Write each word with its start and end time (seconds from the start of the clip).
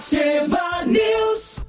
Ativa 0.00 0.86
News. 0.86 1.60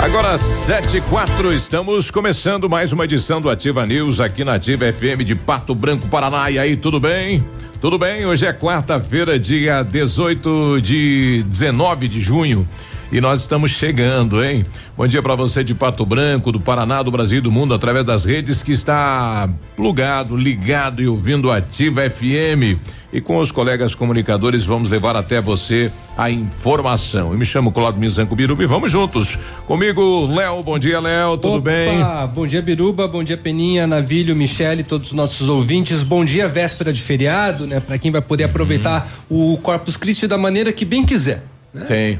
Agora 0.00 0.38
sete 0.38 0.98
e 0.98 1.00
quatro, 1.00 1.52
estamos 1.52 2.08
começando 2.08 2.70
mais 2.70 2.92
uma 2.92 3.04
edição 3.04 3.40
do 3.40 3.50
Ativa 3.50 3.84
News 3.84 4.20
aqui 4.20 4.44
na 4.44 4.54
Ativa 4.54 4.92
FM 4.92 5.24
de 5.24 5.34
Pato 5.34 5.74
Branco, 5.74 6.06
Paraná. 6.06 6.48
E 6.52 6.56
aí, 6.56 6.76
tudo 6.76 7.00
bem? 7.00 7.44
Tudo 7.80 7.98
bem? 7.98 8.24
Hoje 8.24 8.46
é 8.46 8.52
quarta-feira, 8.52 9.36
dia 9.40 9.82
18 9.82 10.80
de 10.80 11.42
19 11.48 12.06
de 12.06 12.20
junho. 12.20 12.68
E 13.12 13.20
nós 13.20 13.42
estamos 13.42 13.72
chegando, 13.72 14.42
hein? 14.42 14.64
Bom 14.96 15.06
dia 15.06 15.22
para 15.22 15.34
você 15.34 15.62
de 15.62 15.74
Pato 15.74 16.06
Branco, 16.06 16.50
do 16.50 16.58
Paraná, 16.58 17.02
do 17.02 17.10
Brasil 17.10 17.40
e 17.40 17.40
do 17.42 17.52
mundo, 17.52 17.74
através 17.74 18.06
das 18.06 18.24
redes 18.24 18.62
que 18.62 18.72
está 18.72 19.50
plugado, 19.76 20.34
ligado 20.34 21.02
e 21.02 21.06
ouvindo 21.06 21.50
Ativa 21.50 22.08
FM. 22.08 22.80
E 23.12 23.20
com 23.20 23.36
os 23.36 23.52
colegas 23.52 23.94
comunicadores 23.94 24.64
vamos 24.64 24.88
levar 24.88 25.14
até 25.14 25.42
você 25.42 25.92
a 26.16 26.30
informação. 26.30 27.32
Eu 27.32 27.38
me 27.38 27.44
chamo 27.44 27.70
Claudio 27.70 28.00
Mizanco 28.00 28.34
Biruba 28.34 28.62
e 28.62 28.66
vamos 28.66 28.90
juntos. 28.90 29.36
Comigo, 29.66 30.26
Léo. 30.34 30.62
Bom 30.62 30.78
dia, 30.78 30.98
Léo. 30.98 31.36
Tudo 31.36 31.56
Opa, 31.56 31.70
bem? 31.70 31.98
Bom 32.34 32.46
dia, 32.46 32.62
Biruba. 32.62 33.06
Bom 33.06 33.22
dia, 33.22 33.36
Peninha, 33.36 33.86
Navilho, 33.86 34.34
Michele, 34.34 34.82
todos 34.82 35.08
os 35.08 35.12
nossos 35.12 35.50
ouvintes. 35.50 36.02
Bom 36.02 36.24
dia, 36.24 36.48
véspera 36.48 36.90
de 36.90 37.02
feriado, 37.02 37.66
né? 37.66 37.78
Para 37.78 37.98
quem 37.98 38.10
vai 38.10 38.22
poder 38.22 38.44
aproveitar 38.44 39.06
o 39.28 39.58
Corpus 39.62 39.98
Christi 39.98 40.26
da 40.26 40.38
maneira 40.38 40.72
que 40.72 40.86
bem 40.86 41.04
quiser. 41.04 41.44
Tem. 41.86 42.18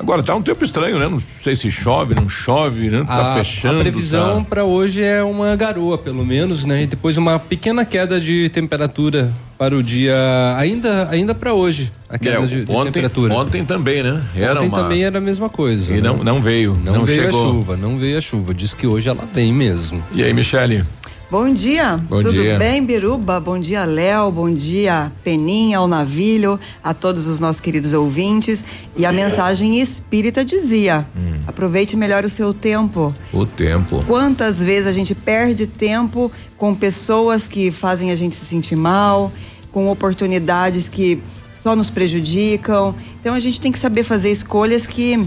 Agora 0.00 0.22
tá 0.22 0.34
um 0.34 0.40
tempo 0.40 0.64
estranho, 0.64 0.98
né? 0.98 1.06
Não 1.06 1.20
sei 1.20 1.54
se 1.54 1.70
chove, 1.70 2.14
não 2.14 2.26
chove, 2.26 2.88
né? 2.88 3.04
Tá 3.06 3.32
a, 3.32 3.34
fechando. 3.34 3.80
A 3.80 3.82
previsão 3.82 4.42
tá. 4.42 4.48
para 4.48 4.64
hoje 4.64 5.02
é 5.02 5.22
uma 5.22 5.54
garoa, 5.54 5.98
pelo 5.98 6.24
menos, 6.24 6.64
né? 6.64 6.84
E 6.84 6.86
depois 6.86 7.18
uma 7.18 7.38
pequena 7.38 7.84
queda 7.84 8.18
de 8.18 8.48
temperatura 8.48 9.30
para 9.58 9.76
o 9.76 9.82
dia 9.82 10.16
ainda 10.56 11.06
ainda 11.10 11.34
para 11.34 11.52
hoje, 11.52 11.92
a 12.08 12.18
queda 12.18 12.38
É, 12.38 12.46
de, 12.46 12.64
de 12.64 12.72
ontem, 12.72 12.84
temperatura. 12.84 13.34
Ontem 13.34 13.62
também, 13.62 14.02
né? 14.02 14.22
Era 14.34 14.54
Ontem 14.54 14.68
uma... 14.68 14.78
também 14.78 15.04
era 15.04 15.18
a 15.18 15.20
mesma 15.20 15.50
coisa. 15.50 15.92
E 15.92 16.00
né? 16.00 16.08
não, 16.08 16.24
não 16.24 16.40
veio. 16.40 16.80
Não, 16.82 16.94
Não, 16.94 17.04
veio 17.04 17.24
chegou. 17.24 17.44
a 17.44 17.46
chuva, 17.52 17.76
não 17.76 17.98
veio 17.98 18.16
a 18.16 18.20
chuva. 18.22 18.54
Diz 18.54 18.72
que 18.72 18.86
hoje 18.86 19.10
ela 19.10 19.28
vem 19.34 19.52
mesmo. 19.52 20.02
E 20.12 20.24
aí, 20.24 20.32
Michele? 20.32 20.82
Bom 21.30 21.54
dia, 21.54 21.96
Bom 21.96 22.22
tudo 22.22 22.42
dia. 22.42 22.58
bem, 22.58 22.84
Biruba? 22.84 23.38
Bom 23.38 23.56
dia, 23.56 23.84
Léo. 23.84 24.32
Bom 24.32 24.52
dia, 24.52 25.12
Peninha, 25.22 25.78
ao 25.78 25.86
Navilho, 25.86 26.58
a 26.82 26.92
todos 26.92 27.28
os 27.28 27.38
nossos 27.38 27.60
queridos 27.60 27.92
ouvintes. 27.92 28.64
E 28.96 29.06
a 29.06 29.12
mensagem 29.12 29.80
espírita 29.80 30.44
dizia: 30.44 31.06
Hum. 31.16 31.38
aproveite 31.46 31.96
melhor 31.96 32.24
o 32.24 32.28
seu 32.28 32.52
tempo. 32.52 33.14
O 33.32 33.46
tempo. 33.46 34.04
Quantas 34.08 34.60
vezes 34.60 34.88
a 34.88 34.92
gente 34.92 35.14
perde 35.14 35.68
tempo 35.68 36.32
com 36.58 36.74
pessoas 36.74 37.46
que 37.46 37.70
fazem 37.70 38.10
a 38.10 38.16
gente 38.16 38.34
se 38.34 38.44
sentir 38.44 38.74
mal, 38.74 39.30
com 39.70 39.88
oportunidades 39.88 40.88
que 40.88 41.22
só 41.62 41.76
nos 41.76 41.90
prejudicam. 41.90 42.92
Então 43.20 43.36
a 43.36 43.38
gente 43.38 43.60
tem 43.60 43.70
que 43.70 43.78
saber 43.78 44.02
fazer 44.02 44.32
escolhas 44.32 44.84
que 44.84 45.24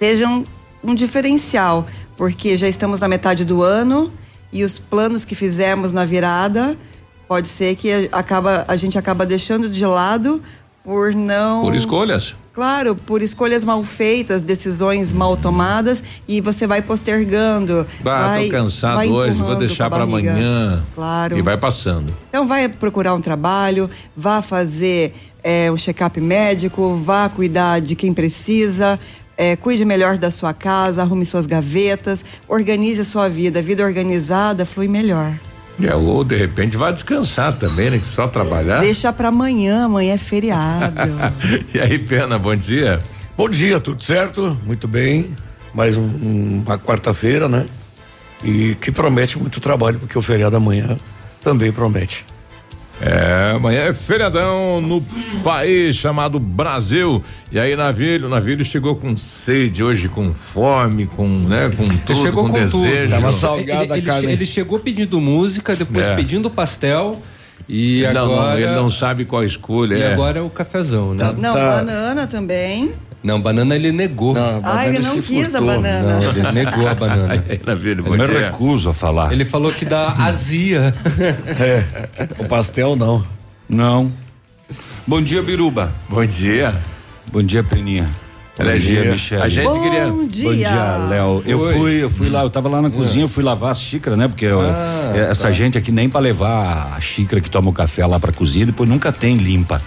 sejam 0.00 0.44
um 0.82 0.96
diferencial, 0.96 1.86
porque 2.16 2.56
já 2.56 2.66
estamos 2.66 2.98
na 2.98 3.06
metade 3.06 3.44
do 3.44 3.62
ano 3.62 4.12
e 4.52 4.64
os 4.64 4.78
planos 4.78 5.24
que 5.24 5.34
fizemos 5.34 5.92
na 5.92 6.04
virada 6.04 6.76
pode 7.26 7.48
ser 7.48 7.74
que 7.76 7.90
a, 8.12 8.18
acaba, 8.18 8.64
a 8.68 8.76
gente 8.76 8.98
acaba 8.98 9.24
deixando 9.24 9.68
de 9.68 9.86
lado 9.86 10.42
por 10.84 11.14
não 11.14 11.62
Por 11.62 11.74
escolhas. 11.74 12.34
Claro, 12.52 12.94
por 12.94 13.22
escolhas 13.22 13.64
mal 13.64 13.82
feitas, 13.82 14.44
decisões 14.44 15.10
mal 15.10 15.38
tomadas 15.38 16.04
e 16.28 16.38
você 16.38 16.66
vai 16.66 16.82
postergando. 16.82 17.86
Bah, 18.00 18.28
vai, 18.28 18.44
tô 18.44 18.50
cansado 18.50 18.96
vai 18.96 19.08
hoje, 19.08 19.38
vou 19.38 19.56
deixar 19.56 19.88
para 19.88 20.04
amanhã. 20.04 20.82
Claro. 20.94 21.38
E 21.38 21.40
vai 21.40 21.56
passando. 21.56 22.12
Então 22.28 22.46
vai 22.46 22.68
procurar 22.68 23.14
um 23.14 23.22
trabalho, 23.22 23.88
vá 24.14 24.42
fazer 24.42 25.14
é, 25.42 25.72
um 25.72 25.78
check-up 25.78 26.20
médico, 26.20 26.96
vá 26.96 27.26
cuidar 27.30 27.80
de 27.80 27.96
quem 27.96 28.12
precisa, 28.12 29.00
é, 29.36 29.56
cuide 29.56 29.84
melhor 29.84 30.16
da 30.18 30.30
sua 30.30 30.52
casa, 30.52 31.02
arrume 31.02 31.24
suas 31.24 31.46
gavetas, 31.46 32.24
organize 32.48 33.00
a 33.00 33.04
sua 33.04 33.28
vida. 33.28 33.58
A 33.58 33.62
vida 33.62 33.82
organizada 33.84 34.64
flui 34.66 34.88
melhor. 34.88 35.32
É, 35.82 35.94
ou 35.94 36.22
de 36.22 36.36
repente 36.36 36.76
vai 36.76 36.92
descansar 36.92 37.54
também, 37.58 37.90
né? 37.90 37.98
Que 37.98 38.04
só 38.06 38.28
trabalhar. 38.28 38.80
Deixa 38.80 39.12
pra 39.12 39.28
amanhã, 39.28 39.84
amanhã 39.86 40.14
é 40.14 40.18
feriado. 40.18 40.94
e 41.74 41.80
aí, 41.80 41.98
Pena, 41.98 42.38
bom 42.38 42.54
dia. 42.54 42.98
Bom 43.36 43.48
dia, 43.48 43.80
tudo 43.80 44.02
certo? 44.02 44.56
Muito 44.64 44.86
bem. 44.86 45.34
Mais 45.74 45.96
um- 45.96 46.02
um- 46.02 46.62
uma 46.66 46.78
quarta-feira, 46.78 47.48
né? 47.48 47.66
E 48.44 48.76
que 48.80 48.92
promete 48.92 49.38
muito 49.38 49.60
trabalho, 49.60 49.98
porque 49.98 50.18
o 50.18 50.22
feriado 50.22 50.56
amanhã 50.56 50.96
também 51.42 51.72
promete. 51.72 52.24
É, 53.04 53.54
amanhã 53.56 53.80
é 53.86 53.92
feriadão 53.92 54.80
no 54.80 55.04
país 55.42 55.96
chamado 55.96 56.38
Brasil. 56.38 57.22
E 57.50 57.58
aí, 57.58 57.74
Navilho, 57.74 58.28
Navilho 58.28 58.64
chegou 58.64 58.94
com 58.94 59.16
sede 59.16 59.82
hoje, 59.82 60.08
com 60.08 60.32
fome, 60.32 61.06
com, 61.06 61.26
né, 61.26 61.68
com 61.76 61.88
tudo, 61.88 62.22
chegou 62.22 62.44
com, 62.44 62.52
com 62.52 62.66
tudo. 62.68 62.82
desejo. 62.84 63.10
Tava 63.10 63.32
salgada 63.32 63.98
ele, 63.98 64.08
a 64.08 64.18
ele, 64.18 64.32
ele 64.32 64.46
chegou 64.46 64.78
pedindo 64.78 65.20
música, 65.20 65.74
depois 65.74 66.06
É. 66.06 66.14
pedindo 66.14 66.48
pastel 66.48 67.20
e 67.68 68.02
Não, 68.14 68.26
não, 68.26 68.34
agora 68.34 68.60
ele 68.60 68.70
não 68.72 68.88
sabe 68.88 69.24
qual 69.24 69.42
escolha. 69.42 69.96
e 69.96 70.02
é. 70.02 70.12
agora 70.12 70.38
é 70.38 70.42
o 70.42 70.48
cafezão, 70.50 71.12
né? 71.12 71.24
Tá. 71.24 71.32
Não, 71.32 71.54
banana 71.54 72.26
também. 72.28 72.92
Não, 73.22 73.40
banana 73.40 73.76
ele 73.76 73.92
negou. 73.92 74.34
Ah, 74.64 74.86
ele 74.86 74.98
não 74.98 75.20
quis 75.22 75.54
a 75.54 75.60
banana. 75.60 76.20
Não, 76.20 76.30
ele 76.30 76.52
negou 76.52 76.88
a 76.88 76.94
banana. 76.94 77.44
Eu 77.46 78.28
me 78.28 78.38
recuso 78.38 78.88
a 78.90 78.94
falar. 78.94 79.32
Ele 79.32 79.44
falou 79.44 79.70
que 79.72 79.84
dá 79.84 80.08
azia. 80.18 80.92
É, 81.60 81.84
o 82.38 82.44
pastel 82.46 82.96
não. 82.96 83.22
Não. 83.68 84.12
Bom 85.06 85.22
dia, 85.22 85.42
Biruba. 85.42 85.92
Bom 86.08 86.24
dia. 86.26 86.74
Bom 87.30 87.42
dia, 87.42 87.62
Peninha. 87.62 88.08
Bom 88.58 88.64
dia, 88.64 88.78
dia. 89.02 89.12
Michele. 89.12 89.40
A 89.42 89.48
gente 89.48 89.64
Bom 89.64 89.82
queria. 89.82 90.04
dia. 90.28 90.44
Bom 90.44 90.54
dia, 90.54 90.96
Léo. 91.08 91.42
Eu 91.46 91.60
Oi. 91.60 91.74
fui, 91.74 92.02
eu 92.04 92.10
fui 92.10 92.28
lá, 92.28 92.42
eu 92.42 92.50
tava 92.50 92.68
lá 92.68 92.82
na 92.82 92.90
cozinha, 92.90 93.24
eu 93.24 93.28
fui 93.28 93.42
lavar 93.42 93.70
as 93.70 93.80
xícaras, 93.80 94.18
né? 94.18 94.28
Porque 94.28 94.44
eu- 94.44 94.60
Ah, 94.60 95.12
essa 95.30 95.50
gente 95.52 95.78
aqui 95.78 95.90
nem 95.90 96.08
pra 96.08 96.20
levar 96.20 96.94
a 96.96 97.00
xícara 97.00 97.40
que 97.40 97.48
toma 97.50 97.70
o 97.70 97.72
café 97.72 98.04
lá 98.06 98.20
pra 98.20 98.32
cozinha, 98.32 98.66
depois 98.66 98.88
nunca 98.88 99.10
tem 99.12 99.36
limpa. 99.36 99.80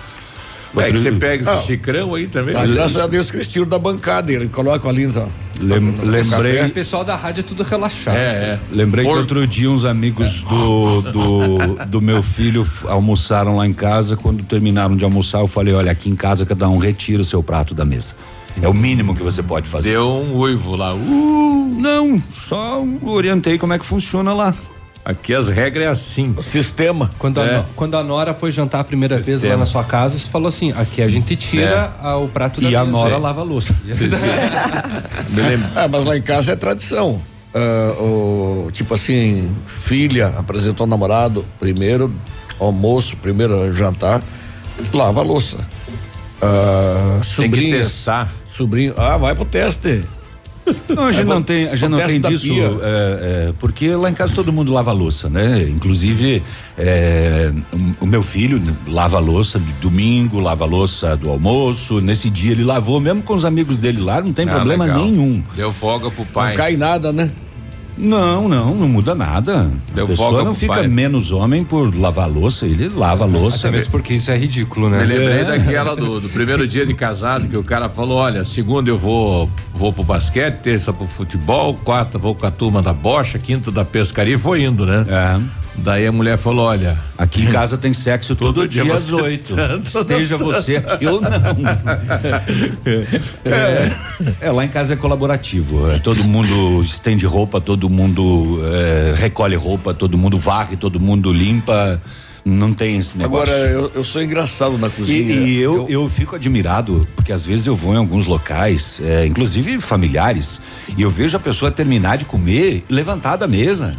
É 0.78 0.92
que 0.92 0.98
você 0.98 1.12
pega 1.12 1.42
esse 1.44 1.50
Ah. 1.52 1.62
xicrão 1.62 2.16
aí 2.16 2.28
também. 2.28 2.56
Ah, 2.56 2.66
graças 2.66 2.98
a 2.98 3.08
Deus 3.08 3.30
que 3.32 3.38
eles 3.38 3.48
tiram 3.48 3.68
da 3.68 3.80
bancada, 3.80 4.32
ele 4.32 4.48
coloca 4.48 4.88
ali 4.90 5.04
então. 5.04 5.30
Lem- 5.60 5.94
lembrei-. 6.04 6.66
O 6.66 6.70
pessoal 6.72 7.04
da 7.06 7.16
rádio 7.16 7.40
é 7.40 7.44
tudo 7.44 7.64
relaxado. 7.64 8.18
É, 8.18 8.20
é. 8.20 8.60
Lembrei 8.72 9.06
Por- 9.06 9.14
que 9.14 9.20
outro 9.20 9.48
dia 9.48 9.72
uns 9.72 9.86
amigos 9.86 10.44
do, 10.44 11.02
do, 11.02 11.86
do 11.86 12.02
meu 12.02 12.22
filho 12.22 12.68
almoçaram 12.88 13.56
lá 13.56 13.66
em 13.66 13.74
casa. 13.74 14.18
Quando 14.18 14.44
terminaram 14.44 14.96
de 14.98 15.04
almoçar, 15.06 15.40
eu 15.40 15.48
falei: 15.48 15.74
olha, 15.74 15.92
aqui 15.92 16.10
em 16.10 16.16
casa 16.16 16.46
cada 16.46 16.68
um 16.68 16.78
retira 16.78 17.22
o 17.22 17.26
seu 17.26 17.42
prato 17.42 17.74
da 17.74 17.86
mesa. 17.86 18.14
É 18.62 18.68
o 18.68 18.74
mínimo 18.74 19.16
que 19.16 19.22
você 19.24 19.44
pode 19.44 19.68
fazer. 19.68 19.92
Deu 19.92 20.08
um 20.08 20.38
uivo 20.40 20.76
lá. 20.76 20.94
Uh, 20.94 21.78
Não, 21.80 22.22
só 22.30 22.84
orientei 23.04 23.58
como 23.58 23.74
é 23.74 23.80
que 23.80 23.86
funciona 23.86 24.34
lá. 24.34 24.54
Aqui 25.06 25.34
as 25.34 25.48
regras 25.48 25.86
é 25.86 25.88
assim. 25.88 26.34
O 26.36 26.42
sistema. 26.42 27.10
Quando, 27.20 27.40
a, 27.40 27.46
É. 27.46 27.58
no- 27.58 27.66
quando 27.76 27.96
a 27.96 28.04
Nora 28.04 28.34
foi 28.34 28.52
jantar 28.52 28.80
a 28.80 28.84
primeira 28.84 29.16
vez 29.16 29.26
Sistema. 29.40 29.54
lá 29.54 29.60
na 29.62 29.66
sua 29.66 29.84
casa, 29.84 30.18
você 30.18 30.28
falou 30.28 30.48
assim: 30.50 30.74
aqui 30.76 31.02
a 31.02 31.08
gente 31.08 31.36
tira 31.36 31.94
a- 32.02 32.18
o 32.18 32.28
prato 32.28 32.60
da 32.60 32.70
E 32.70 32.76
a 32.76 32.84
mesa. 32.84 32.98
Nora 32.98 33.18
lava 33.18 33.42
a 33.42 33.44
louça. 33.44 33.74
Ah, 35.76 35.88
mas 35.88 36.04
lá 36.06 36.18
em 36.18 36.22
casa 36.22 36.54
é 36.54 36.56
tradição. 36.56 37.22
Ah, 37.54 37.94
o, 38.02 38.70
tipo 38.72 38.94
assim, 38.94 39.50
filha 39.68 40.28
apresentou 40.38 40.86
o 40.86 40.90
namorado, 40.90 41.46
primeiro 41.60 42.12
almoço, 42.60 43.16
primeiro 43.18 43.74
jantar, 43.74 44.22
lava 44.94 45.22
a 45.22 45.24
louça. 45.24 45.58
Ah, 46.42 47.20
Tem 47.38 47.50
que 47.52 47.72
testar. 47.72 48.32
sobrinho, 48.54 48.94
ah, 48.98 49.18
vai 49.18 49.34
pro 49.36 49.46
teste. 49.46 50.04
Não, 50.90 51.06
a 51.06 51.12
gente 51.12 51.28
não 51.28 51.44
tem, 51.44 51.68
a 51.68 51.76
gente 51.76 51.90
não 51.90 51.98
tem 52.00 52.20
disso, 52.22 52.52
é, 52.82 53.50
é, 53.50 53.54
porque 53.60 53.90
lá 53.96 54.10
em 54.10 54.14
casa 54.14 54.34
todo 54.34 54.52
mundo 54.52 54.72
lava 54.74 54.90
a 54.92 54.94
louça, 54.94 55.30
né? 55.30 55.62
Inclusive, 55.70 56.42
é, 56.78 57.52
o- 58.00 58.06
meu 58.06 58.24
filho 58.24 58.62
lava 58.88 59.18
a 59.18 59.20
louça 59.20 59.60
de 59.60 59.72
domingo, 59.74 60.40
lava 60.40 60.64
a 60.64 60.68
louça 60.68 61.16
do 61.16 61.30
almoço. 61.30 62.02
Nesse 62.02 62.30
dia 62.30 62.52
ele 62.52 62.64
lavou, 62.64 63.00
mesmo 63.00 63.22
com 63.22 63.36
os 63.36 63.46
amigos 63.46 63.78
dele 63.78 64.02
lá, 64.02 64.22
não 64.22 64.34
tem 64.34 64.48
Ah, 64.50 64.54
problema 64.56 64.86
legal. 64.86 65.06
nenhum. 65.06 65.44
Deu 65.56 65.72
folga 65.74 66.10
pro 66.10 66.24
Não 66.24 66.32
pai. 66.32 66.56
cai 66.56 66.76
nada, 66.78 67.12
né? 67.14 67.32
Não, 67.98 68.50
não, 68.50 68.76
não 68.76 68.88
muda 68.90 69.16
nada. 69.16 69.70
A 69.96 70.06
pessoa 70.06 70.44
não 70.44 70.54
fica 70.54 70.74
pai. 70.74 70.88
menos 70.88 71.32
homem 71.32 71.64
por 71.64 71.96
lavar 71.98 72.26
a 72.26 72.28
louça, 72.28 72.66
ele 72.66 72.90
lava 72.90 73.24
a 73.24 73.28
louça. 73.28 73.68
Até 73.68 73.78
mesmo 73.78 73.92
porque 73.92 74.14
isso 74.16 74.30
é 74.32 74.38
ridículo, 74.38 74.90
né? 74.90 75.00
Me 75.00 75.06
lembrei 75.06 75.40
É. 75.40 75.44
daquela 75.46 75.96
do, 75.96 76.20
do 76.20 76.28
primeiro 76.30 76.68
dia 76.68 76.86
de 76.86 76.94
casado 76.94 77.48
que 77.48 77.56
o 77.56 77.64
cara 77.64 77.88
falou: 77.88 78.18
olha, 78.18 78.44
segunda 78.44 78.90
eu 78.90 78.98
vou 78.98 79.50
vou 79.74 79.94
pro 79.94 80.04
basquete, 80.04 80.56
terça 80.62 80.92
pro 80.92 81.08
futebol, 81.08 81.74
quarta 81.74 82.18
vou 82.18 82.36
com 82.36 82.46
a 82.46 82.52
turma 82.52 82.82
da 82.82 82.92
bocha, 82.94 83.40
quinta 83.40 83.72
da 83.72 83.86
pescaria 83.86 84.36
e 84.36 84.38
foi 84.38 84.64
indo, 84.64 84.86
né? 84.86 85.06
É. 85.08 85.65
Daí 85.78 86.06
a 86.06 86.12
mulher 86.12 86.38
falou: 86.38 86.66
olha. 86.66 86.98
Aqui 87.18 87.44
em 87.44 87.52
casa 87.52 87.78
tem 87.78 87.94
sexo 87.94 88.36
todo, 88.36 88.56
todo 88.56 88.68
dia, 88.68 88.84
dia 88.84 88.94
às 88.94 89.12
oito. 89.12 89.56
Esteja 89.84 90.36
você 90.38 90.78
aqui 90.78 91.08
ou 91.08 91.22
não. 91.22 91.30
é, 93.46 93.92
é, 94.42 94.52
lá 94.52 94.66
em 94.66 94.68
casa 94.68 94.94
é 94.94 94.98
colaborativo. 94.98 95.90
É, 95.90 96.00
todo 96.00 96.24
mundo 96.24 96.84
estende 96.84 97.26
roupa, 97.26 97.62
todo 97.62 97.90
mundo 97.90 98.60
é, 98.66 99.14
recolhe 99.16 99.56
roupa, 99.56 99.94
todo 99.94 100.18
mundo 100.18 100.38
varre, 100.38 100.76
todo 100.76 101.00
mundo 101.00 101.32
limpa. 101.32 102.02
Não 102.44 102.74
tem 102.74 102.98
esse 102.98 103.18
negócio. 103.18 103.52
Agora, 103.52 103.70
eu, 103.70 103.92
eu 103.96 104.04
sou 104.04 104.22
engraçado 104.22 104.78
na 104.78 104.88
cozinha. 104.88 105.34
E, 105.34 105.56
e 105.56 105.58
eu, 105.58 105.78
eu, 105.78 105.90
eu, 105.90 106.10
fico 106.10 106.36
admirado, 106.36 107.08
porque 107.16 107.34
às 107.34 107.44
vezes 107.44 107.66
eu 107.66 107.76
vou 107.76 107.96
em 107.96 107.98
alguns 107.98 108.28
locais, 108.28 109.02
é, 109.04 109.26
inclusive 109.26 109.82
familiares, 109.82 110.62
e 110.96 111.02
eu 111.02 111.10
vejo 111.10 111.36
a 111.36 111.40
pessoa 111.40 111.72
terminar 111.72 112.20
de 112.20 112.26
comer 112.26 112.84
e 112.88 112.94
levantar 112.94 113.36
da 113.38 113.48
mesa. 113.48 113.96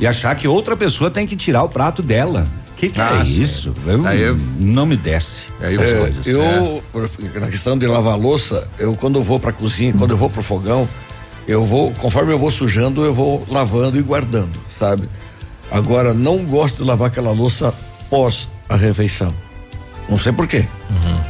E 0.00 0.06
achar 0.06 0.34
que 0.34 0.48
outra 0.48 0.76
pessoa 0.76 1.10
tem 1.10 1.26
que 1.26 1.36
tirar 1.36 1.62
o 1.62 1.68
prato 1.68 2.02
dela. 2.02 2.46
O 2.72 2.76
que, 2.76 2.88
que 2.88 3.00
é 3.00 3.04
ah, 3.04 3.18
é 3.20 3.24
sim. 3.24 3.42
isso? 3.42 3.74
Eu, 3.86 4.04
eu, 4.08 4.36
não 4.58 4.84
me 4.84 4.96
desce. 4.96 5.42
É, 5.60 5.76
coisas, 5.76 6.26
eu, 6.26 6.42
é. 6.42 7.38
na 7.38 7.46
questão 7.48 7.78
de 7.78 7.86
lavar 7.86 8.18
louça, 8.18 8.68
eu 8.78 8.96
quando 8.96 9.20
eu 9.20 9.22
vou 9.22 9.38
pra 9.38 9.52
cozinha, 9.52 9.92
quando 9.92 10.10
eu 10.10 10.16
vou 10.16 10.28
pro 10.28 10.42
fogão, 10.42 10.88
eu 11.46 11.64
vou, 11.64 11.92
conforme 11.92 12.32
eu 12.32 12.38
vou 12.38 12.50
sujando, 12.50 13.04
eu 13.04 13.14
vou 13.14 13.46
lavando 13.48 13.98
e 13.98 14.02
guardando, 14.02 14.58
sabe? 14.76 15.08
Agora, 15.70 16.12
não 16.12 16.44
gosto 16.44 16.82
de 16.82 16.88
lavar 16.88 17.08
aquela 17.08 17.30
louça 17.30 17.72
pós 18.10 18.48
a 18.68 18.76
refeição. 18.76 19.32
Não 20.08 20.18
sei 20.18 20.32
por 20.32 20.46
quê. 20.46 20.64
Uhum. 20.90 21.20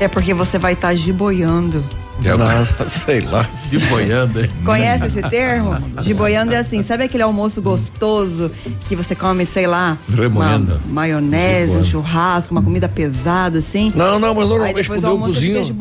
É 0.00 0.08
porque 0.08 0.34
você 0.34 0.58
vai 0.58 0.72
estar 0.72 0.88
tá 0.88 0.94
giboiando. 0.94 1.84
Não, 2.20 2.86
sei 2.88 3.20
lá, 3.20 3.48
giboiando. 3.68 4.48
Conhece 4.64 5.06
esse 5.06 5.22
termo? 5.22 5.76
Giboiando 6.00 6.54
é 6.54 6.58
assim, 6.58 6.82
sabe 6.82 7.04
aquele 7.04 7.22
almoço 7.22 7.60
gostoso 7.60 8.50
que 8.88 8.94
você 8.94 9.14
come, 9.14 9.44
sei 9.46 9.66
lá, 9.66 9.98
Remoendo. 10.08 10.74
uma 10.84 10.94
maionese, 10.94 11.76
um 11.76 11.84
churrasco, 11.84 12.52
uma 12.52 12.62
comida 12.62 12.88
pesada 12.88 13.58
assim? 13.58 13.92
Não, 13.94 14.18
não, 14.18 14.34
mas 14.34 14.48
normalmente 14.48 14.88
quando 14.88 15.06
eu 15.06 15.18
cozinho, 15.18 15.74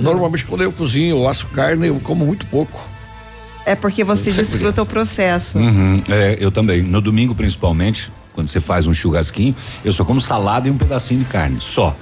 normalmente 0.00 0.44
quando 0.44 0.62
eu 0.62 0.72
cozinho, 0.72 1.16
eu 1.16 1.28
aço 1.28 1.46
carne, 1.48 1.86
eu 1.86 2.00
como 2.00 2.26
muito 2.26 2.46
pouco. 2.46 2.80
É 3.64 3.74
porque 3.74 4.04
você 4.04 4.30
desfruta 4.30 4.80
o 4.80 4.86
processo. 4.86 5.58
Uhum, 5.58 6.00
é, 6.08 6.36
eu 6.38 6.52
também. 6.52 6.82
No 6.82 7.00
domingo, 7.00 7.34
principalmente, 7.34 8.12
quando 8.32 8.46
você 8.46 8.60
faz 8.60 8.86
um 8.86 8.94
churrasquinho, 8.94 9.56
eu 9.84 9.92
só 9.92 10.04
como 10.04 10.20
salada 10.20 10.68
e 10.68 10.70
um 10.70 10.76
pedacinho 10.78 11.20
de 11.20 11.26
carne, 11.26 11.58
só. 11.60 11.96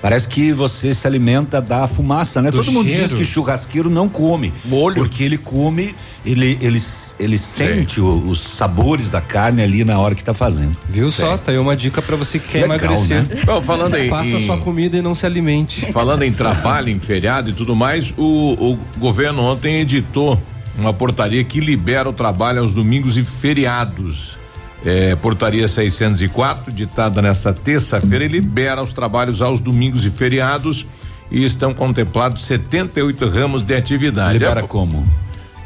Parece 0.00 0.28
que 0.28 0.52
você 0.52 0.94
se 0.94 1.06
alimenta 1.06 1.60
da 1.60 1.86
fumaça, 1.86 2.42
né? 2.42 2.50
Do 2.50 2.58
Todo 2.58 2.72
mundo 2.72 2.88
diz 2.88 3.14
que 3.14 3.24
churrasqueiro 3.24 3.90
não 3.90 4.08
come. 4.08 4.52
Molho. 4.64 4.96
Porque 4.96 5.24
ele 5.24 5.38
come, 5.38 5.94
ele, 6.24 6.58
ele, 6.60 6.78
ele 7.18 7.38
sente 7.38 8.00
o, 8.00 8.28
os 8.28 8.40
sabores 8.40 9.10
da 9.10 9.20
carne 9.20 9.62
ali 9.62 9.84
na 9.84 9.98
hora 9.98 10.14
que 10.14 10.22
tá 10.22 10.34
fazendo. 10.34 10.76
Viu 10.88 11.10
Sim. 11.10 11.22
só? 11.22 11.38
Tá 11.38 11.52
aí 11.52 11.58
uma 11.58 11.74
dica 11.74 12.02
para 12.02 12.16
você 12.16 12.38
que 12.38 12.48
quer 12.48 12.68
Legal, 12.68 12.76
emagrecer. 12.76 13.22
Né? 13.22 13.42
Bom, 13.44 13.60
falando 13.60 13.96
em, 13.96 14.08
Faça 14.08 14.30
em, 14.30 14.46
sua 14.46 14.58
comida 14.58 14.96
e 14.96 15.02
não 15.02 15.14
se 15.14 15.24
alimente. 15.26 15.92
Falando 15.92 16.22
em 16.22 16.32
trabalho, 16.32 16.88
em 16.88 17.00
feriado 17.00 17.50
e 17.50 17.52
tudo 17.52 17.74
mais, 17.74 18.12
o, 18.16 18.72
o 18.72 18.78
governo 18.98 19.42
ontem 19.42 19.80
editou 19.80 20.40
uma 20.78 20.92
portaria 20.92 21.42
que 21.42 21.58
libera 21.58 22.08
o 22.08 22.12
trabalho 22.12 22.60
aos 22.60 22.74
domingos 22.74 23.16
e 23.16 23.24
feriados. 23.24 24.36
É, 24.84 25.16
portaria 25.16 25.66
604, 25.66 26.70
ditada 26.70 27.20
nesta 27.20 27.52
terça-feira, 27.52 28.24
e 28.24 28.28
libera 28.28 28.82
os 28.82 28.92
trabalhos 28.92 29.42
aos 29.42 29.58
domingos 29.58 30.04
e 30.04 30.10
feriados 30.10 30.86
e 31.30 31.44
estão 31.44 31.74
contemplados 31.74 32.42
78 32.42 33.28
ramos 33.28 33.62
de 33.62 33.74
atividade. 33.74 34.34
Libera 34.34 34.60
é, 34.60 34.62
como? 34.62 35.06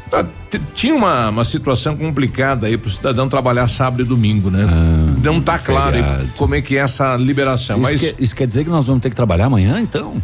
Tá, 0.09 0.25
tinha 0.73 0.93
uma, 0.93 1.29
uma 1.29 1.45
situação 1.45 1.95
complicada 1.95 2.67
aí 2.67 2.77
para 2.77 2.87
o 2.89 2.91
cidadão 2.91 3.29
trabalhar 3.29 3.67
sábado 3.69 4.01
e 4.01 4.05
domingo, 4.05 4.49
né? 4.49 4.67
Ah, 4.67 5.19
Não 5.23 5.37
está 5.39 5.57
claro 5.57 5.97
como 6.35 6.55
é 6.55 6.61
que 6.61 6.77
é 6.77 6.81
essa 6.81 7.15
liberação. 7.15 7.81
Isso, 7.81 7.91
mas 7.91 8.01
que, 8.01 8.15
isso 8.19 8.35
quer 8.35 8.45
dizer 8.45 8.65
que 8.65 8.69
nós 8.69 8.87
vamos 8.87 9.01
ter 9.01 9.09
que 9.09 9.15
trabalhar 9.15 9.45
amanhã, 9.45 9.79
então? 9.79 10.21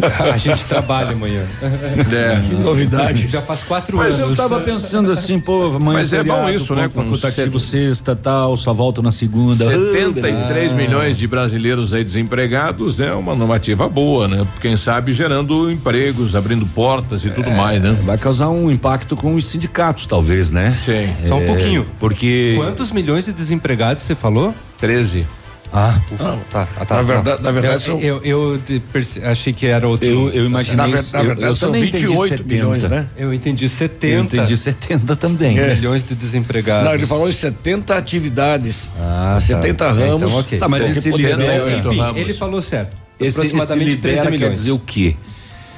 A 0.00 0.36
gente 0.36 0.64
trabalha 0.64 1.12
amanhã. 1.12 1.46
É. 1.62 2.40
Que 2.40 2.54
novidade. 2.54 3.28
Já 3.28 3.40
faz 3.40 3.62
quatro 3.62 3.96
Mas 3.96 4.18
anos. 4.18 4.30
eu 4.30 4.36
tava 4.36 4.60
pensando 4.60 5.10
assim, 5.10 5.38
pô, 5.38 5.66
amanhã. 5.66 5.98
Mas 5.98 6.12
é 6.12 6.22
bom 6.22 6.48
isso, 6.48 6.74
né? 6.74 6.88
Com 6.88 7.02
facultativo 7.02 7.58
sexta, 7.58 8.14
tal, 8.16 8.56
só 8.56 8.72
volto 8.72 9.02
na 9.02 9.10
segunda. 9.10 9.64
73 9.64 10.72
ah. 10.72 10.76
milhões 10.76 11.18
de 11.18 11.26
brasileiros 11.26 11.94
aí 11.94 12.04
desempregados, 12.04 13.00
é 13.00 13.06
né? 13.06 13.14
uma 13.14 13.34
normativa 13.34 13.88
boa, 13.88 14.28
né? 14.28 14.46
Quem 14.60 14.76
sabe 14.76 15.12
gerando 15.12 15.70
empregos, 15.70 16.34
abrindo 16.34 16.66
portas 16.66 17.24
e 17.24 17.30
tudo 17.30 17.48
é, 17.48 17.56
mais, 17.56 17.82
né? 17.82 17.96
Vai 18.04 18.18
causar 18.18 18.48
um 18.48 18.70
impacto 18.70 19.16
com 19.16 19.34
os 19.34 19.44
sindicatos, 19.44 20.06
talvez, 20.06 20.50
né? 20.50 20.76
Sim. 20.84 21.28
Só 21.28 21.36
um 21.36 21.46
pouquinho. 21.46 21.86
Porque. 21.98 22.54
Quantos 22.56 22.92
milhões 22.92 23.26
de 23.26 23.32
desempregados 23.32 24.02
você 24.02 24.14
falou? 24.14 24.54
13. 24.80 25.26
Ah, 25.74 25.98
tá, 26.50 26.68
ah, 26.76 26.84
tá. 26.84 26.96
Na 26.96 27.02
verdade, 27.02 27.42
na 27.42 27.50
verdade 27.50 27.74
eu, 27.74 27.80
são... 27.80 27.98
eu, 27.98 28.20
eu, 28.22 28.60
eu, 28.68 29.30
achei 29.30 29.54
que 29.54 29.66
era 29.66 29.88
outro. 29.88 30.06
Eu, 30.06 30.28
eu 30.30 30.44
imaginei. 30.44 30.76
Na, 30.76 30.86
na 30.86 31.22
verdade, 31.22 31.42
eu, 31.42 31.56
são 31.56 31.72
28 31.72 32.46
milhões, 32.46 32.84
né? 32.84 33.08
Eu 33.16 33.32
entendi 33.32 33.66
70. 33.66 34.14
Eu 34.14 34.22
entendi 34.22 34.54
70 34.54 35.16
também. 35.16 35.58
É. 35.58 35.74
Milhões 35.74 36.04
de 36.04 36.14
desempregados. 36.14 36.84
Não, 36.84 36.94
ele 36.94 37.06
falou 37.06 37.26
em 37.26 37.32
70 37.32 37.96
atividades. 37.96 38.90
Ah, 39.00 39.38
70 39.40 39.74
tá. 39.74 39.90
ramos. 39.90 40.22
Então, 40.22 40.40
okay. 40.40 40.58
Tá, 40.58 40.68
mas 40.68 40.84
esse 40.84 41.10
libera, 41.10 41.78
enfim, 41.78 42.20
ele 42.20 42.34
falou 42.34 42.60
certo. 42.60 42.94
Esse, 43.18 43.38
aproximadamente 43.38 43.88
esse 43.92 43.96
libera 43.96 44.16
13 44.16 44.30
milhões. 44.30 44.48
quer 44.50 44.52
dizer 44.52 44.72
o 44.72 44.78
quê? 44.78 45.16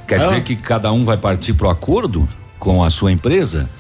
Quer 0.08 0.20
ah. 0.20 0.25
dizer 0.25 0.43
que 0.43 0.56
cada 0.56 0.90
um 0.93 1.05
vai 1.05 1.17
partir 1.17 1.55
pro 1.55 1.70
acordo 1.70 2.29
com 2.58 2.82
a 2.82 2.90
sua 2.90 3.12
empresa? 3.12 3.70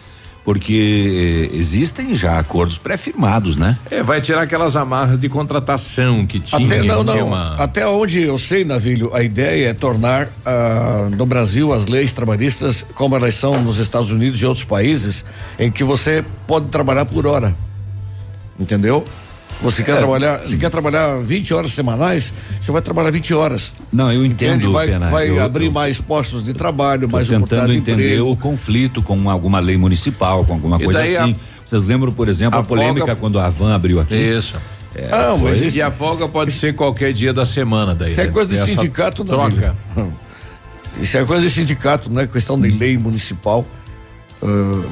Porque 0.44 1.50
eh, 1.52 1.56
existem 1.56 2.14
já 2.14 2.38
acordos 2.38 2.76
pré-firmados, 2.76 3.56
né? 3.56 3.78
É, 3.90 4.02
vai 4.02 4.20
tirar 4.20 4.42
aquelas 4.42 4.76
amarras 4.76 5.18
de 5.18 5.28
contratação 5.28 6.26
que 6.26 6.38
tinha. 6.38 6.66
Até, 6.66 6.82
não, 6.82 7.02
não, 7.02 7.28
uma... 7.28 7.54
até 7.56 7.86
onde 7.86 8.22
eu 8.22 8.38
sei, 8.38 8.64
Navilho, 8.64 9.14
a 9.14 9.22
ideia 9.22 9.70
é 9.70 9.74
tornar 9.74 10.28
ah, 10.44 11.08
no 11.16 11.24
Brasil 11.24 11.72
as 11.72 11.86
leis 11.86 12.12
trabalhistas 12.12 12.84
como 12.94 13.16
elas 13.16 13.34
são 13.34 13.62
nos 13.62 13.78
Estados 13.78 14.10
Unidos 14.10 14.40
e 14.40 14.46
outros 14.46 14.64
países, 14.64 15.24
em 15.58 15.70
que 15.70 15.82
você 15.82 16.22
pode 16.46 16.66
trabalhar 16.66 17.06
por 17.06 17.26
hora. 17.26 17.54
Entendeu? 18.58 19.04
Você 19.62 19.82
quer 19.82 19.92
é, 19.92 19.96
trabalhar, 19.96 20.40
você 20.40 20.56
quer 20.56 20.70
trabalhar 20.70 21.18
20 21.18 21.54
horas 21.54 21.70
semanais, 21.72 22.32
você 22.60 22.70
vai 22.70 22.82
trabalhar 22.82 23.10
20 23.10 23.34
horas. 23.34 23.72
Não, 23.92 24.12
eu 24.12 24.24
entendo. 24.24 24.56
Entende? 24.56 24.72
Vai, 24.72 24.88
Pena, 24.88 25.08
vai 25.08 25.30
eu, 25.30 25.42
abrir 25.42 25.66
eu, 25.66 25.72
mais 25.72 25.98
postos 25.98 26.44
de 26.44 26.52
trabalho, 26.52 27.08
mais 27.08 27.28
tentando 27.28 27.72
entender 27.72 28.20
o 28.20 28.36
conflito 28.36 29.02
com 29.02 29.30
alguma 29.30 29.60
lei 29.60 29.76
municipal, 29.76 30.44
com 30.44 30.52
alguma 30.52 30.76
e 30.76 30.84
coisa 30.84 31.02
assim. 31.02 31.32
A, 31.32 31.36
Vocês 31.64 31.84
lembram, 31.84 32.12
por 32.12 32.28
exemplo, 32.28 32.58
a, 32.58 32.62
a 32.62 32.64
polêmica 32.64 33.06
folga, 33.06 33.16
quando 33.16 33.38
a 33.38 33.48
Van 33.48 33.74
abriu 33.74 34.00
aqui? 34.00 34.14
Isso. 34.14 34.54
É, 34.94 35.08
ah, 35.10 35.36
mas 35.40 35.74
e 35.74 35.82
a 35.82 35.90
folga 35.90 36.28
pode 36.28 36.52
ser 36.52 36.74
qualquer 36.74 37.12
dia 37.12 37.32
da 37.32 37.44
semana 37.44 37.94
daí. 37.94 38.12
Isso 38.12 38.20
é 38.20 38.26
né? 38.26 38.30
coisa 38.30 38.48
de 38.48 38.58
sindicato, 38.58 39.24
não. 39.24 39.50
Troca. 39.50 39.74
Isso 41.00 41.16
é 41.16 41.24
coisa 41.24 41.42
de 41.42 41.50
sindicato, 41.50 42.08
não 42.08 42.20
é 42.20 42.26
questão 42.26 42.60
de 42.60 42.68
lei 42.70 42.96
municipal. 42.96 43.66
Uh, 44.40 44.84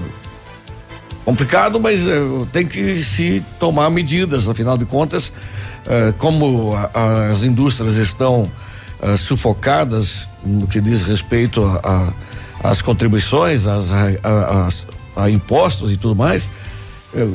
complicado, 1.25 1.81
mas 1.81 2.01
uh, 2.01 2.47
tem 2.53 2.67
que 2.67 3.03
se 3.03 3.43
tomar 3.59 3.91
medidas, 3.91 4.49
afinal 4.49 4.77
de 4.77 4.85
contas, 4.85 5.29
uh, 5.29 6.13
como 6.19 6.75
a, 6.75 7.31
as 7.31 7.45
indústrias 7.45 7.97
estão 7.97 8.51
uh, 9.01 9.17
sufocadas 9.17 10.27
no 10.45 10.67
que 10.67 10.81
diz 10.81 11.03
respeito 11.03 11.65
às 12.63 12.83
contribuições, 12.83 13.67
as, 13.67 13.93
a, 13.93 14.69
a, 15.17 15.23
a, 15.25 15.31
impostos 15.31 15.93
e 15.93 15.97
tudo 15.97 16.17
mais, 16.17 16.51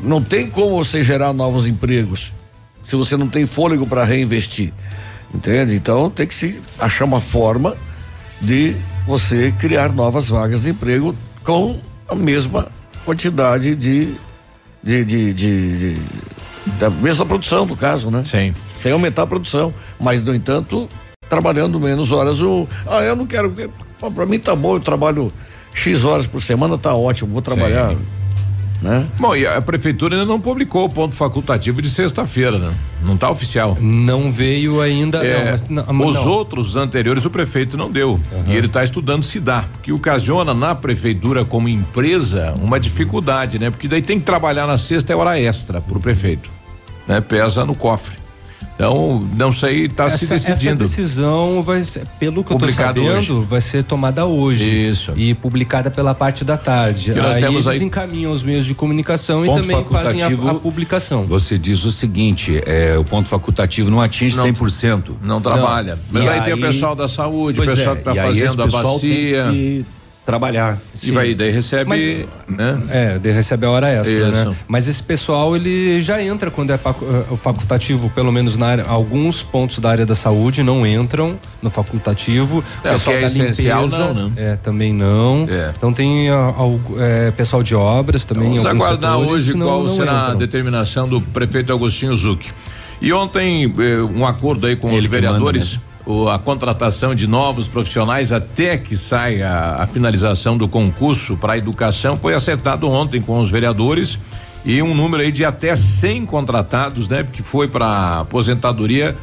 não 0.04 0.22
tem 0.22 0.50
como 0.50 0.84
você 0.84 1.04
gerar 1.04 1.32
novos 1.32 1.66
empregos 1.66 2.34
se 2.84 2.96
você 2.96 3.16
não 3.16 3.30
tem 3.30 3.46
fôlego 3.46 3.88
para 3.88 4.04
reinvestir, 4.04 4.74
entende? 5.34 5.76
Então 5.76 6.10
tem 6.10 6.28
que 6.28 6.36
se 6.36 6.60
achar 6.80 7.06
uma 7.06 7.22
forma 7.22 7.78
de 8.42 8.76
você 9.06 9.54
criar 9.58 9.94
novas 9.94 10.28
vagas 10.28 10.64
de 10.64 10.70
emprego 10.70 11.16
com 11.44 11.80
a 12.10 12.16
mesma 12.16 12.70
quantidade 13.08 13.74
de, 13.74 14.16
de, 14.84 15.06
de, 15.06 15.34
de, 15.34 15.78
de 15.78 16.02
da 16.78 16.90
mesma 16.90 17.26
produção, 17.26 17.66
no 17.66 17.78
caso, 17.78 18.12
né? 18.12 18.22
Sim. 18.26 18.54
Tem 18.84 18.92
aumentar 18.92 19.24
a 19.24 19.28
produção, 19.28 19.74
mas 19.98 20.26
no 20.26 20.36
entanto, 20.36 20.90
trabalhando 21.30 21.80
menos 21.80 22.12
horas. 22.12 22.42
O, 22.42 22.68
ah, 22.86 23.02
eu 23.02 23.16
não 23.16 23.26
quero. 23.26 23.56
Para 24.14 24.26
mim 24.26 24.38
tá 24.38 24.54
bom, 24.54 24.76
eu 24.76 24.82
trabalho 24.82 25.32
X 25.74 26.04
horas 26.04 26.28
por 26.28 26.42
semana, 26.42 26.78
tá 26.78 26.94
ótimo, 26.94 27.32
vou 27.32 27.42
trabalhar. 27.42 27.92
Sim. 27.92 28.17
Né? 28.82 29.08
Bom, 29.20 29.36
e 29.36 29.46
a 29.48 29.60
prefeitura 29.62 30.16
ainda 30.16 30.26
não 30.26 30.40
publicou 30.40 30.86
o 30.86 30.90
ponto 30.90 31.16
facultativo 31.16 31.82
de 31.82 31.90
sexta-feira, 31.90 32.60
né? 32.60 32.74
Não 33.04 33.16
está 33.16 33.30
oficial. 33.30 33.76
Não 33.80 34.32
veio 34.32 34.82
ainda. 34.82 35.26
É, 35.26 35.56
não, 35.68 35.84
mas, 35.86 35.96
não, 35.96 36.06
os 36.06 36.16
não. 36.16 36.28
outros 36.28 36.76
anteriores 36.76 37.26
o 37.26 37.30
prefeito 37.30 37.76
não 37.76 37.90
deu. 37.90 38.20
Uhum. 38.32 38.44
E 38.48 38.56
ele 38.56 38.68
está 38.68 38.84
estudando 38.84 39.24
se 39.24 39.40
dá, 39.40 39.64
porque 39.74 39.92
ocasiona 39.92 40.54
na 40.54 40.76
prefeitura 40.76 41.44
como 41.44 41.68
empresa 41.68 42.54
uma 42.62 42.80
dificuldade, 42.80 43.58
né? 43.58 43.72
Porque 43.72 43.88
daí 43.88 44.02
tem 44.02 44.20
que 44.20 44.26
trabalhar 44.26 44.68
na 44.68 44.78
sexta 44.78 45.12
é 45.12 45.16
hora 45.16 45.40
extra 45.40 45.82
para 45.82 45.98
o 45.98 46.02
prefeito, 46.02 46.52
né? 47.08 47.20
Pesa 47.20 47.66
no 47.66 47.74
cofre. 47.74 48.27
Então, 48.76 49.28
não 49.36 49.52
sei, 49.52 49.86
está 49.86 50.08
se 50.08 50.28
decidindo. 50.28 50.84
Essa 50.84 50.96
decisão 50.96 51.64
vai 51.64 51.84
ser, 51.84 52.06
pelo 52.20 52.44
que 52.44 52.50
Publicado 52.52 53.00
eu 53.00 53.06
tô 53.06 53.10
sabendo, 53.12 53.38
hoje. 53.40 53.48
vai 53.50 53.62
ser 53.62 53.84
tomada 53.84 54.26
hoje. 54.26 54.88
Isso. 54.90 55.14
E 55.16 55.34
publicada 55.34 55.90
pela 55.90 56.14
parte 56.14 56.46
da 56.46 56.58
tarde. 56.58 57.12
Que 57.14 57.20
nós 57.20 57.38
aí 57.38 57.42
temos 57.42 57.66
eles 57.66 57.82
aí- 57.82 57.88
encaminham 57.88 58.32
os 58.32 58.44
meios 58.44 58.66
de 58.68 58.76
comunicação 58.76 59.44
e 59.44 59.48
Ponto 59.48 59.62
também 59.64 59.84
fazem 59.86 60.22
a, 60.22 60.28
a 60.28 60.54
publicação. 60.56 61.26
Você 61.26 61.58
diz 61.58 61.86
o 61.86 61.92
seguinte, 61.92 62.62
é, 62.68 62.96
o 62.98 63.04
ponto 63.04 63.28
facultativo 63.28 63.90
não 63.90 64.00
atinge 64.00 64.36
Não. 64.38 64.44
100%. 64.46 65.14
Não 65.24 65.42
trabalha. 65.42 65.98
Mas 66.12 66.26
E 66.26 66.30
aí, 66.30 66.42
tem 66.42 66.54
o 66.54 66.56
aí- 66.58 66.62
pessoal 66.62 66.96
da 66.96 67.08
saúde, 67.08 67.60
o 67.60 67.66
pessoal 67.66 67.94
é, 67.94 67.96
que 67.96 68.02
está 68.02 68.14
e 68.16 68.20
aí 68.20 68.30
esse 68.32 68.42
fazendo 68.42 68.62
a 68.62 68.66
pessoal 68.66 69.00
tem 69.00 69.10
bacia. 69.34 69.48
que 69.52 69.86
trabalhar. 70.28 70.78
E 71.02 71.10
vai, 71.10 71.34
daí 71.34 71.50
recebe. 71.52 72.28
né? 72.50 72.84
É, 72.90 73.18
de 73.18 73.32
recebe 73.32 73.66
a 73.66 73.70
hora 73.72 73.88
extra, 73.90 74.14
Isso. 74.14 74.50
né? 74.50 74.56
Mas 74.68 74.90
esse 74.90 75.02
pessoal, 75.02 75.56
ele 75.56 76.02
já 76.02 76.22
entra 76.22 76.52
quando 76.52 76.72
é 76.72 76.74
eh, 76.76 77.38
facultativo, 77.42 78.10
pelo 78.10 78.30
menos 78.30 78.58
na 78.58 78.68
área, 78.68 78.84
alguns 78.86 79.42
pontos 79.42 79.80
da 79.80 79.90
área 79.90 80.06
da 80.06 80.16
saúde 80.16 80.62
não 80.64 80.86
entram 80.86 81.40
no 81.62 81.70
facultativo. 81.70 82.62
É, 82.84 82.94
que 82.94 83.10
é 83.10 83.24
essencial, 83.24 83.88
não, 83.88 84.14
né? 84.14 84.32
É, 84.36 84.56
também 84.58 84.92
não. 84.94 85.48
É. 85.50 85.72
Então 85.78 85.94
tem 85.94 86.28
é, 86.30 87.32
pessoal 87.32 87.64
de 87.64 87.74
obras 87.74 88.26
também. 88.26 88.50
Vamos 88.50 88.66
aguardar 88.66 89.14
setores, 89.18 89.32
hoje 89.32 89.58
não- 89.58 89.66
qual 89.66 89.84
não 89.86 89.96
será 89.96 90.12
a 90.12 90.26
entram. 90.26 90.38
determinação 90.40 91.08
do 91.08 91.22
prefeito 91.22 91.72
Agostinho 91.72 92.16
Zucchi. 92.18 92.52
E 93.02 93.14
ontem, 93.14 93.72
um 94.14 94.26
acordo 94.26 94.68
aí 94.68 94.76
com 94.76 94.90
Ele 94.90 94.98
os 94.98 95.06
vereadores, 95.06 95.76
manda, 95.76 95.87
a 96.34 96.40
contratação 96.40 97.14
de 97.14 97.28
novos 97.28 97.68
profissionais 97.68 98.32
até 98.32 98.78
que 98.78 98.96
saia 98.96 99.50
a, 99.50 99.84
a 99.84 99.88
finalização 99.88 100.58
do 100.58 100.68
concurso 100.68 101.36
para 101.36 101.54
a 101.54 101.58
educação 101.58 102.18
foi 102.18 102.34
acertado 102.34 102.90
ontem 102.90 103.22
com 103.22 103.38
os 103.40 103.50
vereadores 103.50 104.18
e 104.64 104.82
um 104.82 104.94
número 104.94 105.24
aí 105.24 105.32
de 105.32 105.44
até 105.44 105.76
100 105.76 106.26
contratados, 106.26 107.08
né? 107.08 107.26
Que 107.30 107.44
foi 107.44 107.68
para 107.68 108.20
aposentadoria 108.20 109.16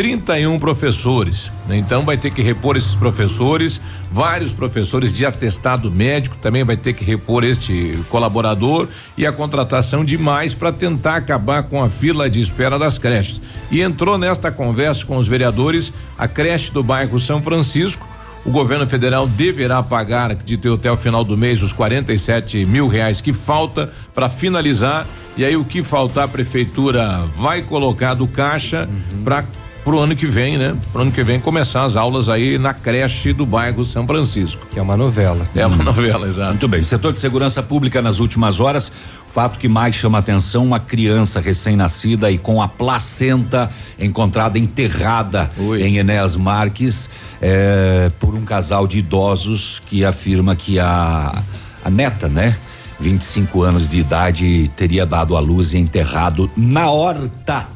31 0.00 0.58
professores. 0.58 1.52
Então 1.68 2.06
vai 2.06 2.16
ter 2.16 2.30
que 2.30 2.40
repor 2.40 2.74
esses 2.74 2.94
professores, 2.94 3.78
vários 4.10 4.50
professores 4.50 5.12
de 5.12 5.26
atestado 5.26 5.90
médico 5.90 6.38
também 6.38 6.64
vai 6.64 6.74
ter 6.74 6.94
que 6.94 7.04
repor 7.04 7.44
este 7.44 7.98
colaborador 8.08 8.88
e 9.14 9.26
a 9.26 9.32
contratação 9.32 10.02
de 10.02 10.16
mais 10.16 10.54
para 10.54 10.72
tentar 10.72 11.16
acabar 11.16 11.64
com 11.64 11.84
a 11.84 11.90
fila 11.90 12.30
de 12.30 12.40
espera 12.40 12.78
das 12.78 12.98
creches. 12.98 13.42
E 13.70 13.82
entrou 13.82 14.16
nesta 14.16 14.50
conversa 14.50 15.04
com 15.04 15.18
os 15.18 15.28
vereadores 15.28 15.92
a 16.16 16.26
creche 16.26 16.72
do 16.72 16.82
bairro 16.82 17.18
São 17.18 17.42
Francisco. 17.42 18.08
O 18.42 18.50
governo 18.50 18.86
federal 18.86 19.26
deverá 19.26 19.82
pagar, 19.82 20.30
acredito 20.30 20.66
eu, 20.66 20.74
até 20.76 20.90
o 20.90 20.96
final 20.96 21.22
do 21.22 21.36
mês, 21.36 21.62
os 21.62 21.74
47 21.74 22.64
mil 22.64 22.88
reais 22.88 23.20
que 23.20 23.34
falta 23.34 23.92
para 24.14 24.30
finalizar. 24.30 25.06
E 25.36 25.44
aí 25.44 25.58
o 25.58 25.64
que 25.64 25.84
faltar, 25.84 26.24
a 26.24 26.28
prefeitura 26.28 27.20
vai 27.36 27.60
colocar 27.60 28.14
do 28.14 28.26
caixa 28.26 28.88
para 29.22 29.44
pro 29.84 29.98
ano 30.00 30.14
que 30.14 30.26
vem, 30.26 30.58
né? 30.58 30.76
Pro 30.92 31.02
ano 31.02 31.12
que 31.12 31.22
vem 31.22 31.40
começar 31.40 31.84
as 31.84 31.96
aulas 31.96 32.28
aí 32.28 32.58
na 32.58 32.74
creche 32.74 33.32
do 33.32 33.46
bairro 33.46 33.84
São 33.84 34.06
Francisco. 34.06 34.66
Que 34.70 34.78
é 34.78 34.82
uma 34.82 34.96
novela. 34.96 35.48
É 35.54 35.66
uma 35.66 35.82
novela, 35.84 36.26
exato. 36.26 36.50
Muito 36.50 36.68
bem. 36.68 36.82
Setor 36.82 37.12
de 37.12 37.18
segurança 37.18 37.62
pública 37.62 38.00
nas 38.02 38.18
últimas 38.20 38.60
horas. 38.60 38.92
Fato 39.26 39.58
que 39.58 39.68
mais 39.68 39.94
chama 39.94 40.18
atenção: 40.18 40.64
uma 40.64 40.80
criança 40.80 41.40
recém-nascida 41.40 42.30
e 42.30 42.38
com 42.38 42.60
a 42.60 42.68
placenta 42.68 43.70
encontrada 43.98 44.58
enterrada 44.58 45.48
Ui. 45.56 45.82
em 45.82 45.98
Enéas 45.98 46.36
Marques 46.36 47.08
eh, 47.40 48.10
por 48.18 48.34
um 48.34 48.44
casal 48.44 48.86
de 48.86 48.98
idosos 48.98 49.80
que 49.86 50.04
afirma 50.04 50.56
que 50.56 50.78
a, 50.78 51.42
a 51.84 51.90
neta, 51.90 52.28
né? 52.28 52.56
25 52.98 53.62
anos 53.62 53.88
de 53.88 53.98
idade, 53.98 54.70
teria 54.76 55.06
dado 55.06 55.36
à 55.36 55.40
luz 55.40 55.72
e 55.72 55.78
enterrado 55.78 56.50
na 56.54 56.90
horta. 56.90 57.66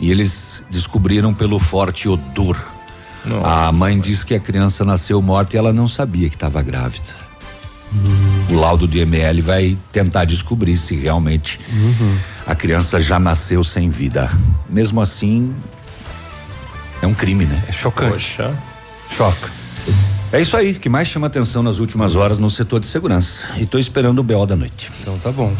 E 0.00 0.10
eles 0.10 0.59
descobriram 0.70 1.34
pelo 1.34 1.58
forte 1.58 2.08
odor. 2.08 2.56
A 3.44 3.70
mãe 3.70 3.98
diz 4.00 4.24
que 4.24 4.34
a 4.34 4.40
criança 4.40 4.84
nasceu 4.84 5.20
morta 5.20 5.56
e 5.56 5.58
ela 5.58 5.72
não 5.72 5.86
sabia 5.86 6.28
que 6.28 6.36
estava 6.36 6.62
grávida. 6.62 7.14
O 8.48 8.54
laudo 8.54 8.86
do 8.86 8.96
ML 8.96 9.40
vai 9.40 9.76
tentar 9.92 10.24
descobrir 10.24 10.78
se 10.78 10.94
realmente 10.94 11.58
a 12.46 12.54
criança 12.54 13.00
já 13.00 13.18
nasceu 13.18 13.62
sem 13.64 13.88
vida. 13.88 14.30
Mesmo 14.68 15.00
assim, 15.00 15.54
é 17.02 17.06
um 17.06 17.14
crime, 17.14 17.44
né? 17.44 17.62
É 17.68 17.72
chocante. 17.72 18.12
Poxa. 18.12 18.56
Choca. 19.10 19.50
É 20.32 20.40
isso 20.40 20.56
aí 20.56 20.74
que 20.74 20.88
mais 20.88 21.08
chama 21.08 21.26
atenção 21.26 21.62
nas 21.62 21.80
últimas 21.80 22.14
horas 22.14 22.38
no 22.38 22.48
setor 22.48 22.78
de 22.78 22.86
segurança. 22.86 23.48
E 23.56 23.66
tô 23.66 23.78
esperando 23.78 24.20
o 24.20 24.22
BO 24.22 24.46
da 24.46 24.54
noite. 24.54 24.90
Então 25.00 25.18
tá 25.18 25.32
bom. 25.32 25.52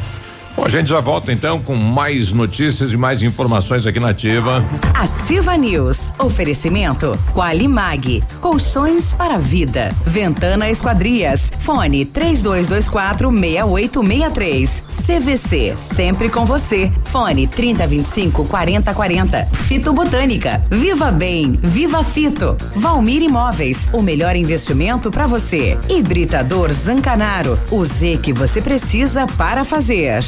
Bom, 0.61 0.67
a 0.67 0.69
gente 0.69 0.91
já 0.91 1.01
volta 1.01 1.33
então 1.33 1.59
com 1.59 1.75
mais 1.75 2.33
notícias 2.33 2.93
e 2.93 2.97
mais 2.97 3.23
informações 3.23 3.87
aqui 3.87 3.99
na 3.99 4.11
Ativa. 4.11 4.63
Ativa 4.93 5.57
News. 5.57 6.13
Oferecimento 6.19 7.19
Qualimag. 7.35 8.23
Colchões 8.43 9.15
para 9.15 9.39
vida. 9.39 9.89
Ventana 10.05 10.69
Esquadrias. 10.69 11.51
Fone 11.61 12.05
3224 12.05 13.31
6863. 13.31 14.85
CVC. 15.07 15.75
Sempre 15.79 16.29
com 16.29 16.45
você. 16.45 16.93
Fone 17.05 17.47
3025 17.47 18.45
4040. 18.45 19.47
Fito 19.67 19.95
Botânica. 19.95 20.63
Viva 20.71 21.11
Bem. 21.11 21.59
Viva 21.63 22.05
Fito. 22.05 22.55
Valmir 22.77 23.23
Imóveis. 23.23 23.89
O 23.95 24.03
melhor 24.03 24.37
investimento 24.37 25.11
para 25.11 25.27
você. 25.27 25.79
Hibridador 25.89 26.71
Zancanaro. 26.71 27.59
O 27.71 27.83
Z 27.83 28.19
que 28.23 28.35
você 28.35 28.61
precisa 28.61 29.27
para 29.39 29.65
fazer. 29.65 30.23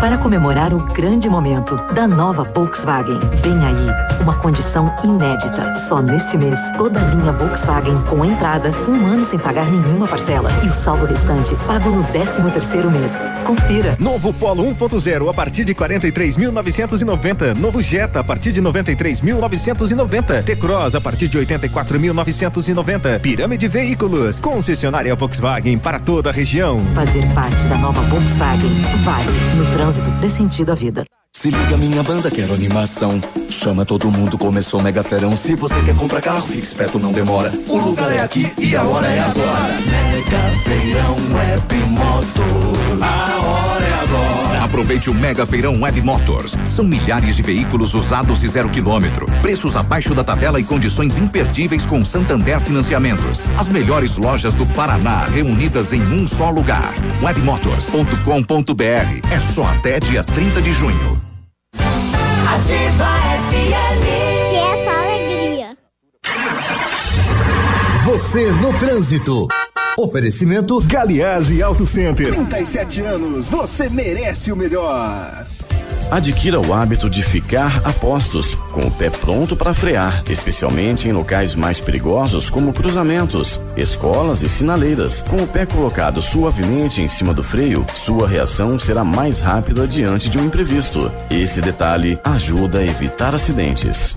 Para 0.00 0.16
comemorar 0.16 0.72
o 0.72 0.78
grande 0.94 1.28
momento 1.28 1.76
da 1.92 2.08
nova 2.08 2.42
Volkswagen, 2.42 3.18
vem 3.42 3.52
aí 3.62 4.22
uma 4.22 4.34
condição 4.34 4.90
inédita. 5.04 5.76
Só 5.76 6.00
neste 6.00 6.38
mês, 6.38 6.58
toda 6.78 6.98
a 6.98 7.04
linha 7.14 7.32
Volkswagen 7.32 8.00
com 8.08 8.24
entrada, 8.24 8.70
um 8.88 9.06
ano 9.06 9.22
sem 9.22 9.38
pagar 9.38 9.70
nenhuma 9.70 10.08
parcela 10.08 10.50
e 10.64 10.68
o 10.68 10.72
saldo 10.72 11.04
restante 11.04 11.54
pago 11.66 11.90
no 11.90 12.02
13 12.04 12.50
terceiro 12.50 12.90
mês. 12.90 13.12
Confira. 13.44 13.94
Novo 14.00 14.32
Polo 14.32 14.64
1.0 14.64 15.28
a 15.28 15.34
partir 15.34 15.64
de 15.64 15.74
43.990. 15.74 17.54
Novo 17.54 17.82
Jetta 17.82 18.20
a 18.20 18.24
partir 18.24 18.52
de 18.52 18.62
93.990. 18.62 20.44
T-Cross 20.44 20.94
a 20.94 21.00
partir 21.00 21.28
de 21.28 21.38
84.990. 21.38 23.20
Pirâmide 23.20 23.68
Veículos. 23.68 24.40
Concessionária 24.40 25.14
Volkswagen 25.14 25.76
para 25.78 25.98
toda 25.98 26.30
a 26.30 26.32
região. 26.32 26.80
Fazer 26.94 27.30
parte 27.34 27.62
da 27.64 27.76
nova 27.76 28.00
Volkswagen 28.02 28.70
vale. 29.04 29.30
No 29.56 29.66
trânsito, 29.70 29.89
dê 30.20 30.28
sentido 30.28 30.70
à 30.70 30.74
vida. 30.74 31.04
Se 31.32 31.50
liga, 31.50 31.76
minha 31.76 32.02
banda, 32.02 32.30
quero 32.30 32.52
animação. 32.52 33.20
Chama 33.48 33.84
todo 33.84 34.10
mundo, 34.10 34.36
começou 34.36 34.82
mega 34.82 35.02
ferão. 35.02 35.36
Se 35.36 35.54
você 35.54 35.80
quer 35.82 35.96
comprar 35.96 36.20
carro, 36.20 36.42
fique 36.42 36.64
esperto, 36.64 36.98
não 36.98 37.12
demora. 37.12 37.50
O 37.66 37.78
lugar 37.78 38.12
é 38.12 38.20
aqui 38.20 38.52
e 38.58 38.76
a 38.76 38.82
hora 38.82 39.06
é 39.06 39.20
agora. 39.20 39.74
Mega 39.86 40.40
Feirão 40.64 41.16
Web 41.34 41.74
Motos. 41.88 43.02
A 43.02 43.40
hora 43.40 43.84
é 43.84 44.02
agora. 44.02 44.49
Aproveite 44.60 45.08
o 45.08 45.14
Mega 45.14 45.46
Feirão 45.46 45.80
Web 45.80 46.02
Motors. 46.02 46.54
São 46.68 46.84
milhares 46.84 47.36
de 47.36 47.42
veículos 47.42 47.94
usados 47.94 48.42
e 48.42 48.48
zero 48.48 48.68
quilômetro. 48.68 49.24
Preços 49.40 49.74
abaixo 49.74 50.14
da 50.14 50.22
tabela 50.22 50.60
e 50.60 50.64
condições 50.64 51.16
imperdíveis 51.16 51.86
com 51.86 52.04
Santander 52.04 52.60
Financiamentos. 52.60 53.48
As 53.58 53.70
melhores 53.70 54.18
lojas 54.18 54.52
do 54.52 54.66
Paraná 54.66 55.24
reunidas 55.24 55.94
em 55.94 56.02
um 56.02 56.26
só 56.26 56.50
lugar. 56.50 56.92
Webmotors.com.br. 57.22 59.32
É 59.32 59.40
só 59.40 59.64
até 59.64 59.98
dia 59.98 60.22
30 60.22 60.60
de 60.60 60.72
junho. 60.72 61.22
Ativa 61.74 63.08
FM. 63.50 64.04
E 64.52 64.56
essa 64.56 64.90
alegria. 64.90 65.78
Você 68.04 68.52
no 68.52 68.78
trânsito. 68.78 69.48
Oferecimentos 70.00 70.86
Galiase 70.86 71.62
Auto 71.62 71.84
Center. 71.84 72.32
37 72.32 73.02
anos, 73.02 73.48
você 73.48 73.90
merece 73.90 74.50
o 74.50 74.56
melhor. 74.56 75.46
Adquira 76.10 76.58
o 76.58 76.72
hábito 76.72 77.10
de 77.10 77.22
ficar 77.22 77.82
a 77.84 77.92
postos, 77.92 78.54
com 78.72 78.80
o 78.80 78.90
pé 78.90 79.10
pronto 79.10 79.54
para 79.54 79.74
frear, 79.74 80.24
especialmente 80.30 81.06
em 81.06 81.12
locais 81.12 81.54
mais 81.54 81.82
perigosos 81.82 82.48
como 82.48 82.72
cruzamentos, 82.72 83.60
escolas 83.76 84.40
e 84.40 84.48
sinaleiras. 84.48 85.20
Com 85.20 85.36
o 85.36 85.46
pé 85.46 85.66
colocado 85.66 86.22
suavemente 86.22 87.02
em 87.02 87.08
cima 87.08 87.34
do 87.34 87.44
freio, 87.44 87.84
sua 87.94 88.26
reação 88.26 88.78
será 88.78 89.04
mais 89.04 89.42
rápida 89.42 89.86
diante 89.86 90.30
de 90.30 90.38
um 90.38 90.46
imprevisto. 90.46 91.12
Esse 91.30 91.60
detalhe 91.60 92.18
ajuda 92.24 92.78
a 92.78 92.84
evitar 92.86 93.34
acidentes. 93.34 94.16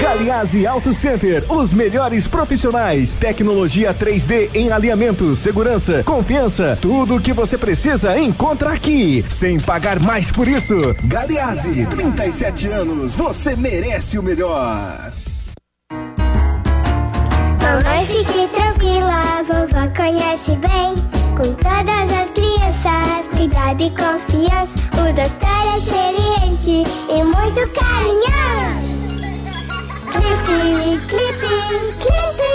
Galiase 0.00 0.66
Auto 0.66 0.92
Center, 0.92 1.44
os 1.50 1.72
melhores 1.72 2.26
profissionais, 2.26 3.14
tecnologia 3.14 3.94
3D 3.94 4.50
em 4.54 4.70
alinhamento, 4.70 5.34
segurança, 5.36 6.02
confiança, 6.04 6.78
tudo 6.80 7.16
o 7.16 7.20
que 7.20 7.32
você 7.32 7.58
precisa 7.58 8.18
encontra 8.18 8.70
aqui, 8.72 9.24
sem 9.28 9.58
pagar 9.58 10.00
mais 10.00 10.30
por 10.30 10.48
isso. 10.48 10.74
Galiase, 11.04 11.86
37 11.86 12.68
anos, 12.68 13.14
você 13.14 13.56
merece 13.56 14.18
o 14.18 14.22
melhor. 14.22 15.12
Mamãe, 17.62 18.06
fique 18.06 18.48
tranquila, 18.48 19.42
vovó 19.44 19.86
conhece 19.94 20.56
bem. 20.56 20.94
Com 21.36 21.54
todas 21.54 22.12
as 22.20 22.30
crianças, 22.30 23.28
cuidado 23.36 23.82
e 23.82 23.90
confiança. 23.90 24.76
O 24.94 25.12
doutor 25.12 25.64
é 25.66 25.78
experiente 25.78 26.84
e 27.08 27.24
muito 27.24 27.60
carinhoso 27.72 28.79
clipe, 30.44 31.08
clipe, 31.08 31.48
clipe. 32.00 32.50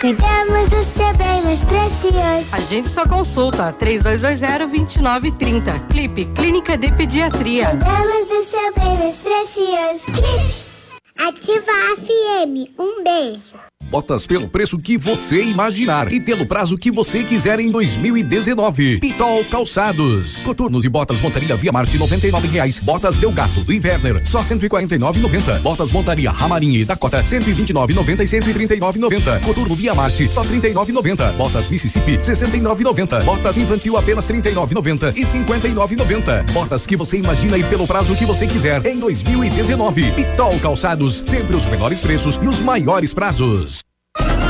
Cuidamos 0.00 0.68
do 0.70 0.82
seu 0.82 1.12
bem 1.16 1.42
mais 1.44 1.62
precioso. 1.64 2.48
A 2.52 2.60
gente 2.60 2.88
só 2.88 3.06
consulta 3.06 3.72
3220-2930. 3.74 5.88
Clipe 5.88 6.24
Clínica 6.26 6.76
de 6.78 6.90
Pediatria. 6.92 7.68
Cuidamos 7.70 8.28
do 8.28 8.42
seu 8.44 8.72
bem 8.74 8.96
mais 8.98 9.16
precioso. 9.18 10.06
Clipe. 10.06 10.70
Ativa 11.18 11.70
a 11.70 11.96
FM. 11.96 12.70
Um 12.78 13.02
beijo. 13.04 13.69
Botas 13.90 14.24
pelo 14.24 14.46
preço 14.46 14.78
que 14.78 14.96
você 14.96 15.42
imaginar 15.42 16.12
e 16.12 16.20
pelo 16.20 16.46
prazo 16.46 16.78
que 16.78 16.92
você 16.92 17.24
quiser 17.24 17.58
em 17.58 17.72
2019. 17.72 19.00
Pitol 19.00 19.44
Calçados. 19.46 20.44
Coturnos 20.44 20.84
e 20.84 20.88
botas 20.88 21.20
montaria 21.20 21.56
Via 21.56 21.72
Marte 21.72 21.98
99 21.98 22.46
reais. 22.46 22.78
Botas 22.78 23.16
Del 23.16 23.32
Gato 23.32 23.64
do 23.64 23.72
Inverner 23.72 24.22
só 24.24 24.42
149,90. 24.42 25.58
Botas 25.58 25.90
montaria 25.90 26.30
Ramarinha 26.30 26.78
e 26.78 26.84
Dakota 26.84 27.24
129,90 27.24 28.20
e 28.20 28.26
139,90. 28.26 29.44
Coturno 29.44 29.74
Via 29.74 29.92
Marte 29.92 30.28
só 30.28 30.44
39,90. 30.44 31.32
Botas 31.32 31.66
Mississippi 31.66 32.16
69,90. 32.18 33.24
Botas 33.24 33.56
infantil 33.56 33.96
apenas 33.96 34.30
39,90 34.30 35.16
e 35.16 35.22
59,90. 35.22 36.52
Botas 36.52 36.86
que 36.86 36.96
você 36.96 37.18
imagina 37.18 37.58
e 37.58 37.64
pelo 37.64 37.88
prazo 37.88 38.14
que 38.14 38.24
você 38.24 38.46
quiser 38.46 38.86
em 38.86 39.00
2019. 39.00 40.12
Pitol 40.12 40.56
Calçados, 40.60 41.24
sempre 41.26 41.56
os 41.56 41.66
menores 41.66 42.00
preços 42.00 42.38
e 42.40 42.46
os 42.46 42.60
maiores 42.60 43.12
prazos. 43.12 43.79
Bye. 44.20 44.49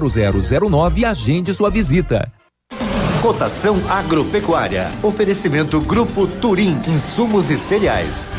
0009 0.00 1.00
e 1.00 1.04
agende 1.04 1.52
sua 1.52 1.70
visita. 1.70 2.30
Cotação 3.22 3.80
agropecuária. 3.88 4.90
Oferecimento 5.02 5.80
Grupo 5.80 6.26
Turim, 6.26 6.78
insumos 6.86 7.50
e 7.50 7.58
cereais. 7.58 8.30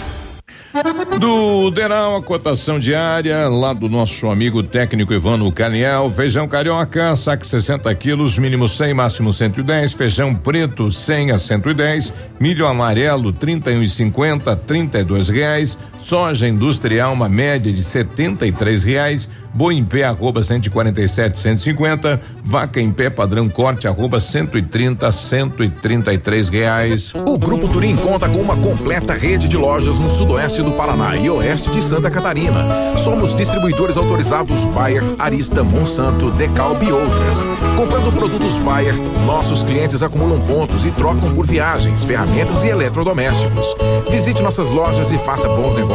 Do 1.19 1.71
Deral, 1.71 2.17
a 2.17 2.21
cotação 2.21 2.77
diária, 2.77 3.47
lá 3.47 3.71
do 3.71 3.87
nosso 3.87 4.29
amigo 4.29 4.61
técnico 4.61 5.13
Ivano 5.13 5.49
Caniel. 5.49 6.11
Feijão 6.13 6.49
carioca, 6.49 7.15
saque 7.15 7.47
60 7.47 7.95
quilos, 7.95 8.37
mínimo 8.37 8.67
100, 8.67 8.93
máximo 8.93 9.31
110. 9.31 9.93
Feijão 9.93 10.35
preto, 10.35 10.91
100 10.91 11.31
a 11.31 11.37
110. 11.37 12.13
Milho 12.41 12.67
amarelo, 12.67 13.31
31,50, 13.31 14.55
32 14.67 15.29
reais. 15.29 15.79
Soja 16.07 16.47
industrial, 16.47 17.13
uma 17.13 17.27
média 17.27 17.73
de 17.73 17.83
73 17.83 18.83
reais. 18.83 19.27
Boi 19.51 19.73
em 19.73 19.83
pé, 19.83 20.03
arroba 20.03 20.43
147, 20.43 21.39
150. 21.39 22.21
Vaca 22.43 22.79
em 22.79 22.91
pé, 22.91 23.09
padrão 23.09 23.49
corte, 23.49 23.87
arroba 23.87 24.19
130, 24.19 25.11
133 25.11 26.49
reais. 26.49 27.11
O 27.25 27.39
Grupo 27.39 27.67
Turim 27.69 27.95
conta 27.95 28.29
com 28.29 28.39
uma 28.39 28.55
completa 28.57 29.13
rede 29.13 29.47
de 29.47 29.57
lojas 29.57 29.97
no 29.97 30.09
sudoeste 30.09 30.61
do 30.61 30.73
Paraná 30.73 31.15
e 31.17 31.27
oeste 31.27 31.71
de 31.71 31.81
Santa 31.81 32.11
Catarina. 32.11 32.67
Somos 32.97 33.33
distribuidores 33.33 33.97
autorizados 33.97 34.63
Bayer, 34.65 35.03
Arista, 35.17 35.63
Monsanto, 35.63 36.29
Decalb 36.31 36.83
e 36.83 36.91
outras. 36.91 37.41
Comprando 37.75 38.13
produtos 38.13 38.57
Bayer, 38.57 38.93
nossos 39.25 39.63
clientes 39.63 40.03
acumulam 40.03 40.39
pontos 40.41 40.85
e 40.85 40.91
trocam 40.91 41.33
por 41.33 41.47
viagens, 41.47 42.03
ferramentas 42.03 42.63
e 42.63 42.67
eletrodomésticos. 42.67 43.75
Visite 44.11 44.43
nossas 44.43 44.69
lojas 44.69 45.11
e 45.11 45.17
faça 45.17 45.47
bons 45.49 45.73
negócios. 45.73 45.94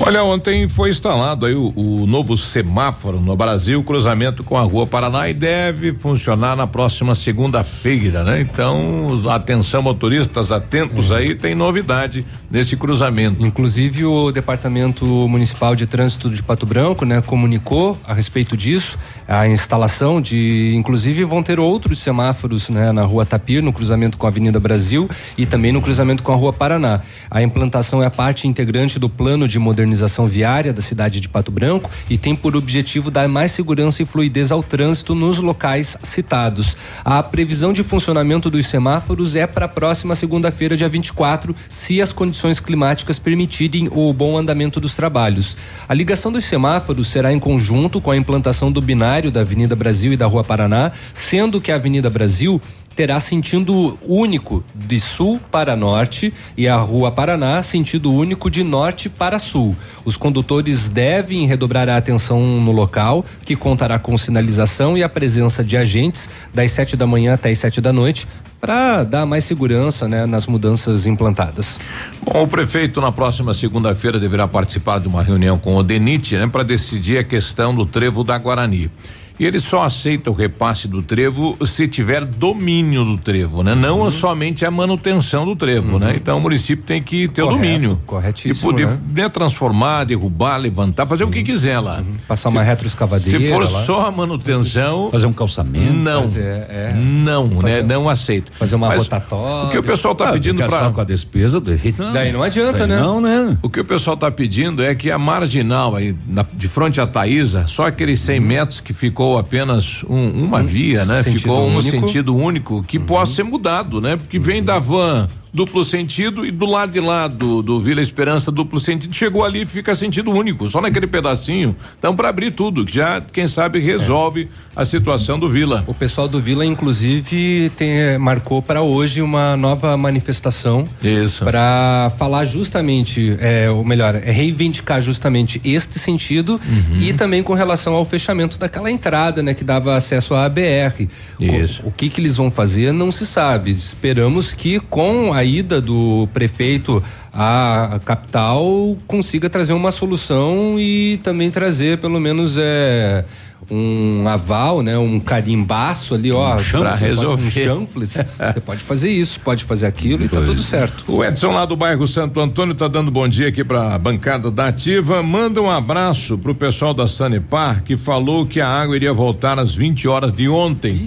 Olha, 0.00 0.22
ontem 0.22 0.68
foi 0.68 0.90
instalado 0.90 1.44
aí 1.44 1.54
o, 1.54 1.72
o 1.74 2.06
novo 2.06 2.36
semáforo 2.36 3.18
no 3.18 3.36
Brasil, 3.36 3.82
cruzamento 3.82 4.44
com 4.44 4.56
a 4.56 4.62
Rua 4.62 4.86
Paraná 4.86 5.28
e 5.28 5.34
deve 5.34 5.92
funcionar 5.92 6.54
na 6.54 6.68
próxima 6.68 7.16
segunda-feira, 7.16 8.22
né? 8.22 8.40
Então, 8.40 9.20
atenção 9.28 9.82
motoristas 9.82 10.52
atentos 10.52 11.10
aí, 11.10 11.34
tem 11.34 11.52
novidade 11.52 12.24
nesse 12.48 12.76
cruzamento. 12.76 13.44
Inclusive 13.44 14.04
o 14.04 14.30
Departamento 14.30 15.04
Municipal 15.04 15.74
de 15.74 15.84
Trânsito 15.84 16.30
de 16.30 16.44
Pato 16.44 16.64
Branco, 16.64 17.04
né, 17.04 17.20
comunicou 17.20 17.98
a 18.06 18.14
respeito 18.14 18.56
disso, 18.56 18.96
a 19.26 19.48
instalação 19.48 20.20
de, 20.20 20.74
inclusive 20.76 21.24
vão 21.24 21.42
ter 21.42 21.58
outros 21.58 21.98
semáforos, 21.98 22.70
né, 22.70 22.92
na 22.92 23.02
Rua 23.02 23.26
Tapir, 23.26 23.60
no 23.60 23.72
cruzamento 23.72 24.16
com 24.16 24.26
a 24.26 24.30
Avenida 24.30 24.60
Brasil 24.60 25.10
e 25.36 25.44
também 25.44 25.72
no 25.72 25.82
cruzamento 25.82 26.22
com 26.22 26.32
a 26.32 26.36
Rua 26.36 26.52
Paraná. 26.52 27.00
A 27.28 27.42
implantação 27.42 28.00
é 28.00 28.08
parte 28.08 28.46
integrante 28.46 28.96
do 29.00 29.08
plano 29.08 29.48
de 29.48 29.58
modernização 29.58 29.87
viária 30.28 30.72
da 30.72 30.82
cidade 30.82 31.20
de 31.20 31.28
Pato 31.28 31.50
Branco 31.50 31.90
e 32.08 32.18
tem 32.18 32.34
por 32.34 32.56
objetivo 32.56 33.10
dar 33.10 33.28
mais 33.28 33.52
segurança 33.52 34.02
e 34.02 34.06
fluidez 34.06 34.52
ao 34.52 34.62
trânsito 34.62 35.14
nos 35.14 35.38
locais 35.38 35.96
citados. 36.02 36.76
A 37.04 37.22
previsão 37.22 37.72
de 37.72 37.82
funcionamento 37.82 38.50
dos 38.50 38.66
semáforos 38.66 39.36
é 39.36 39.46
para 39.46 39.66
a 39.66 39.68
próxima 39.68 40.14
segunda-feira, 40.14 40.76
dia 40.76 40.88
24, 40.88 41.54
se 41.68 42.00
as 42.02 42.12
condições 42.12 42.60
climáticas 42.60 43.18
permitirem 43.18 43.88
o 43.92 44.12
bom 44.12 44.36
andamento 44.36 44.80
dos 44.80 44.94
trabalhos. 44.94 45.56
A 45.88 45.94
ligação 45.94 46.32
dos 46.32 46.44
semáforos 46.44 47.08
será 47.08 47.32
em 47.32 47.38
conjunto 47.38 48.00
com 48.00 48.10
a 48.10 48.16
implantação 48.16 48.70
do 48.70 48.80
binário 48.80 49.30
da 49.30 49.40
Avenida 49.40 49.76
Brasil 49.76 50.12
e 50.12 50.16
da 50.16 50.26
Rua 50.26 50.44
Paraná, 50.44 50.92
sendo 51.14 51.60
que 51.60 51.72
a 51.72 51.76
Avenida 51.76 52.10
Brasil 52.10 52.60
terá 52.98 53.20
sentido 53.20 53.96
único 54.02 54.64
de 54.74 54.98
sul 54.98 55.40
para 55.52 55.76
norte 55.76 56.34
e 56.56 56.66
a 56.66 56.74
Rua 56.78 57.12
Paraná 57.12 57.62
sentido 57.62 58.12
único 58.12 58.50
de 58.50 58.64
norte 58.64 59.08
para 59.08 59.38
sul. 59.38 59.76
Os 60.04 60.16
condutores 60.16 60.88
devem 60.88 61.46
redobrar 61.46 61.88
a 61.88 61.96
atenção 61.96 62.40
no 62.40 62.72
local, 62.72 63.24
que 63.44 63.54
contará 63.54 64.00
com 64.00 64.18
sinalização 64.18 64.98
e 64.98 65.04
a 65.04 65.08
presença 65.08 65.62
de 65.62 65.76
agentes 65.76 66.28
das 66.52 66.72
sete 66.72 66.96
da 66.96 67.06
manhã 67.06 67.34
até 67.34 67.50
as 67.50 67.58
sete 67.60 67.80
da 67.80 67.92
noite 67.92 68.26
para 68.60 69.04
dar 69.04 69.24
mais 69.24 69.44
segurança 69.44 70.08
né, 70.08 70.26
nas 70.26 70.48
mudanças 70.48 71.06
implantadas. 71.06 71.78
Bom, 72.20 72.42
o 72.42 72.48
prefeito 72.48 73.00
na 73.00 73.12
próxima 73.12 73.54
segunda-feira 73.54 74.18
deverá 74.18 74.48
participar 74.48 74.98
de 74.98 75.06
uma 75.06 75.22
reunião 75.22 75.56
com 75.56 75.76
o 75.76 75.84
DENIT, 75.84 76.36
né, 76.36 76.48
para 76.48 76.64
decidir 76.64 77.18
a 77.18 77.22
questão 77.22 77.72
do 77.72 77.86
trevo 77.86 78.24
da 78.24 78.36
Guarani. 78.36 78.90
E 79.38 79.46
ele 79.46 79.58
só 79.60 79.84
aceita 79.84 80.30
o 80.30 80.34
repasse 80.34 80.88
do 80.88 81.00
trevo 81.02 81.56
se 81.64 81.86
tiver 81.86 82.24
domínio 82.24 83.04
do 83.04 83.16
trevo, 83.16 83.62
né? 83.62 83.74
Não 83.74 84.00
Uhum. 84.00 84.10
somente 84.10 84.64
a 84.64 84.70
manutenção 84.70 85.44
do 85.44 85.54
trevo, 85.54 85.98
né? 85.98 86.14
Então 86.16 86.38
o 86.38 86.40
município 86.40 86.84
tem 86.84 87.00
que 87.02 87.28
ter 87.28 87.42
o 87.42 87.46
Correto, 87.48 87.62
domínio. 87.64 88.00
corretíssimo, 88.04 88.54
E 88.70 88.72
poder 88.72 88.86
né? 88.88 88.98
né, 89.14 89.28
transformar, 89.28 90.04
derrubar, 90.04 90.56
levantar, 90.56 91.06
fazer 91.06 91.22
o 91.24 91.30
que 91.30 91.42
quiser 91.44 91.78
lá. 91.78 92.02
Passar 92.26 92.48
uma 92.48 92.62
retroescavadeira 92.62 93.38
Se 93.38 93.48
for 93.48 93.60
lá. 93.62 93.66
só 93.84 94.06
a 94.06 94.10
manutenção. 94.10 95.08
Fazer 95.10 95.26
um 95.26 95.32
calçamento. 95.32 95.92
Não. 95.92 96.22
Fazer, 96.22 96.42
é. 96.68 96.92
Não, 96.96 97.46
né? 97.46 97.60
Fazer- 97.60 97.84
Não 97.84 98.08
aceito. 98.08 98.50
Fazer 98.58 98.74
uma 98.74 98.88
Mas 98.88 98.98
rotatória. 99.02 99.68
O 99.68 99.70
que 99.70 99.78
o 99.78 99.82
pessoal 99.82 100.14
tá 100.14 100.28
Ah, 100.30 100.32
pedindo 100.32 100.64
para 100.64 100.90
com 100.90 101.00
a 101.00 101.04
despesa 101.04 101.60
do 101.60 101.68
Daí 102.12 102.32
não 102.32 102.42
adianta, 102.42 102.78
Daí 102.86 102.88
né? 102.88 103.00
Não, 103.00 103.20
né? 103.20 103.56
O 103.62 103.68
que 103.68 103.78
o 103.80 103.84
pessoal 103.84 104.14
está 104.14 104.30
pedindo 104.30 104.82
é 104.82 104.94
que 104.94 105.10
a 105.10 105.18
marginal 105.18 105.94
aí, 105.94 106.16
na- 106.26 106.44
de 106.52 106.66
frente 106.66 107.00
à 107.00 107.06
Taísa, 107.06 107.66
só 107.66 107.86
aqueles 107.86 108.18
100 108.20 108.40
metros 108.40 108.80
que 108.80 108.92
ficou 108.92 109.27
apenas 109.36 110.04
um- 110.08 110.44
uma 110.44 110.62
via, 110.62 111.04
né? 111.04 111.18
Uhum. 111.18 111.24
sentido 111.24 111.40
Ficou 111.40 111.60
um 111.68 111.76
único. 111.76 111.96
Uhum. 111.96 112.02
sentido 112.06 112.36
único 112.36 112.82
que 112.84 112.98
possa 112.98 113.32
ser 113.32 113.42
mudado, 113.42 114.00
né? 114.00 114.16
Porque 114.16 114.38
vem 114.38 114.62
da 114.62 114.78
van 114.78 115.28
duplo 115.52 115.84
sentido 115.84 116.44
e 116.44 116.50
do 116.50 116.66
lado 116.66 116.92
de 116.92 117.00
lá 117.00 117.26
do, 117.26 117.62
do 117.62 117.80
Vila 117.80 118.00
Esperança 118.00 118.50
duplo 118.52 118.78
sentido 118.78 119.14
chegou 119.14 119.44
ali 119.44 119.62
e 119.62 119.66
fica 119.66 119.94
sentido 119.94 120.30
único, 120.30 120.68
só 120.68 120.80
naquele 120.80 121.06
pedacinho. 121.06 121.74
Então 121.98 122.14
para 122.14 122.28
abrir 122.28 122.50
tudo, 122.52 122.84
que 122.84 122.94
já 122.94 123.20
quem 123.20 123.46
sabe 123.46 123.78
resolve 123.78 124.48
a 124.76 124.84
situação 124.84 125.38
do 125.38 125.48
Vila. 125.48 125.82
O 125.86 125.94
pessoal 125.94 126.28
do 126.28 126.40
Vila, 126.40 126.64
inclusive, 126.64 127.70
tem- 127.76 128.18
marcou 128.18 128.60
para 128.62 128.82
hoje 128.82 129.22
uma 129.22 129.56
nova 129.56 129.96
manifestação. 129.96 130.88
Isso. 131.02 131.44
Para 131.44 132.12
falar 132.18 132.44
justamente, 132.44 133.36
é, 133.40 133.70
ou 133.70 133.84
melhor, 133.84 134.14
é 134.16 134.30
reivindicar 134.30 135.00
justamente 135.02 135.60
este 135.64 135.98
sentido 135.98 136.60
Uhum. 136.68 137.00
e 137.00 137.12
também 137.12 137.42
com 137.42 137.54
relação 137.54 137.94
ao 137.94 138.04
fechamento 138.04 138.58
daquela 138.58 138.90
entrada, 138.90 139.42
né, 139.42 139.54
que 139.54 139.64
dava 139.64 139.96
acesso 139.96 140.34
à 140.34 140.44
ABR. 140.44 141.08
Isso. 141.40 141.82
O, 141.84 141.88
o 141.88 141.92
que 141.92 142.08
que 142.08 142.20
eles 142.20 142.36
vão 142.36 142.50
fazer 142.50 142.92
não 142.92 143.10
se 143.10 143.24
sabe. 143.26 143.70
Esperamos 143.70 144.52
que 144.54 144.78
com 144.80 145.32
a 145.32 145.37
ida 145.44 145.80
do 145.80 146.28
prefeito 146.32 147.02
à 147.32 148.00
capital 148.04 148.96
consiga 149.06 149.48
trazer 149.48 149.72
uma 149.72 149.90
solução 149.90 150.76
e 150.78 151.18
também 151.22 151.50
trazer 151.50 151.98
pelo 151.98 152.18
menos 152.20 152.56
é 152.58 153.24
um 153.70 154.26
aval, 154.26 154.82
né, 154.82 154.96
um 154.96 155.20
carimbaço 155.20 156.14
ali, 156.14 156.32
ó, 156.32 156.56
você 156.56 156.72
pode- 156.78 157.04
resolver. 157.04 157.46
um 157.46 157.50
chanfles. 157.50 158.10
Você 158.12 158.60
pode 158.64 158.80
fazer 158.82 159.10
isso, 159.10 159.40
pode 159.40 159.64
fazer 159.64 159.84
aquilo 159.86 160.24
e 160.24 160.28
tá 160.28 160.40
tudo 160.40 160.62
certo. 160.62 161.04
O 161.06 161.22
Edson 161.22 161.50
lá 161.50 161.66
do 161.66 161.76
bairro 161.76 162.06
Santo 162.06 162.40
Antônio 162.40 162.74
tá 162.74 162.88
dando 162.88 163.10
bom 163.10 163.28
dia 163.28 163.48
aqui 163.48 163.62
pra 163.62 163.98
bancada 163.98 164.50
da 164.50 164.68
Ativa. 164.68 165.22
Manda 165.22 165.60
um 165.60 165.70
abraço 165.70 166.38
pro 166.38 166.54
pessoal 166.54 166.94
da 166.94 167.06
Sanepar 167.06 167.82
que 167.82 167.94
falou 167.96 168.46
que 168.46 168.58
a 168.58 168.68
água 168.68 168.96
iria 168.96 169.12
voltar 169.12 169.58
às 169.58 169.74
20 169.74 170.08
horas 170.08 170.32
de 170.32 170.48
ontem. 170.48 171.06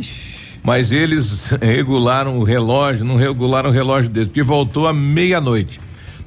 Mas 0.63 0.91
eles 0.91 1.45
regularam 1.61 2.37
o 2.37 2.43
relógio, 2.43 3.05
não 3.05 3.15
regularam 3.15 3.69
o 3.69 3.73
relógio 3.73 4.09
deles, 4.09 4.27
porque 4.27 4.43
voltou 4.43 4.87
à 4.87 4.93
meia-noite. 4.93 5.79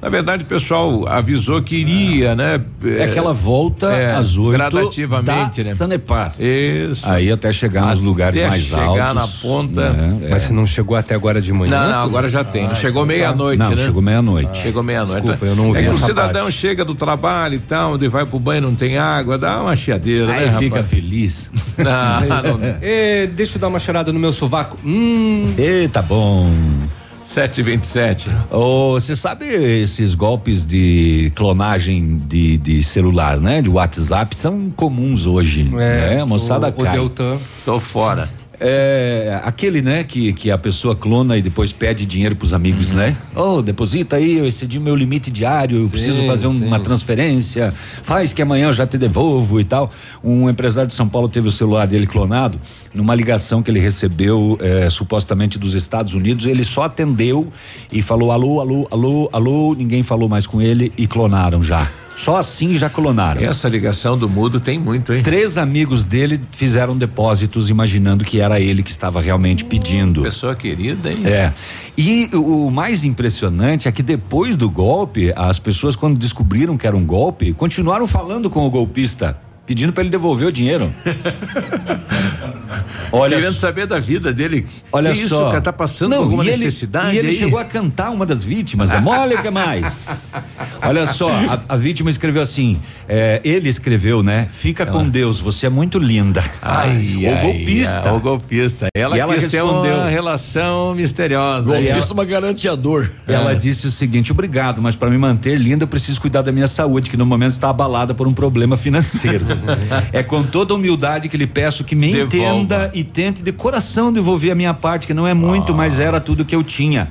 Na 0.05 0.09
verdade, 0.09 0.43
o 0.43 0.45
pessoal 0.45 1.07
avisou 1.07 1.63
que 1.63 1.77
iria, 1.77 2.35
né? 2.35 2.61
É 2.99 3.05
aquela 3.05 3.33
volta 3.33 3.87
é, 3.91 4.13
às 4.13 4.37
oito 4.37 4.51
gradativamente, 4.51 5.63
da 5.63 5.69
né? 5.69 5.75
Sanepar. 5.75 6.35
Isso. 6.37 7.09
Aí 7.09 7.31
até 7.31 7.51
chegar 7.51 7.87
nos 7.87 7.99
lugares 7.99 8.37
Até 8.39 8.47
mais 8.47 8.61
chegar 8.61 8.83
altos. 9.09 9.15
na 9.15 9.27
ponta. 9.41 9.89
né? 9.89 10.27
Mas 10.29 10.43
se 10.43 10.53
não 10.53 10.63
chegou 10.67 10.95
até 10.95 11.15
agora 11.15 11.41
de 11.41 11.51
manhã? 11.51 11.71
Não, 11.71 11.89
não, 11.91 12.03
agora 12.03 12.27
já 12.27 12.43
tem. 12.43 12.67
Não 12.67 12.75
chegou 12.75 13.03
meia-noite, 13.03 13.57
Não, 13.57 13.71
né? 13.71 13.77
chegou 13.77 13.99
meia-noite. 13.99 14.57
Chegou 14.59 14.83
meia-noite. 14.83 15.21
Desculpa, 15.23 15.45
eu 15.47 15.55
não 15.55 15.67
ouvi 15.69 15.79
É 15.79 15.83
que 15.85 15.89
o 15.89 15.93
cidadão 15.95 16.43
parte. 16.43 16.51
chega 16.55 16.85
do 16.85 16.93
trabalho 16.93 17.55
e 17.55 17.59
tal, 17.59 17.95
ele 17.95 18.07
vai 18.07 18.27
pro 18.27 18.37
banho, 18.37 18.61
não 18.61 18.75
tem 18.75 18.99
água, 18.99 19.39
dá 19.39 19.59
uma 19.63 19.75
chiadeira, 19.75 20.31
Aí 20.31 20.45
né, 20.51 20.57
fica 20.59 20.75
rapaz? 20.75 20.87
feliz. 20.87 21.49
Não, 21.79 22.57
não. 22.59 22.59
Ê, 22.79 23.25
deixa 23.25 23.57
eu 23.57 23.59
dar 23.59 23.67
uma 23.69 23.79
cheirada 23.79 24.13
no 24.13 24.19
meu 24.19 24.31
sovaco. 24.31 24.77
Hum. 24.85 25.51
Eita, 25.57 25.99
bom. 26.03 26.49
727. 27.35 28.29
Ô, 28.49 28.93
Você 28.93 29.13
sabe 29.13 29.45
esses 29.45 30.15
golpes 30.15 30.65
de 30.65 31.33
clonagem 31.35 32.21
de, 32.29 32.57
de 32.57 32.81
celular, 32.81 33.37
né? 33.37 33.61
De 33.61 33.67
WhatsApp 33.67 34.33
são 34.37 34.71
comuns 34.73 35.25
hoje. 35.25 35.63
né? 35.63 36.21
A 36.21 36.25
moçada 36.25 36.67
o, 36.67 36.71
o. 36.71 36.93
Deltan. 36.93 37.37
Tô 37.65 37.77
fora. 37.77 38.29
É, 38.59 39.39
aquele, 39.43 39.81
né, 39.81 40.03
que, 40.03 40.31
que 40.33 40.49
a 40.49 40.57
pessoa 40.57 40.95
clona 40.95 41.37
e 41.37 41.41
depois 41.41 41.71
pede 41.73 42.05
dinheiro 42.05 42.35
pros 42.35 42.53
amigos, 42.53 42.91
Uhum. 42.91 42.97
né? 42.97 43.17
Oh, 43.35 43.61
deposita 43.61 44.15
aí, 44.15 44.37
eu 44.37 44.45
excedi 44.47 44.77
o 44.77 44.81
meu 44.81 44.95
limite 44.95 45.29
diário, 45.29 45.81
eu 45.81 45.89
preciso 45.89 46.23
fazer 46.25 46.47
um- 46.47 46.57
sim. 46.59 46.65
uma 46.65 46.79
transferência, 46.79 47.73
faz 48.03 48.31
que 48.33 48.41
amanhã 48.41 48.67
eu 48.67 48.73
já 48.73 48.87
te 48.87 48.97
devolvo 48.97 49.59
e 49.59 49.63
tal. 49.65 49.91
Um 50.23 50.49
empresário 50.49 50.87
de 50.87 50.93
São 50.93 51.07
Paulo 51.09 51.27
teve 51.29 51.47
o 51.47 51.51
celular 51.51 51.85
dele 51.85 52.07
clonado, 52.07 52.59
numa 52.93 53.13
ligação 53.13 53.61
que 53.61 53.69
ele 53.69 53.79
recebeu 53.79 54.57
eh, 54.61 54.89
supostamente 54.89 55.59
dos 55.59 55.73
Estados 55.73 56.13
Unidos, 56.13 56.45
ele 56.45 56.63
só 56.63 56.83
atendeu 56.83 57.51
e 57.91 58.01
falou 58.01 58.31
alô, 58.31 58.61
alô, 58.61 58.87
alô, 58.91 59.29
alô, 59.33 59.75
ninguém 59.75 60.01
falou 60.03 60.29
mais 60.29 60.47
com 60.47 60.61
ele 60.61 60.91
e 60.97 61.05
clonaram 61.07 61.61
já. 61.61 61.87
Só 62.17 62.37
assim 62.37 62.75
já 62.75 62.89
clonaram. 62.89 63.41
Essa 63.41 63.67
ligação 63.67 64.17
do 64.17 64.29
mudo 64.29 64.59
tem 64.59 64.79
muito, 64.79 65.13
hein? 65.13 65.21
Três 65.21 65.57
amigos 65.57 66.05
dele 66.05 66.39
fizeram 66.51 66.97
depósitos 66.97 67.69
imaginando 67.69 68.23
que 68.23 68.39
era 68.39 68.59
ele 68.59 68.81
que 68.81 68.91
estava 68.91 69.21
realmente 69.21 69.65
pedindo. 69.65 70.21
Pessoa 70.21 70.55
querida, 70.55 71.11
hein? 71.11 71.19
É. 71.25 71.53
E 71.97 72.29
o, 72.33 72.67
o 72.67 72.71
mais 72.71 73.05
impressionante 73.05 73.87
é 73.87 73.91
que 73.91 74.01
depois 74.01 74.55
do 74.57 74.69
golpe, 74.69 75.33
as 75.35 75.59
pessoas, 75.59 75.95
quando 75.95 76.17
descobriram 76.17 76.77
que 76.77 76.87
era 76.87 76.95
um 76.95 77.05
golpe, 77.05 77.53
continuaram 77.53 78.07
falando 78.07 78.49
com 78.49 78.65
o 78.65 78.69
golpista, 78.69 79.37
pedindo 79.65 79.91
para 79.93 80.01
ele 80.03 80.09
devolver 80.09 80.47
o 80.47 80.51
dinheiro. 80.51 80.91
Olha 83.11 83.37
Querendo 83.37 83.53
saber 83.55 83.85
da 83.87 83.99
vida 83.99 84.33
dele. 84.33 84.65
Olha 84.91 85.11
que 85.13 85.25
só. 85.27 85.41
isso, 85.43 85.45
cara, 85.49 85.61
tá 85.61 85.71
passando 85.73 86.09
Não, 86.11 86.17
por 86.17 86.23
alguma 86.23 86.43
e 86.45 86.49
ele- 86.49 86.57
necessidade 86.65 87.15
E 87.15 87.19
ele 87.19 87.29
aí? 87.29 87.35
chegou 87.35 87.57
a 87.59 87.63
cantar 87.65 88.09
uma 88.09 88.25
das 88.25 88.43
vítimas. 88.43 88.91
É 88.91 88.99
mole 88.99 89.35
o 89.35 89.41
que 89.41 89.49
mais? 89.49 90.07
Olha 90.81 91.07
só, 91.07 91.29
a, 91.31 91.59
a 91.69 91.77
vítima 91.77 92.09
escreveu 92.09 92.41
assim: 92.41 92.77
é, 93.07 93.39
ele 93.43 93.69
escreveu, 93.69 94.21
né? 94.21 94.47
Fica 94.51 94.85
com 94.85 95.07
Deus, 95.07 95.39
você 95.39 95.65
é 95.67 95.69
muito 95.69 95.97
linda. 95.97 96.43
Ai, 96.61 96.97
o 97.23 97.29
ai, 97.35 97.41
golpista. 97.41 98.01
ai, 98.09 98.15
o 98.15 98.19
golpista. 98.19 98.87
Ela, 98.95 99.17
E 99.17 99.19
ela 99.19 99.33
quis 99.35 99.49
ter 99.49 99.61
respondeu. 99.63 99.95
uma 99.95 100.09
relação 100.09 100.93
misteriosa. 100.95 101.67
Golpista, 101.71 102.13
uma 102.13 102.25
garantiador. 102.25 103.09
Ela 103.27 103.51
É. 103.51 103.55
disse 103.55 103.87
o 103.87 103.91
seguinte: 103.91 104.31
obrigado, 104.31 104.81
mas 104.81 104.95
para 104.95 105.09
me 105.09 105.17
manter 105.17 105.57
linda, 105.57 105.83
eu 105.83 105.87
preciso 105.87 106.19
cuidar 106.19 106.41
da 106.41 106.51
minha 106.51 106.67
saúde, 106.67 107.09
que 107.09 107.17
no 107.17 107.25
momento 107.25 107.51
está 107.51 107.69
abalada 107.69 108.13
por 108.13 108.27
um 108.27 108.33
problema 108.33 108.75
financeiro. 108.75 109.45
É 110.13 110.21
com 110.23 110.43
toda 110.43 110.73
humildade 110.73 111.29
que 111.29 111.37
lhe 111.37 111.47
peço 111.47 111.83
que 111.83 111.95
me 111.95 112.11
Devolva. 112.11 112.35
entenda 112.37 112.91
e 112.93 113.03
tente 113.03 113.41
de 113.43 113.51
coração 113.51 114.11
devolver 114.11 114.51
a 114.51 114.55
minha 114.55 114.73
parte, 114.73 115.07
que 115.07 115.13
não 115.13 115.27
é 115.27 115.33
muito, 115.33 115.73
Ah. 115.73 115.75
mas 115.75 115.99
era 115.99 116.19
tudo 116.19 116.43
que 116.45 116.55
eu 116.55 116.63
tinha. 116.63 117.09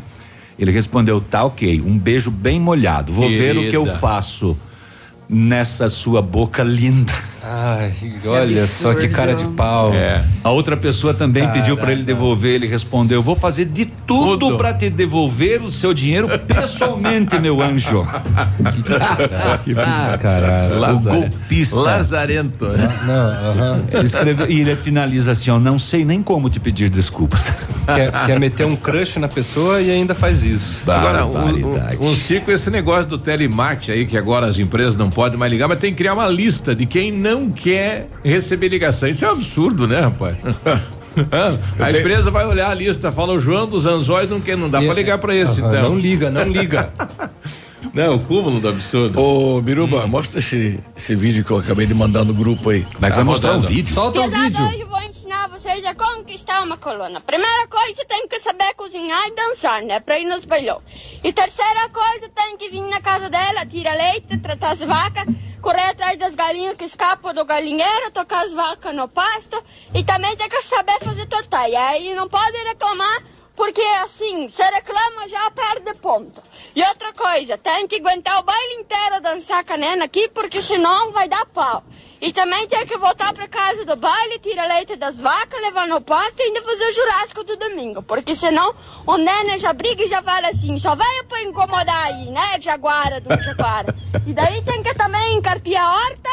Ele 0.59 0.71
respondeu: 0.71 1.21
tá 1.21 1.45
ok, 1.45 1.83
um 1.85 1.99
beijo 1.99 2.31
bem 2.31 2.61
molhado, 2.61 3.13
vou 3.13 3.29
ver 3.29 3.57
o 3.57 3.61
que 3.71 3.77
eu 3.77 3.83
Querida. 3.85 3.99
faço. 3.99 4.57
nessa 5.29 5.89
sua 5.89 6.21
boca 6.21 6.63
linda. 6.63 7.13
Ai, 7.47 7.93
olha 8.27 8.67
só 8.67 8.95
que 8.95 9.07
cara 9.07 9.35
de 9.35 9.45
pau. 9.49 9.93
É. 9.93 10.25
A 10.43 10.51
outra 10.51 10.79
pessoa 10.79 11.13
também 11.13 11.43
Caraca. 11.43 11.61
pediu 11.61 11.77
para 11.77 11.93
ele 11.93 12.03
devolver, 12.03 12.55
ele 12.55 12.67
respondeu: 12.67 13.23
"Vou 13.23 13.37
fazer 13.37 13.67
de 13.67 13.85
tudo, 13.85 14.39
Tudo. 14.39 14.57
para 14.57 14.73
te 14.73 14.89
devolver 14.89 15.63
o 15.63 15.71
seu 15.71 15.93
dinheiro 15.93 16.27
pessoalmente, 16.39 17.39
meu 17.39 17.61
anjo." 17.61 18.07
Que 19.65 19.75
descarado. 19.75 20.79
o 20.95 21.01
golpista. 21.01 21.81
Lazarento. 21.81 22.67
Não, 23.07 23.51
aham. 23.51 23.85
Ele 23.93 24.05
escreveu 24.05 24.51
e 24.51 24.61
ele 24.61 24.77
finaliza 24.77 25.33
assim: 25.33 25.51
"Ó, 25.51 25.59
não 25.59 25.79
sei 25.79 26.05
nem 26.05 26.23
como 26.23 26.49
te 26.49 26.59
pedir 26.59 26.89
desculpas." 26.89 27.53
Quer, 27.85 28.11
quer 28.25 28.41
meter 28.41 28.65
um 28.65 28.75
crush 28.75 29.19
na 29.19 29.29
pessoa 29.29 29.79
e 29.79 29.91
ainda 29.91 30.15
faz 30.15 30.43
isso. 30.43 30.83
Agora, 30.91 31.27
um, 31.27 31.37
um, 31.37 32.09
um 32.09 32.15
ciclo, 32.15 32.51
esse 32.51 32.71
negócio 32.71 33.11
do 33.11 33.19
telemarketing 33.19 33.93
aí, 33.93 34.07
que 34.07 34.17
agora 34.17 34.47
as 34.47 34.59
empresas 34.59 34.97
não 34.97 35.11
podem 35.11 35.39
mais 35.39 35.53
ligar, 35.53 35.69
mas 35.69 35.79
tem 35.79 35.91
que 35.91 35.99
criar 35.99 36.15
uma 36.15 36.27
lista 36.27 36.75
de 36.75 36.87
quem 36.87 37.13
não 37.13 37.34
quer 37.51 38.09
receber 38.25 38.69
ligação. 38.69 39.09
Isso 39.09 39.25
é 39.25 39.29
um 39.29 39.33
absurdo, 39.33 39.87
né, 39.87 40.01
rapaz? 40.01 40.37
a 41.79 41.91
empresa 41.91 42.31
vai 42.31 42.47
olhar 42.47 42.71
a 42.71 42.75
lista, 42.75 43.13
fala 43.13 43.33
o 43.33 43.39
João 43.41 43.67
dos 43.67 43.87
Anzóis 43.87 44.29
não 44.29 44.41
quer, 44.41 44.57
não 44.57 44.69
dá 44.69 44.81
pra 44.81 44.95
ligar 44.95 45.19
pra 45.19 45.35
esse, 45.35 45.61
então. 45.61 45.91
Não 45.91 45.99
liga, 45.99 46.31
não 46.31 46.45
liga. 46.49 46.91
Não, 47.93 48.17
o 48.17 48.19
cúmulo 48.19 48.59
do 48.59 48.69
absurdo. 48.69 49.21
Ô, 49.21 49.61
Biruba, 49.61 50.05
mostra 50.07 50.41
esse, 50.41 50.81
esse 50.97 51.15
vídeo 51.15 51.45
que 51.45 51.51
eu 51.51 51.59
acabei 51.59 51.87
de 51.87 51.95
mandar 51.95 52.25
no 52.25 52.35
grupo 52.35 52.71
aí. 52.71 52.85
Vai 52.99 53.13
Tá 53.13 53.23
mostrar 53.23 53.57
o 53.57 53.61
vídeo. 53.61 53.95
Solta 53.95 54.21
o 54.21 54.25
Pesado, 54.25 54.43
vídeo. 54.45 54.65
hoje 54.65 54.85
ensinar 55.65 55.75
vocês 55.75 55.85
a 55.87 55.95
conquistar 55.95 56.63
uma 56.63 56.77
coluna. 56.77 57.21
Primeira 57.21 57.67
coisa, 57.67 58.05
tem 58.05 58.29
que 58.29 58.39
saber 58.41 58.75
cozinhar 58.75 59.27
e 59.27 59.31
dançar, 59.35 59.83
né? 59.83 59.99
Pra 59.99 60.19
ir 60.19 60.27
nos 60.27 60.45
bailão. 60.45 60.83
E 61.23 61.33
terceira 61.33 61.89
coisa, 61.89 62.29
tem 62.29 62.57
que 62.57 62.69
vir 62.69 62.83
na 62.83 63.01
casa 63.01 63.31
dela, 63.31 63.65
tirar 63.65 63.97
leite, 63.97 64.37
tratar 64.39 64.71
as 64.71 64.81
vacas, 64.81 65.25
correr 65.63 65.91
atrás 65.91 66.19
das 66.19 66.35
galinhas 66.35 66.77
que 66.77 66.85
escapam 66.85 67.33
do 67.33 67.45
galinheiro, 67.45 68.11
tocar 68.11 68.45
as 68.45 68.53
vacas 68.53 68.95
no 68.95 69.09
pasto. 69.09 69.63
E 69.95 70.05
também 70.05 70.37
tem 70.37 70.49
que 70.49 70.61
saber 70.63 70.99
fazer 71.03 71.27
tortaia. 71.27 71.89
Aí 71.89 72.15
não 72.15 72.29
pode 72.29 72.57
reclamar, 72.59 73.23
porque 73.57 73.83
assim, 74.03 74.49
se 74.49 74.63
reclama 74.63 75.27
já 75.29 75.51
perde 75.51 75.95
ponto. 75.95 76.43
E 76.77 76.83
outra 76.83 77.13
coisa, 77.15 77.57
tem 77.57 77.89
que 77.89 77.97
aguentar 77.97 78.39
o 78.39 78.43
baile 78.43 78.75
inteiro 78.75 79.21
dançar 79.23 79.65
canena 79.65 80.05
aqui, 80.05 80.29
porque 80.29 80.61
senão 80.61 81.13
vai 81.13 81.29
dar 81.29 81.47
pau. 81.47 81.83
E 82.25 82.33
também 82.33 82.67
tem 82.67 82.87
que 82.87 82.97
voltar 82.97 83.35
pra 83.35 83.47
casa 83.47 83.85
do 83.85 83.97
baile, 83.97 84.39
tirar 84.39 84.67
leite 84.67 84.97
das 84.97 85.21
vacas, 85.21 85.61
levar 85.61 85.87
no 85.87 86.01
pasto 86.01 86.41
e 86.41 86.45
ainda 86.45 86.63
fazer 86.63 86.89
o 86.89 86.93
churrasco 86.95 87.45
do 87.45 87.55
domingo. 87.55 88.03
Porque 88.03 88.35
senão 88.35 88.75
o 89.07 89.19
Nene 89.19 89.59
já 89.59 89.75
briga 89.75 90.03
e 90.03 90.09
já 90.09 90.23
fala 90.23 90.49
assim, 90.49 90.79
só 90.79 90.97
veio 90.97 91.25
pra 91.29 91.43
incomodar 91.43 92.07
aí, 92.07 92.31
né, 92.31 92.59
Jaguara 92.59 93.21
do 93.21 93.29
Jaguara. 93.43 93.95
E 94.27 94.33
daí 94.33 94.63
tem 94.63 94.83
que 94.83 94.95
também 94.95 95.37
encarpiar 95.37 95.85
a 95.85 95.97
horta 95.97 96.31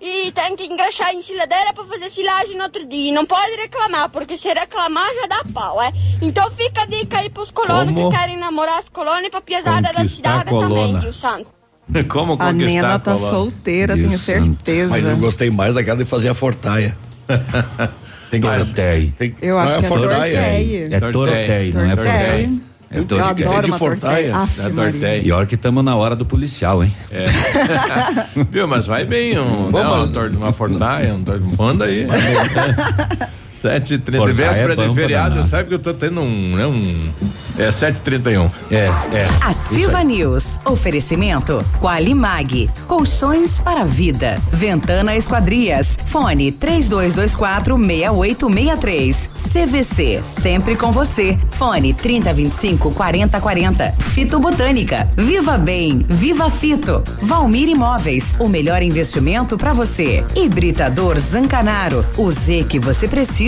e 0.00 0.32
tem 0.32 0.56
que 0.56 0.64
engraxar 0.64 1.14
em 1.14 1.22
siladeira 1.22 1.72
pra 1.72 1.84
fazer 1.84 2.10
silagem 2.10 2.56
no 2.56 2.64
outro 2.64 2.84
dia. 2.84 3.10
E 3.10 3.12
não 3.12 3.24
pode 3.24 3.54
reclamar, 3.54 4.08
porque 4.08 4.36
se 4.36 4.52
reclamar 4.52 5.14
já 5.14 5.26
dá 5.28 5.44
pau, 5.54 5.80
é? 5.80 5.92
Então 6.20 6.50
fica 6.50 6.82
a 6.82 6.86
dica 6.86 7.18
aí 7.20 7.30
pros 7.30 7.52
colonos 7.52 7.94
Como? 7.94 8.10
que 8.10 8.16
querem 8.16 8.36
namorar 8.36 8.80
as 8.80 8.88
colônias 8.88 9.28
e 9.28 9.30
pra 9.30 9.40
piazada 9.40 9.92
da 9.92 10.08
cidade 10.08 10.50
também, 10.50 10.98
viu, 10.98 11.12
Santo? 11.12 11.57
Como 12.08 12.34
A 12.34 12.36
conquistar 12.36 12.52
Nena 12.52 12.94
a 12.94 12.98
tá 12.98 13.12
coluna? 13.12 13.30
solteira, 13.30 13.94
tenho 13.94 14.10
certeza. 14.18 14.90
Mas 14.90 15.04
eu 15.04 15.16
gostei 15.16 15.50
mais 15.50 15.74
daquela 15.74 15.98
de 15.98 16.04
fazer 16.04 16.28
a 16.28 16.34
fortaia. 16.34 16.96
Tem 18.30 18.40
que 18.42 18.48
ser. 18.48 19.12
Tem, 19.16 19.34
Eu 19.40 19.54
não 19.54 19.62
acho 19.62 19.74
é 19.74 19.78
que 19.78 19.84
a 19.84 19.86
é 19.86 19.88
fortaia. 19.88 20.10
torteia. 20.10 20.88
É 20.90 21.00
torteia, 21.12 21.72
não 21.72 21.84
é 21.90 21.96
forteia. 21.96 22.50
É 22.90 22.98
Eu 22.98 23.24
adoro 23.24 23.62
de 23.62 23.70
uma 23.70 23.78
fortaia. 23.78 24.34
É 24.58 24.70
torteia. 24.70 25.22
E 25.22 25.32
olha 25.32 25.46
que 25.46 25.54
estamos 25.54 25.84
na 25.84 25.96
hora 25.96 26.14
do 26.14 26.24
policial, 26.26 26.84
hein? 26.84 26.92
Viu, 28.50 28.66
mas 28.68 28.86
vai 28.86 29.04
bem 29.04 29.38
um, 29.38 29.70
Bom, 29.70 29.78
né, 29.78 29.84
uma, 29.84 30.26
uma 30.38 30.52
fortaia, 30.52 31.14
um 31.14 31.24
manda 31.56 31.86
aí. 31.86 32.06
Sete 33.60 33.94
e 33.94 33.98
trinta, 33.98 34.32
véspera 34.32 34.72
é 34.72 34.76
de 34.76 34.94
feriado, 34.94 35.42
sabe 35.42 35.68
que 35.68 35.74
eu 35.74 35.78
tô 35.80 35.92
tendo 35.92 36.20
um, 36.20 36.56
né, 36.56 36.66
um, 36.66 37.10
é 37.58 37.72
sete 37.72 37.96
e 37.96 38.00
trinta 38.00 38.30
e 38.30 38.38
um. 38.38 38.48
É, 38.70 38.86
é. 39.12 39.26
Ativa 39.40 40.04
News. 40.04 40.44
Oferecimento 40.64 41.64
Qualimag. 41.80 42.70
Colchões 42.86 43.58
para 43.58 43.80
a 43.80 43.84
vida. 43.84 44.36
Ventana 44.52 45.16
Esquadrias. 45.16 45.98
Fone 46.06 46.52
3224 46.52 47.76
6863. 47.76 49.30
CVC. 49.52 50.20
Sempre 50.22 50.76
com 50.76 50.92
você. 50.92 51.36
Fone 51.50 51.92
3025 51.92 52.92
4040. 52.92 53.92
Fito 53.98 54.38
Botânica. 54.38 55.08
Viva 55.16 55.58
Bem. 55.58 56.04
Viva 56.08 56.48
Fito. 56.50 57.02
Valmir 57.20 57.68
Imóveis. 57.68 58.36
O 58.38 58.48
melhor 58.48 58.82
investimento 58.82 59.58
para 59.58 59.72
você. 59.72 60.24
Hibridador 60.36 61.18
Zancanaro. 61.18 62.06
O 62.16 62.30
Z 62.30 62.66
que 62.68 62.78
você 62.78 63.08
precisa 63.08 63.47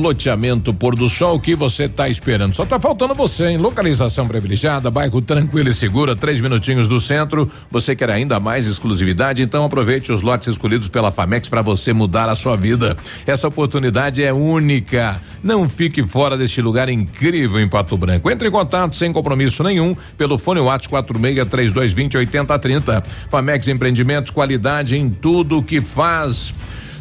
loteamento 0.00 0.72
Pôr 0.72 0.94
do 0.94 1.08
Sol 1.08 1.38
que 1.38 1.54
você 1.54 1.84
está 1.84 2.08
esperando. 2.08 2.54
Só 2.54 2.64
tá 2.64 2.80
faltando 2.80 3.14
você, 3.14 3.48
hein? 3.48 3.58
Localização 3.58 4.26
privilegiada, 4.26 4.90
bairro 4.90 5.20
tranquilo 5.20 5.68
e 5.68 5.74
segura, 5.74 6.16
três 6.16 6.40
minutinhos 6.40 6.88
do 6.88 6.98
centro. 6.98 7.50
Você 7.70 7.94
quer 7.94 8.10
ainda 8.10 8.40
mais 8.40 8.66
exclusividade? 8.66 9.42
Então 9.42 9.64
aproveite 9.64 10.12
os 10.12 10.22
lotes 10.22 10.48
escolhidos 10.48 10.88
pela 10.88 11.12
Famex 11.12 11.48
para 11.48 11.62
você 11.62 11.92
mudar 11.92 12.28
a 12.28 12.36
sua 12.36 12.56
vida. 12.56 12.96
Essa 13.26 13.48
oportunidade 13.48 14.22
é 14.22 14.32
única. 14.32 15.20
Não 15.42 15.68
fique 15.68 16.06
fora 16.06 16.36
deste 16.36 16.62
lugar 16.62 16.88
incrível 16.88 17.60
em 17.60 17.68
Pato 17.68 17.96
Branco. 17.96 18.30
Entre 18.30 18.48
em 18.48 18.50
contato 18.50 18.96
sem 18.96 19.12
compromisso 19.12 19.62
nenhum 19.62 19.96
pelo 20.16 20.38
fone 20.38 20.60
WhatsApp 20.60 20.88
46 20.88 21.48
3220 21.48 22.16
8030. 22.16 23.02
Famex 23.30 23.68
Empreendimentos, 23.68 24.30
qualidade 24.30 24.96
em 24.96 25.10
tudo 25.10 25.62
que 25.62 25.80
faz. 25.80 26.52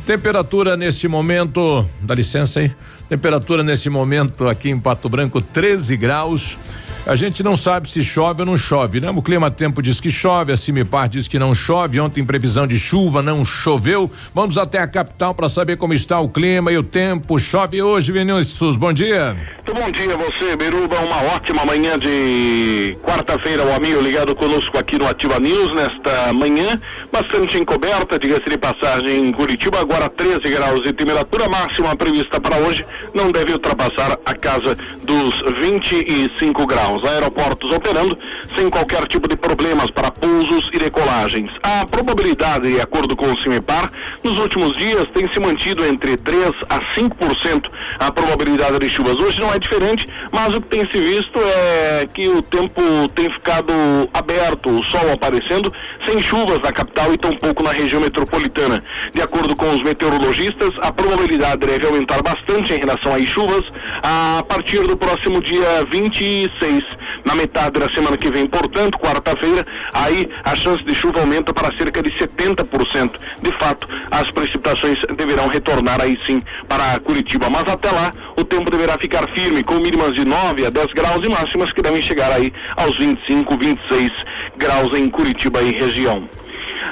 Temperatura 0.05 0.75
nesse 0.75 1.07
momento, 1.07 1.87
dá 2.01 2.13
licença 2.13 2.59
aí. 2.59 2.69
Temperatura 3.07 3.63
nesse 3.63 3.89
momento 3.89 4.49
aqui 4.49 4.69
em 4.69 4.77
Pato 4.77 5.07
Branco, 5.07 5.39
13 5.39 5.95
graus. 5.95 6.57
A 7.05 7.17
gente 7.17 7.43
não 7.43 7.57
sabe 7.57 7.89
se 7.89 8.01
chove 8.01 8.43
ou 8.43 8.45
não 8.45 8.55
chove, 8.55 9.01
né? 9.01 9.09
O 9.09 9.21
clima 9.21 9.51
tempo 9.51 9.81
diz 9.81 9.99
que 9.99 10.09
chove, 10.09 10.53
a 10.53 10.57
Cimipar 10.57 11.09
diz 11.09 11.27
que 11.27 11.37
não 11.37 11.53
chove. 11.53 11.99
Ontem 11.99 12.23
previsão 12.23 12.65
de 12.65 12.79
chuva, 12.79 13.21
não 13.21 13.43
choveu. 13.43 14.09
Vamos 14.33 14.57
até 14.57 14.79
a 14.79 14.87
capital 14.87 15.35
para 15.35 15.49
saber 15.49 15.75
como 15.75 15.93
está 15.93 16.21
o 16.21 16.29
clima 16.29 16.71
e 16.71 16.77
o 16.77 16.83
tempo. 16.83 17.37
Chove 17.37 17.81
hoje, 17.81 18.13
Vinícius. 18.13 18.77
Bom 18.77 18.93
dia. 18.93 19.35
Muito 19.65 19.73
bom 19.73 19.91
dia 19.91 20.13
a 20.13 20.17
você, 20.17 20.55
Beruba. 20.55 20.97
Uma 21.01 21.35
ótima 21.35 21.65
manhã 21.65 21.99
de 21.99 22.97
quarta-feira, 23.03 23.65
o 23.65 23.73
amigo 23.73 23.99
ligado 23.99 24.33
conosco 24.33 24.77
aqui 24.77 24.97
no 24.97 25.05
Ativa 25.05 25.39
News, 25.41 25.73
nesta 25.73 26.31
manhã, 26.31 26.79
bastante 27.11 27.57
encoberta, 27.57 28.17
diga-se 28.17 28.49
de 28.49 28.57
passagem, 28.57 29.27
em 29.27 29.31
Curitiba, 29.31 29.79
agora 29.79 30.09
13 30.09 30.39
graus 30.49 30.81
de 30.81 30.93
temperatura 30.93 31.49
máxima 31.49 31.95
prevista 31.95 32.39
para 32.39 32.57
hoje, 32.57 32.85
não 33.13 33.31
deve 33.31 33.53
ultrapassar 33.53 34.17
a 34.25 34.33
casa 34.33 34.77
dos 35.03 35.41
25 35.59 36.65
graus. 36.65 36.92
Graus. 36.93 37.03
Aeroportos 37.03 37.71
operando 37.71 38.17
sem 38.56 38.69
qualquer 38.69 39.06
tipo 39.08 39.27
de 39.27 39.36
problemas 39.36 39.89
para 39.91 40.12
pousos 40.12 40.69
e 40.73 40.77
decolagens. 40.77 41.51
A 41.62 41.86
probabilidade, 41.86 42.71
de 42.71 42.82
acordo 42.82 43.15
com 43.15 43.32
o 43.32 43.38
CIMEPAR, 43.38 43.91
nos 44.23 44.38
últimos 44.38 44.75
dias 44.77 45.06
tem 45.13 45.32
se 45.32 45.39
mantido 45.39 45.86
entre 45.86 46.17
3 46.17 46.51
a 46.69 46.79
5% 46.95 47.69
a 47.99 48.12
probabilidade 48.12 48.79
de 48.79 48.89
chuvas. 48.89 49.19
Hoje 49.19 49.41
não 49.41 49.51
é 49.53 49.60
diferente, 49.60 50.08
mas 50.32 50.56
o 50.56 50.62
que 50.62 50.67
tem 50.67 50.88
se 50.89 50.99
visto 50.99 51.39
é 51.39 52.08
que 52.13 52.27
o 52.27 52.41
tempo 52.41 52.82
tem 53.15 53.29
ficado 53.29 53.73
aberto, 54.13 54.69
o 54.69 54.84
sol 54.84 55.12
aparecendo, 55.12 55.71
sem 56.08 56.19
chuvas 56.19 56.60
na 56.60 56.71
capital 56.71 57.13
e 57.13 57.17
tampouco 57.17 57.63
na 57.63 57.71
região 57.71 58.01
metropolitana. 58.01 58.84
De 59.13 59.21
acordo 59.21 59.56
com 59.56 59.73
os 59.73 59.82
meteorologistas, 59.82 60.71
a 60.82 60.91
probabilidade 60.91 61.65
deve 61.65 61.86
aumentar 61.86 62.21
bastante 62.21 62.73
em 62.73 62.79
relação 62.79 63.13
às 63.13 63.23
chuvas 63.23 63.63
a 64.01 64.43
partir 64.47 64.82
do 64.82 64.97
próximo 64.97 65.41
dia 65.41 65.86
26. 65.86 66.83
Na 67.26 67.36
metade 67.36 67.80
da 67.80 67.89
semana 67.89 68.17
que 68.17 68.32
vem, 68.32 68.48
portanto, 68.48 68.98
quarta-feira, 68.98 69.65
aí 69.93 70.30
a 70.43 70.56
chance 70.56 70.84
de 70.84 70.93
chuva 70.93 71.22
aumenta 71.22 71.54
para 71.54 71.76
cerca 71.78 72.02
de 72.02 72.12
70%. 72.12 73.12
De 73.41 73.52
fato, 73.58 73.88
as 74.12 74.30
precipitações 74.32 75.00
deverão 75.15 75.48
retornar 75.48 76.02
aí 76.02 76.19
sim 76.26 76.41
para 76.67 77.00
Curitiba, 77.00 77.50
mas 77.50 77.63
até 77.72 77.91
lá 77.91 78.13
o 78.36 78.43
tempo 78.43 78.69
deverá 78.69 78.98
ficar 78.98 79.30
firme, 79.30 79.63
com 79.63 79.76
mínimas 79.76 80.13
de 80.13 80.26
9 80.26 80.65
a 80.65 80.69
10 80.69 80.93
graus 80.93 81.26
e 81.26 81.30
máximas 81.30 81.72
que 81.72 81.82
devem 81.82 82.02
chegar 82.02 82.32
aí 82.32 82.52
aos 82.76 82.98
25, 82.98 83.58
26 83.58 84.12
graus 84.58 84.93
em 84.98 85.10
Curitiba 85.10 85.62
e 85.62 85.72
região. 85.72 86.28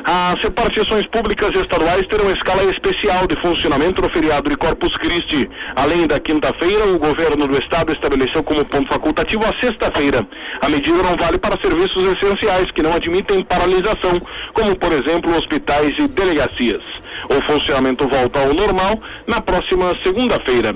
As 0.04 0.42
repartições 0.42 1.06
públicas 1.08 1.56
estaduais 1.56 2.08
terão 2.08 2.30
escala 2.32 2.64
especial 2.64 3.28
de 3.28 3.36
funcionamento 3.36 4.02
no 4.02 4.10
feriado 4.10 4.50
de 4.50 4.58
Corpus 4.58 4.98
Christi. 4.98 5.50
Além 5.76 6.08
da 6.08 6.20
quinta-feira, 6.20 6.88
o 6.88 6.98
governo 6.98 7.48
do 7.48 7.58
estado 7.58 7.92
estabeleceu 7.92 8.44
como 8.44 8.66
ponto 8.66 8.88
facultativo 8.88 9.44
a 9.46 9.54
sexta-feira. 9.60 10.26
A 10.60 10.70
medida 10.70 11.04
não 11.04 11.16
vale 11.16 11.38
para 11.38 11.60
serviços 11.62 12.04
essenciais 12.14 12.72
que 12.72 12.82
não 12.82 12.94
admitem 12.94 13.44
paralisação, 13.44 14.22
como 14.54 14.76
por 14.76 14.92
exemplo 14.92 15.36
hospitais 15.36 15.98
e 16.00 16.08
delegacias. 16.08 16.82
O 17.30 17.42
funcionamento 17.44 18.08
volta 18.08 18.40
ao 18.40 18.54
normal 18.54 19.00
na 19.28 19.40
próxima 19.40 19.96
segunda-feira. 20.04 20.76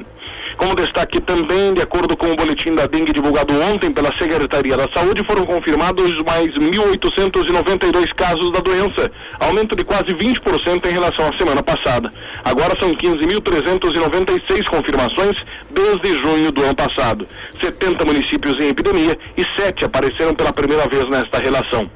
Como 0.58 0.76
destaque 0.76 1.20
também, 1.20 1.74
de 1.74 1.82
acordo 1.82 2.16
com 2.16 2.32
o 2.32 2.36
boletim 2.36 2.74
da 2.74 2.86
dengue 2.86 3.12
divulgado 3.12 3.54
ontem 3.62 3.92
pela 3.92 4.16
Secretaria 4.18 4.78
da 4.78 4.88
Saúde, 4.90 5.24
foram 5.24 5.46
confirmados 5.46 6.22
mais 6.24 6.54
1.892 6.56 8.14
casos 8.14 8.52
da 8.52 8.60
doença, 8.60 9.12
aumento 9.40 9.76
de 9.76 9.84
quase 9.84 10.14
20% 10.14 10.86
em 10.86 10.94
relação 10.94 11.28
à 11.28 11.34
semana 11.34 11.62
passada. 11.62 12.12
Agora 12.44 12.78
são 12.80 12.96
15.396 12.96 14.66
confirmações 14.68 15.38
desde 15.76 16.18
junho 16.18 16.52
do 16.52 16.64
ano 16.64 16.74
passado. 16.74 17.28
70 17.62 18.06
municípios 18.06 18.58
em 18.60 18.70
epidemia 18.70 19.18
e 19.36 19.46
7 19.62 19.84
apareceram 19.84 20.34
pela 20.34 20.54
primeira 20.54 20.88
vez 20.88 21.08
nesta 21.10 21.38
relação. 21.38 21.90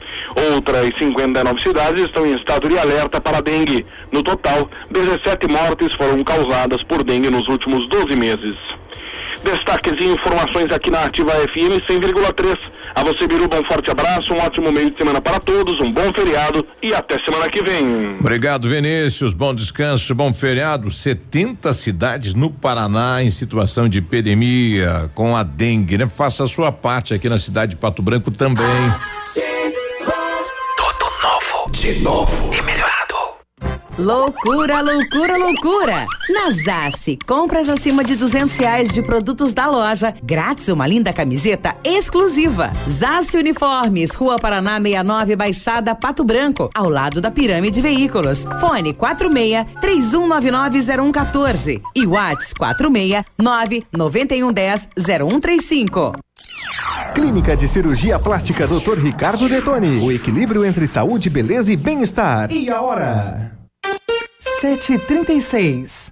Outras 0.53 0.91
59 0.97 1.61
cidades 1.61 2.03
estão 2.03 2.25
em 2.25 2.35
estado 2.35 2.67
de 2.67 2.77
alerta 2.77 3.21
para 3.21 3.41
dengue. 3.41 3.85
No 4.11 4.21
total, 4.21 4.69
17 4.91 5.47
mortes 5.47 5.93
foram 5.95 6.21
causadas 6.23 6.83
por 6.83 7.03
dengue 7.03 7.29
nos 7.29 7.47
últimos 7.47 7.87
12 7.87 8.15
meses. 8.15 8.55
Destaques 9.43 9.93
e 9.99 10.05
informações 10.05 10.71
aqui 10.71 10.91
na 10.91 11.05
Ativa 11.05 11.31
FM 11.31 11.79
100,3. 11.87 12.57
A 12.95 13.03
você, 13.03 13.27
Biruba, 13.27 13.59
um 13.59 13.63
forte 13.63 13.89
abraço, 13.89 14.33
um 14.33 14.39
ótimo 14.39 14.71
meio 14.71 14.91
de 14.91 14.97
semana 14.97 15.21
para 15.21 15.39
todos, 15.39 15.79
um 15.79 15.91
bom 15.91 16.11
feriado 16.13 16.65
e 16.81 16.93
até 16.93 17.19
semana 17.19 17.49
que 17.49 17.61
vem. 17.63 18.17
Obrigado, 18.19 18.67
Vinícius. 18.67 19.33
Bom 19.33 19.53
descanso, 19.53 20.13
bom 20.13 20.33
feriado. 20.33 20.89
70 20.91 21.71
cidades 21.73 22.33
no 22.33 22.51
Paraná 22.51 23.23
em 23.23 23.31
situação 23.31 23.87
de 23.87 23.99
epidemia 23.99 25.09
com 25.13 25.35
a 25.35 25.43
dengue, 25.43 25.97
né? 25.97 26.09
Faça 26.09 26.43
a 26.43 26.47
sua 26.47 26.71
parte 26.71 27.13
aqui 27.13 27.29
na 27.29 27.37
cidade 27.37 27.71
de 27.71 27.77
Pato 27.77 28.01
Branco 28.01 28.31
também. 28.31 28.65
Tudo 30.75 31.05
novo. 31.23 31.71
De 31.71 31.93
novo. 32.01 32.49
E. 33.99 34.01
Loucura, 34.01 34.81
loucura, 34.81 35.37
loucura! 35.37 36.07
Na 36.29 36.49
Zace, 36.51 37.19
compras 37.27 37.67
acima 37.67 38.01
de 38.03 38.15
duzentos 38.15 38.55
reais 38.55 38.93
de 38.93 39.01
produtos 39.01 39.51
da 39.53 39.67
loja, 39.67 40.15
grátis 40.23 40.69
uma 40.69 40.87
linda 40.87 41.11
camiseta 41.11 41.75
exclusiva. 41.83 42.71
Zace 42.89 43.37
Uniformes, 43.37 44.15
Rua 44.15 44.39
Paraná 44.39 44.77
69, 44.77 45.35
Baixada 45.35 45.93
Pato 45.93 46.23
Branco, 46.23 46.69
ao 46.73 46.89
lado 46.89 47.19
da 47.19 47.29
Pirâmide 47.29 47.81
Veículos. 47.81 48.45
Fone 48.59 48.93
46 48.93 49.65
31990114 49.81 51.81
e 51.95 52.07
Whats 52.07 52.53
46 52.53 53.25
99110 53.37 54.89
0135. 54.97 56.13
Clínica 57.13 57.57
de 57.57 57.67
Cirurgia 57.67 58.17
Plástica 58.17 58.65
Dr. 58.65 58.97
Ricardo 58.97 59.49
Detoni. 59.49 59.99
O 59.99 60.11
equilíbrio 60.11 60.63
entre 60.63 60.87
saúde, 60.87 61.29
beleza 61.29 61.73
e 61.73 61.75
bem-estar. 61.75 62.49
E 62.51 62.69
a 62.69 62.81
hora? 62.81 63.58
7h36. 64.61 66.11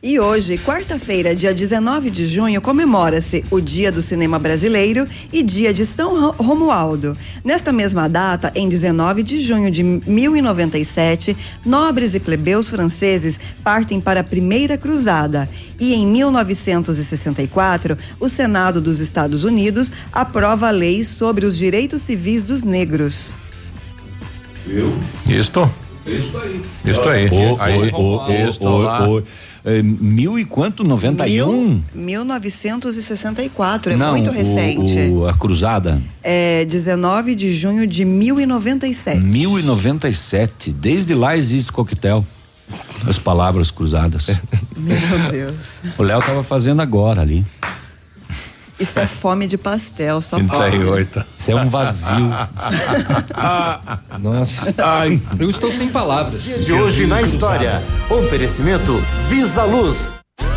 E 0.00 0.20
hoje, 0.20 0.56
quarta-feira, 0.58 1.34
dia 1.34 1.52
19 1.52 2.08
de 2.10 2.28
junho, 2.28 2.60
comemora-se 2.60 3.44
o 3.50 3.60
Dia 3.60 3.90
do 3.90 4.00
Cinema 4.00 4.38
Brasileiro 4.38 5.08
e 5.32 5.42
Dia 5.42 5.74
de 5.74 5.84
São 5.84 6.20
Ro- 6.20 6.34
Romualdo. 6.38 7.16
Nesta 7.44 7.72
mesma 7.72 8.08
data, 8.08 8.52
em 8.54 8.68
19 8.68 9.24
de 9.24 9.40
junho 9.40 9.72
de 9.72 9.82
1097, 9.82 11.36
nobres 11.66 12.14
e 12.14 12.20
plebeus 12.20 12.68
franceses 12.68 13.40
partem 13.64 14.00
para 14.00 14.20
a 14.20 14.24
Primeira 14.24 14.78
Cruzada. 14.78 15.50
E 15.80 15.92
em 15.94 16.06
1964, 16.06 17.98
o 18.20 18.28
Senado 18.28 18.80
dos 18.80 19.00
Estados 19.00 19.42
Unidos 19.42 19.90
aprova 20.12 20.68
a 20.68 20.70
lei 20.70 21.02
sobre 21.02 21.44
os 21.44 21.56
direitos 21.58 22.02
civis 22.02 22.44
dos 22.44 22.62
negros. 22.62 23.32
Isto? 25.28 25.68
Isso 26.06 26.38
aí. 26.38 26.62
Isso 26.86 27.02
aí. 27.08 27.28
Aí, 27.58 27.90
ô, 27.92 28.16
ô, 28.24 28.48
isso 28.48 28.64
ô, 28.64 29.22
é, 29.64 29.82
mil 29.82 30.38
e 30.38 30.44
quanto? 30.44 30.82
91? 30.84 31.52
Mil- 31.62 31.82
1964, 31.94 33.92
é 33.92 33.96
Não, 33.96 34.10
muito 34.12 34.30
o- 34.30 34.32
recente. 34.32 34.98
o- 35.10 35.26
a 35.26 35.34
cruzada. 35.34 36.00
É 36.22 36.64
19 36.64 37.34
de 37.34 37.54
junho 37.54 37.86
de 37.86 38.04
1097. 38.04 39.20
1097. 39.20 40.72
Desde 40.72 41.14
lá 41.14 41.36
existe 41.36 41.72
coquetel. 41.72 42.24
As 43.06 43.18
palavras 43.18 43.70
cruzadas. 43.70 44.28
Meu 44.76 45.30
Deus. 45.30 45.54
O 45.96 46.02
Léo 46.02 46.20
tava 46.20 46.42
fazendo 46.42 46.82
agora 46.82 47.22
ali. 47.22 47.44
Isso 48.78 49.00
é 49.00 49.06
fome 49.06 49.46
de 49.46 49.58
pastel, 49.58 50.22
só 50.22 50.36
pode. 50.38 50.70
38. 50.70 51.24
Isso 51.38 51.50
é 51.50 51.54
um 51.54 51.68
vazio. 51.68 52.30
Nossa. 54.20 54.74
Ai. 54.78 55.20
Eu 55.38 55.50
estou 55.50 55.70
sem 55.72 55.88
palavras. 55.90 56.44
De 56.44 56.72
hoje 56.72 57.06
na 57.06 57.20
história. 57.22 57.82
Oferecimento 58.08 59.02
Visa 59.28 59.64
Luz. 59.64 60.12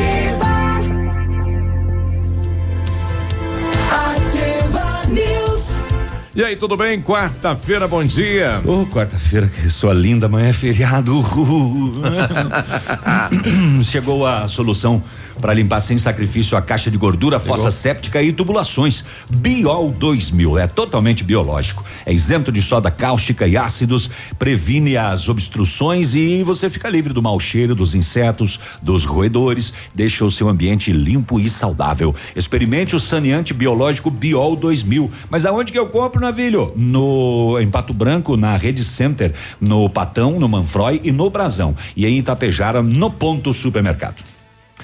Ativa. 0.00 0.46
Ativa 3.90 5.06
News. 5.08 5.64
E 6.34 6.42
aí, 6.42 6.56
tudo 6.56 6.76
bem? 6.76 7.00
Quarta-feira, 7.02 7.86
bom 7.86 8.02
dia. 8.02 8.62
Ô, 8.64 8.86
quarta-feira, 8.86 9.48
que 9.48 9.68
sua 9.68 9.92
linda 9.92 10.28
manhã 10.28 10.48
é 10.48 10.52
feriado. 10.52 11.20
Chegou 13.84 14.26
a 14.26 14.48
solução 14.48 15.02
para 15.40 15.54
limpar 15.54 15.80
sem 15.80 15.98
sacrifício 15.98 16.56
a 16.56 16.62
caixa 16.62 16.90
de 16.90 16.98
gordura, 16.98 17.40
fossa 17.40 17.70
séptica 17.70 18.22
e 18.22 18.32
tubulações. 18.32 19.04
Biol 19.28 19.90
2000 19.90 20.58
é 20.58 20.66
totalmente 20.66 21.24
biológico. 21.24 21.84
É 22.04 22.12
isento 22.12 22.52
de 22.52 22.62
soda 22.62 22.90
cáustica 22.90 23.46
e 23.46 23.56
ácidos, 23.56 24.10
previne 24.38 24.96
as 24.96 25.28
obstruções 25.28 26.14
e 26.14 26.42
você 26.42 26.68
fica 26.68 26.88
livre 26.88 27.12
do 27.12 27.22
mau 27.22 27.40
cheiro, 27.40 27.74
dos 27.74 27.94
insetos, 27.94 28.60
dos 28.82 29.04
roedores, 29.04 29.72
deixa 29.94 30.24
o 30.24 30.30
seu 30.30 30.48
ambiente 30.48 30.92
limpo 30.92 31.40
e 31.40 31.48
saudável. 31.48 32.14
Experimente 32.36 32.94
o 32.94 33.00
saneante 33.00 33.54
biológico 33.54 34.10
Biol 34.10 34.54
2000. 34.54 35.10
Mas 35.30 35.46
aonde 35.46 35.72
que 35.72 35.78
eu 35.78 35.86
compro, 35.86 36.20
Navilho? 36.20 36.72
No 36.76 37.58
em 37.60 37.68
Pato 37.68 37.94
Branco, 37.94 38.36
na 38.36 38.56
Rede 38.56 38.84
Center, 38.84 39.32
no 39.60 39.88
Patão, 39.88 40.38
no 40.38 40.48
Manfroy 40.48 41.00
e 41.02 41.10
no 41.10 41.30
Brasão. 41.30 41.74
E 41.96 42.06
em 42.06 42.18
Itapejara, 42.18 42.82
no 42.82 43.10
Ponto 43.10 43.54
Supermercado. 43.54 44.39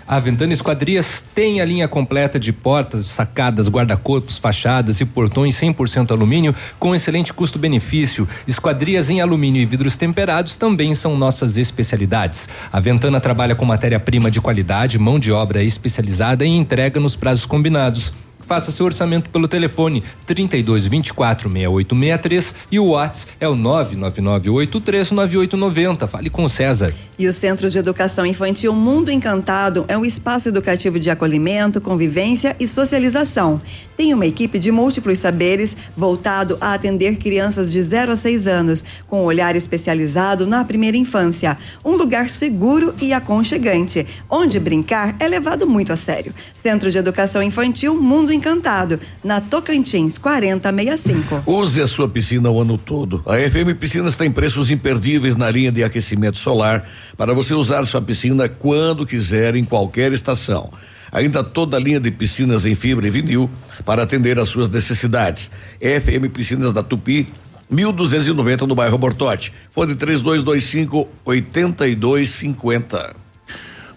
A 0.09 0.21
Ventana 0.21 0.53
Esquadrias 0.53 1.25
tem 1.35 1.61
a 1.61 1.65
linha 1.65 1.89
completa 1.89 2.39
de 2.39 2.53
portas, 2.53 3.07
sacadas, 3.07 3.69
guarda-corpos, 3.69 4.39
fachadas 4.39 5.01
e 5.01 5.05
portões 5.05 5.57
100% 5.57 6.13
alumínio 6.13 6.55
com 6.79 6.95
excelente 6.95 7.33
custo-benefício. 7.33 8.29
Esquadrias 8.47 9.11
em 9.11 9.21
alumínio 9.21 9.61
e 9.61 9.67
vidros 9.67 9.97
temperados 9.97 10.57
também 10.57 10.95
são 10.95 11.17
nossas 11.17 11.59
especialidades. 11.59 12.49
A 12.73 12.79
Ventana 12.79 13.21
trabalha 13.21 13.57
com 13.57 13.65
matéria-prima 13.65 14.31
de 14.31 14.41
qualidade, 14.41 14.97
mão 14.97 15.19
de 15.19 15.33
obra 15.33 15.65
especializada 15.65 16.45
e 16.45 16.51
entrega 16.51 17.01
nos 17.01 17.17
prazos 17.17 17.45
combinados. 17.45 18.13
Faça 18.47 18.71
seu 18.71 18.87
orçamento 18.87 19.29
pelo 19.29 19.49
telefone 19.49 20.05
32 20.25 20.87
24 20.87 21.51
6863 21.51 22.55
e 22.71 22.79
o 22.79 22.91
WhatsApp 22.91 23.33
é 23.41 23.49
o 23.49 23.57
999839890. 23.57 26.07
Fale 26.07 26.31
com 26.31 26.45
o 26.45 26.49
César. 26.49 26.95
E 27.19 27.27
o 27.27 27.33
Centro 27.33 27.71
de 27.71 27.79
Educação 27.79 28.27
Infantil 28.27 28.75
Mundo 28.75 29.11
Encantado 29.11 29.87
é 29.89 29.97
um 29.97 30.05
espaço 30.05 30.51
educativo 30.51 31.01
de 31.01 31.09
acolhimento, 31.09 31.81
convivência 31.81 32.55
e 32.61 32.69
socialização. 32.69 33.59
Tem 33.97 34.13
uma 34.13 34.27
equipe 34.27 34.59
de 34.59 34.71
múltiplos 34.71 35.19
saberes 35.19 35.75
voltado 35.97 36.59
a 36.61 36.75
atender 36.75 37.17
crianças 37.17 37.73
de 37.73 37.83
0 37.83 38.13
a 38.13 38.17
6 38.17 38.47
anos, 38.47 38.85
com 39.07 39.23
um 39.23 39.25
olhar 39.25 39.57
especializado 39.57 40.47
na 40.47 40.63
primeira 40.63 40.99
infância. 40.99 41.57
Um 41.83 41.93
lugar 41.93 42.29
seguro 42.29 42.95
e 43.01 43.15
aconchegante, 43.15 44.07
onde 44.29 44.61
brincar 44.61 45.17
é 45.19 45.27
levado 45.27 45.67
muito 45.67 45.95
a 45.95 45.97
sério. 45.97 46.35
Centro 46.63 46.91
de 46.91 46.99
Educação 46.99 47.43
Infantil 47.43 47.99
Mundo 47.99 48.31
Encantado, 48.31 49.01
na 49.25 49.41
Tocantins 49.41 50.19
4065. 50.19 51.45
Use 51.47 51.81
a 51.81 51.87
sua 51.87 52.09
piscina 52.09 52.51
o 52.51 52.61
ano 52.61 52.77
todo. 52.77 53.23
A 53.25 53.37
FM 53.37 53.79
Piscinas 53.81 54.19
tem 54.19 54.31
preços 54.31 54.71
imperdíveis 54.71 55.35
na 55.35 55.51
linha 55.51 55.73
de 55.73 55.83
aquecimento 55.83 56.37
solar 56.37 56.87
para 57.17 57.33
você 57.33 57.55
usar 57.55 57.85
sua 57.87 58.03
piscina 58.03 58.49
quando 58.49 59.07
quiser, 59.07 59.55
em 59.57 59.65
qualquer 59.65 60.13
estação. 60.13 60.71
Ainda 61.11 61.43
toda 61.43 61.77
a 61.77 61.81
linha 61.81 62.01
de 62.01 62.11
piscinas 62.11 62.67
em 62.67 62.75
fibra 62.75 63.07
e 63.07 63.11
vinil 63.11 63.49
para 63.85 64.03
atender 64.03 64.39
às 64.39 64.49
suas 64.49 64.69
necessidades. 64.69 65.51
FM 65.81 66.31
Piscinas 66.33 66.73
da 66.73 66.83
Tupi, 66.83 67.33
1290 67.71 68.67
no 68.67 68.75
bairro 68.75 68.99
Bortote. 68.99 69.53
Fone 69.71 69.95
3225 69.95 71.09
8250. 71.25 73.17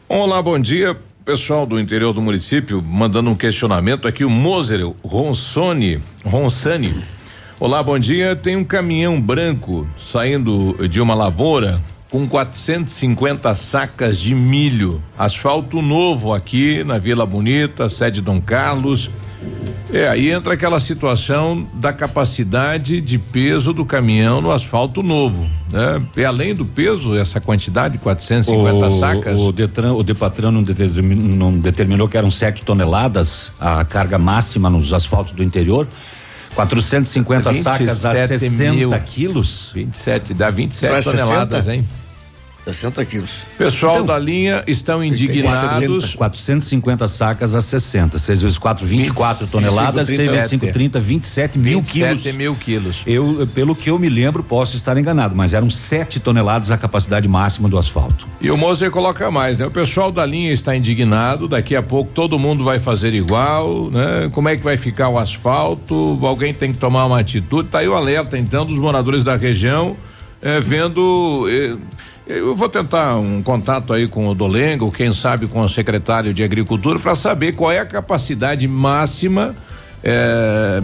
Olá, 0.07 0.41
bom 0.41 0.57
dia. 0.57 0.95
Pessoal 1.25 1.65
do 1.65 1.79
interior 1.79 2.13
do 2.13 2.21
município 2.21 2.81
mandando 2.81 3.29
um 3.29 3.35
questionamento 3.35 4.07
aqui, 4.07 4.23
o 4.23 4.29
Moser 4.29 4.81
Ronsoni, 5.03 5.99
Ronsani. 6.23 7.03
Olá, 7.59 7.83
bom 7.83 7.99
dia. 7.99 8.35
Tem 8.35 8.55
um 8.55 8.63
caminhão 8.63 9.19
branco 9.19 9.87
saindo 9.99 10.87
de 10.87 11.01
uma 11.01 11.13
lavoura 11.13 11.81
com 12.09 12.27
450 12.27 13.53
sacas 13.55 14.19
de 14.19 14.33
milho. 14.33 15.01
Asfalto 15.17 15.81
novo 15.81 16.33
aqui 16.33 16.83
na 16.83 16.97
Vila 16.97 17.25
Bonita, 17.25 17.87
sede 17.87 18.21
Dom 18.21 18.41
Carlos. 18.41 19.09
É, 19.91 20.07
aí 20.07 20.29
entra 20.29 20.53
aquela 20.53 20.79
situação 20.79 21.67
da 21.73 21.91
capacidade 21.91 23.01
de 23.01 23.17
peso 23.17 23.73
do 23.73 23.83
caminhão 23.83 24.39
no 24.39 24.51
asfalto 24.51 25.01
novo, 25.01 25.49
né? 25.71 26.01
E 26.15 26.23
além 26.23 26.53
do 26.53 26.63
peso, 26.63 27.15
essa 27.15 27.41
quantidade, 27.41 27.97
450 27.97 28.85
o, 28.85 28.91
sacas. 28.91 29.41
O 29.41 29.51
Detran, 29.51 29.93
o 29.93 30.03
Depatran 30.03 30.51
não 30.51 30.61
determinou, 30.61 31.35
não 31.35 31.57
determinou 31.57 32.07
que 32.07 32.17
eram 32.17 32.29
7 32.29 32.61
toneladas 32.61 33.51
a 33.59 33.83
carga 33.83 34.19
máxima 34.19 34.69
nos 34.69 34.93
asfaltos 34.93 35.33
do 35.33 35.41
interior. 35.41 35.87
450 36.67 37.53
sacas 37.53 38.05
a 38.05 38.27
60 38.27 38.71
mil. 38.73 38.91
quilos. 39.05 39.71
27, 39.73 40.33
dá 40.33 40.49
27 40.49 40.91
Pra 40.91 41.01
toneladas, 41.03 41.65
60? 41.65 41.73
hein? 41.75 41.87
60 42.73 43.05
quilos. 43.05 43.31
Pessoal 43.57 43.93
Então, 43.95 44.05
da 44.05 44.17
linha 44.19 44.63
estão 44.67 45.03
indignados. 45.03 46.15
450 46.15 47.07
sacas 47.07 47.55
a 47.55 47.61
60. 47.61 48.17
6 48.19 48.41
vezes 48.41 48.57
4, 48.57 48.85
24 48.85 49.45
25, 49.45 49.51
toneladas. 49.51 50.07
6 50.07 50.31
vezes 50.31 50.49
5, 50.49 50.61
30, 50.67 50.73
30, 50.73 50.99
27 50.99 51.59
mil 51.59 51.79
27 51.79 52.21
quilos. 52.21 52.35
mil 52.35 52.55
quilos. 52.55 53.01
Eu, 53.05 53.47
pelo 53.53 53.75
que 53.75 53.89
eu 53.89 53.97
me 53.99 54.09
lembro, 54.09 54.43
posso 54.43 54.75
estar 54.75 54.97
enganado, 54.97 55.35
mas 55.35 55.53
eram 55.53 55.69
7 55.69 56.19
toneladas 56.19 56.71
a 56.71 56.77
capacidade 56.77 57.27
máxima 57.27 57.67
do 57.69 57.77
asfalto. 57.77 58.27
E 58.41 58.49
o 58.51 58.57
Moser 58.57 58.91
coloca 58.91 59.29
mais, 59.31 59.57
né? 59.59 59.65
O 59.65 59.71
pessoal 59.71 60.11
da 60.11 60.25
linha 60.25 60.51
está 60.51 60.75
indignado, 60.75 61.47
daqui 61.47 61.75
a 61.75 61.81
pouco 61.83 62.11
todo 62.13 62.37
mundo 62.39 62.63
vai 62.63 62.79
fazer 62.79 63.13
igual, 63.13 63.89
né? 63.89 64.29
Como 64.31 64.49
é 64.49 64.55
que 64.57 64.63
vai 64.63 64.77
ficar 64.77 65.09
o 65.09 65.17
asfalto? 65.17 66.19
Alguém 66.23 66.53
tem 66.53 66.71
que 66.71 66.79
tomar 66.79 67.05
uma 67.05 67.19
atitude. 67.19 67.69
Tá 67.69 67.79
aí 67.79 67.87
o 67.87 67.95
alerta, 67.95 68.37
então, 68.37 68.65
dos 68.65 68.77
moradores 68.77 69.23
da 69.23 69.35
região, 69.35 69.95
eh, 70.41 70.59
vendo. 70.59 71.47
eh, 71.49 71.77
eu 72.29 72.55
vou 72.55 72.69
tentar 72.69 73.17
um 73.17 73.41
contato 73.41 73.91
aí 73.91 74.07
com 74.07 74.27
o 74.27 74.35
Dolengo, 74.35 74.91
quem 74.91 75.11
sabe 75.11 75.47
com 75.47 75.61
o 75.61 75.67
secretário 75.69 76.33
de 76.33 76.43
Agricultura, 76.43 76.99
para 76.99 77.15
saber 77.15 77.53
qual 77.53 77.71
é 77.71 77.79
a 77.79 77.85
capacidade 77.85 78.67
máxima 78.67 79.55
eh, 80.03 80.81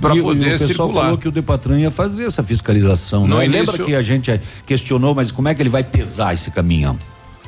pra 0.00 0.14
E 0.14 0.20
o- 0.20 0.22
poder 0.24 0.50
e 0.50 0.54
o 0.54 0.58
circular. 0.58 1.04
falou 1.04 1.18
que 1.18 1.28
o 1.28 1.30
Depatran 1.30 1.78
ia 1.80 1.90
fazer 1.90 2.24
essa 2.24 2.42
fiscalização. 2.42 3.26
No 3.26 3.38
né? 3.38 3.46
início- 3.46 3.70
Lembra 3.72 3.86
que 3.86 3.94
a 3.94 4.02
gente 4.02 4.30
eh, 4.30 4.40
questionou, 4.66 5.14
mas 5.14 5.30
como 5.32 5.48
é 5.48 5.54
que 5.54 5.62
ele 5.62 5.68
vai 5.70 5.84
pesar 5.84 6.34
esse 6.34 6.50
caminhão? 6.50 6.98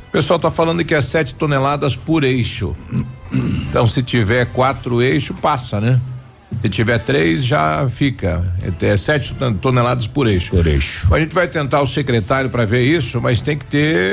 O 0.08 0.12
pessoal 0.12 0.36
está 0.38 0.50
falando 0.50 0.84
que 0.84 0.94
é 0.94 1.00
7 1.00 1.34
toneladas 1.34 1.94
por 1.96 2.24
eixo. 2.24 2.74
Então, 3.32 3.86
se 3.86 4.02
tiver 4.02 4.46
quatro 4.46 5.00
eixos, 5.00 5.36
passa, 5.40 5.80
né? 5.80 6.00
Se 6.62 6.68
tiver 6.68 6.98
três, 6.98 7.44
já 7.44 7.88
fica. 7.88 8.42
É 8.80 8.96
7 8.96 9.34
toneladas 9.60 10.06
por 10.06 10.26
eixo. 10.26 10.50
Por 10.50 10.66
eixo. 10.66 11.12
A 11.12 11.18
gente 11.18 11.34
vai 11.34 11.48
tentar 11.48 11.80
o 11.80 11.86
secretário 11.86 12.50
para 12.50 12.64
ver 12.64 12.82
isso, 12.82 13.20
mas 13.20 13.40
tem 13.40 13.56
que 13.56 13.64
ter 13.64 14.12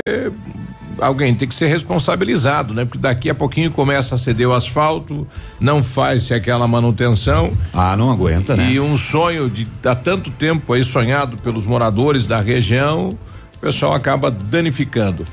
alguém 0.99 1.33
tem 1.35 1.47
que 1.47 1.55
ser 1.55 1.67
responsabilizado, 1.67 2.73
né? 2.73 2.85
Porque 2.85 2.97
daqui 2.97 3.29
a 3.29 3.35
pouquinho 3.35 3.71
começa 3.71 4.15
a 4.15 4.17
ceder 4.17 4.47
o 4.47 4.53
asfalto, 4.53 5.27
não 5.59 5.83
faz-se 5.83 6.33
aquela 6.33 6.67
manutenção. 6.67 7.53
Ah, 7.73 7.95
não 7.95 8.11
aguenta, 8.11 8.55
né? 8.55 8.71
E 8.71 8.79
um 8.79 8.97
sonho 8.97 9.49
de 9.49 9.67
há 9.85 9.95
tanto 9.95 10.31
tempo 10.31 10.73
aí 10.73 10.83
sonhado 10.83 11.37
pelos 11.37 11.65
moradores 11.65 12.25
da 12.25 12.41
região, 12.41 13.17
o 13.55 13.59
pessoal 13.59 13.93
acaba 13.93 14.29
danificando. 14.31 15.25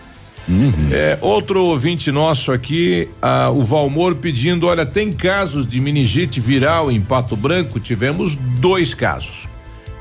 É, 0.90 1.18
outro 1.20 1.62
ouvinte 1.62 2.12
nosso 2.12 2.52
aqui, 2.52 3.08
ah, 3.20 3.50
o 3.50 3.64
Valmor 3.64 4.16
pedindo, 4.16 4.66
olha, 4.66 4.84
tem 4.84 5.12
casos 5.12 5.66
de 5.66 5.80
meningite 5.80 6.40
viral 6.40 6.90
em 6.90 7.00
Pato 7.00 7.36
Branco? 7.36 7.80
Tivemos 7.80 8.36
dois 8.36 8.92
casos. 8.92 9.48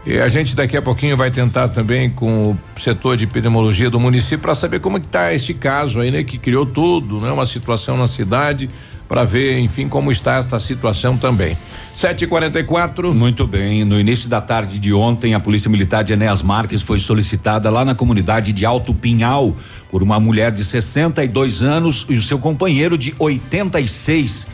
E 0.06 0.20
a 0.20 0.28
gente 0.28 0.54
daqui 0.54 0.76
a 0.76 0.82
pouquinho 0.82 1.16
vai 1.16 1.32
tentar 1.32 1.70
também 1.70 2.10
com 2.10 2.52
o 2.52 2.80
setor 2.80 3.16
de 3.16 3.24
epidemiologia 3.24 3.90
do 3.90 4.00
município 4.00 4.40
para 4.40 4.54
saber 4.54 4.82
como 4.82 4.98
é 4.98 5.00
que 5.00 5.08
tá 5.08 5.34
este 5.34 5.54
caso 5.54 6.02
aí, 6.02 6.12
né? 6.12 6.24
Que 6.24 6.38
criou 6.38 6.66
tudo, 6.66 7.22
né? 7.22 7.32
Uma 7.32 7.46
situação 7.46 7.96
na 7.96 8.06
cidade 8.06 8.70
para 9.08 9.24
ver, 9.24 9.60
enfim, 9.60 9.88
como 9.88 10.12
está 10.12 10.36
esta 10.36 10.60
situação 10.60 11.18
também. 11.18 11.56
7h44. 11.98 13.14
Muito 13.14 13.48
bem. 13.48 13.86
No 13.86 13.98
início 13.98 14.28
da 14.28 14.42
tarde 14.42 14.78
de 14.78 14.92
ontem, 14.92 15.34
a 15.36 15.40
Polícia 15.40 15.70
Militar 15.70 16.04
de 16.04 16.12
Enéas 16.12 16.42
Marques 16.42 16.82
foi 16.82 17.00
solicitada 17.00 17.70
lá 17.70 17.86
na 17.86 17.96
comunidade 17.96 18.52
de 18.52 18.66
Alto 18.66 18.94
Pinhal 18.94 19.56
por 19.94 20.02
uma 20.02 20.20
mulher 20.20 20.52
de 20.52 20.66
62 20.66 21.62
anos 21.62 22.08
e 22.10 22.16
o 22.16 22.22
seu 22.24 22.40
companheiro 22.40 22.98
de 22.98 23.14
86. 23.20 24.48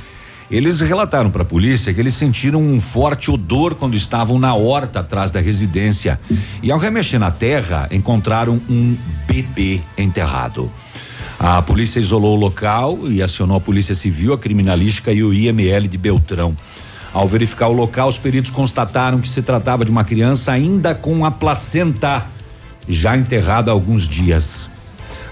Eles 0.52 0.82
relataram 0.82 1.32
para 1.32 1.44
a 1.44 1.46
polícia 1.46 1.94
que 1.94 2.00
eles 2.02 2.14
sentiram 2.14 2.62
um 2.62 2.82
forte 2.82 3.32
odor 3.32 3.76
quando 3.76 3.96
estavam 3.96 4.38
na 4.38 4.54
horta 4.54 5.00
atrás 5.00 5.32
da 5.32 5.40
residência. 5.40 6.20
E 6.62 6.70
ao 6.70 6.78
remexer 6.78 7.22
na 7.22 7.32
terra, 7.32 7.88
encontraram 7.90 8.60
um 8.70 8.98
bebê 9.26 9.80
enterrado. 9.98 10.70
A 11.40 11.62
polícia 11.62 12.02
isolou 12.02 12.36
o 12.36 12.40
local 12.42 13.10
e 13.10 13.24
acionou 13.24 13.56
a 13.56 13.62
Polícia 13.62 13.96
Civil, 13.96 14.34
a 14.34 14.38
Criminalística 14.38 15.10
e 15.14 15.24
o 15.24 15.34
IML 15.34 15.88
de 15.88 15.98
Beltrão. 15.98 16.54
Ao 17.14 17.26
verificar 17.30 17.70
o 17.70 17.74
local, 17.74 18.10
os 18.10 18.18
peritos 18.18 18.52
constataram 18.52 19.22
que 19.22 19.30
se 19.30 19.42
tratava 19.42 19.86
de 19.86 19.92
uma 19.92 20.04
criança 20.04 20.52
ainda 20.52 20.94
com 20.94 21.26
a 21.26 21.32
placenta, 21.32 22.26
já 22.90 23.16
enterrada 23.16 23.72
há 23.72 23.74
alguns 23.74 24.06
dias. 24.06 24.68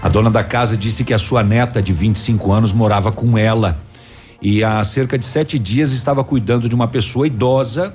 A 0.00 0.08
dona 0.08 0.30
da 0.30 0.44
casa 0.44 0.76
disse 0.76 1.02
que 1.02 1.12
a 1.12 1.18
sua 1.18 1.42
neta 1.42 1.82
de 1.82 1.92
25 1.92 2.52
anos 2.52 2.72
morava 2.72 3.10
com 3.10 3.36
ela 3.36 3.76
e 4.40 4.62
há 4.62 4.82
cerca 4.84 5.18
de 5.18 5.26
sete 5.26 5.58
dias 5.58 5.92
estava 5.92 6.22
cuidando 6.22 6.68
de 6.68 6.74
uma 6.74 6.86
pessoa 6.86 7.26
idosa 7.26 7.92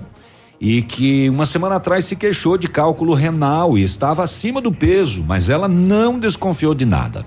e 0.60 0.82
que 0.82 1.30
uma 1.30 1.46
semana 1.46 1.76
atrás 1.76 2.06
se 2.06 2.16
queixou 2.16 2.58
de 2.58 2.68
cálculo 2.68 3.14
renal 3.14 3.78
e 3.78 3.84
estava 3.84 4.24
acima 4.24 4.62
do 4.62 4.72
peso, 4.72 5.24
mas 5.26 5.50
ela 5.50 5.68
não 5.68 6.20
desconfiou 6.20 6.76
de 6.76 6.86
nada. 6.86 7.26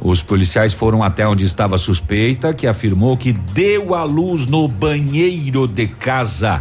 Os 0.00 0.22
policiais 0.22 0.72
foram 0.72 1.02
até 1.02 1.26
onde 1.26 1.44
estava 1.44 1.76
a 1.76 1.78
suspeita, 1.78 2.52
que 2.52 2.66
afirmou 2.66 3.16
que 3.16 3.32
deu 3.32 3.94
à 3.94 4.04
luz 4.04 4.46
no 4.46 4.68
banheiro 4.68 5.66
de 5.66 5.86
casa, 5.86 6.60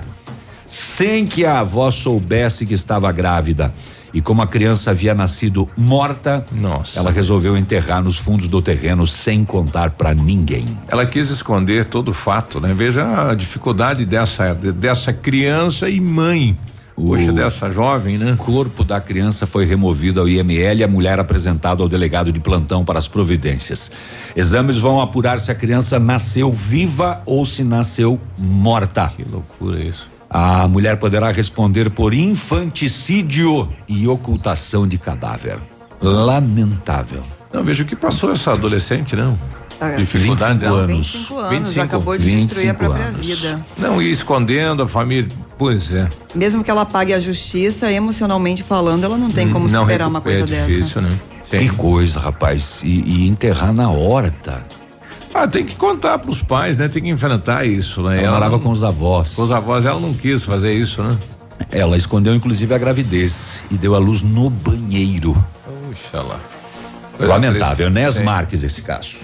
sem 0.69 1.25
que 1.25 1.45
a 1.45 1.59
avó 1.59 1.91
soubesse 1.91 2.65
que 2.65 2.73
estava 2.73 3.11
grávida. 3.11 3.73
E 4.13 4.21
como 4.21 4.41
a 4.41 4.47
criança 4.47 4.91
havia 4.91 5.13
nascido 5.13 5.67
morta, 5.75 6.45
Nossa. 6.51 6.99
ela 6.99 7.11
resolveu 7.11 7.57
enterrar 7.57 8.01
nos 8.01 8.17
fundos 8.17 8.47
do 8.47 8.61
terreno 8.61 9.05
sem 9.05 9.43
contar 9.43 9.91
para 9.91 10.13
ninguém. 10.13 10.65
Ela 10.87 11.05
quis 11.05 11.29
esconder 11.29 11.85
todo 11.85 12.09
o 12.09 12.13
fato, 12.13 12.59
né? 12.59 12.73
Veja 12.73 13.29
a 13.29 13.35
dificuldade 13.35 14.05
dessa 14.05 14.53
dessa 14.53 15.13
criança 15.13 15.89
e 15.89 15.99
mãe. 15.99 16.57
Poxa, 16.95 17.31
dessa 17.31 17.69
jovem, 17.69 18.17
né? 18.17 18.33
O 18.33 18.37
corpo 18.37 18.83
da 18.83 18.99
criança 18.99 19.45
foi 19.45 19.65
removido 19.65 20.19
ao 20.19 20.27
IML 20.27 20.79
e 20.79 20.83
a 20.83 20.87
mulher 20.87 21.19
apresentada 21.19 21.83
ao 21.83 21.87
delegado 21.87 22.33
de 22.33 22.39
plantão 22.39 22.83
para 22.83 22.97
as 22.97 23.07
providências. 23.07 23.91
Exames 24.35 24.79
vão 24.79 24.99
apurar 24.99 25.39
se 25.39 25.51
a 25.51 25.55
criança 25.55 25.99
nasceu 25.99 26.51
viva 26.51 27.21
ou 27.23 27.45
se 27.45 27.63
nasceu 27.63 28.19
morta. 28.35 29.13
Que 29.15 29.23
loucura 29.23 29.79
isso. 29.79 30.16
A 30.29 30.67
mulher 30.67 30.97
poderá 30.97 31.31
responder 31.31 31.89
por 31.89 32.13
infanticídio 32.13 33.69
e 33.87 34.07
ocultação 34.07 34.87
de 34.87 34.97
cadáver. 34.97 35.57
Lamentável. 36.01 37.23
Não, 37.51 37.63
veja 37.63 37.83
o 37.83 37.85
que 37.85 37.95
passou 37.95 38.31
essa 38.31 38.51
adolescente, 38.51 39.15
não. 39.15 39.37
Ah, 39.79 39.91
Dificuldade 39.91 40.53
25 40.53 40.59
dela. 40.59 40.79
anos. 40.83 41.11
25 41.13 41.37
anos, 41.39 41.73
já 41.73 41.83
acabou 41.83 42.17
de 42.17 42.23
destruir 42.25 42.69
a 42.69 42.73
25 42.73 42.77
própria 42.77 43.05
anos. 43.05 43.25
vida. 43.27 43.65
Não, 43.77 44.01
e 44.01 44.11
escondendo 44.11 44.83
a 44.83 44.87
família. 44.87 45.29
Pois 45.57 45.93
é. 45.93 46.09
Mesmo 46.35 46.63
que 46.63 46.69
ela 46.69 46.85
pague 46.85 47.13
a 47.13 47.19
justiça, 47.19 47.91
emocionalmente 47.91 48.63
falando, 48.63 49.03
ela 49.03 49.17
não 49.17 49.31
tem 49.31 49.49
como 49.49 49.67
não 49.69 49.81
superar 49.81 50.07
uma 50.07 50.21
coisa 50.21 50.43
é 50.55 50.65
difícil, 50.65 51.01
dessa. 51.01 51.01
né? 51.01 51.19
Que 51.49 51.69
coisa, 51.69 52.19
rapaz. 52.19 52.81
E, 52.83 52.89
e 53.05 53.27
enterrar 53.27 53.71
na 53.73 53.89
horta. 53.89 54.65
Ah, 55.33 55.47
tem 55.47 55.65
que 55.65 55.75
contar 55.75 56.17
pros 56.19 56.41
pais, 56.41 56.77
né? 56.77 56.87
Tem 56.87 57.01
que 57.03 57.09
enfrentar 57.09 57.65
isso, 57.65 58.01
né? 58.01 58.23
Ela 58.23 58.33
morava 58.33 58.51
não- 58.53 58.59
com 58.59 58.71
os 58.71 58.83
avós. 58.83 59.35
com 59.35 59.43
os 59.43 59.51
avós, 59.51 59.85
ela 59.85 59.99
não 59.99 60.13
quis 60.13 60.43
fazer 60.43 60.73
isso, 60.73 61.03
né? 61.03 61.17
Ela 61.71 61.97
escondeu 61.97 62.33
inclusive 62.35 62.73
a 62.73 62.77
gravidez 62.77 63.61
e 63.69 63.77
deu 63.77 63.93
à 63.95 63.97
luz 63.99 64.21
no 64.21 64.49
banheiro. 64.49 65.35
Puxa 65.89 66.21
lá. 66.21 66.39
Lamentável. 67.19 67.89
Nes 67.89 68.15
Sim. 68.15 68.23
Marques 68.23 68.63
esse 68.63 68.81
caso. 68.81 69.15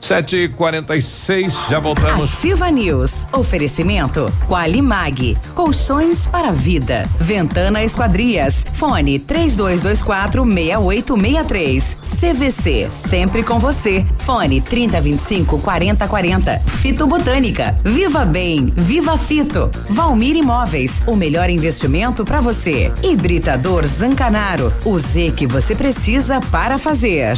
7h46, 0.00 1.68
já 1.68 1.78
voltamos. 1.78 2.34
Ativa 2.34 2.70
News. 2.70 3.12
Oferecimento 3.32 4.32
Qualimag. 4.48 5.36
Colchões 5.54 6.26
para 6.26 6.52
vida. 6.52 7.08
Ventana 7.18 7.82
Esquadrias. 7.82 8.64
Fone 8.74 9.18
3224 9.18 10.44
6863. 10.44 11.98
CVC. 12.20 12.88
Sempre 12.90 13.42
com 13.42 13.58
você. 13.58 14.04
Fone 14.18 14.60
3025 14.60 15.58
4040. 15.60 16.58
Fito 16.60 17.06
Botânica. 17.06 17.76
Viva 17.84 18.24
Bem. 18.24 18.72
Viva 18.76 19.18
Fito. 19.18 19.70
Valmir 19.88 20.36
Imóveis. 20.36 21.02
O 21.06 21.16
melhor 21.16 21.50
investimento 21.50 22.24
para 22.24 22.40
você. 22.40 22.92
Hibridador 23.02 23.86
Zancanaro. 23.86 24.72
O 24.84 24.98
Z 24.98 25.32
que 25.36 25.46
você 25.46 25.74
precisa 25.74 26.40
para 26.40 26.78
fazer. 26.78 27.36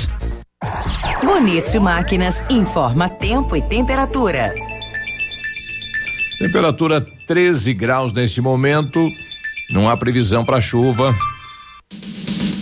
Bonito 1.22 1.80
Máquinas 1.80 2.44
informa 2.48 3.08
tempo 3.08 3.56
e 3.56 3.62
temperatura. 3.62 4.54
Temperatura 6.38 7.00
13 7.26 7.74
graus 7.74 8.12
neste 8.12 8.40
momento. 8.40 9.04
Não 9.72 9.90
há 9.90 9.96
previsão 9.96 10.44
para 10.44 10.60
chuva. 10.60 11.12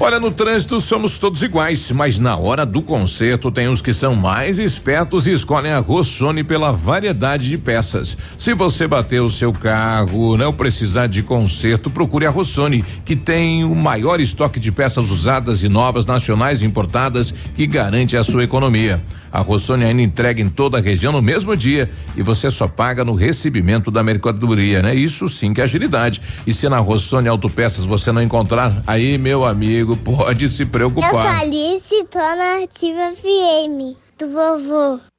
Olha, 0.00 0.18
no 0.18 0.32
trânsito 0.32 0.80
somos 0.80 1.18
todos 1.18 1.40
iguais, 1.42 1.92
mas 1.92 2.18
na 2.18 2.36
hora 2.36 2.66
do 2.66 2.82
conserto 2.82 3.50
tem 3.50 3.68
os 3.68 3.80
que 3.80 3.92
são 3.92 4.14
mais 4.14 4.58
espertos 4.58 5.28
e 5.28 5.32
escolhem 5.32 5.70
a 5.70 5.78
Rossoni 5.78 6.42
pela 6.42 6.72
variedade 6.72 7.48
de 7.48 7.56
peças. 7.56 8.18
Se 8.36 8.52
você 8.54 8.88
bater 8.88 9.20
o 9.20 9.30
seu 9.30 9.52
carro, 9.52 10.36
não 10.36 10.52
precisar 10.52 11.06
de 11.06 11.22
conserto, 11.22 11.90
procure 11.90 12.26
a 12.26 12.30
Rossoni, 12.30 12.84
que 13.04 13.14
tem 13.14 13.64
o 13.64 13.74
maior 13.74 14.20
estoque 14.20 14.58
de 14.58 14.72
peças 14.72 15.10
usadas 15.12 15.62
e 15.62 15.68
novas 15.68 16.04
nacionais 16.04 16.60
importadas 16.60 17.32
que 17.54 17.64
garante 17.64 18.16
a 18.16 18.24
sua 18.24 18.42
economia. 18.42 19.00
A 19.34 19.40
Rossoni 19.40 19.84
ainda 19.84 20.00
entrega 20.00 20.40
em 20.40 20.48
toda 20.48 20.78
a 20.78 20.80
região 20.80 21.10
no 21.10 21.20
mesmo 21.20 21.56
dia 21.56 21.90
e 22.16 22.22
você 22.22 22.48
só 22.52 22.68
paga 22.68 23.04
no 23.04 23.14
recebimento 23.14 23.90
da 23.90 24.00
mercadoria, 24.00 24.80
né? 24.80 24.94
Isso 24.94 25.28
sim 25.28 25.52
que 25.52 25.60
é 25.60 25.64
agilidade. 25.64 26.22
E 26.46 26.52
se 26.52 26.68
na 26.68 26.78
Rossoni 26.78 27.28
Autopeças 27.28 27.84
você 27.84 28.12
não 28.12 28.22
encontrar, 28.22 28.84
aí, 28.86 29.18
meu 29.18 29.44
amigo, 29.44 29.96
pode 29.96 30.48
se 30.48 30.62
Eu 30.62 30.66
sou 30.66 30.72
preocupar. 30.72 31.40
Alice, 31.40 32.04
tô 32.08 32.18
na 32.18 32.62
Ativa 32.62 33.12
FM, 33.16 33.98
do 34.20 34.28
vovô. 34.30 35.13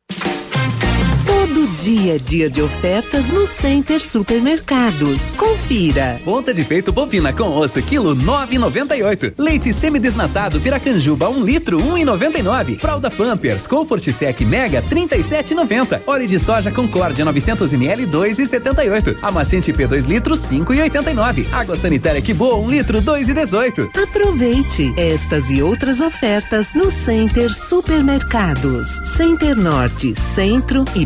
Todo 1.36 1.68
dia 1.78 2.16
é 2.16 2.18
dia 2.18 2.50
de 2.50 2.62
ofertas 2.62 3.28
no 3.28 3.46
Center 3.46 4.00
Supermercados. 4.02 5.32
Confira. 5.32 6.20
Ponta 6.24 6.54
de 6.54 6.64
peito 6.64 6.94
bovina 6.94 7.34
com 7.34 7.50
osso, 7.50 7.82
quilo 7.82 8.16
9,98. 8.16 9.34
Leite 9.38 9.74
semidesnatado 9.74 10.62
Piracanjuba, 10.62 11.30
1 11.30 11.44
litro, 11.44 11.78
1,99. 11.78 12.80
Fralda 12.80 13.12
Pampers, 13.12 13.68
Comfort 13.68 14.10
Sec 14.12 14.42
Mega, 14.46 14.82
37,90. 14.82 16.02
Óleo 16.08 16.26
de 16.26 16.40
soja 16.40 16.72
Concórdia, 16.72 17.26
900 17.26 17.74
ml, 17.74 18.08
2,78. 18.08 19.18
Amaciante 19.22 19.74
P 19.74 19.88
2 19.88 20.06
litros, 20.06 20.40
5,89. 20.40 21.52
Água 21.52 21.76
sanitária 21.76 22.22
que 22.22 22.34
boa, 22.34 22.56
1 22.56 22.70
litro, 22.70 23.02
2,18. 23.02 23.90
Aproveite 24.02 24.94
estas 24.96 25.50
e 25.50 25.62
outras 25.62 26.00
ofertas 26.00 26.74
no 26.74 26.90
Center 26.90 27.54
Supermercados. 27.54 28.88
Center 29.18 29.54
Norte, 29.54 30.16
Centro 30.34 30.86
e 30.96 31.06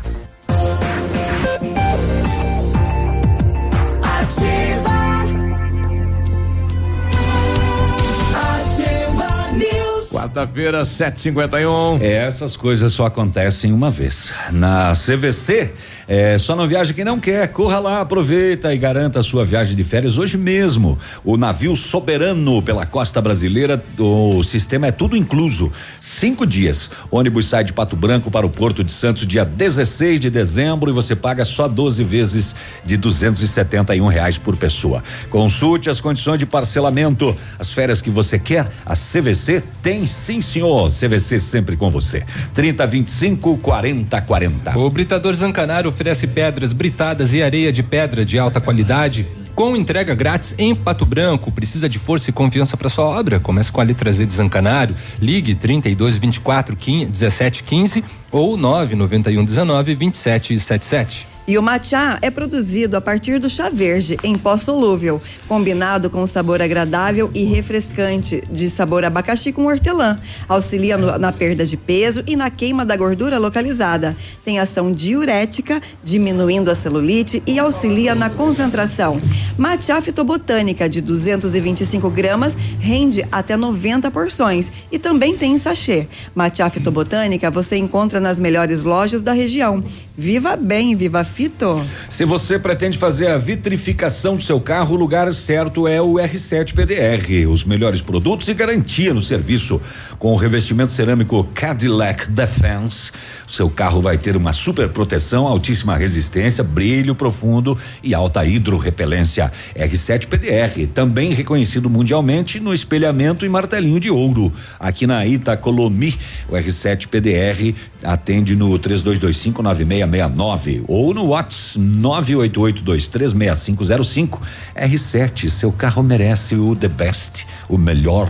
Quarta-feira, 10.21 10.85
751. 10.85 11.97
É, 11.99 12.27
essas 12.27 12.55
coisas 12.55 12.93
só 12.93 13.07
acontecem 13.07 13.73
uma 13.73 13.89
vez. 13.89 14.29
Na 14.51 14.93
CVC, 14.93 15.73
é, 16.07 16.37
só 16.37 16.55
não 16.55 16.67
viaja 16.67 16.93
quem 16.93 17.03
não 17.03 17.19
quer. 17.19 17.47
Corra 17.47 17.79
lá, 17.79 18.01
aproveita 18.01 18.71
e 18.71 18.77
garanta 18.77 19.19
a 19.19 19.23
sua 19.23 19.43
viagem 19.43 19.75
de 19.75 19.83
férias 19.83 20.19
hoje 20.19 20.37
mesmo. 20.37 20.99
O 21.25 21.37
navio 21.37 21.75
soberano 21.75 22.61
pela 22.61 22.85
costa 22.85 23.19
brasileira, 23.19 23.83
o 23.97 24.43
sistema 24.43 24.87
é 24.87 24.91
tudo 24.91 25.17
incluso. 25.17 25.71
Cinco 25.99 26.45
dias. 26.45 26.91
Ônibus 27.09 27.47
sai 27.47 27.63
de 27.63 27.73
Pato 27.73 27.95
Branco 27.95 28.29
para 28.29 28.45
o 28.45 28.49
Porto 28.49 28.83
de 28.83 28.91
Santos 28.91 29.25
dia 29.25 29.43
16 29.43 30.19
de 30.19 30.29
dezembro 30.29 30.91
e 30.91 30.93
você 30.93 31.15
paga 31.15 31.43
só 31.43 31.67
12 31.67 32.03
vezes 32.03 32.55
de 32.85 32.95
271 32.95 34.05
reais 34.05 34.37
por 34.37 34.55
pessoa. 34.55 35.03
Consulte 35.31 35.89
as 35.89 35.99
condições 35.99 36.37
de 36.37 36.45
parcelamento. 36.45 37.35
As 37.57 37.71
férias 37.71 38.01
que 38.01 38.11
você 38.11 38.37
quer, 38.37 38.69
a 38.85 38.93
CVC 38.93 39.63
tem 39.81 40.05
sim, 40.11 40.41
senhor. 40.41 40.89
CVC 40.89 41.39
sempre 41.39 41.75
com 41.75 41.89
você. 41.89 42.23
30 42.53 42.85
25 42.87 43.57
40 43.57 44.21
40. 44.21 44.77
O 44.77 44.89
Britador 44.89 45.33
Zancanaro 45.33 45.89
oferece 45.89 46.27
pedras 46.27 46.73
britadas 46.73 47.33
e 47.33 47.41
areia 47.41 47.71
de 47.71 47.83
pedra 47.83 48.25
de 48.25 48.37
alta 48.37 48.61
qualidade. 48.61 49.27
Com 49.55 49.75
entrega 49.75 50.15
grátis 50.15 50.55
em 50.57 50.73
Pato 50.73 51.05
Branco, 51.05 51.51
precisa 51.51 51.89
de 51.89 51.99
força 51.99 52.29
e 52.29 52.33
confiança 52.33 52.77
para 52.77 52.89
sua 52.89 53.05
obra? 53.05 53.39
Comece 53.39 53.71
com 53.71 53.81
a 53.81 53.83
letra 53.83 54.11
Z 54.11 54.25
de 54.25 54.33
Zancanário. 54.33 54.95
Ligue 55.21 55.53
32 55.53 56.17
24 56.17 56.75
15, 56.75 57.05
17 57.11 57.63
15 57.63 58.03
ou 58.31 58.55
991 58.55 59.43
19 59.43 59.95
27 59.95 60.59
77. 60.59 61.27
E 61.51 61.57
o 61.57 61.61
matcha 61.61 62.17
é 62.21 62.31
produzido 62.31 62.95
a 62.95 63.01
partir 63.01 63.37
do 63.37 63.49
chá 63.49 63.67
verde 63.67 64.15
em 64.23 64.37
pó 64.37 64.55
solúvel, 64.55 65.21
combinado 65.49 66.09
com 66.09 66.21
o 66.21 66.27
sabor 66.27 66.61
agradável 66.61 67.29
e 67.35 67.43
refrescante 67.43 68.41
de 68.49 68.69
sabor 68.69 69.03
abacaxi 69.03 69.51
com 69.51 69.65
hortelã. 69.65 70.17
Auxilia 70.47 70.97
no- 70.97 71.17
na 71.17 71.29
perda 71.33 71.65
de 71.65 71.75
peso 71.75 72.23
e 72.25 72.37
na 72.37 72.49
queima 72.49 72.85
da 72.85 72.95
gordura 72.95 73.37
localizada. 73.37 74.15
Tem 74.45 74.59
ação 74.59 74.93
diurética, 74.93 75.81
diminuindo 76.01 76.71
a 76.71 76.73
celulite 76.75 77.43
e 77.45 77.59
auxilia 77.59 78.15
na 78.15 78.29
concentração. 78.29 79.19
Matcha 79.57 79.99
fitobotânica 79.99 80.87
de 80.87 81.01
225 81.01 82.09
gramas 82.09 82.57
rende 82.79 83.27
até 83.29 83.57
90 83.57 84.09
porções 84.09 84.71
e 84.89 84.97
também 84.97 85.35
tem 85.35 85.51
em 85.55 85.59
sachê. 85.59 86.07
Matcha 86.33 86.69
fitobotânica 86.69 87.51
você 87.51 87.75
encontra 87.75 88.21
nas 88.21 88.39
melhores 88.39 88.83
lojas 88.83 89.21
da 89.21 89.33
região. 89.33 89.83
Viva 90.21 90.55
bem, 90.55 90.95
viva 90.95 91.23
fito! 91.23 91.83
Se 92.07 92.25
você 92.25 92.59
pretende 92.59 92.95
fazer 92.95 93.29
a 93.29 93.39
vitrificação 93.39 94.35
do 94.35 94.43
seu 94.43 94.61
carro, 94.61 94.93
o 94.93 94.99
lugar 94.99 95.33
certo 95.33 95.87
é 95.87 95.99
o 95.99 96.13
R7 96.13 96.75
PDR. 96.75 97.49
Os 97.49 97.63
melhores 97.63 98.01
produtos 98.01 98.47
e 98.47 98.53
garantia 98.53 99.15
no 99.15 99.21
serviço. 99.23 99.81
Com 100.19 100.31
o 100.31 100.35
revestimento 100.35 100.91
cerâmico 100.91 101.43
Cadillac 101.55 102.29
Defense, 102.29 103.11
seu 103.51 103.69
carro 103.69 104.01
vai 104.01 104.17
ter 104.17 104.35
uma 104.37 104.53
super 104.53 104.87
proteção, 104.89 105.45
altíssima 105.45 105.97
resistência, 105.97 106.63
brilho 106.63 107.13
profundo 107.13 107.77
e 108.01 108.15
alta 108.15 108.45
hidrorrepelência. 108.45 109.51
marca 109.77 109.91
R7 109.91 110.27
PDR, 110.27 110.87
também 110.93 111.33
reconhecido 111.33 111.89
mundialmente 111.89 112.57
no 112.59 112.73
espelhamento 112.73 113.45
e 113.45 113.49
martelinho 113.49 113.99
de 113.99 114.09
ouro. 114.09 114.51
Aqui 114.79 115.05
na 115.05 115.25
Itacolomi, 115.25 116.17
o 116.47 116.53
R7 116.53 117.07
PDR 117.07 117.75
atende 118.03 118.55
no 118.55 118.79
32259669 118.79 120.85
ou 120.87 121.13
no 121.13 121.25
WhatsApp 121.27 121.51
988236505. 121.79 124.39
R7, 124.75 125.49
seu 125.49 125.71
carro 125.71 126.01
merece 126.03 126.55
o 126.55 126.75
the 126.75 126.87
best, 126.87 127.45
o 127.67 127.77
melhor 127.77 128.27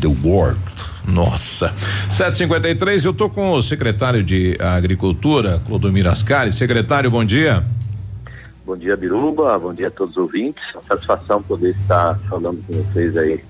the 0.00 0.08
world. 0.22 0.60
Nossa. 1.06 1.74
753, 2.10 3.04
eu 3.04 3.12
tô 3.12 3.28
com 3.28 3.52
o 3.52 3.62
secretário 3.62 4.22
de 4.22 4.56
Agricultura, 4.60 5.60
Clodomir 5.66 6.06
Ascari. 6.06 6.52
Secretário, 6.52 7.10
bom 7.10 7.24
dia. 7.24 7.64
Bom 8.64 8.76
dia, 8.76 8.96
Biruba. 8.96 9.58
Bom 9.58 9.74
dia 9.74 9.88
a 9.88 9.90
todos 9.90 10.16
os 10.16 10.22
ouvintes. 10.22 10.62
Uma 10.74 10.82
satisfação 10.84 11.42
poder 11.42 11.70
estar 11.70 12.18
falando 12.28 12.62
com 12.66 12.74
vocês 12.74 13.16
aí 13.16 13.40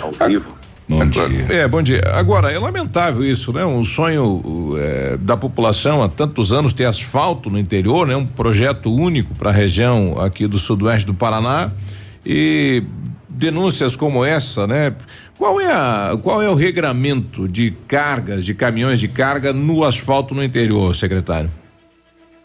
ao 0.00 0.12
vivo. 0.28 0.60
Bom 0.88 1.06
dia. 1.06 1.46
É, 1.48 1.68
bom 1.68 1.80
dia. 1.80 2.02
Agora, 2.12 2.50
é 2.50 2.58
lamentável 2.58 3.24
isso, 3.24 3.52
né? 3.52 3.64
Um 3.64 3.84
sonho 3.84 4.74
é, 4.76 5.16
da 5.16 5.36
população 5.36 6.02
há 6.02 6.08
tantos 6.08 6.52
anos 6.52 6.72
ter 6.72 6.84
asfalto 6.84 7.48
no 7.48 7.58
interior, 7.58 8.06
né? 8.08 8.16
Um 8.16 8.26
projeto 8.26 8.92
único 8.92 9.32
para 9.34 9.50
a 9.50 9.52
região 9.52 10.20
aqui 10.20 10.48
do 10.48 10.58
sudoeste 10.58 11.06
do 11.06 11.14
Paraná 11.14 11.70
e 12.26 12.82
denúncias 13.28 13.94
como 13.94 14.24
essa, 14.24 14.66
né? 14.66 14.92
Qual 15.40 15.58
é 15.58 15.72
a, 15.72 16.18
qual 16.22 16.42
é 16.42 16.50
o 16.50 16.54
regramento 16.54 17.48
de 17.48 17.70
cargas, 17.88 18.44
de 18.44 18.52
caminhões 18.52 19.00
de 19.00 19.08
carga 19.08 19.54
no 19.54 19.84
asfalto 19.84 20.34
no 20.34 20.44
interior, 20.44 20.94
secretário? 20.94 21.48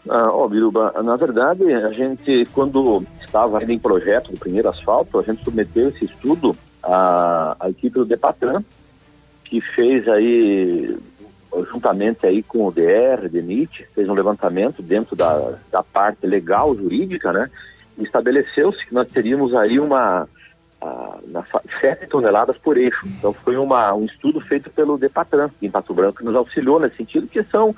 Ah, 0.08 0.30
ó, 0.32 0.48
Biruba, 0.48 0.94
na 1.04 1.14
verdade, 1.14 1.70
a 1.74 1.92
gente, 1.92 2.48
quando 2.54 3.04
estava 3.22 3.58
ainda 3.58 3.70
em 3.70 3.78
projeto 3.78 4.32
do 4.32 4.38
primeiro 4.38 4.70
asfalto, 4.70 5.18
a 5.18 5.22
gente 5.22 5.44
submeteu 5.44 5.90
esse 5.90 6.06
estudo 6.06 6.56
à, 6.82 7.54
à 7.60 7.68
equipe 7.68 7.98
do 7.98 8.06
Depatran, 8.06 8.64
que 9.44 9.60
fez 9.60 10.08
aí, 10.08 10.96
juntamente 11.70 12.24
aí 12.24 12.42
com 12.42 12.66
o 12.66 12.72
DR, 12.72 13.28
DENIT, 13.30 13.86
fez 13.94 14.08
um 14.08 14.14
levantamento 14.14 14.80
dentro 14.80 15.14
da, 15.14 15.58
da 15.70 15.82
parte 15.82 16.26
legal, 16.26 16.74
jurídica, 16.74 17.30
né? 17.30 17.50
Estabeleceu-se 17.98 18.86
que 18.86 18.94
nós 18.94 19.06
teríamos 19.08 19.54
aí 19.54 19.78
uma, 19.78 20.26
a, 20.86 21.18
na, 21.26 21.44
7 21.80 22.06
toneladas 22.06 22.56
por 22.58 22.76
eixo. 22.76 23.00
Então 23.06 23.32
foi 23.32 23.56
uma, 23.56 23.92
um 23.94 24.04
estudo 24.04 24.40
feito 24.40 24.70
pelo 24.70 24.98
Depatran, 24.98 25.50
em 25.60 25.70
Pato 25.70 25.92
Branco, 25.92 26.18
que 26.18 26.24
nos 26.24 26.36
auxiliou 26.36 26.78
nesse 26.78 26.96
sentido, 26.96 27.26
que 27.26 27.42
são, 27.44 27.74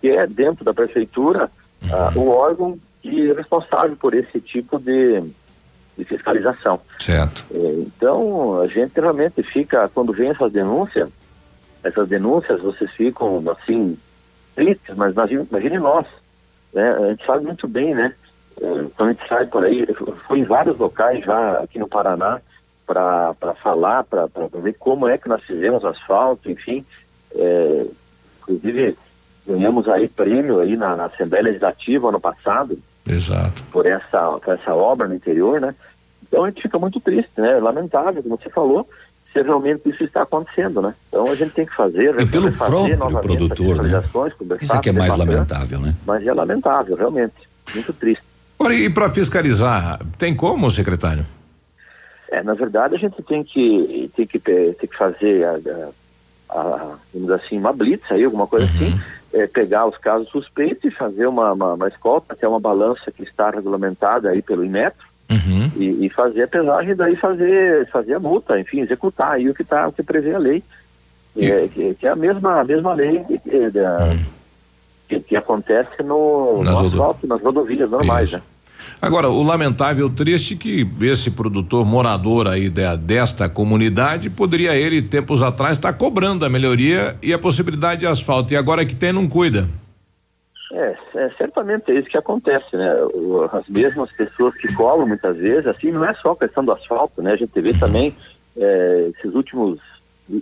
que 0.00 0.08
é 0.08 0.26
dentro 0.26 0.64
da 0.64 0.72
prefeitura, 0.72 1.50
uh, 1.84 2.18
o 2.18 2.28
órgão 2.28 2.78
que 3.02 3.30
é 3.30 3.34
responsável 3.34 3.96
por 3.96 4.14
esse 4.14 4.40
tipo 4.40 4.78
de, 4.78 5.20
de 5.98 6.04
fiscalização. 6.04 6.80
Certo. 6.98 7.44
É, 7.52 7.72
então, 7.80 8.60
a 8.60 8.66
gente 8.66 8.98
realmente 8.98 9.42
fica, 9.42 9.90
quando 9.90 10.12
vem 10.12 10.30
essas 10.30 10.50
denúncias, 10.50 11.10
essas 11.82 12.08
denúncias, 12.08 12.62
vocês 12.62 12.90
ficam, 12.92 13.42
assim, 13.50 13.98
tristes, 14.54 14.96
mas 14.96 15.12
imagine, 15.12 15.46
imagine 15.50 15.78
nós, 15.78 16.06
né? 16.72 16.92
A 16.92 17.10
gente 17.10 17.26
sabe 17.26 17.44
muito 17.44 17.68
bem, 17.68 17.94
né? 17.94 18.14
É, 18.60 18.86
quando 18.96 19.08
a 19.08 19.12
gente 19.12 19.28
sai 19.28 19.46
por 19.46 19.64
aí, 19.64 19.86
foi 20.26 20.38
em 20.38 20.44
vários 20.44 20.78
locais 20.78 21.24
já 21.24 21.58
aqui 21.58 21.78
no 21.78 21.88
Paraná 21.88 22.40
para 22.86 23.54
falar, 23.62 24.04
para 24.04 24.28
ver 24.54 24.74
como 24.74 25.08
é 25.08 25.16
que 25.16 25.28
nós 25.28 25.42
fizemos 25.42 25.84
asfalto, 25.84 26.50
enfim. 26.50 26.84
É, 27.34 27.86
inclusive, 28.42 28.96
ganhamos 29.46 29.88
aí 29.88 30.08
prêmio 30.08 30.60
aí 30.60 30.76
na, 30.76 30.94
na, 30.96 31.06
Assembleia 31.06 31.44
Legislativa 31.44 32.08
ano 32.08 32.20
passado. 32.20 32.78
Exato. 33.08 33.62
Por 33.70 33.86
essa, 33.86 34.32
por 34.32 34.54
essa 34.54 34.74
obra 34.74 35.08
no 35.08 35.14
interior, 35.14 35.60
né? 35.60 35.74
Então 36.22 36.44
a 36.44 36.48
gente 36.48 36.62
fica 36.62 36.78
muito 36.78 37.00
triste, 37.00 37.40
né? 37.40 37.58
Lamentável, 37.58 38.22
como 38.22 38.36
você 38.36 38.50
falou, 38.50 38.88
se 39.32 39.42
realmente 39.42 39.88
isso 39.88 40.04
está 40.04 40.22
acontecendo, 40.22 40.80
né? 40.80 40.94
Então 41.08 41.30
a 41.30 41.34
gente 41.34 41.52
tem 41.52 41.66
que 41.66 41.74
fazer. 41.74 42.18
E 42.20 42.26
pelo 42.26 42.50
fazer 42.52 42.96
próprio 42.96 43.20
produtor, 43.20 43.82
né? 43.82 44.02
Isso 44.60 44.74
é 44.74 44.80
que 44.80 44.88
é 44.88 44.92
mais 44.92 45.16
lamentável, 45.16 45.80
né? 45.80 45.94
Mas 46.06 46.26
é 46.26 46.32
lamentável, 46.32 46.96
realmente. 46.96 47.34
Muito 47.74 47.92
triste. 47.92 48.33
E 48.72 48.90
para 48.90 49.10
fiscalizar, 49.10 49.98
tem 50.18 50.34
como, 50.34 50.70
secretário? 50.70 51.24
É, 52.30 52.42
na 52.42 52.54
verdade 52.54 52.96
a 52.96 52.98
gente 52.98 53.22
tem 53.22 53.44
que 53.44 54.10
tem 54.16 54.26
que 54.26 54.38
tem 54.40 54.88
que 54.88 54.96
fazer 54.96 55.44
a, 55.44 55.52
a, 56.50 56.58
a 56.58 56.96
vamos 57.12 57.30
assim 57.30 57.56
uma 57.56 57.72
blitz 57.72 58.10
aí, 58.10 58.24
alguma 58.24 58.46
coisa 58.46 58.66
uhum. 58.66 58.72
assim, 58.72 59.00
é, 59.32 59.46
pegar 59.46 59.86
os 59.86 59.96
casos 59.98 60.28
suspeitos 60.30 60.84
e 60.84 60.90
fazer 60.90 61.26
uma, 61.26 61.52
uma, 61.52 61.74
uma 61.74 61.88
escolta, 61.88 62.34
que 62.34 62.44
é 62.44 62.48
uma 62.48 62.60
balança 62.60 63.12
que 63.12 63.22
está 63.22 63.50
regulamentada 63.50 64.30
aí 64.30 64.42
pelo 64.42 64.64
Inmetro, 64.64 65.06
uhum. 65.30 65.70
e, 65.76 66.06
e, 66.06 66.08
fazer 66.08 66.44
a 66.44 66.48
pesagem 66.48 66.90
e 66.90 66.94
daí 66.94 67.16
fazer, 67.16 67.88
fazer 67.90 68.14
a 68.14 68.20
multa, 68.20 68.58
enfim, 68.58 68.80
executar 68.80 69.32
aí 69.32 69.48
o 69.48 69.54
que, 69.54 69.64
tá, 69.64 69.88
o 69.88 69.92
que 69.92 70.02
prevê 70.02 70.34
a 70.34 70.38
lei. 70.38 70.62
É, 71.36 71.66
que, 71.66 71.94
que, 71.94 72.06
é 72.06 72.10
a 72.10 72.16
mesma, 72.16 72.60
a 72.60 72.64
mesma 72.64 72.94
lei 72.94 73.24
que, 73.24 73.50
uhum. 73.50 74.24
que, 75.08 75.20
que, 75.20 75.36
acontece 75.36 76.00
no, 76.00 76.62
nas 76.62 76.80
no 76.80 76.86
asfalto, 76.86 77.26
nas 77.26 77.42
rodovias 77.42 77.90
normais, 77.90 78.28
Isso. 78.28 78.36
né? 78.36 78.42
Agora, 79.00 79.28
o 79.28 79.42
lamentável 79.42 80.08
triste 80.08 80.56
que 80.56 80.86
esse 81.02 81.30
produtor 81.30 81.84
morador 81.84 82.48
aí 82.48 82.68
de, 82.68 82.96
desta 82.98 83.48
comunidade 83.48 84.30
poderia 84.30 84.74
ele, 84.74 85.02
tempos 85.02 85.42
atrás, 85.42 85.76
estar 85.76 85.92
tá 85.92 85.98
cobrando 85.98 86.44
a 86.44 86.48
melhoria 86.48 87.16
e 87.22 87.32
a 87.32 87.38
possibilidade 87.38 88.00
de 88.00 88.06
asfalto. 88.06 88.52
E 88.52 88.56
agora 88.56 88.84
que 88.84 88.94
tem, 88.94 89.12
não 89.12 89.28
cuida. 89.28 89.68
É, 90.72 90.96
é, 91.14 91.30
certamente 91.38 91.92
é 91.92 91.98
isso 91.98 92.08
que 92.08 92.18
acontece, 92.18 92.76
né? 92.76 92.94
O, 93.14 93.48
as 93.52 93.68
mesmas 93.68 94.10
pessoas 94.10 94.54
que 94.56 94.72
cobram 94.74 95.06
muitas 95.06 95.36
vezes, 95.36 95.66
assim, 95.66 95.92
não 95.92 96.04
é 96.04 96.12
só 96.14 96.32
a 96.32 96.36
questão 96.36 96.64
do 96.64 96.72
asfalto, 96.72 97.22
né? 97.22 97.32
A 97.32 97.36
gente 97.36 97.60
vê 97.60 97.72
também 97.74 98.14
é, 98.56 99.10
esses 99.16 99.34
últimos, 99.34 99.78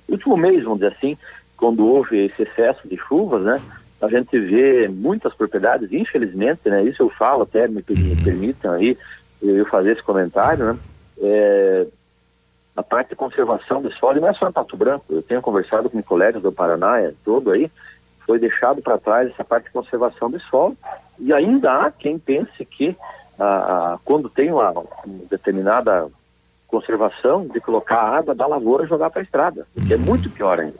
último 0.09 0.37
mês, 0.37 0.63
vamos 0.65 0.79
dizer 0.79 0.95
assim, 0.97 1.19
quando 1.57 1.87
houve 1.87 2.27
esse 2.27 2.43
excesso 2.43 2.89
de 2.89 2.97
chuvas, 2.97 3.43
né? 3.43 3.61
A 4.03 4.09
gente 4.09 4.37
vê 4.39 4.89
muitas 4.89 5.33
propriedades, 5.33 5.93
infelizmente, 5.93 6.69
né? 6.69 6.83
Isso 6.83 7.03
eu 7.03 7.09
falo 7.09 7.43
até, 7.43 7.69
me, 7.69 7.85
me 7.89 8.11
uhum. 8.11 8.25
permitam 8.25 8.73
aí 8.73 8.99
eu 9.41 9.65
fazer 9.67 9.93
esse 9.93 10.03
comentário, 10.03 10.65
né? 10.65 10.79
É, 11.21 11.87
a 12.77 12.83
parte 12.83 13.11
de 13.11 13.17
conservação 13.17 13.81
do 13.81 13.93
solo, 13.93 14.21
não 14.21 14.29
é 14.29 14.35
só 14.35 14.49
em 14.49 14.53
Pato 14.53 14.77
Branco, 14.77 15.05
eu 15.09 15.23
tenho 15.23 15.41
conversado 15.41 15.89
com 15.89 16.03
colegas 16.03 16.43
do 16.43 16.51
Paraná 16.51 17.01
é, 17.01 17.13
todo 17.25 17.53
aí, 17.53 17.71
foi 18.27 18.39
deixado 18.39 18.83
para 18.83 18.99
trás 18.99 19.31
essa 19.31 19.45
parte 19.45 19.67
de 19.67 19.73
conservação 19.73 20.29
do 20.31 20.41
solo, 20.41 20.77
e 21.19 21.33
ainda 21.33 21.73
há 21.73 21.91
quem 21.91 22.19
pense 22.19 22.65
que 22.65 22.97
a, 23.39 23.99
quando 24.05 24.29
tem 24.29 24.51
uma, 24.51 24.71
uma, 24.71 24.85
determinada 25.31 26.09
conservação, 26.67 27.47
de 27.47 27.61
colocar 27.61 27.97
a 27.97 28.17
água 28.17 28.35
da 28.35 28.47
lavoura 28.47 28.85
e 28.85 28.89
jogar 28.89 29.11
para 29.11 29.21
a 29.21 29.25
estrada, 29.25 29.67
que 29.87 29.93
é 29.93 29.97
uhum. 29.97 30.03
muito 30.03 30.31
pior 30.31 30.59
ainda. 30.59 30.79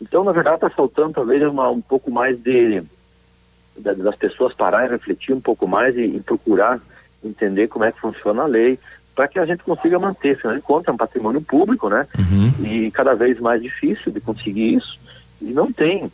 Então, 0.00 0.24
na 0.24 0.32
verdade, 0.32 0.56
está 0.56 0.70
faltando 0.70 1.14
talvez 1.14 1.42
uma, 1.42 1.68
um 1.70 1.80
pouco 1.80 2.10
mais 2.10 2.38
de, 2.38 2.82
de, 3.76 3.94
das 3.94 4.16
pessoas 4.16 4.54
parar 4.54 4.86
e 4.86 4.90
refletir 4.90 5.34
um 5.34 5.40
pouco 5.40 5.66
mais 5.68 5.96
e, 5.96 6.04
e, 6.04 6.20
procurar 6.20 6.80
entender 7.22 7.68
como 7.68 7.84
é 7.84 7.92
que 7.92 8.00
funciona 8.00 8.42
a 8.42 8.46
lei, 8.46 8.78
para 9.14 9.28
que 9.28 9.38
a 9.38 9.44
gente 9.44 9.62
consiga 9.62 9.98
manter. 9.98 10.36
Afinal 10.36 10.56
de 10.56 10.62
contas, 10.62 10.88
é 10.88 10.92
um 10.92 10.96
patrimônio 10.96 11.42
público, 11.42 11.88
né? 11.90 12.06
Uhum. 12.18 12.66
E 12.66 12.90
cada 12.90 13.14
vez 13.14 13.38
mais 13.38 13.60
difícil 13.60 14.10
de 14.10 14.20
conseguir 14.20 14.74
isso. 14.74 14.98
E 15.40 15.52
não 15.52 15.70
tem 15.70 16.10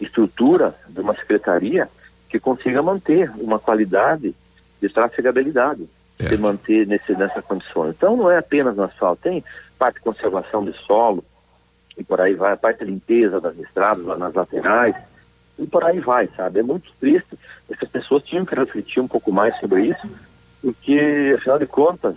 estrutura 0.00 0.74
de 0.88 1.00
uma 1.00 1.14
secretaria 1.14 1.88
que 2.28 2.40
consiga 2.40 2.82
manter 2.82 3.30
uma 3.36 3.58
qualidade 3.58 4.34
de 4.80 4.88
trafegabilidade, 4.88 5.86
é. 6.18 6.26
de 6.26 6.36
manter 6.38 6.86
nesse, 6.86 7.12
nessa 7.12 7.42
condição. 7.42 7.90
Então, 7.90 8.16
não 8.16 8.30
é 8.30 8.38
apenas 8.38 8.76
no 8.76 8.84
asfalto, 8.84 9.22
tem 9.22 9.44
parte 9.78 9.96
de 9.96 10.00
conservação 10.00 10.64
de 10.64 10.72
solo, 10.86 11.22
e 11.96 12.04
por 12.04 12.20
aí 12.20 12.34
vai, 12.34 12.52
a 12.52 12.56
parte 12.56 12.84
de 12.84 12.90
limpeza 12.90 13.40
das 13.40 13.56
estradas, 13.58 14.04
nas 14.18 14.34
laterais, 14.34 14.96
e 15.58 15.66
por 15.66 15.84
aí 15.84 16.00
vai, 16.00 16.28
sabe? 16.36 16.60
É 16.60 16.62
muito 16.62 16.90
triste. 16.98 17.38
Essas 17.70 17.88
pessoas 17.88 18.24
tinham 18.24 18.44
que 18.44 18.54
refletir 18.54 19.00
um 19.00 19.08
pouco 19.08 19.32
mais 19.32 19.56
sobre 19.58 19.86
isso, 19.86 20.10
porque, 20.60 21.34
afinal 21.38 21.58
de 21.58 21.66
contas, 21.66 22.16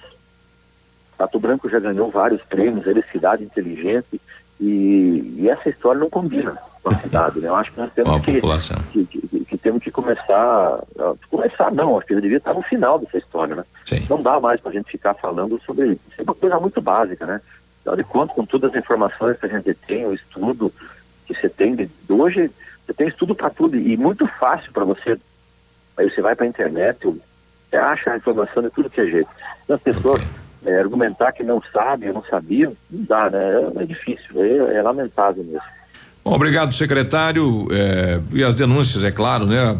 Pato 1.17 1.39
Branco 1.39 1.69
já 1.69 1.80
ganhou 1.80 2.09
vários 2.09 2.41
prêmios, 2.43 2.88
ele 2.88 2.99
é 2.99 3.11
cidade 3.11 3.43
inteligente, 3.43 4.19
e, 4.59 5.36
e, 5.38 5.49
essa 5.49 5.69
história 5.69 5.99
não 5.99 6.09
combina 6.09 6.57
com 6.82 6.89
a 6.89 6.95
cidade, 6.95 7.39
né? 7.39 7.47
Eu 7.47 7.55
acho 7.55 7.71
que 7.71 7.80
nós 7.80 7.93
temos 7.93 8.11
que, 8.25 9.05
que, 9.05 9.05
que, 9.05 9.45
que, 9.45 9.57
temos 9.57 9.84
que 9.84 9.91
começar, 9.91 10.84
começar 11.30 11.71
não, 11.71 11.97
acho 11.97 12.07
que 12.07 12.19
devia 12.19 12.38
estar 12.38 12.55
no 12.55 12.63
final 12.63 12.97
dessa 12.97 13.19
história, 13.19 13.55
né? 13.55 13.63
Sim. 13.86 14.03
Não 14.09 14.21
dá 14.21 14.39
mais 14.39 14.59
para 14.59 14.71
a 14.71 14.73
gente 14.73 14.89
ficar 14.89 15.13
falando 15.13 15.61
sobre 15.63 15.89
isso. 15.89 16.01
É 16.17 16.23
uma 16.23 16.34
coisa 16.34 16.59
muito 16.59 16.82
básica, 16.82 17.25
né? 17.25 17.39
Afinal 17.88 17.95
de 17.95 18.03
contas, 18.03 18.35
com 18.35 18.45
todas 18.45 18.71
as 18.71 18.77
informações 18.77 19.39
que 19.39 19.45
a 19.45 19.49
gente 19.49 19.73
tem, 19.73 20.05
o 20.05 20.13
estudo 20.13 20.73
que 21.25 21.33
você 21.33 21.47
tem 21.47 21.73
de 21.73 21.89
hoje, 22.09 22.51
você 22.85 22.93
tem 22.93 23.07
estudo 23.07 23.33
para 23.33 23.49
tudo 23.49 23.77
e 23.77 23.95
muito 23.95 24.27
fácil 24.27 24.73
para 24.73 24.83
você. 24.83 25.17
Aí 25.95 26.09
você 26.09 26.21
vai 26.21 26.35
para 26.35 26.45
a 26.45 26.49
internet, 26.49 26.99
você 27.05 27.77
acha 27.77 28.11
a 28.11 28.17
informação 28.17 28.61
de 28.61 28.69
tudo 28.71 28.89
que 28.89 28.99
é 28.99 29.05
jeito. 29.05 29.29
Então, 29.63 29.77
as 29.77 29.81
pessoas 29.81 30.21
é, 30.65 30.79
argumentar 30.79 31.31
que 31.31 31.43
não 31.43 31.61
sabem, 31.71 32.11
não 32.11 32.23
sabiam, 32.23 32.75
não 32.91 33.05
dá, 33.05 33.29
né? 33.29 33.71
É, 33.77 33.83
é 33.83 33.85
difícil, 33.85 34.43
é, 34.43 34.75
é, 34.75 34.81
lamentável 34.81 35.43
mesmo. 35.43 35.61
Bom, 36.25 36.33
obrigado, 36.33 36.75
secretário. 36.75 37.69
É, 37.71 38.19
e 38.33 38.43
as 38.43 38.53
denúncias, 38.53 39.01
é 39.05 39.11
claro, 39.11 39.45
né? 39.45 39.77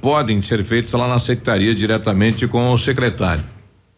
Podem 0.00 0.40
ser 0.42 0.64
feitas 0.64 0.92
lá 0.92 1.08
na 1.08 1.18
secretaria 1.18 1.74
diretamente 1.74 2.46
com 2.46 2.72
o 2.72 2.78
secretário. 2.78 3.42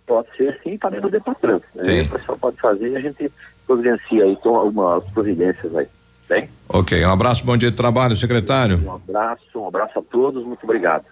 Pode 0.07 0.27
ser 0.37 0.59
sim 0.65 0.77
também 0.77 1.01
no 1.01 1.09
Depatran. 1.09 1.61
Sim. 1.73 1.83
Né? 1.83 2.03
O 2.03 2.09
pessoal 2.09 2.39
pode 2.39 2.57
fazer 2.57 2.89
e 2.89 2.97
a 2.97 3.01
gente 3.01 3.31
providencia 3.71 4.25
aí, 4.25 4.37
toma 4.43 4.59
algumas 4.59 5.05
providências 5.13 5.75
aí. 5.77 5.87
Bem? 6.29 6.49
Ok, 6.69 7.05
um 7.05 7.11
abraço, 7.11 7.45
bom 7.45 7.57
dia 7.57 7.71
de 7.71 7.77
trabalho, 7.77 8.17
secretário. 8.17 8.81
Um 8.85 8.95
abraço, 8.95 9.43
um 9.57 9.69
abraço 9.69 9.99
a 9.99 10.03
todos, 10.03 10.45
muito 10.45 10.63
obrigado. 10.65 11.05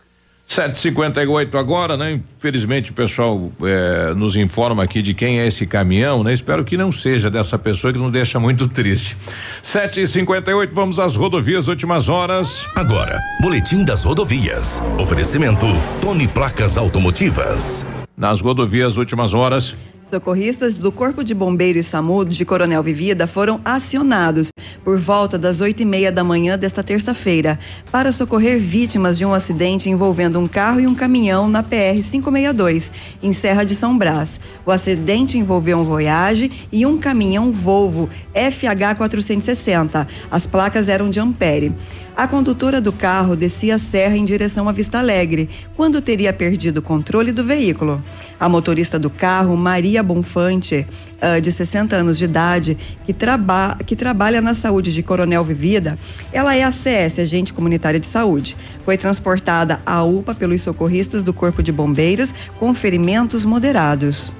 758 0.46 1.58
agora, 1.58 1.96
né? 1.96 2.20
Infelizmente 2.38 2.90
o 2.90 2.94
pessoal 2.94 3.50
eh, 3.62 4.14
nos 4.16 4.34
informa 4.34 4.82
aqui 4.82 5.02
de 5.02 5.12
quem 5.12 5.40
é 5.40 5.46
esse 5.46 5.66
caminhão, 5.66 6.24
né? 6.24 6.32
Espero 6.32 6.64
que 6.64 6.76
não 6.76 6.90
seja 6.90 7.30
dessa 7.30 7.58
pessoa 7.58 7.92
que 7.92 7.98
nos 7.98 8.10
deixa 8.10 8.40
muito 8.40 8.66
triste. 8.66 9.16
758, 9.62 10.74
vamos 10.74 10.98
às 10.98 11.16
rodovias, 11.16 11.68
últimas 11.68 12.08
horas. 12.08 12.66
Agora, 12.74 13.20
Boletim 13.42 13.84
das 13.84 14.04
Rodovias. 14.04 14.82
Oferecimento 14.98 15.66
Tony 16.00 16.26
Placas 16.26 16.78
Automotivas. 16.78 17.84
Nas 18.16 18.40
rodovias, 18.40 18.96
últimas 18.96 19.32
horas. 19.32 19.76
Socorristas 20.10 20.74
do 20.74 20.90
Corpo 20.90 21.22
de 21.22 21.34
Bombeiros 21.34 21.84
SAMU 21.84 22.24
de 22.24 22.42
Coronel 22.42 22.82
Vivida 22.82 23.26
foram 23.26 23.60
acionados 23.62 24.50
por 24.82 24.98
volta 24.98 25.36
das 25.36 25.60
oito 25.60 25.82
e 25.82 25.84
meia 25.84 26.10
da 26.10 26.24
manhã 26.24 26.56
desta 26.56 26.82
terça-feira 26.82 27.58
para 27.92 28.10
socorrer 28.10 28.58
vítimas 28.58 29.18
de 29.18 29.26
um 29.26 29.34
acidente 29.34 29.90
envolvendo 29.90 30.38
um 30.38 30.48
carro 30.48 30.80
e 30.80 30.86
um 30.86 30.94
caminhão 30.94 31.46
na 31.46 31.62
PR 31.62 32.00
562 32.02 32.90
em 33.22 33.34
Serra 33.34 33.64
de 33.64 33.74
São 33.74 33.98
Brás. 33.98 34.40
O 34.64 34.70
acidente 34.70 35.36
envolveu 35.36 35.76
um 35.76 35.84
Voyage 35.84 36.50
e 36.72 36.86
um 36.86 36.96
caminhão 36.96 37.52
Volvo 37.52 38.08
FH 38.32 38.96
460. 38.96 40.08
As 40.30 40.46
placas 40.46 40.88
eram 40.88 41.10
de 41.10 41.20
Ampere. 41.20 41.70
A 42.18 42.26
condutora 42.26 42.80
do 42.80 42.92
carro 42.92 43.36
descia 43.36 43.76
a 43.76 43.78
serra 43.78 44.16
em 44.16 44.24
direção 44.24 44.68
à 44.68 44.72
Vista 44.72 44.98
Alegre, 44.98 45.48
quando 45.76 46.02
teria 46.02 46.32
perdido 46.32 46.78
o 46.78 46.82
controle 46.82 47.30
do 47.30 47.44
veículo. 47.44 48.02
A 48.40 48.48
motorista 48.48 48.98
do 48.98 49.08
carro, 49.08 49.56
Maria 49.56 50.02
Bonfante, 50.02 50.84
ah, 51.20 51.38
de 51.38 51.52
60 51.52 51.94
anos 51.94 52.18
de 52.18 52.24
idade, 52.24 52.76
que, 53.06 53.12
traba 53.12 53.78
que 53.86 53.94
trabalha 53.94 54.40
na 54.40 54.52
saúde 54.52 54.92
de 54.92 55.00
Coronel 55.00 55.44
Vivida, 55.44 55.96
ela 56.32 56.56
é 56.56 56.64
a 56.64 56.72
CS, 56.72 57.20
agente 57.20 57.52
comunitária 57.52 58.00
de 58.00 58.06
saúde. 58.06 58.56
Foi 58.84 58.98
transportada 58.98 59.80
à 59.86 60.02
UPA 60.02 60.34
pelos 60.34 60.60
socorristas 60.60 61.22
do 61.22 61.32
Corpo 61.32 61.62
de 61.62 61.70
Bombeiros 61.70 62.34
com 62.58 62.74
ferimentos 62.74 63.44
moderados. 63.44 64.32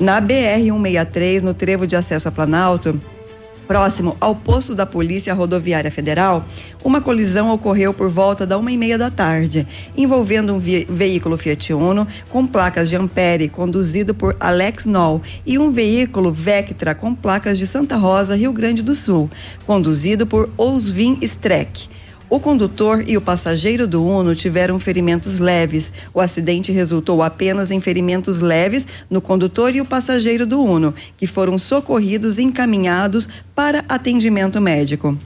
Na 0.00 0.20
BR-163, 0.20 1.40
no 1.40 1.54
trevo 1.54 1.86
de 1.86 1.94
acesso 1.94 2.26
a 2.26 2.32
Planalto, 2.32 3.00
próximo 3.72 4.18
ao 4.20 4.36
posto 4.36 4.74
da 4.74 4.84
Polícia 4.84 5.32
Rodoviária 5.32 5.90
Federal, 5.90 6.44
uma 6.84 7.00
colisão 7.00 7.48
ocorreu 7.48 7.94
por 7.94 8.10
volta 8.10 8.46
da 8.46 8.58
uma 8.58 8.70
e 8.70 8.76
meia 8.76 8.98
da 8.98 9.10
tarde, 9.10 9.66
envolvendo 9.96 10.52
um 10.52 10.58
ve 10.58 10.86
veículo 10.90 11.38
Fiat 11.38 11.72
Uno 11.72 12.06
com 12.28 12.46
placas 12.46 12.90
de 12.90 12.96
Ampere, 12.96 13.48
conduzido 13.48 14.14
por 14.14 14.36
Alex 14.38 14.84
Noll, 14.84 15.22
e 15.46 15.58
um 15.58 15.72
veículo 15.72 16.30
Vectra 16.30 16.94
com 16.94 17.14
placas 17.14 17.58
de 17.58 17.66
Santa 17.66 17.96
Rosa, 17.96 18.36
Rio 18.36 18.52
Grande 18.52 18.82
do 18.82 18.94
Sul, 18.94 19.30
conduzido 19.66 20.26
por 20.26 20.50
Osvin 20.58 21.16
Streck. 21.22 21.88
O 22.32 22.40
condutor 22.40 23.04
e 23.06 23.14
o 23.14 23.20
passageiro 23.20 23.86
do 23.86 24.02
Uno 24.02 24.34
tiveram 24.34 24.80
ferimentos 24.80 25.38
leves. 25.38 25.92
O 26.14 26.18
acidente 26.18 26.72
resultou 26.72 27.22
apenas 27.22 27.70
em 27.70 27.78
ferimentos 27.78 28.40
leves 28.40 28.86
no 29.10 29.20
condutor 29.20 29.74
e 29.74 29.82
o 29.82 29.84
passageiro 29.84 30.46
do 30.46 30.58
Uno, 30.58 30.94
que 31.18 31.26
foram 31.26 31.58
socorridos 31.58 32.38
e 32.38 32.42
encaminhados 32.42 33.28
para 33.54 33.84
atendimento 33.86 34.58
médico. 34.62 35.18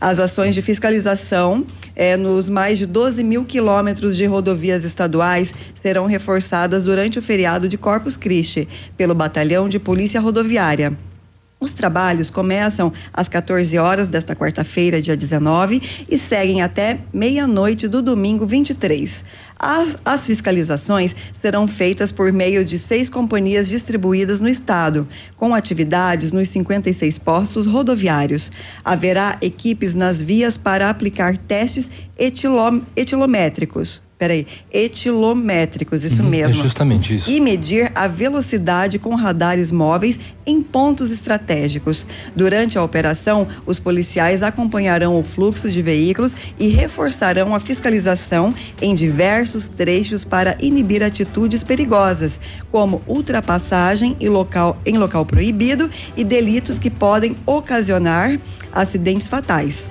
As 0.00 0.20
ações 0.20 0.54
de 0.54 0.62
fiscalização 0.62 1.66
eh, 1.96 2.16
nos 2.16 2.48
mais 2.48 2.78
de 2.78 2.86
12 2.86 3.24
mil 3.24 3.44
quilômetros 3.44 4.16
de 4.16 4.24
rodovias 4.24 4.84
estaduais 4.84 5.52
serão 5.74 6.06
reforçadas 6.06 6.84
durante 6.84 7.18
o 7.18 7.22
feriado 7.22 7.68
de 7.68 7.76
Corpus 7.76 8.16
Christi 8.16 8.68
pelo 8.96 9.12
Batalhão 9.12 9.68
de 9.68 9.80
Polícia 9.80 10.20
Rodoviária. 10.20 10.96
Os 11.64 11.72
trabalhos 11.72 12.28
começam 12.28 12.92
às 13.10 13.26
14 13.26 13.78
horas 13.78 14.06
desta 14.06 14.36
quarta-feira, 14.36 15.00
dia 15.00 15.16
19, 15.16 16.04
e 16.10 16.18
seguem 16.18 16.60
até 16.60 16.98
meia-noite 17.10 17.88
do 17.88 18.02
domingo 18.02 18.46
23. 18.46 19.24
As, 19.58 19.96
as, 20.04 20.26
fiscalizações 20.26 21.16
serão 21.32 21.66
feitas 21.66 22.12
por 22.12 22.30
meio 22.30 22.66
de 22.66 22.78
seis 22.78 23.08
companhias 23.08 23.66
distribuídas 23.66 24.42
no 24.42 24.48
estado, 24.48 25.08
com 25.38 25.54
atividades 25.54 26.32
nos 26.32 26.50
56 26.50 27.16
postos 27.16 27.64
rodoviários. 27.64 28.52
Haverá 28.84 29.38
equipes 29.40 29.94
nas 29.94 30.20
vias 30.20 30.58
para 30.58 30.90
aplicar 30.90 31.38
testes 31.38 31.90
etilom, 32.18 32.82
etilométricos 32.94 34.03
peraí, 34.24 34.46
etilométricos, 34.72 36.02
isso 36.02 36.22
Uhum, 36.22 36.30
mesmo. 36.30 36.58
é 36.58 36.62
justamente 36.62 37.14
isso. 37.16 37.30
E 37.30 37.38
medir 37.40 37.92
a 37.94 38.08
velocidade 38.08 38.98
com 38.98 39.14
radares 39.14 39.70
móveis 39.70 40.18
em 40.46 40.62
pontos 40.62 41.10
estratégicos. 41.10 42.06
Durante 42.34 42.78
a 42.78 42.82
operação, 42.82 43.46
os 43.66 43.78
policiais 43.78 44.42
acompanharão 44.42 45.18
o 45.18 45.22
fluxo 45.22 45.70
de 45.70 45.82
veículos 45.82 46.34
e 46.58 46.68
reforçarão 46.68 47.54
a 47.54 47.60
fiscalização 47.60 48.54
em 48.80 48.94
diversos 48.94 49.68
trechos 49.68 50.24
para 50.24 50.56
inibir 50.58 51.02
atitudes 51.02 51.62
perigosas, 51.62 52.40
como 52.72 53.02
ultrapassagem 53.06 54.16
em 54.18 54.28
local, 54.30 54.78
em 54.86 54.96
local 54.96 55.26
proibido 55.26 55.90
e 56.16 56.24
delitos 56.24 56.78
que 56.78 56.88
podem 56.88 57.36
ocasionar 57.44 58.38
acidentes 58.72 59.28
fatais. 59.28 59.86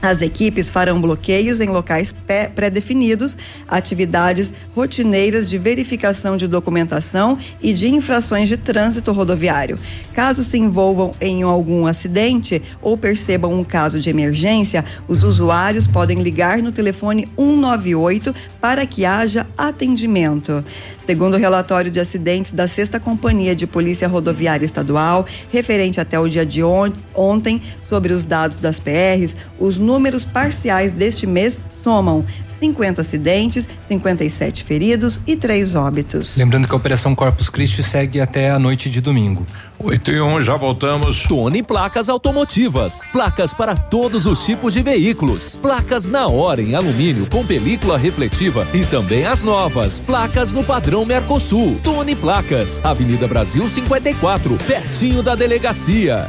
As 0.00 0.22
equipes 0.22 0.70
farão 0.70 1.00
bloqueios 1.00 1.60
em 1.60 1.68
locais 1.68 2.14
pré-definidos, 2.54 3.36
atividades 3.66 4.52
rotineiras 4.74 5.50
de 5.50 5.58
verificação 5.58 6.36
de 6.36 6.46
documentação 6.46 7.36
e 7.60 7.74
de 7.74 7.88
infrações 7.88 8.48
de 8.48 8.56
trânsito 8.56 9.10
rodoviário. 9.10 9.78
Caso 10.14 10.44
se 10.44 10.56
envolvam 10.56 11.14
em 11.20 11.42
algum 11.42 11.86
acidente 11.86 12.62
ou 12.80 12.96
percebam 12.96 13.52
um 13.52 13.64
caso 13.64 14.00
de 14.00 14.08
emergência, 14.08 14.84
os 15.08 15.24
usuários 15.24 15.86
podem 15.86 16.22
ligar 16.22 16.58
no 16.58 16.70
telefone 16.70 17.26
198 17.36 18.34
para 18.60 18.86
que 18.86 19.04
haja 19.04 19.46
atendimento. 19.56 20.64
Segundo 21.08 21.36
o 21.36 21.38
relatório 21.38 21.90
de 21.90 21.98
acidentes 21.98 22.52
da 22.52 22.68
Sexta 22.68 23.00
Companhia 23.00 23.56
de 23.56 23.66
Polícia 23.66 24.06
Rodoviária 24.06 24.66
Estadual, 24.66 25.24
referente 25.50 25.98
até 25.98 26.20
o 26.20 26.28
dia 26.28 26.44
de 26.44 26.62
on 26.62 26.92
ontem, 27.14 27.62
sobre 27.88 28.12
os 28.12 28.26
dados 28.26 28.58
das 28.58 28.78
PRs, 28.78 29.34
os 29.58 29.78
números 29.78 30.26
parciais 30.26 30.92
deste 30.92 31.26
mês 31.26 31.58
somam 31.70 32.26
50 32.60 33.00
acidentes, 33.00 33.66
57 33.88 34.64
feridos 34.64 35.18
e 35.26 35.34
3 35.34 35.74
óbitos. 35.76 36.36
Lembrando 36.36 36.68
que 36.68 36.74
a 36.74 36.76
Operação 36.76 37.14
Corpus 37.14 37.48
Christi 37.48 37.82
segue 37.82 38.20
até 38.20 38.50
a 38.50 38.58
noite 38.58 38.90
de 38.90 39.00
domingo. 39.00 39.46
8 39.80 40.10
e 40.10 40.20
1, 40.20 40.42
já 40.42 40.56
voltamos. 40.56 41.22
Tony 41.22 41.62
Placas 41.62 42.08
Automotivas. 42.08 43.00
Placas 43.12 43.54
para 43.54 43.76
todos 43.76 44.26
os 44.26 44.44
tipos 44.44 44.74
de 44.74 44.82
veículos. 44.82 45.56
Placas 45.56 46.06
na 46.06 46.26
hora 46.26 46.60
em 46.60 46.74
alumínio 46.74 47.28
com 47.30 47.46
película 47.46 47.96
refletiva 47.96 48.66
e 48.74 48.84
também 48.86 49.24
as 49.24 49.42
novas. 49.42 50.00
Placas 50.00 50.52
no 50.52 50.64
padrão 50.64 51.04
Mercosul. 51.04 51.78
Tony 51.84 52.16
Placas. 52.16 52.80
Avenida 52.84 53.28
Brasil 53.28 53.68
54, 53.68 54.58
pertinho 54.66 55.22
da 55.22 55.36
delegacia. 55.36 56.28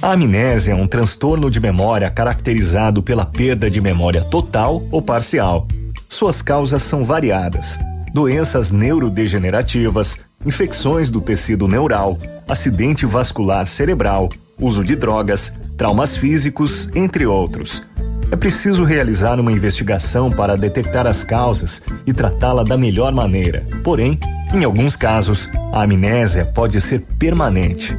A 0.00 0.12
amnésia 0.12 0.72
é 0.72 0.74
um 0.76 0.86
transtorno 0.86 1.50
de 1.50 1.58
memória 1.58 2.08
caracterizado 2.08 3.02
pela 3.02 3.26
perda 3.26 3.68
de 3.68 3.80
memória 3.80 4.22
total 4.22 4.80
ou 4.92 5.02
parcial. 5.02 5.66
Suas 6.08 6.40
causas 6.40 6.82
são 6.82 7.04
variadas: 7.04 7.80
doenças 8.14 8.70
neurodegenerativas, 8.70 10.16
infecções 10.46 11.10
do 11.10 11.20
tecido 11.20 11.66
neural, 11.66 12.16
acidente 12.46 13.04
vascular 13.04 13.66
cerebral, 13.66 14.28
uso 14.60 14.84
de 14.84 14.94
drogas, 14.94 15.52
traumas 15.76 16.16
físicos, 16.16 16.88
entre 16.94 17.26
outros. 17.26 17.82
É 18.30 18.36
preciso 18.36 18.84
realizar 18.84 19.40
uma 19.40 19.50
investigação 19.50 20.30
para 20.30 20.56
detectar 20.56 21.08
as 21.08 21.24
causas 21.24 21.82
e 22.06 22.12
tratá-la 22.12 22.62
da 22.62 22.76
melhor 22.76 23.12
maneira. 23.12 23.66
Porém, 23.82 24.16
em 24.54 24.62
alguns 24.62 24.94
casos, 24.94 25.50
a 25.72 25.82
amnésia 25.82 26.44
pode 26.46 26.80
ser 26.80 27.00
permanente. 27.18 27.96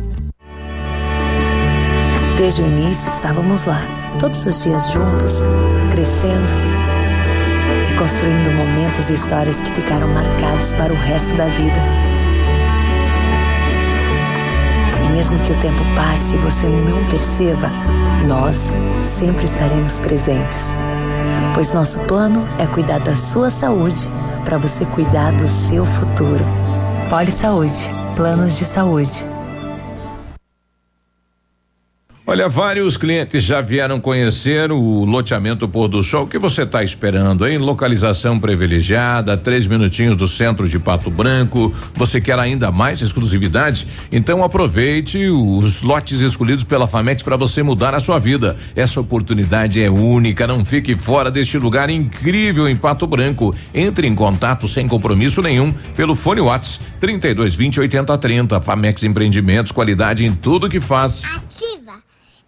Desde 2.39 2.61
o 2.61 2.65
início 2.65 3.09
estávamos 3.09 3.65
lá, 3.65 3.81
todos 4.17 4.45
os 4.47 4.63
dias 4.63 4.89
juntos, 4.93 5.41
crescendo 5.91 6.53
e 7.91 7.97
construindo 7.97 8.55
momentos 8.55 9.09
e 9.09 9.13
histórias 9.15 9.59
que 9.59 9.69
ficaram 9.73 10.07
marcados 10.07 10.73
para 10.75 10.93
o 10.93 10.95
resto 10.95 11.35
da 11.35 11.47
vida. 11.47 11.75
E 15.03 15.09
mesmo 15.09 15.37
que 15.39 15.51
o 15.51 15.57
tempo 15.57 15.83
passe 15.97 16.35
e 16.35 16.37
você 16.37 16.65
não 16.65 17.05
perceba, 17.09 17.69
nós 18.25 18.79
sempre 19.01 19.43
estaremos 19.43 19.99
presentes. 19.99 20.73
Pois 21.53 21.73
nosso 21.73 21.99
plano 21.99 22.47
é 22.57 22.65
cuidar 22.65 23.01
da 23.01 23.17
sua 23.17 23.49
saúde 23.49 24.09
para 24.45 24.57
você 24.57 24.85
cuidar 24.85 25.33
do 25.33 25.45
seu 25.45 25.85
futuro. 25.85 26.45
Poli 27.09 27.33
Saúde, 27.33 27.91
planos 28.15 28.57
de 28.57 28.63
saúde. 28.63 29.25
Olha, 32.29 32.47
vários 32.47 32.95
clientes 32.95 33.43
já 33.43 33.59
vieram 33.59 33.99
conhecer 33.99 34.71
o 34.71 35.03
loteamento 35.03 35.67
Pôr 35.67 35.87
do 35.87 36.03
Sol. 36.03 36.25
O 36.25 36.27
que 36.27 36.37
você 36.37 36.61
está 36.61 36.83
esperando, 36.83 37.47
hein? 37.47 37.57
Localização 37.57 38.39
privilegiada, 38.39 39.35
três 39.35 39.65
minutinhos 39.65 40.15
do 40.15 40.27
centro 40.27 40.69
de 40.69 40.77
Pato 40.77 41.09
Branco. 41.09 41.73
Você 41.95 42.21
quer 42.21 42.37
ainda 42.37 42.69
mais 42.69 43.01
exclusividade? 43.01 43.87
Então 44.11 44.43
aproveite 44.43 45.27
os 45.27 45.81
lotes 45.81 46.21
escolhidos 46.21 46.63
pela 46.63 46.87
Famex 46.87 47.23
para 47.23 47.35
você 47.35 47.63
mudar 47.63 47.95
a 47.95 47.99
sua 47.99 48.19
vida. 48.19 48.55
Essa 48.75 49.01
oportunidade 49.01 49.81
é 49.81 49.89
única. 49.89 50.45
Não 50.45 50.63
fique 50.63 50.95
fora 50.95 51.31
deste 51.31 51.57
lugar 51.57 51.89
incrível 51.89 52.69
em 52.69 52.75
Pato 52.75 53.07
Branco. 53.07 53.55
Entre 53.73 54.05
em 54.07 54.13
contato 54.13 54.67
sem 54.67 54.87
compromisso 54.87 55.41
nenhum 55.41 55.73
pelo 55.95 56.15
fone 56.15 56.41
Whats 56.41 56.79
3220 56.99 57.79
8030. 57.79 58.61
Famex 58.61 59.01
Empreendimentos, 59.01 59.71
qualidade 59.71 60.23
em 60.23 60.35
tudo 60.35 60.69
que 60.69 60.79
faz. 60.79 61.23
Ativa! 61.23 61.88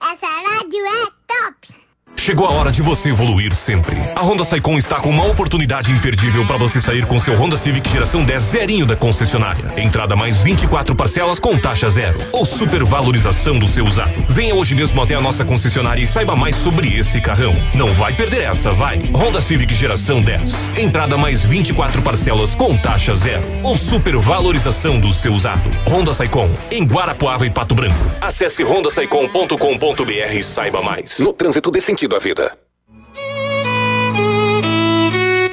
Essa 0.03 0.25
rádio 0.25 0.83
é 0.83 1.05
top! 1.27 1.80
Chegou 2.17 2.45
a 2.45 2.51
hora 2.51 2.71
de 2.71 2.83
você 2.83 3.09
evoluir 3.09 3.55
sempre. 3.55 3.97
A 4.15 4.21
Honda 4.21 4.43
Saicon 4.43 4.77
está 4.77 4.99
com 4.99 5.09
uma 5.09 5.25
oportunidade 5.25 5.91
imperdível 5.91 6.45
para 6.45 6.55
você 6.55 6.79
sair 6.79 7.03
com 7.05 7.17
seu 7.17 7.33
Honda 7.33 7.57
Civic 7.57 7.89
geração 7.89 8.23
10 8.23 8.43
zerinho 8.43 8.85
da 8.85 8.95
concessionária. 8.95 9.73
Entrada 9.75 10.15
mais 10.15 10.43
24 10.43 10.95
parcelas 10.95 11.39
com 11.39 11.57
taxa 11.57 11.89
zero 11.89 12.19
ou 12.31 12.45
supervalorização 12.45 13.57
do 13.57 13.67
seu 13.67 13.85
usado. 13.85 14.13
Venha 14.29 14.53
hoje 14.53 14.75
mesmo 14.75 15.01
até 15.01 15.15
a 15.15 15.21
nossa 15.21 15.43
concessionária 15.43 16.03
e 16.03 16.05
saiba 16.05 16.35
mais 16.35 16.55
sobre 16.55 16.95
esse 16.95 17.19
carrão. 17.19 17.55
Não 17.73 17.87
vai 17.93 18.13
perder 18.13 18.43
essa, 18.43 18.71
vai. 18.71 18.99
Honda 19.15 19.41
Civic 19.41 19.73
geração 19.73 20.21
10. 20.21 20.73
Entrada 20.77 21.17
mais 21.17 21.43
24 21.43 22.03
parcelas 22.03 22.53
com 22.53 22.77
taxa 22.77 23.15
zero 23.15 23.43
ou 23.63 23.75
supervalorização 23.75 24.99
do 24.99 25.11
seu 25.11 25.33
usado. 25.33 25.71
Honda 25.87 26.13
Saicon 26.13 26.51
em 26.69 26.83
Guarapuava 26.83 27.47
e 27.47 27.49
Pato 27.49 27.73
Branco. 27.73 28.05
Acesse 28.21 28.63
hondasaicon.com.br 28.63 30.33
e 30.33 30.43
saiba 30.43 30.83
mais. 30.83 31.17
No 31.17 31.33
trânsito 31.33 31.71
desse 31.71 31.91
à 32.15 32.60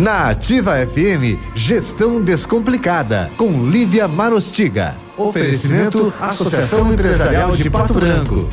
Na 0.00 0.30
Ativa 0.30 0.76
FM, 0.86 1.38
Gestão 1.54 2.22
Descomplicada, 2.22 3.30
com 3.36 3.68
Lívia 3.68 4.08
Marostiga. 4.08 4.96
Oferecimento 5.14 6.10
Associação 6.18 6.90
Empresarial 6.90 7.54
de 7.54 7.68
Pato 7.68 7.92
Branco. 7.92 8.48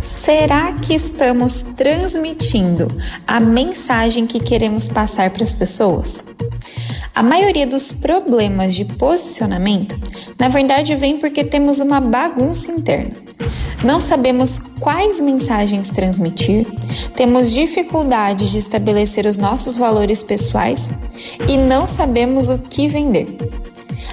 Será 0.00 0.72
que 0.72 0.94
estamos 0.94 1.64
transmitindo 1.76 2.88
a 3.26 3.38
mensagem 3.38 4.26
que 4.26 4.40
queremos 4.40 4.88
passar 4.88 5.28
para 5.28 5.44
as 5.44 5.52
pessoas? 5.52 6.24
A 7.14 7.22
maioria 7.22 7.64
dos 7.64 7.92
problemas 7.92 8.74
de 8.74 8.84
posicionamento, 8.84 9.96
na 10.36 10.48
verdade, 10.48 10.96
vem 10.96 11.16
porque 11.16 11.44
temos 11.44 11.78
uma 11.78 12.00
bagunça 12.00 12.72
interna. 12.72 13.12
Não 13.84 14.00
sabemos 14.00 14.58
quais 14.80 15.20
mensagens 15.20 15.90
transmitir, 15.90 16.66
temos 17.14 17.52
dificuldade 17.52 18.50
de 18.50 18.58
estabelecer 18.58 19.26
os 19.26 19.38
nossos 19.38 19.76
valores 19.76 20.24
pessoais 20.24 20.90
e 21.48 21.56
não 21.56 21.86
sabemos 21.86 22.48
o 22.48 22.58
que 22.58 22.88
vender. 22.88 23.38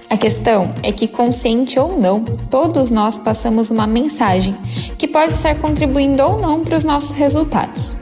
A 0.08 0.16
questão 0.16 0.72
é 0.84 0.91
que, 0.91 1.08
consciente 1.08 1.80
ou 1.80 1.97
não, 1.97 2.24
todos 2.24 2.91
nós 2.91 3.18
passamos 3.18 3.72
uma 3.72 3.88
mensagem 3.88 4.56
que 4.99 5.08
pode 5.08 5.34
estar 5.34 5.56
contribuindo 5.56 6.22
ou 6.22 6.39
não 6.39 6.64
para 6.64 6.78
os 6.78 6.84
nossos 6.84 7.14
resultados. 7.14 7.95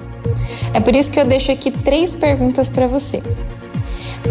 É 0.73 0.81
por 0.81 0.93
isso 0.93 1.09
que 1.09 1.19
eu 1.19 1.25
deixo 1.25 1.53
aqui 1.53 1.71
três 1.71 2.17
perguntas 2.17 2.69
para 2.69 2.85
você. 2.85 3.23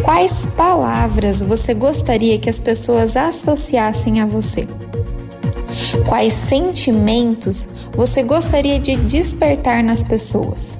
Quais 0.02 0.46
palavras 0.46 1.42
você 1.42 1.74
gostaria 1.74 2.38
que 2.38 2.48
as 2.48 2.60
pessoas 2.60 3.16
associassem 3.16 4.20
a 4.20 4.26
você? 4.26 4.66
Quais 6.06 6.32
sentimentos 6.32 7.68
você 7.94 8.22
gostaria 8.22 8.78
de 8.78 8.96
despertar 8.96 9.82
nas 9.82 10.02
pessoas? 10.02 10.78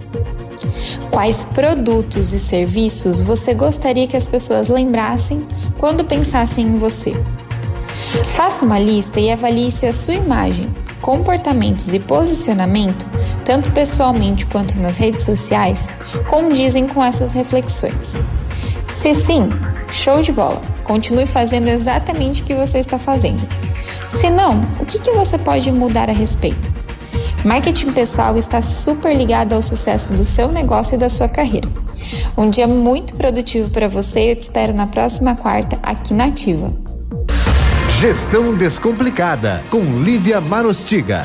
Quais 1.10 1.44
produtos 1.44 2.32
e 2.32 2.38
serviços 2.38 3.20
você 3.20 3.54
gostaria 3.54 4.06
que 4.06 4.16
as 4.16 4.26
pessoas 4.26 4.68
lembrassem 4.68 5.42
quando 5.78 6.04
pensassem 6.04 6.66
em 6.66 6.78
você? 6.78 7.12
Faça 8.34 8.64
uma 8.64 8.78
lista 8.78 9.20
e 9.20 9.30
avalie 9.30 9.70
se 9.70 9.86
a 9.86 9.92
sua 9.92 10.14
imagem, 10.14 10.72
comportamentos 11.00 11.92
e 11.92 11.98
posicionamento, 11.98 13.06
tanto 13.44 13.72
pessoalmente 13.72 14.46
quanto 14.46 14.78
nas 14.78 14.96
redes 14.96 15.24
sociais, 15.24 15.88
condizem 16.28 16.86
com 16.86 17.02
essas 17.02 17.32
reflexões. 17.32 18.18
Se 18.90 19.14
sim, 19.14 19.50
Show 19.92 20.20
de 20.20 20.32
bola! 20.32 20.60
Continue 20.84 21.26
fazendo 21.26 21.68
exatamente 21.68 22.42
o 22.42 22.44
que 22.44 22.54
você 22.54 22.78
está 22.78 22.98
fazendo. 22.98 23.46
Se 24.08 24.30
não, 24.30 24.60
o 24.80 24.86
que, 24.86 24.98
que 24.98 25.10
você 25.10 25.38
pode 25.38 25.70
mudar 25.72 26.08
a 26.08 26.12
respeito? 26.12 26.70
Marketing 27.44 27.92
pessoal 27.92 28.36
está 28.36 28.60
super 28.60 29.16
ligado 29.16 29.54
ao 29.54 29.62
sucesso 29.62 30.12
do 30.12 30.24
seu 30.24 30.48
negócio 30.48 30.96
e 30.96 30.98
da 30.98 31.08
sua 31.08 31.28
carreira. 31.28 31.68
Um 32.36 32.50
dia 32.50 32.66
muito 32.66 33.14
produtivo 33.14 33.70
para 33.70 33.88
você 33.88 34.26
e 34.26 34.30
eu 34.30 34.36
te 34.36 34.42
espero 34.42 34.72
na 34.72 34.86
próxima 34.86 35.36
quarta 35.36 35.78
aqui 35.82 36.14
na 36.14 36.26
Ativa. 36.26 36.72
Gestão 38.00 38.54
Descomplicada, 38.54 39.62
com 39.70 39.80
Lívia 39.80 40.40
Marostiga. 40.40 41.24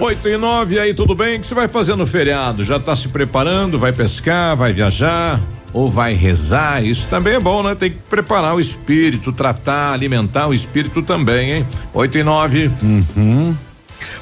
8 0.00 0.28
e 0.30 0.36
9, 0.38 0.80
aí 0.80 0.94
tudo 0.94 1.14
bem? 1.14 1.36
O 1.36 1.40
que 1.40 1.46
você 1.46 1.54
vai 1.54 1.68
fazer 1.68 1.94
no 1.94 2.06
feriado? 2.06 2.64
Já 2.64 2.78
está 2.78 2.96
se 2.96 3.06
preparando? 3.08 3.78
Vai 3.78 3.92
pescar? 3.92 4.56
Vai 4.56 4.72
viajar? 4.72 5.38
Ou 5.74 5.90
vai 5.90 6.14
rezar? 6.14 6.82
Isso 6.82 7.06
também 7.06 7.34
é 7.34 7.40
bom, 7.40 7.62
né? 7.62 7.74
Tem 7.74 7.90
que 7.90 7.98
preparar 8.08 8.54
o 8.54 8.60
espírito, 8.60 9.30
tratar, 9.30 9.92
alimentar 9.92 10.46
o 10.48 10.54
espírito 10.54 11.02
também, 11.02 11.52
hein? 11.52 11.66
8 11.92 12.16
e 12.16 12.22
9. 12.22 12.70
Uhum. 12.82 13.54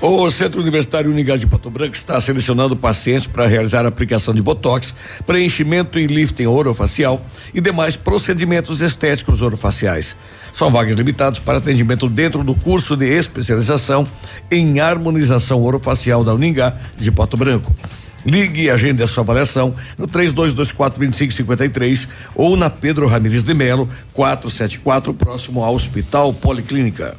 O 0.01 0.31
Centro 0.31 0.61
Universitário 0.61 1.11
Unigás 1.11 1.41
de 1.41 1.47
Pato 1.47 1.71
Branco 1.71 1.95
está 1.95 2.21
selecionando 2.21 2.77
pacientes 2.77 3.27
para 3.27 3.47
realizar 3.47 3.85
aplicação 3.85 4.33
de 4.33 4.41
botox, 4.41 4.95
preenchimento 5.27 5.99
e 5.99 6.07
lifting 6.07 6.47
orofacial 6.47 7.21
e 7.53 7.61
demais 7.61 7.97
procedimentos 7.97 8.81
estéticos 8.81 9.43
orofaciais. 9.43 10.17
São 10.57 10.71
vagas 10.71 10.97
limitadas 10.97 11.39
para 11.39 11.59
atendimento 11.59 12.09
dentro 12.09 12.43
do 12.43 12.55
curso 12.55 12.97
de 12.97 13.07
especialização 13.07 14.09
em 14.51 14.81
harmonização 14.81 15.63
orofacial 15.63 16.25
da 16.25 16.35
Uningá 16.35 16.75
de 16.97 17.13
Pato 17.13 17.37
Branco. 17.37 17.77
Ligue 18.25 18.63
e 18.63 18.71
agende 18.71 19.03
a 19.03 19.07
sua 19.07 19.23
avaliação 19.23 19.75
no 19.97 20.09
3224-2553 20.09 22.09
ou 22.35 22.57
na 22.57 22.69
Pedro 22.69 23.07
Ramires 23.07 23.45
de 23.45 23.55
Melo, 23.55 23.89
474, 24.13 25.15
próximo 25.15 25.63
ao 25.63 25.73
Hospital 25.75 26.35
Policlínica. 26.35 27.17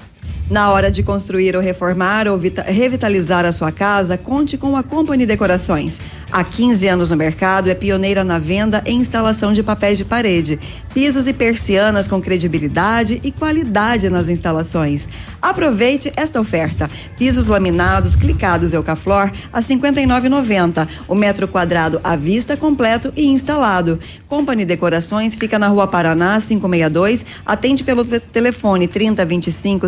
Na 0.49 0.71
hora 0.71 0.89
de 0.89 1.03
construir 1.03 1.55
ou 1.55 1.61
reformar 1.61 2.27
ou 2.27 2.35
vita- 2.35 2.63
revitalizar 2.63 3.45
a 3.45 3.51
sua 3.51 3.71
casa, 3.71 4.17
conte 4.17 4.57
com 4.57 4.75
a 4.75 4.81
Company 4.81 5.23
Decorações. 5.23 6.01
Há 6.31 6.43
15 6.43 6.87
anos 6.87 7.09
no 7.09 7.15
mercado, 7.15 7.69
é 7.69 7.75
pioneira 7.75 8.23
na 8.23 8.39
venda 8.39 8.83
e 8.85 8.91
instalação 8.91 9.51
de 9.53 9.61
papéis 9.63 9.97
de 9.97 10.05
parede, 10.05 10.59
pisos 10.93 11.27
e 11.27 11.33
persianas 11.33 12.07
com 12.07 12.19
credibilidade 12.21 13.19
e 13.23 13.31
qualidade 13.31 14.09
nas 14.09 14.27
instalações. 14.27 15.07
Aproveite 15.41 16.11
esta 16.15 16.39
oferta: 16.41 16.89
pisos 17.17 17.47
laminados, 17.47 18.15
clicados 18.15 18.73
Eucaflor 18.73 19.31
a 19.53 19.59
R$ 19.59 19.65
59,90. 19.65 20.87
O 21.07 21.13
metro 21.15 21.47
quadrado 21.47 21.99
à 22.03 22.15
vista, 22.15 22.55
completo 22.57 23.11
e 23.15 23.27
instalado. 23.27 23.99
Company 24.27 24.65
Decorações 24.65 25.35
fica 25.35 25.57
na 25.59 25.67
Rua 25.67 25.87
Paraná, 25.87 26.39
562. 26.41 27.25
Atende 27.45 27.83
pelo 27.83 28.03
te- 28.03 28.19
telefone 28.19 28.87
3025 28.87 29.87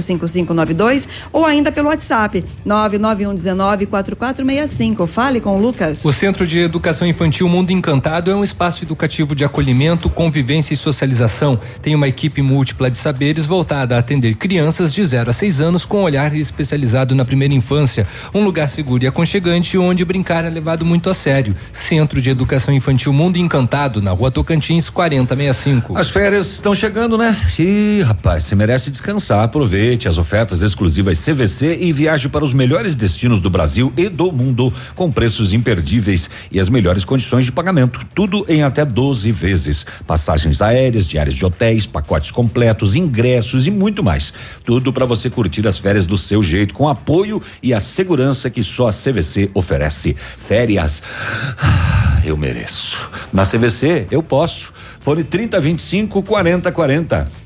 5592 0.53 1.07
ou 1.31 1.45
ainda 1.45 1.71
pelo 1.71 1.89
WhatsApp 1.89 2.43
99119 2.65 3.85
4465. 3.85 5.07
Fale 5.07 5.39
com 5.39 5.57
o 5.57 5.61
Lucas. 5.61 6.03
O 6.05 6.11
Centro 6.11 6.45
de 6.45 6.59
Educação 6.59 7.07
Infantil 7.07 7.47
Mundo 7.49 7.71
Encantado 7.71 8.31
é 8.31 8.35
um 8.35 8.43
espaço 8.43 8.83
educativo 8.83 9.35
de 9.35 9.43
acolhimento, 9.43 10.09
convivência 10.09 10.73
e 10.73 10.77
socialização. 10.77 11.59
Tem 11.81 11.95
uma 11.95 12.07
equipe 12.07 12.41
múltipla 12.41 12.89
de 12.89 12.97
saberes 12.97 13.45
voltada 13.45 13.95
a 13.95 13.99
atender 13.99 14.35
crianças 14.35 14.93
de 14.93 15.05
0 15.05 15.29
a 15.29 15.33
6 15.33 15.61
anos 15.61 15.85
com 15.85 16.03
olhar 16.03 16.33
especializado 16.35 17.15
na 17.15 17.25
primeira 17.25 17.53
infância. 17.53 18.07
Um 18.33 18.43
lugar 18.43 18.67
seguro 18.69 19.03
e 19.03 19.07
aconchegante 19.07 19.77
onde 19.77 20.05
brincar 20.05 20.45
é 20.45 20.49
levado 20.49 20.85
muito 20.85 21.09
a 21.09 21.13
sério. 21.13 21.55
Centro 21.73 22.21
de 22.21 22.29
Educação 22.29 22.73
Infantil 22.73 23.13
Mundo 23.13 23.37
Encantado, 23.37 24.01
na 24.01 24.11
Rua 24.11 24.31
Tocantins, 24.31 24.89
4065. 24.89 25.97
As 25.97 26.09
férias 26.09 26.51
estão 26.53 26.73
chegando, 26.73 27.17
né? 27.17 27.35
Ih, 27.59 28.01
rapaz, 28.01 28.45
você 28.45 28.55
merece 28.55 28.91
descansar. 28.91 29.43
Aproveite 29.43 30.07
as 30.07 30.17
ofertas 30.17 30.40
exclusivas 30.61 31.23
CVC 31.23 31.77
e 31.81 31.91
viaje 31.91 32.29
para 32.29 32.43
os 32.43 32.53
melhores 32.53 32.95
destinos 32.95 33.41
do 33.41 33.49
Brasil 33.49 33.91
e 33.97 34.09
do 34.09 34.31
mundo 34.31 34.73
com 34.95 35.11
preços 35.11 35.53
imperdíveis 35.53 36.29
e 36.51 36.59
as 36.59 36.69
melhores 36.69 37.05
condições 37.05 37.45
de 37.45 37.51
pagamento. 37.51 38.01
Tudo 38.15 38.45
em 38.47 38.63
até 38.63 38.85
12 38.85 39.31
vezes. 39.31 39.85
Passagens 40.07 40.61
aéreas, 40.61 41.07
diárias 41.07 41.35
de 41.35 41.45
hotéis, 41.45 41.85
pacotes 41.85 42.31
completos, 42.31 42.95
ingressos 42.95 43.67
e 43.67 43.71
muito 43.71 44.03
mais. 44.03 44.33
Tudo 44.63 44.93
para 44.93 45.05
você 45.05 45.29
curtir 45.29 45.67
as 45.67 45.77
férias 45.77 46.05
do 46.05 46.17
seu 46.17 46.41
jeito, 46.41 46.73
com 46.73 46.87
apoio 46.87 47.41
e 47.61 47.73
a 47.73 47.79
segurança 47.79 48.49
que 48.49 48.63
só 48.63 48.87
a 48.87 48.91
CVC 48.91 49.51
oferece. 49.53 50.15
Férias. 50.37 51.03
Ah, 51.59 52.21
Eu 52.23 52.37
mereço. 52.37 53.09
Na 53.33 53.43
CVC, 53.43 54.07
eu 54.11 54.21
posso. 54.21 54.73
Fone 54.99 55.23
3025 55.23 56.21
4040. 56.21 57.40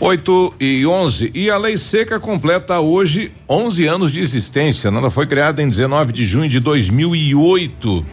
8 0.00 0.54
e 0.60 0.86
11. 0.86 1.30
E 1.34 1.50
a 1.50 1.56
lei 1.56 1.76
seca 1.76 2.20
completa 2.20 2.80
hoje 2.80 3.32
11 3.48 3.86
anos 3.86 4.12
de 4.12 4.20
existência. 4.20 4.90
né? 4.90 4.98
Ela 4.98 5.10
foi 5.10 5.26
criada 5.26 5.62
em 5.62 5.68
19 5.68 6.12
de 6.12 6.24
junho 6.24 6.48
de 6.48 6.60
2008. 6.60 8.04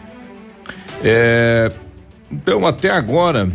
É, 1.02 1.70
então, 2.30 2.66
até 2.66 2.90
agora, 2.90 3.50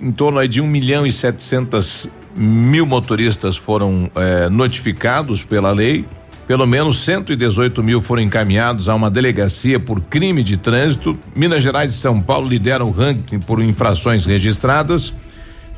em, 0.00 0.12
torno 0.12 0.46
de 0.48 0.60
1 0.60 0.66
milhão 0.66 1.06
e 1.06 1.12
700 1.12 2.08
mil 2.36 2.86
motoristas 2.86 3.56
foram 3.56 4.10
é, 4.14 4.48
notificados 4.48 5.44
pela 5.44 5.72
lei. 5.72 6.04
Pelo 6.46 6.66
menos 6.66 6.98
118 6.98 7.82
mil 7.82 8.02
foram 8.02 8.22
encaminhados 8.22 8.88
a 8.88 8.94
uma 8.94 9.10
delegacia 9.10 9.80
por 9.80 10.00
crime 10.02 10.44
de 10.44 10.58
trânsito. 10.58 11.18
Minas 11.34 11.62
Gerais 11.62 11.90
e 11.90 11.94
São 11.94 12.20
Paulo 12.20 12.46
lideram 12.46 12.88
o 12.88 12.90
ranking 12.90 13.40
por 13.40 13.62
infrações 13.62 14.26
registradas. 14.26 15.14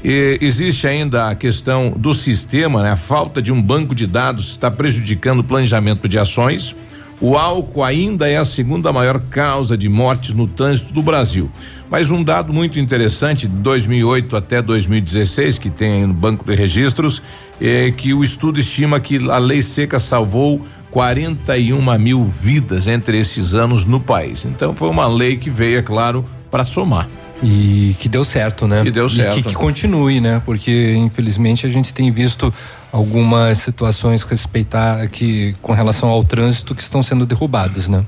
E 0.05 0.39
existe 0.41 0.87
ainda 0.87 1.29
a 1.29 1.35
questão 1.35 1.91
do 1.91 2.15
sistema, 2.15 2.83
né? 2.83 2.93
A 2.93 2.97
falta 2.97 3.41
de 3.41 3.53
um 3.53 3.61
banco 3.61 3.95
de 3.95 4.07
dados 4.07 4.51
está 4.51 4.71
prejudicando 4.71 5.41
o 5.41 5.45
planejamento 5.45 6.09
de 6.09 6.19
ações. 6.19 6.77
O 7.21 7.37
álcool 7.37 7.83
ainda 7.83 8.29
é 8.29 8.37
a 8.37 8.45
segunda 8.45 8.93
maior 8.93 9.19
causa 9.31 9.77
de 9.77 9.89
mortes 9.89 10.35
no 10.35 10.47
trânsito 10.47 10.93
do 10.93 11.03
Brasil. 11.03 11.51
Mas 11.91 12.11
um 12.11 12.23
dado 12.23 12.53
muito 12.53 12.79
interessante, 12.79 13.49
de 13.49 13.57
2008 13.57 14.37
até 14.37 14.61
2016, 14.61 15.57
que 15.59 15.71
tem 15.71 16.07
no 16.07 16.13
Banco 16.13 16.45
de 16.45 16.55
Registros, 16.55 17.23
é 17.61 17.91
que 17.91 18.13
o 18.13 18.23
estudo 18.23 18.61
estima 18.61 19.01
que 19.01 19.31
a 19.31 19.39
lei 19.39 19.63
seca 19.63 19.99
salvou 19.99 20.61
41 20.91 21.99
mil 21.99 22.25
vidas 22.25 22.87
entre 22.87 23.19
esses 23.19 23.55
anos 23.55 23.85
no 23.85 23.99
país. 23.99 24.45
Então 24.45 24.75
foi 24.75 24.91
uma 24.91 25.07
lei 25.07 25.37
que 25.37 25.49
veio, 25.49 25.79
é 25.79 25.83
claro, 25.83 26.25
para 26.51 26.65
somar. 26.65 27.09
E 27.43 27.95
que 28.01 28.09
deu 28.09 28.25
certo, 28.25 28.67
né? 28.67 28.83
Que 28.83 28.91
deu 28.91 29.09
certo. 29.09 29.39
E 29.39 29.43
que, 29.43 29.51
que 29.51 29.55
continue, 29.55 30.21
né? 30.21 30.41
Porque 30.45 30.95
infelizmente 30.97 31.67
a 31.67 31.69
gente 31.69 31.93
tem 31.93 32.11
visto 32.11 32.53
algumas 32.93 33.59
situações 33.59 34.23
respeitar 34.23 35.07
que 35.09 35.55
com 35.61 35.73
relação 35.73 36.09
ao 36.09 36.23
trânsito 36.23 36.75
que 36.75 36.83
estão 36.83 37.03
sendo 37.03 37.27
derrubadas, 37.27 37.89
né? 37.89 38.05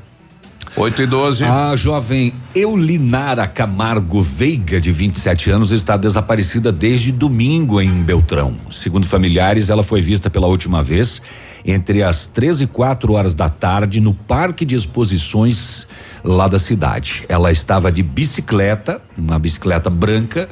8 0.77 1.03
e 1.03 1.07
12. 1.07 1.45
A 1.45 1.75
jovem 1.77 2.33
Eulinara 2.55 3.47
Camargo 3.47 4.21
Veiga, 4.21 4.81
de 4.81 4.93
27 4.93 5.51
anos, 5.51 5.73
está 5.73 5.97
desaparecida 5.97 6.71
desde 6.71 7.11
domingo 7.11 7.81
em 7.81 7.91
Beltrão. 8.03 8.55
Segundo 8.71 9.07
familiares, 9.07 9.71
ela 9.71 9.83
foi 9.83 10.01
vista 10.01 10.31
pela 10.31 10.47
última 10.47 10.83
vez 10.83 11.21
entre 11.65 12.03
as 12.03 12.27
13 12.27 12.65
e 12.65 12.67
4 12.67 13.13
horas 13.13 13.35
da 13.35 13.49
tarde 13.49 14.01
no 14.01 14.15
Parque 14.15 14.65
de 14.65 14.75
Exposições 14.75 15.87
lá 16.25 16.49
da 16.49 16.59
cidade. 16.59 17.25
Ela 17.29 17.53
estava 17.53 17.91
de 17.91 18.03
bicicleta, 18.03 19.01
uma 19.17 19.39
bicicleta 19.39 19.89
branca, 19.89 20.49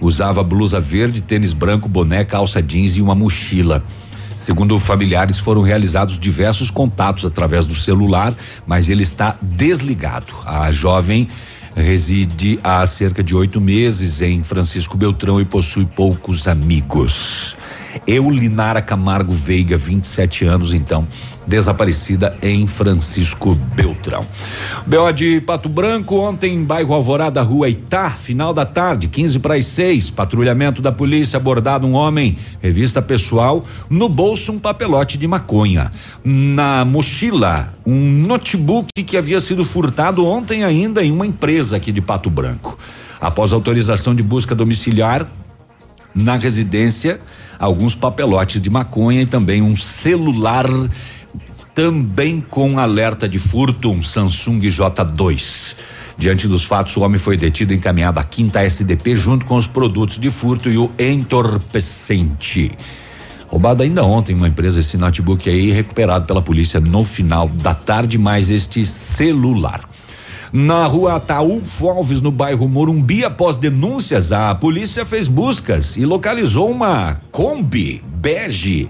usava 0.00 0.42
blusa 0.42 0.80
verde, 0.80 1.20
tênis 1.20 1.52
branco, 1.52 1.88
boné, 1.88 2.24
calça 2.24 2.62
jeans 2.62 2.96
e 2.96 3.02
uma 3.02 3.14
mochila. 3.14 3.84
Segundo 4.36 4.78
familiares, 4.78 5.38
foram 5.38 5.60
realizados 5.60 6.18
diversos 6.18 6.70
contatos 6.70 7.24
através 7.24 7.66
do 7.66 7.74
celular, 7.74 8.34
mas 8.66 8.88
ele 8.88 9.02
está 9.02 9.36
desligado. 9.40 10.32
A 10.46 10.72
jovem 10.72 11.28
reside 11.76 12.58
há 12.64 12.84
cerca 12.86 13.22
de 13.22 13.34
oito 13.34 13.60
meses 13.60 14.22
em 14.22 14.42
Francisco 14.42 14.96
Beltrão 14.96 15.40
e 15.40 15.44
possui 15.44 15.84
poucos 15.84 16.48
amigos. 16.48 17.56
Eulinara 18.06 18.80
Camargo 18.80 19.32
Veiga, 19.32 19.76
27 19.76 20.44
anos, 20.44 20.72
então, 20.72 21.06
desaparecida 21.46 22.36
em 22.42 22.66
Francisco 22.66 23.54
Beltrão. 23.54 24.26
BO 24.86 25.12
de 25.12 25.40
Pato 25.40 25.68
Branco, 25.68 26.16
ontem, 26.16 26.62
bairro 26.64 26.94
Alvorada, 26.94 27.42
rua 27.42 27.68
Itá, 27.68 28.10
final 28.10 28.54
da 28.54 28.64
tarde, 28.64 29.08
15 29.08 29.38
para 29.40 29.54
as 29.54 29.66
6. 29.66 30.10
Patrulhamento 30.10 30.80
da 30.80 30.92
polícia 30.92 31.36
abordado 31.36 31.86
um 31.86 31.92
homem, 31.92 32.36
revista 32.62 33.02
pessoal, 33.02 33.64
no 33.88 34.08
bolso 34.08 34.52
um 34.52 34.58
papelote 34.58 35.18
de 35.18 35.26
maconha. 35.26 35.90
Na 36.24 36.84
mochila, 36.84 37.74
um 37.84 37.98
notebook 38.26 38.90
que 39.02 39.16
havia 39.16 39.40
sido 39.40 39.64
furtado 39.64 40.24
ontem 40.24 40.64
ainda 40.64 41.04
em 41.04 41.10
uma 41.10 41.26
empresa 41.26 41.76
aqui 41.76 41.90
de 41.90 42.00
Pato 42.00 42.30
Branco. 42.30 42.78
Após 43.20 43.52
autorização 43.52 44.14
de 44.14 44.22
busca 44.22 44.54
domiciliar 44.54 45.26
na 46.14 46.36
residência, 46.36 47.20
alguns 47.60 47.94
papelotes 47.94 48.60
de 48.60 48.70
maconha 48.70 49.20
e 49.20 49.26
também 49.26 49.60
um 49.60 49.76
celular 49.76 50.66
também 51.74 52.40
com 52.40 52.78
alerta 52.78 53.28
de 53.28 53.38
furto, 53.38 53.90
um 53.90 54.02
Samsung 54.02 54.60
J2. 54.60 55.76
Diante 56.18 56.48
dos 56.48 56.64
fatos, 56.64 56.96
o 56.96 57.02
homem 57.02 57.18
foi 57.18 57.36
detido 57.36 57.72
e 57.72 57.76
encaminhado 57.76 58.18
à 58.18 58.24
quinta 58.24 58.62
SDP 58.62 59.14
junto 59.14 59.46
com 59.46 59.56
os 59.56 59.66
produtos 59.66 60.18
de 60.18 60.30
furto 60.30 60.68
e 60.68 60.76
o 60.76 60.90
entorpecente. 60.98 62.72
Roubado 63.46 63.82
ainda 63.82 64.04
ontem 64.04 64.34
uma 64.34 64.48
empresa 64.48 64.80
esse 64.80 64.96
notebook 64.96 65.48
aí 65.48 65.70
recuperado 65.70 66.26
pela 66.26 66.42
polícia 66.42 66.78
no 66.80 67.04
final 67.04 67.48
da 67.48 67.74
tarde, 67.74 68.16
mais 68.16 68.50
este 68.50 68.84
celular. 68.86 69.89
Na 70.52 70.84
rua 70.86 71.14
Ataúfo 71.14 71.88
Alves, 71.88 72.20
no 72.20 72.32
bairro 72.32 72.68
Morumbi, 72.68 73.24
após 73.24 73.56
denúncias, 73.56 74.32
a 74.32 74.52
polícia 74.54 75.06
fez 75.06 75.28
buscas 75.28 75.96
e 75.96 76.04
localizou 76.04 76.70
uma 76.70 77.20
Kombi 77.30 78.02
bege 78.04 78.88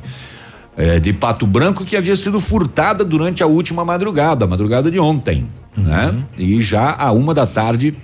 eh, 0.77 0.99
de 0.99 1.12
Pato 1.12 1.47
Branco 1.47 1.85
que 1.85 1.97
havia 1.97 2.16
sido 2.16 2.41
furtada 2.41 3.05
durante 3.05 3.43
a 3.43 3.47
última 3.47 3.85
madrugada, 3.85 4.47
a 4.47 4.49
madrugada 4.49 4.91
de 4.91 4.99
ontem, 4.99 5.47
né? 5.77 6.15
E 6.39 6.62
já 6.62 6.97
a 6.99 7.12
uma 7.12 7.35
da 7.35 7.47
tarde. 7.47 7.95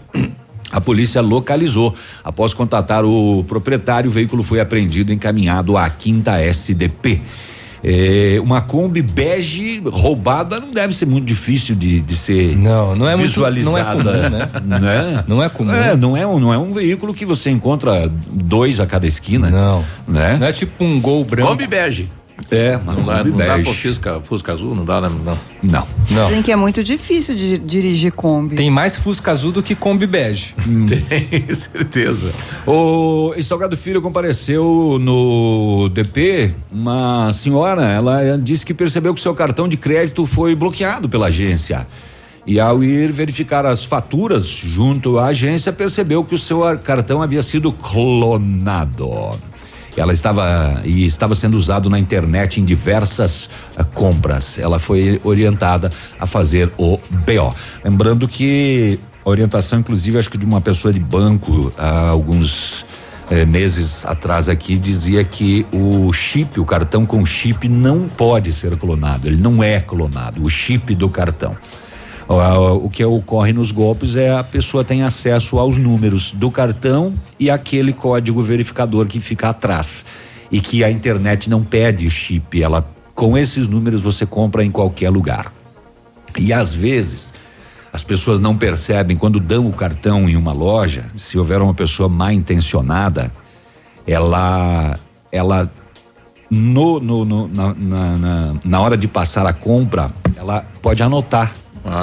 A 0.72 0.80
polícia 0.80 1.22
localizou. 1.22 1.94
Após 2.24 2.52
contatar 2.52 3.04
o 3.04 3.44
proprietário, 3.44 4.10
o 4.10 4.12
veículo 4.12 4.42
foi 4.42 4.58
apreendido 4.58 5.12
e 5.12 5.14
encaminhado 5.14 5.76
à 5.76 5.88
quinta 5.88 6.40
SDP. 6.40 7.22
É, 7.88 8.40
uma 8.40 8.60
Kombi 8.60 9.00
bege 9.00 9.80
roubada 9.92 10.58
não 10.58 10.72
deve 10.72 10.92
ser 10.92 11.06
muito 11.06 11.24
difícil 11.24 11.76
de, 11.76 12.00
de 12.00 12.16
ser 12.16 12.56
não, 12.56 12.96
não 12.96 13.08
é 13.08 13.14
muito- 13.14 13.28
visualizada. 13.28 14.02
não 14.02 14.40
é 14.40 14.46
comum, 14.46 14.68
né? 14.68 14.78
né? 14.80 15.24
Não 15.28 15.42
é 15.42 15.48
comum. 15.48 15.72
É, 15.72 15.96
não 15.96 16.16
é, 16.16 16.26
um- 16.26 16.40
não 16.40 16.52
é 16.52 16.58
um 16.58 16.72
veículo 16.72 17.14
que 17.14 17.24
você 17.24 17.48
encontra 17.48 18.10
dois 18.28 18.80
a 18.80 18.86
cada 18.86 19.06
esquina. 19.06 19.50
Não. 19.50 19.84
Né? 20.08 20.36
Não 20.36 20.48
é 20.48 20.52
tipo 20.52 20.82
um 20.84 21.00
gol 21.00 21.24
branco. 21.24 21.48
Kombi 21.48 21.66
bege. 21.68 22.10
É, 22.50 22.78
Não 22.84 23.02
dá, 23.04 23.24
não 23.24 23.36
dá 23.36 23.58
pro 23.58 23.72
Fusca, 23.72 24.20
Fusca 24.22 24.52
azul, 24.52 24.74
não 24.74 24.84
dá, 24.84 25.00
né? 25.00 25.08
Não. 25.08 25.38
Não. 25.62 25.88
Não. 26.10 26.26
Dizem 26.26 26.42
que 26.42 26.52
é 26.52 26.56
muito 26.56 26.84
difícil 26.84 27.34
de 27.34 27.58
dirigir 27.58 28.12
Kombi. 28.12 28.56
Tem 28.56 28.70
mais 28.70 28.96
Fusca 28.96 29.32
azul 29.32 29.50
do 29.52 29.62
que 29.62 29.74
Kombi 29.74 30.06
bege. 30.06 30.54
Tem 31.08 31.54
certeza. 31.54 32.32
O 32.66 33.32
em 33.36 33.42
Salgado 33.42 33.76
Filho 33.76 34.00
compareceu 34.00 34.98
no 35.00 35.88
DP 35.88 36.54
uma 36.70 37.32
senhora, 37.32 37.84
ela 37.86 38.36
disse 38.38 38.64
que 38.64 38.74
percebeu 38.74 39.12
que 39.14 39.20
seu 39.20 39.34
cartão 39.34 39.66
de 39.66 39.76
crédito 39.76 40.24
foi 40.26 40.54
bloqueado 40.54 41.08
pela 41.08 41.26
agência. 41.26 41.86
E 42.46 42.60
ao 42.60 42.84
ir 42.84 43.10
verificar 43.10 43.66
as 43.66 43.84
faturas 43.84 44.46
junto 44.46 45.18
à 45.18 45.26
agência, 45.26 45.72
percebeu 45.72 46.22
que 46.22 46.34
o 46.34 46.38
seu 46.38 46.60
cartão 46.78 47.20
havia 47.20 47.42
sido 47.42 47.72
clonado. 47.72 49.36
Ela 49.96 50.12
estava 50.12 50.80
e 50.84 51.04
estava 51.04 51.34
sendo 51.34 51.56
usado 51.56 51.88
na 51.88 51.98
internet 51.98 52.60
em 52.60 52.64
diversas 52.64 53.48
ah, 53.76 53.82
compras. 53.84 54.58
Ela 54.58 54.78
foi 54.78 55.20
orientada 55.24 55.90
a 56.18 56.26
fazer 56.26 56.70
o 56.76 56.98
BO. 57.10 57.54
Lembrando 57.84 58.28
que 58.28 59.00
a 59.24 59.30
orientação, 59.30 59.80
inclusive, 59.80 60.18
acho 60.18 60.30
que 60.30 60.38
de 60.38 60.44
uma 60.44 60.60
pessoa 60.60 60.92
de 60.92 61.00
banco 61.00 61.72
há 61.76 62.08
alguns 62.10 62.86
eh, 63.28 63.44
meses 63.44 64.04
atrás 64.06 64.48
aqui 64.48 64.78
dizia 64.78 65.24
que 65.24 65.66
o 65.72 66.12
chip, 66.12 66.60
o 66.60 66.64
cartão 66.64 67.04
com 67.04 67.26
chip 67.26 67.68
não 67.68 68.08
pode 68.08 68.52
ser 68.52 68.76
clonado. 68.76 69.26
Ele 69.26 69.36
não 69.36 69.64
é 69.64 69.80
clonado. 69.80 70.44
O 70.44 70.48
chip 70.48 70.94
do 70.94 71.08
cartão. 71.08 71.56
O 72.28 72.90
que 72.90 73.04
ocorre 73.04 73.52
nos 73.52 73.70
golpes 73.70 74.16
é 74.16 74.36
a 74.36 74.42
pessoa 74.42 74.84
tem 74.84 75.02
acesso 75.02 75.58
aos 75.58 75.76
números 75.76 76.32
do 76.32 76.50
cartão 76.50 77.14
e 77.38 77.48
aquele 77.50 77.92
código 77.92 78.42
verificador 78.42 79.06
que 79.06 79.20
fica 79.20 79.50
atrás. 79.50 80.04
E 80.50 80.60
que 80.60 80.82
a 80.82 80.90
internet 80.90 81.48
não 81.50 81.62
pede 81.62 82.06
o 82.06 82.10
chip, 82.10 82.62
ela 82.62 82.88
com 83.14 83.36
esses 83.36 83.66
números 83.68 84.02
você 84.02 84.24
compra 84.26 84.64
em 84.64 84.70
qualquer 84.70 85.10
lugar. 85.10 85.52
E 86.38 86.52
às 86.52 86.72
vezes 86.74 87.32
as 87.92 88.04
pessoas 88.04 88.38
não 88.38 88.56
percebem 88.56 89.16
quando 89.16 89.40
dão 89.40 89.66
o 89.66 89.72
cartão 89.72 90.28
em 90.28 90.36
uma 90.36 90.52
loja, 90.52 91.04
se 91.16 91.38
houver 91.38 91.62
uma 91.62 91.72
pessoa 91.74 92.08
mal 92.08 92.30
intencionada, 92.32 93.32
ela 94.06 94.98
ela 95.32 95.70
no, 96.50 97.00
no, 97.00 97.24
no- 97.24 97.48
na, 97.48 97.74
na, 97.74 98.54
na 98.64 98.80
hora 98.80 98.96
de 98.96 99.08
passar 99.08 99.46
a 99.46 99.52
compra, 99.52 100.10
ela 100.36 100.64
pode 100.82 101.02
anotar 101.02 101.54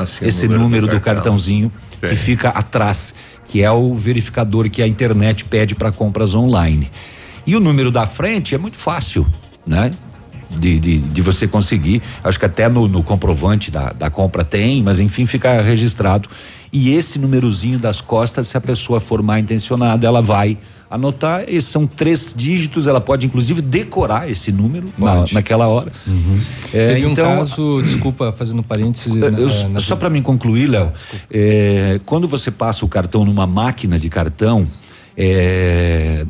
sim, 0.05 0.25
esse 0.25 0.45
o 0.45 0.49
número 0.49 0.63
número, 0.63 0.87
do 0.87 0.91
do, 0.91 0.99
cartão. 0.99 1.15
cartãozinho 1.15 1.71
que 1.99 2.15
Sim. 2.15 2.23
fica 2.23 2.49
atrás, 2.49 3.13
que 3.47 3.61
é 3.61 3.71
o 3.71 3.95
verificador 3.95 4.69
que 4.69 4.81
a 4.81 4.87
internet 4.87 5.45
pede 5.45 5.75
para 5.75 5.91
compras 5.91 6.35
online. 6.35 6.91
E 7.45 7.55
o 7.55 7.59
número 7.59 7.91
da 7.91 8.05
frente 8.05 8.55
é 8.55 8.57
muito 8.57 8.77
fácil, 8.77 9.27
né? 9.65 9.93
De, 10.49 10.79
de, 10.79 10.97
de 10.99 11.21
você 11.21 11.47
conseguir. 11.47 12.01
Acho 12.23 12.37
que 12.37 12.45
até 12.45 12.69
no, 12.69 12.87
no 12.87 13.01
comprovante 13.03 13.71
da, 13.71 13.91
da 13.91 14.09
compra 14.09 14.43
tem, 14.43 14.83
mas 14.83 14.99
enfim, 14.99 15.25
fica 15.25 15.61
registrado. 15.61 16.29
E 16.71 16.93
esse 16.93 17.19
númerozinho 17.19 17.79
das 17.79 18.01
costas, 18.01 18.47
se 18.47 18.57
a 18.57 18.61
pessoa 18.61 18.99
for 18.99 19.21
mal 19.21 19.37
intencionada, 19.37 20.05
ela 20.05 20.21
vai 20.21 20.57
anotar. 20.93 21.43
Esses 21.47 21.65
são 21.69 21.87
três 21.87 22.33
dígitos, 22.37 22.85
ela 22.87 23.01
pode 23.01 23.25
inclusive 23.25 23.61
decorar 23.61 24.29
esse 24.29 24.51
número 24.51 24.87
na, 24.97 25.25
naquela 25.31 25.67
hora. 25.67 25.91
É, 26.73 26.87
Teve 26.93 27.05
um 27.07 27.11
então, 27.11 27.37
caso, 27.37 27.81
desculpa, 27.85 28.31
fazendo 28.31 28.61
parênteses. 28.61 29.07
eu- 29.07 29.31
na- 29.31 29.39
eu- 29.39 29.69
na- 29.69 29.79
só 29.79 29.95
para 29.95 30.09
mim 30.09 30.21
concluir, 30.21 30.67
Léo, 30.67 30.91
é, 31.31 31.99
quando 32.05 32.27
você 32.27 32.51
passa 32.51 32.85
o 32.85 32.87
cartão 32.87 33.25
numa 33.25 33.47
máquina 33.47 33.97
de 33.97 34.09
cartão, 34.09 34.67
é, 35.17 36.25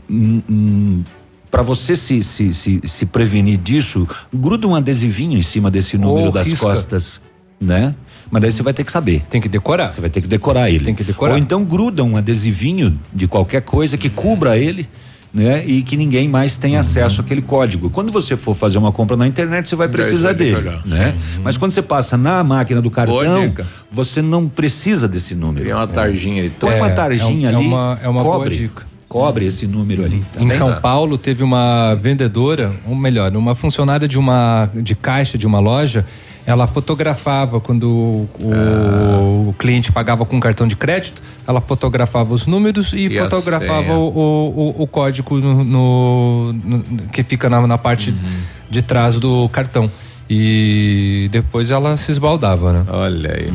para 1.51 1.61
você 1.61 1.95
se, 1.95 2.23
se, 2.23 2.53
se, 2.53 2.81
se 2.83 3.05
prevenir 3.05 3.57
disso, 3.57 4.07
gruda 4.33 4.67
um 4.67 4.75
adesivinho 4.75 5.37
em 5.37 5.41
cima 5.41 5.69
desse 5.69 5.97
número 5.97 6.27
Ou 6.27 6.31
das 6.31 6.47
risca. 6.47 6.65
costas, 6.65 7.21
né? 7.61 7.93
Mas 8.31 8.41
daí 8.41 8.51
você 8.51 8.63
vai 8.63 8.73
ter 8.73 8.83
que 8.83 8.91
saber. 8.91 9.21
Tem 9.29 9.39
que 9.41 9.49
decorar. 9.49 9.89
Você 9.89 10.01
vai 10.01 10.09
ter 10.09 10.21
que 10.21 10.27
decorar 10.27 10.69
ele. 10.69 10.85
Tem 10.85 10.95
que 10.95 11.03
decorar. 11.03 11.33
Ou 11.33 11.37
então 11.37 11.63
gruda 11.63 12.03
um 12.03 12.17
adesivinho 12.17 12.97
de 13.13 13.27
qualquer 13.27 13.61
coisa 13.61 13.97
que 13.97 14.09
cubra 14.09 14.57
ele. 14.57 14.87
Né? 15.35 15.65
E 15.65 15.81
que 15.81 15.97
ninguém 15.97 16.27
mais 16.27 16.53
Uhum. 16.53 16.61
tenha 16.61 16.79
acesso 16.79 17.19
àquele 17.21 17.41
código. 17.41 17.89
Quando 17.89 18.11
você 18.11 18.35
for 18.35 18.55
fazer 18.55 18.77
uma 18.77 18.91
compra 18.91 19.17
na 19.17 19.25
internet, 19.25 19.67
você 19.67 19.75
vai 19.75 19.87
precisar 19.87 20.27
vai 20.27 20.35
que 20.37 20.43
dele, 20.43 20.55
olhar. 20.57 20.85
né? 20.85 21.15
Mas 21.43 21.57
quando 21.57 21.71
você 21.71 21.81
passa 21.81 22.15
na 22.15 22.43
máquina 22.43 22.79
do 22.83 22.91
Boa 22.91 23.07
cartão, 23.07 23.51
você 23.91 24.21
não 24.21 24.47
precisa 24.47 25.07
desse 25.07 25.33
número. 25.33 25.61
Cria 25.61 25.75
uma 25.75 25.87
tarjinha 25.87 26.39
ali. 26.43 26.51
Põe 26.51 26.75
uma 26.75 26.85
É, 26.87 26.91
tarjinha 26.91 27.49
é 27.49 27.51
é 27.51 27.55
ali, 27.55 27.65
uma- 27.65 27.99
é 28.03 28.07
uma 28.07 28.21
boa 28.21 28.35
cobre, 28.37 28.55
dica. 28.55 28.85
cobre 29.09 29.47
esse 29.47 29.65
número 29.65 30.05
ali. 30.05 30.21
tá 30.31 30.39
Em 30.39 30.47
bem? 30.47 30.55
São 30.55 30.79
Paulo 30.79 31.17
teve 31.17 31.43
uma 31.43 31.95
vendedora, 31.95 32.71
ou 32.87 32.93
melhor, 32.95 33.35
uma 33.35 33.55
funcionária 33.55 34.07
de 34.07 34.19
uma 34.19 34.69
de 34.75 34.93
caixa 34.93 35.35
de 35.35 35.47
uma 35.47 35.59
loja, 35.59 36.05
ela 36.45 36.67
fotografava 36.67 37.59
quando 37.61 37.83
o, 37.89 38.29
o- 38.39 39.49
o 39.49 39.55
cliente 39.57 39.91
pagava 39.91 40.25
com 40.25 40.39
cartão 40.39 40.67
de 40.67 40.75
crédito, 40.75 41.21
ela 41.47 41.61
fotografava 41.61 42.33
os 42.33 42.45
números 42.47 42.91
e, 42.93 43.05
E 43.05 43.17
fotografava 43.17 43.93
o, 43.93 44.07
o, 44.09 44.83
o- 44.83 44.87
código 44.87 45.37
no, 45.39 45.63
no- 45.63 46.53
no- 46.53 46.83
que 47.11 47.23
fica 47.23 47.49
na, 47.49 47.65
na 47.65 47.77
parte 47.77 48.09
Uhum. 48.11 48.17
de 48.69 48.81
trás 48.81 49.19
do 49.19 49.47
cartão. 49.49 49.89
E 50.29 51.27
depois 51.31 51.69
ela 51.69 51.95
se 51.97 52.11
esbaldava, 52.11 52.73
né? 52.73 52.83
Olha 52.87 53.33
aí. 53.35 53.51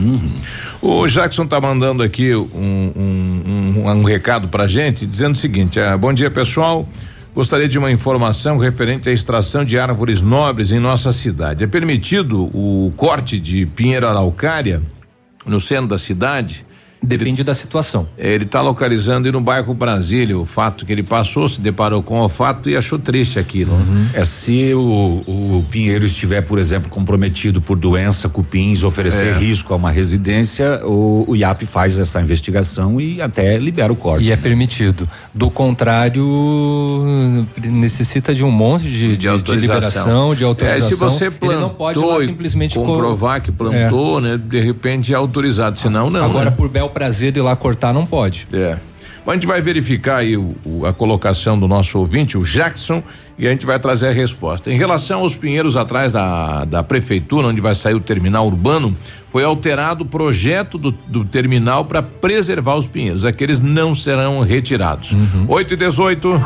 O 0.80 1.06
Jackson 1.08 1.46
tá 1.46 1.60
mandando 1.60 2.02
aqui 2.02 2.34
um, 2.34 2.92
um, 2.94 3.82
um, 3.84 3.90
um 3.90 4.02
recado 4.04 4.48
pra 4.48 4.66
gente, 4.68 5.06
dizendo 5.06 5.34
o 5.34 5.38
seguinte: 5.38 5.80
ah, 5.80 5.96
bom 5.96 6.12
dia, 6.12 6.30
pessoal. 6.30 6.86
Gostaria 7.34 7.68
de 7.68 7.78
uma 7.78 7.90
informação 7.90 8.58
referente 8.58 9.08
à 9.08 9.12
extração 9.12 9.64
de 9.64 9.78
árvores 9.78 10.22
nobres 10.22 10.72
em 10.72 10.78
nossa 10.78 11.12
cidade. 11.12 11.62
É 11.62 11.66
permitido 11.66 12.50
o 12.54 12.92
corte 12.96 13.38
de 13.38 13.64
pinheiro 13.66 14.08
araucária 14.08 14.82
no 15.46 15.60
centro 15.60 15.88
da 15.88 15.98
cidade? 15.98 16.64
Depende 17.00 17.44
da 17.44 17.54
situação. 17.54 18.08
Ele 18.18 18.44
está 18.44 18.60
localizando 18.60 19.30
no 19.30 19.40
bairro 19.40 19.72
Brasília. 19.72 20.36
O 20.38 20.44
fato 20.44 20.84
que 20.84 20.92
ele 20.92 21.02
passou, 21.02 21.46
se 21.48 21.60
deparou 21.60 22.02
com 22.02 22.20
o 22.20 22.28
fato 22.28 22.68
e 22.68 22.76
achou 22.76 22.98
triste 22.98 23.38
aquilo. 23.38 23.72
É 24.12 24.24
se 24.24 24.74
o, 24.74 24.80
o 25.26 25.64
pinheiro 25.70 26.04
estiver, 26.04 26.42
por 26.42 26.58
exemplo, 26.58 26.90
comprometido 26.90 27.60
por 27.62 27.76
doença, 27.78 28.28
cupins, 28.28 28.82
oferecer 28.82 29.28
É. 29.28 29.38
risco 29.38 29.72
a 29.72 29.76
uma 29.76 29.90
residência, 29.92 30.84
o, 30.84 31.24
o 31.28 31.36
IAP 31.36 31.62
faz 31.66 31.98
essa 31.98 32.20
investigação 32.20 33.00
e 33.00 33.22
até 33.22 33.56
libera 33.58 33.92
o 33.92 33.96
corte. 33.96 34.24
E 34.24 34.32
é 34.32 34.36
permitido. 34.36 35.08
Do 35.32 35.50
contrário, 35.50 36.26
necessita 37.64 38.34
de 38.34 38.44
um 38.44 38.50
monte 38.50 38.84
de, 38.90 39.16
de, 39.16 39.42
de 39.42 39.54
liberação, 39.56 40.34
de 40.34 40.44
autorização. 40.44 40.86
É, 40.86 40.90
se 40.90 40.94
você 40.96 41.26
Ele 41.26 41.34
plantou 41.36 41.60
não 41.60 41.70
pode 41.70 41.98
lá 41.98 42.18
e 42.18 42.26
simplesmente 42.26 42.74
co- 42.74 42.84
comprovar 42.84 43.40
que 43.42 43.52
plantou, 43.52 44.20
né? 44.20 44.36
De 44.36 44.60
repente 44.60 45.12
é 45.12 45.16
autorizado, 45.16 45.78
senão 45.78 46.10
não. 46.10 46.24
Agora, 46.24 46.50
né? 46.50 46.56
por 46.56 46.68
bel 46.68 46.87
prazer 46.88 47.32
de 47.32 47.38
ir 47.38 47.42
lá 47.42 47.54
cortar, 47.56 47.92
não 47.92 48.04
pode. 48.06 48.46
É. 48.52 48.78
Mas 49.24 49.32
a 49.32 49.34
gente 49.34 49.46
vai 49.46 49.60
verificar 49.60 50.18
aí 50.18 50.36
o- 50.36 50.56
o- 50.64 50.86
a 50.86 50.92
colocação 50.92 51.58
do 51.58 51.68
nosso 51.68 51.98
ouvinte, 51.98 52.36
o 52.38 52.42
Jackson, 52.44 53.02
e 53.38 53.46
a 53.46 53.50
gente 53.50 53.64
vai 53.64 53.78
trazer 53.78 54.08
a 54.08 54.12
resposta. 54.12 54.70
Em 54.70 54.76
relação 54.76 55.20
aos 55.20 55.36
pinheiros 55.36 55.76
atrás 55.76 56.10
da, 56.10 56.64
da 56.64 56.82
prefeitura, 56.82 57.46
onde 57.46 57.60
vai 57.60 57.74
sair 57.74 57.94
o 57.94 58.00
terminal 58.00 58.46
urbano, 58.46 58.96
foi 59.30 59.44
alterado 59.44 60.04
o 60.04 60.06
projeto 60.06 60.78
do, 60.78 60.90
do 60.90 61.24
terminal 61.24 61.84
para 61.84 62.02
preservar 62.02 62.76
os 62.76 62.88
pinheiros. 62.88 63.24
Aqueles 63.24 63.60
não 63.60 63.94
serão 63.94 64.40
retirados. 64.40 65.14
8 65.46 65.74
e 65.74 65.76
18. 65.76 66.42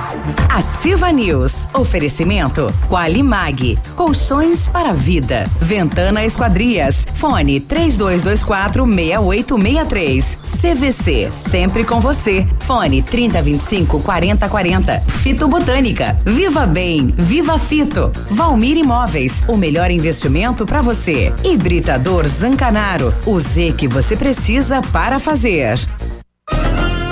Ativa 0.49 1.13
News. 1.13 1.55
Oferecimento 1.73 2.67
Qualimag. 2.89 3.79
Colchões 3.95 4.69
para 4.69 4.91
a 4.91 4.93
vida. 4.93 5.45
Ventana 5.61 6.25
Esquadrias. 6.25 7.07
Fone 7.15 7.61
3224 7.61 8.85
6863. 8.85 10.39
CVC. 10.61 11.29
Sempre 11.31 11.85
com 11.85 12.01
você. 12.01 12.47
Fone 12.59 13.01
3025 13.01 14.01
4040. 14.01 15.01
Fito 15.01 15.47
Botânica. 15.47 16.17
Viva 16.27 16.67
Bem. 16.67 16.82
Viva 17.17 17.61
Fito. 17.61 18.11
Valmir 18.29 18.77
Imóveis. 18.77 19.45
O 19.47 19.57
melhor 19.57 19.89
investimento 19.89 20.67
para 20.67 20.83
você. 20.83 21.33
Hibridador 21.45 22.27
Zancanaro. 22.27 23.15
O 23.25 23.39
Z 23.39 23.75
que 23.79 23.87
você 23.87 24.17
precisa 24.17 24.83
para 24.93 25.21
fazer. 25.21 25.79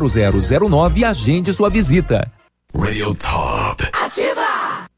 32250009 0.00 0.96
e 0.96 1.04
agende 1.04 1.52
sua 1.52 1.68
visita. 1.68 2.30
Radio 2.76 3.14
Top. 3.14 3.88
Ativa. 3.92 4.88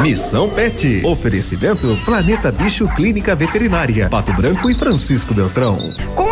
Missão 0.00 0.50
Pet. 0.50 1.02
Oferecimento 1.04 1.96
Planeta 2.04 2.50
Bicho 2.50 2.88
Clínica 2.94 3.36
Veterinária. 3.36 4.08
Pato 4.08 4.32
Branco 4.32 4.70
e 4.70 4.74
Francisco 4.74 5.34
Beltrão. 5.34 5.78
Com 6.14 6.31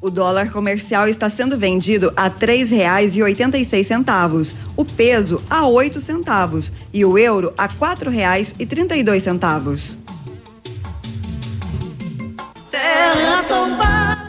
O 0.00 0.10
dólar 0.10 0.52
comercial 0.52 1.08
está 1.08 1.28
sendo 1.28 1.58
vendido 1.58 2.12
a 2.14 2.30
três 2.30 2.70
reais 2.70 3.16
e 3.16 3.22
oitenta 3.22 3.58
e 3.58 3.64
seis 3.64 3.86
centavos, 3.86 4.54
o 4.76 4.84
peso 4.84 5.42
a 5.50 5.66
oito 5.66 6.00
centavos 6.00 6.70
e 6.94 7.04
o 7.04 7.18
euro 7.18 7.52
a 7.58 7.68
quatro 7.68 8.08
reais 8.08 8.54
e 8.60 8.64
trinta 8.64 8.96
e 8.96 9.02
dois 9.02 9.24
centavos. 9.24 9.98
Terra 12.70 13.42
tombada. 13.42 13.87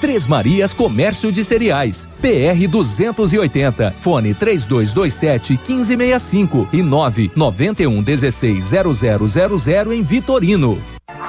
Três 0.00 0.26
Marias 0.26 0.74
Comércio 0.74 1.32
de 1.32 1.42
Cereais. 1.42 2.08
PR 2.20 2.68
280. 2.68 3.94
Fone 4.00 4.34
3227 4.34 5.52
1565 5.52 6.68
e 6.72 6.82
991 6.82 8.02
16 8.02 8.72
0000 8.72 9.92
em 9.92 10.02
Vitorino. 10.02 10.78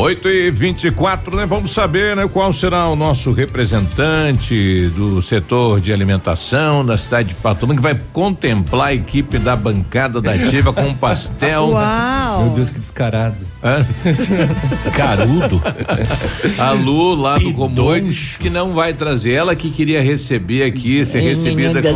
8 0.00 0.28
e 0.30 0.50
24 0.50 1.36
né? 1.36 1.44
Vamos 1.44 1.72
saber, 1.72 2.16
né? 2.16 2.26
Qual 2.26 2.50
será 2.54 2.88
o 2.88 2.96
nosso 2.96 3.32
representante 3.32 4.90
do 4.96 5.20
setor 5.20 5.78
de 5.78 5.92
alimentação 5.92 6.82
da 6.82 6.96
cidade 6.96 7.28
de 7.28 7.34
Pato 7.34 7.66
Branco 7.66 7.82
que 7.82 7.86
vai 7.86 8.00
contemplar 8.10 8.88
a 8.88 8.94
equipe 8.94 9.38
da 9.38 9.54
bancada 9.54 10.18
da 10.18 10.32
Ativa 10.32 10.72
com 10.72 10.80
um 10.84 10.94
pastel. 10.94 11.68
Uau! 11.72 12.44
Meu 12.44 12.54
Deus, 12.54 12.70
que 12.70 12.78
descarado. 12.80 13.36
Hã? 13.62 13.86
Carudo. 14.96 15.62
A 16.58 16.70
Lu 16.72 17.14
lá 17.14 17.36
do 17.36 17.52
Comor 17.52 18.00
diz 18.00 18.38
que 18.38 18.48
não 18.48 18.72
vai 18.72 18.94
trazer. 18.94 19.32
Ela 19.32 19.54
que 19.54 19.70
queria 19.70 20.02
receber 20.02 20.62
aqui, 20.62 21.04
ser 21.04 21.20
recebida 21.20 21.82
com. 21.82 21.88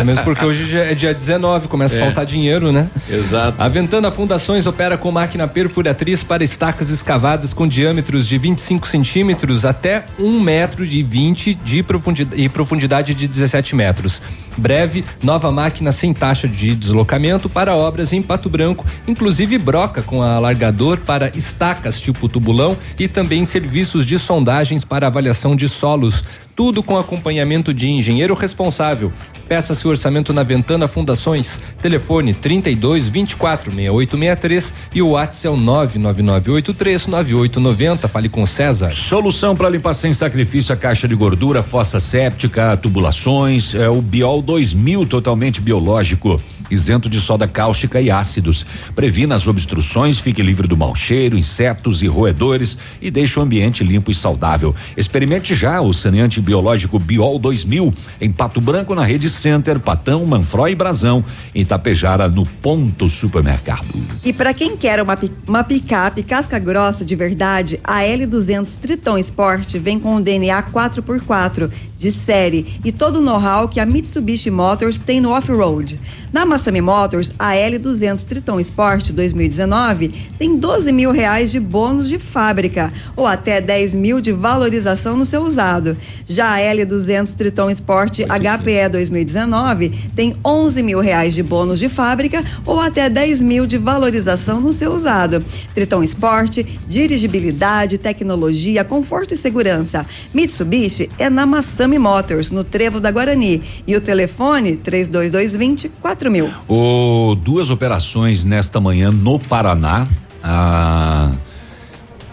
É, 0.00 0.04
mesmo 0.04 0.22
porque 0.22 0.44
hoje 0.44 0.70
já 0.70 0.84
é 0.84 0.94
dia 0.94 1.12
19, 1.12 1.66
começa 1.66 1.96
É. 1.96 2.02
a 2.02 2.04
faltar 2.04 2.24
dinheiro, 2.24 2.70
né? 2.70 2.88
Exato. 3.10 3.60
A 3.60 3.66
Ventana 3.68 4.12
Fundações 4.12 4.64
opera 4.66 4.96
com 4.96 5.10
máquina 5.10 5.48
perfuratriz 5.48 6.22
para 6.22 6.44
estacas 6.68 6.90
escavadas 6.90 7.54
com 7.54 7.66
diâmetros 7.66 8.28
de 8.28 8.36
25 8.36 8.86
centímetros 8.86 9.64
até 9.64 10.04
1 10.18 10.38
metro 10.38 10.86
de 10.86 11.02
20 11.02 11.54
de 11.54 11.82
profundidade, 11.82 12.42
e 12.42 12.46
profundidade 12.46 13.14
de 13.14 13.26
17 13.26 13.74
metros. 13.74 14.20
Breve, 14.54 15.02
nova 15.22 15.50
máquina 15.50 15.90
sem 15.92 16.12
taxa 16.12 16.46
de 16.46 16.74
deslocamento 16.74 17.48
para 17.48 17.74
obras 17.74 18.12
em 18.12 18.20
Pato 18.20 18.50
Branco, 18.50 18.84
inclusive 19.06 19.56
broca 19.56 20.02
com 20.02 20.22
alargador 20.22 20.98
para 20.98 21.34
estacas 21.34 21.98
tipo 21.98 22.28
tubulão 22.28 22.76
e 22.98 23.08
também 23.08 23.46
serviços 23.46 24.04
de 24.04 24.18
sondagens 24.18 24.84
para 24.84 25.06
avaliação 25.06 25.56
de 25.56 25.70
solos. 25.70 26.22
Tudo 26.58 26.82
com 26.82 26.98
acompanhamento 26.98 27.72
de 27.72 27.88
engenheiro 27.88 28.34
responsável. 28.34 29.12
Peça 29.46 29.76
seu 29.76 29.92
orçamento 29.92 30.32
na 30.32 30.42
Ventana 30.42 30.88
Fundações. 30.88 31.60
Telefone 31.80 32.34
32 32.34 33.08
24 33.08 33.70
6863 33.70 34.74
e 34.92 35.00
o 35.00 35.10
WhatsApp 35.10 35.46
é 35.46 35.50
o 35.50 35.56
99983 35.56 37.06
9890. 37.06 38.08
Fale 38.08 38.28
com 38.28 38.44
César. 38.44 38.90
Solução 38.90 39.54
para 39.54 39.68
limpar 39.68 39.94
sem 39.94 40.12
sacrifício 40.12 40.74
a 40.74 40.76
caixa 40.76 41.06
de 41.06 41.14
gordura, 41.14 41.62
fossa 41.62 42.00
séptica, 42.00 42.76
tubulações, 42.76 43.72
é 43.76 43.88
o 43.88 44.02
Biol 44.02 44.42
2000 44.42 45.06
totalmente 45.06 45.60
biológico, 45.60 46.42
isento 46.70 47.08
de 47.08 47.20
soda 47.20 47.46
cáustica 47.46 48.00
e 48.00 48.10
ácidos. 48.10 48.64
Previna 48.94 49.34
as 49.34 49.46
obstruções, 49.46 50.18
fique 50.18 50.42
livre 50.42 50.68
do 50.68 50.76
mau 50.76 50.94
cheiro, 50.94 51.36
insetos 51.36 52.02
e 52.02 52.06
roedores 52.06 52.78
e 53.00 53.10
deixe 53.10 53.38
o 53.38 53.42
ambiente 53.42 53.84
limpo 53.84 54.10
e 54.10 54.14
saudável. 54.14 54.74
Experimente 54.96 55.54
já 55.54 55.80
o 55.80 55.92
saneante 55.92 56.40
biológico 56.40 56.98
Biol 56.98 57.38
2000 57.38 57.94
em 58.20 58.30
Pato 58.30 58.60
Branco 58.60 58.94
na 58.94 59.04
Rede 59.04 59.30
Center, 59.30 59.78
Patão, 59.80 60.24
Manfró 60.26 60.68
e 60.68 60.74
Brasão, 60.74 61.24
em 61.54 61.60
Itapejara 61.60 62.28
no 62.28 62.44
Ponto 62.44 63.08
Supermercado. 63.08 63.86
E 64.24 64.32
para 64.32 64.54
quem 64.54 64.76
quer 64.76 65.02
uma, 65.02 65.18
uma 65.46 65.64
picape 65.64 66.22
casca 66.22 66.58
grossa 66.58 67.04
de 67.04 67.14
verdade, 67.14 67.80
a 67.84 68.00
L200 68.00 68.78
Triton 68.78 69.18
Sport 69.18 69.74
vem 69.76 69.98
com 69.98 70.16
o 70.16 70.20
DNA 70.20 70.62
4x4 70.64 71.70
de 71.98 72.12
série 72.12 72.78
e 72.84 72.92
todo 72.92 73.16
o 73.16 73.20
know-how 73.20 73.68
que 73.68 73.80
a 73.80 73.86
Mitsubishi 73.86 74.50
Motors 74.50 75.00
tem 75.00 75.20
no 75.20 75.30
off-road. 75.30 75.98
Na 76.32 76.46
Massami 76.46 76.80
Motors, 76.80 77.32
a 77.38 77.52
L200 77.54 78.24
Triton 78.24 78.60
Sport 78.60 79.10
2019 79.10 80.08
tem 80.38 80.56
12 80.56 80.92
mil 80.92 81.10
reais 81.10 81.50
de 81.50 81.58
bônus 81.58 82.08
de 82.08 82.18
fábrica 82.18 82.92
ou 83.16 83.26
até 83.26 83.60
10 83.60 83.94
mil 83.94 84.20
de 84.20 84.30
valorização 84.30 85.16
no 85.16 85.24
seu 85.24 85.42
usado. 85.42 85.96
Já 86.28 86.54
a 86.54 86.58
L200 86.58 87.34
Triton 87.34 87.70
Sport 87.70 88.20
HPE 88.20 88.88
2019 88.92 89.88
tem 90.14 90.36
11 90.44 90.82
mil 90.82 91.00
reais 91.00 91.34
de 91.34 91.42
bônus 91.42 91.78
de 91.78 91.88
fábrica 91.88 92.44
ou 92.64 92.78
até 92.78 93.08
10 93.08 93.42
mil 93.42 93.66
de 93.66 93.78
valorização 93.78 94.60
no 94.60 94.72
seu 94.72 94.92
usado. 94.92 95.44
Triton 95.74 96.02
Sport, 96.02 96.58
dirigibilidade, 96.86 97.98
tecnologia, 97.98 98.84
conforto 98.84 99.34
e 99.34 99.36
segurança. 99.36 100.06
Mitsubishi 100.32 101.10
é 101.18 101.30
na 101.30 101.46
Massami 101.46 101.87
Motors, 101.96 102.50
no 102.50 102.64
Trevo 102.64 102.98
da 102.98 103.10
Guarani. 103.10 103.62
E 103.86 103.94
o 103.94 104.00
telefone 104.00 104.76
32220 104.76 105.88
4000. 106.00 106.50
O, 106.68 107.36
duas 107.36 107.70
operações 107.70 108.44
nesta 108.44 108.80
manhã 108.80 109.12
no 109.12 109.38
Paraná. 109.38 110.08
Ah, 110.42 111.30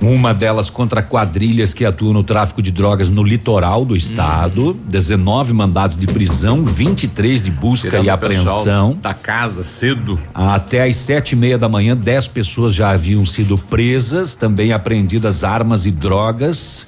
uma 0.01 0.33
delas 0.33 0.69
contra 0.69 1.01
quadrilhas 1.01 1.73
que 1.73 1.85
atuam 1.85 2.13
no 2.13 2.23
tráfico 2.23 2.61
de 2.61 2.71
drogas 2.71 3.09
no 3.09 3.23
litoral 3.23 3.85
do 3.85 3.95
estado. 3.95 4.73
19 4.87 5.53
mandados 5.53 5.97
de 5.97 6.05
prisão, 6.05 6.63
23 6.63 7.41
de 7.41 7.51
busca 7.51 7.89
Tirando 7.89 8.05
e 8.05 8.09
apreensão. 8.09 8.97
Da 9.01 9.13
casa, 9.13 9.63
cedo. 9.63 10.19
Até 10.33 10.83
às 10.83 10.95
sete 10.97 11.31
e 11.31 11.35
meia 11.35 11.57
da 11.57 11.69
manhã, 11.69 11.95
10 11.95 12.27
pessoas 12.27 12.75
já 12.75 12.91
haviam 12.91 13.25
sido 13.25 13.57
presas, 13.57 14.35
também 14.35 14.73
apreendidas 14.73 15.43
armas 15.43 15.85
e 15.85 15.91
drogas. 15.91 16.85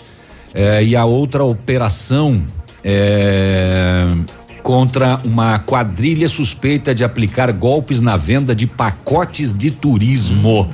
Eh, 0.53 0.85
e 0.85 0.95
a 0.95 1.05
outra 1.05 1.43
operação 1.43 2.43
eh, 2.89 4.15
contra 4.63 5.19
uma 5.25 5.59
quadrilha 5.59 6.29
suspeita 6.29 6.95
de 6.95 7.03
aplicar 7.03 7.51
golpes 7.51 7.99
na 7.99 8.15
venda 8.15 8.55
de 8.55 8.65
pacotes 8.65 9.51
de 9.51 9.71
turismo. 9.71 10.69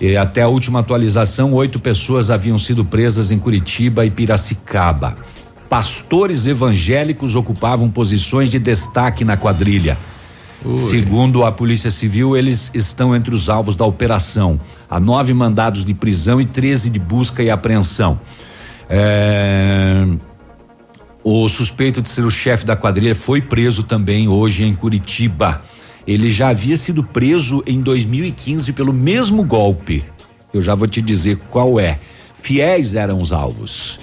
E 0.00 0.16
até 0.16 0.42
a 0.42 0.48
última 0.48 0.78
atualização, 0.78 1.52
oito 1.54 1.80
pessoas 1.80 2.30
haviam 2.30 2.56
sido 2.56 2.84
presas 2.84 3.32
em 3.32 3.38
Curitiba 3.38 4.06
e 4.06 4.10
Piracicaba. 4.12 5.16
Pastores 5.68 6.46
evangélicos 6.46 7.34
ocupavam 7.34 7.90
posições 7.90 8.48
de 8.48 8.60
destaque 8.60 9.24
na 9.24 9.36
quadrilha. 9.36 9.98
Segundo 10.88 11.44
a 11.44 11.50
Polícia 11.50 11.90
Civil, 11.90 12.36
eles 12.36 12.70
estão 12.74 13.14
entre 13.14 13.34
os 13.34 13.48
alvos 13.48 13.74
da 13.76 13.84
operação. 13.84 14.58
Há 14.88 15.00
nove 15.00 15.34
mandados 15.34 15.84
de 15.84 15.94
prisão 15.94 16.40
e 16.40 16.44
13 16.44 16.90
de 16.90 16.98
busca 17.00 17.42
e 17.42 17.50
apreensão. 17.50 18.20
É, 18.88 20.06
O 21.26 21.48
suspeito 21.48 22.02
de 22.02 22.08
ser 22.10 22.22
o 22.22 22.30
chefe 22.30 22.66
da 22.66 22.76
quadrilha 22.76 23.14
foi 23.14 23.40
preso 23.40 23.82
também 23.82 24.28
hoje 24.28 24.62
em 24.62 24.74
Curitiba. 24.74 25.62
Ele 26.06 26.30
já 26.30 26.50
havia 26.50 26.76
sido 26.76 27.02
preso 27.02 27.64
em 27.66 27.80
2015 27.80 28.74
pelo 28.74 28.92
mesmo 28.92 29.42
golpe. 29.42 30.04
Eu 30.52 30.60
já 30.60 30.74
vou 30.74 30.86
te 30.86 31.00
dizer 31.00 31.38
qual 31.48 31.80
é. 31.80 31.98
Fiéis 32.44 32.94
eram 32.94 33.22
os 33.22 33.32
alvos. 33.32 33.98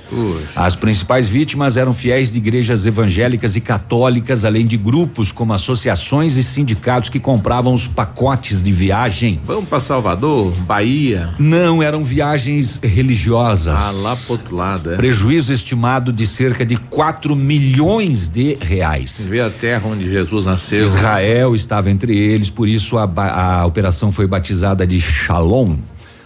As 0.56 0.76
principais 0.76 1.30
vítimas 1.30 1.78
eram 1.78 1.94
fiéis 1.94 2.32
de 2.32 2.40
igrejas 2.40 2.88
evangélicas 2.88 3.56
e 3.56 3.62
católicas, 3.62 4.44
além 4.44 4.66
de 4.66 4.78
grupos 4.78 5.32
como 5.32 5.54
associações 5.54 6.38
e 6.38 6.44
sindicatos 6.44 7.12
que 7.12 7.20
compravam 7.20 7.72
os 7.72 7.88
pacotes 7.88 8.64
de 8.64 8.72
viagem. 8.72 9.40
Vamos 9.46 9.70
para 9.70 9.80
Salvador, 9.80 10.54
Bahia. 10.62 11.30
Não, 11.38 11.84
eram 11.84 12.04
viagens 12.04 12.80
religiosas. 12.82 13.76
Ah, 13.78 13.92
lá 13.92 14.16
pro 14.16 14.32
outro 14.32 14.56
lado, 14.56 14.92
é. 14.92 14.96
Prejuízo 14.96 15.54
estimado 15.54 16.12
de 16.12 16.26
cerca 16.26 16.66
de 16.66 16.78
4 16.78 17.36
milhões 17.36 18.28
de 18.28 18.58
reais. 18.60 19.28
Vê 19.30 19.42
a 19.42 19.52
terra 19.52 19.88
onde 19.88 20.10
Jesus 20.10 20.46
nasceu. 20.46 20.84
Israel 20.84 21.54
estava 21.54 21.92
entre 21.92 22.18
eles, 22.18 22.50
por 22.50 22.68
isso 22.68 22.98
a, 22.98 23.04
a 23.04 23.66
operação 23.68 24.12
foi 24.12 24.26
batizada 24.26 24.88
de 24.88 25.00
Shalom. 25.00 25.76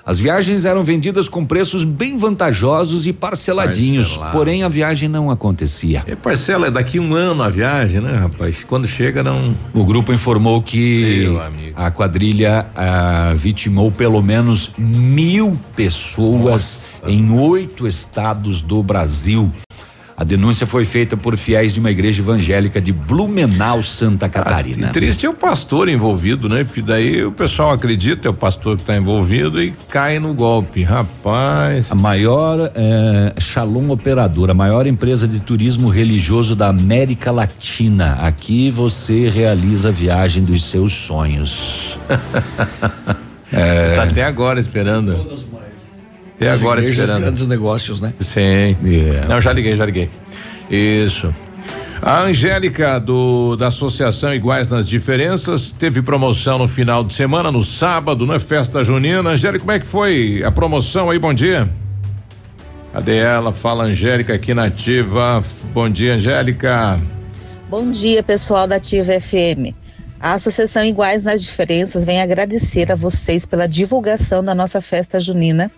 As 0.05 0.19
viagens 0.19 0.65
eram 0.65 0.83
vendidas 0.83 1.27
com 1.27 1.43
preços 1.43 1.83
bem 1.83 2.15
vantajosos 2.15 3.07
e 3.07 3.13
parceladinhos, 3.13 4.09
Parcelado. 4.09 4.37
porém 4.37 4.61
a 4.61 4.69
viagem 4.69 5.09
não 5.09 5.31
acontecia. 5.31 6.03
É 6.05 6.15
parcela, 6.15 6.67
é 6.67 6.71
daqui 6.71 6.99
um 6.99 7.15
ano 7.15 7.41
a 7.41 7.49
viagem, 7.49 8.01
né, 8.01 8.15
rapaz? 8.17 8.63
Quando 8.63 8.87
chega, 8.87 9.23
não. 9.23 9.55
O 9.73 9.83
grupo 9.83 10.13
informou 10.13 10.61
que 10.61 11.27
a 11.75 11.89
quadrilha 11.89 12.67
ah, 12.75 13.33
vitimou 13.35 13.91
pelo 13.91 14.21
menos 14.21 14.73
mil 14.77 15.57
pessoas 15.75 16.81
em 17.07 17.31
oito 17.31 17.87
estados 17.87 18.61
do 18.61 18.83
Brasil. 18.83 19.51
A 20.17 20.23
denúncia 20.23 20.65
foi 20.65 20.85
feita 20.85 21.17
por 21.17 21.35
fiéis 21.35 21.73
de 21.73 21.79
uma 21.79 21.91
igreja 21.91 22.21
evangélica 22.21 22.79
de 22.79 22.93
Blumenau, 22.93 23.83
Santa 23.83 24.29
Catarina. 24.29 24.87
E 24.87 24.91
triste 24.91 25.25
é 25.25 25.29
o 25.29 25.33
pastor 25.33 25.89
envolvido, 25.89 26.47
né? 26.47 26.63
Porque 26.63 26.81
daí 26.81 27.25
o 27.25 27.33
pessoal 27.33 27.71
acredita, 27.71 28.29
é 28.29 28.31
o 28.31 28.33
pastor 28.33 28.77
que 28.77 28.83
está 28.83 28.95
envolvido 28.95 29.61
e 29.61 29.73
cai 29.89 30.17
no 30.17 30.33
golpe. 30.33 30.83
Rapaz. 30.83 31.91
A 31.91 31.95
maior 31.95 32.71
eh, 32.73 33.33
Shalom 33.41 33.89
Operadora, 33.89 34.53
a 34.53 34.55
maior 34.55 34.87
empresa 34.87 35.27
de 35.27 35.41
turismo 35.41 35.89
religioso 35.89 36.55
da 36.55 36.69
América 36.69 37.29
Latina. 37.29 38.13
Aqui 38.21 38.71
você 38.71 39.27
realiza 39.27 39.89
a 39.89 39.91
viagem 39.91 40.45
dos 40.45 40.63
seus 40.63 40.93
sonhos. 40.93 41.99
Tá 43.95 44.03
até 44.03 44.23
agora 44.23 44.59
esperando. 44.59 45.15
Até 46.35 46.49
As 46.49 46.61
agora 46.61 46.83
esperando. 46.83 47.21
grandes 47.21 47.47
negócios, 47.47 48.01
né? 48.01 48.13
Sim. 48.19 48.75
Não, 49.27 49.39
já 49.39 49.53
liguei, 49.53 49.75
já 49.75 49.85
liguei. 49.85 50.09
Isso. 50.69 51.33
A 52.01 52.21
Angélica 52.23 52.99
do 52.99 53.55
da 53.55 53.67
Associação 53.67 54.33
Iguais 54.33 54.69
nas 54.69 54.87
Diferenças 54.87 55.71
teve 55.71 56.01
promoção 56.01 56.57
no 56.57 56.67
final 56.67 57.03
de 57.03 57.13
semana, 57.13 57.51
no 57.51 57.63
sábado, 57.63 58.25
na 58.25 58.37
festa 58.37 58.83
junina. 58.83 59.31
Angélica, 59.31 59.59
como 59.59 59.71
é 59.71 59.79
que 59.79 59.87
foi 59.87 60.43
a 60.45 60.51
promoção 60.51 61.09
aí? 61.09 61.17
Bom 61.17 61.33
dia. 61.33 61.69
Cadê 62.91 63.17
ela? 63.17 63.53
Fala 63.53 63.85
Angélica 63.85 64.33
aqui 64.33 64.53
na 64.53 64.65
ativa. 64.65 65.41
Bom 65.73 65.89
dia, 65.89 66.15
Angélica. 66.15 66.99
Bom 67.69 67.89
dia, 67.89 68.21
pessoal 68.21 68.67
da 68.67 68.75
Ativa 68.75 69.19
FM. 69.19 69.73
A 70.19 70.33
Associação 70.33 70.85
Iguais 70.85 71.23
nas 71.23 71.41
Diferenças 71.41 72.05
vem 72.05 72.21
agradecer 72.21 72.91
a 72.91 72.95
vocês 72.95 73.45
pela 73.45 73.67
divulgação 73.67 74.43
da 74.43 74.53
nossa 74.53 74.79
festa 74.79 75.19
junina 75.19 75.71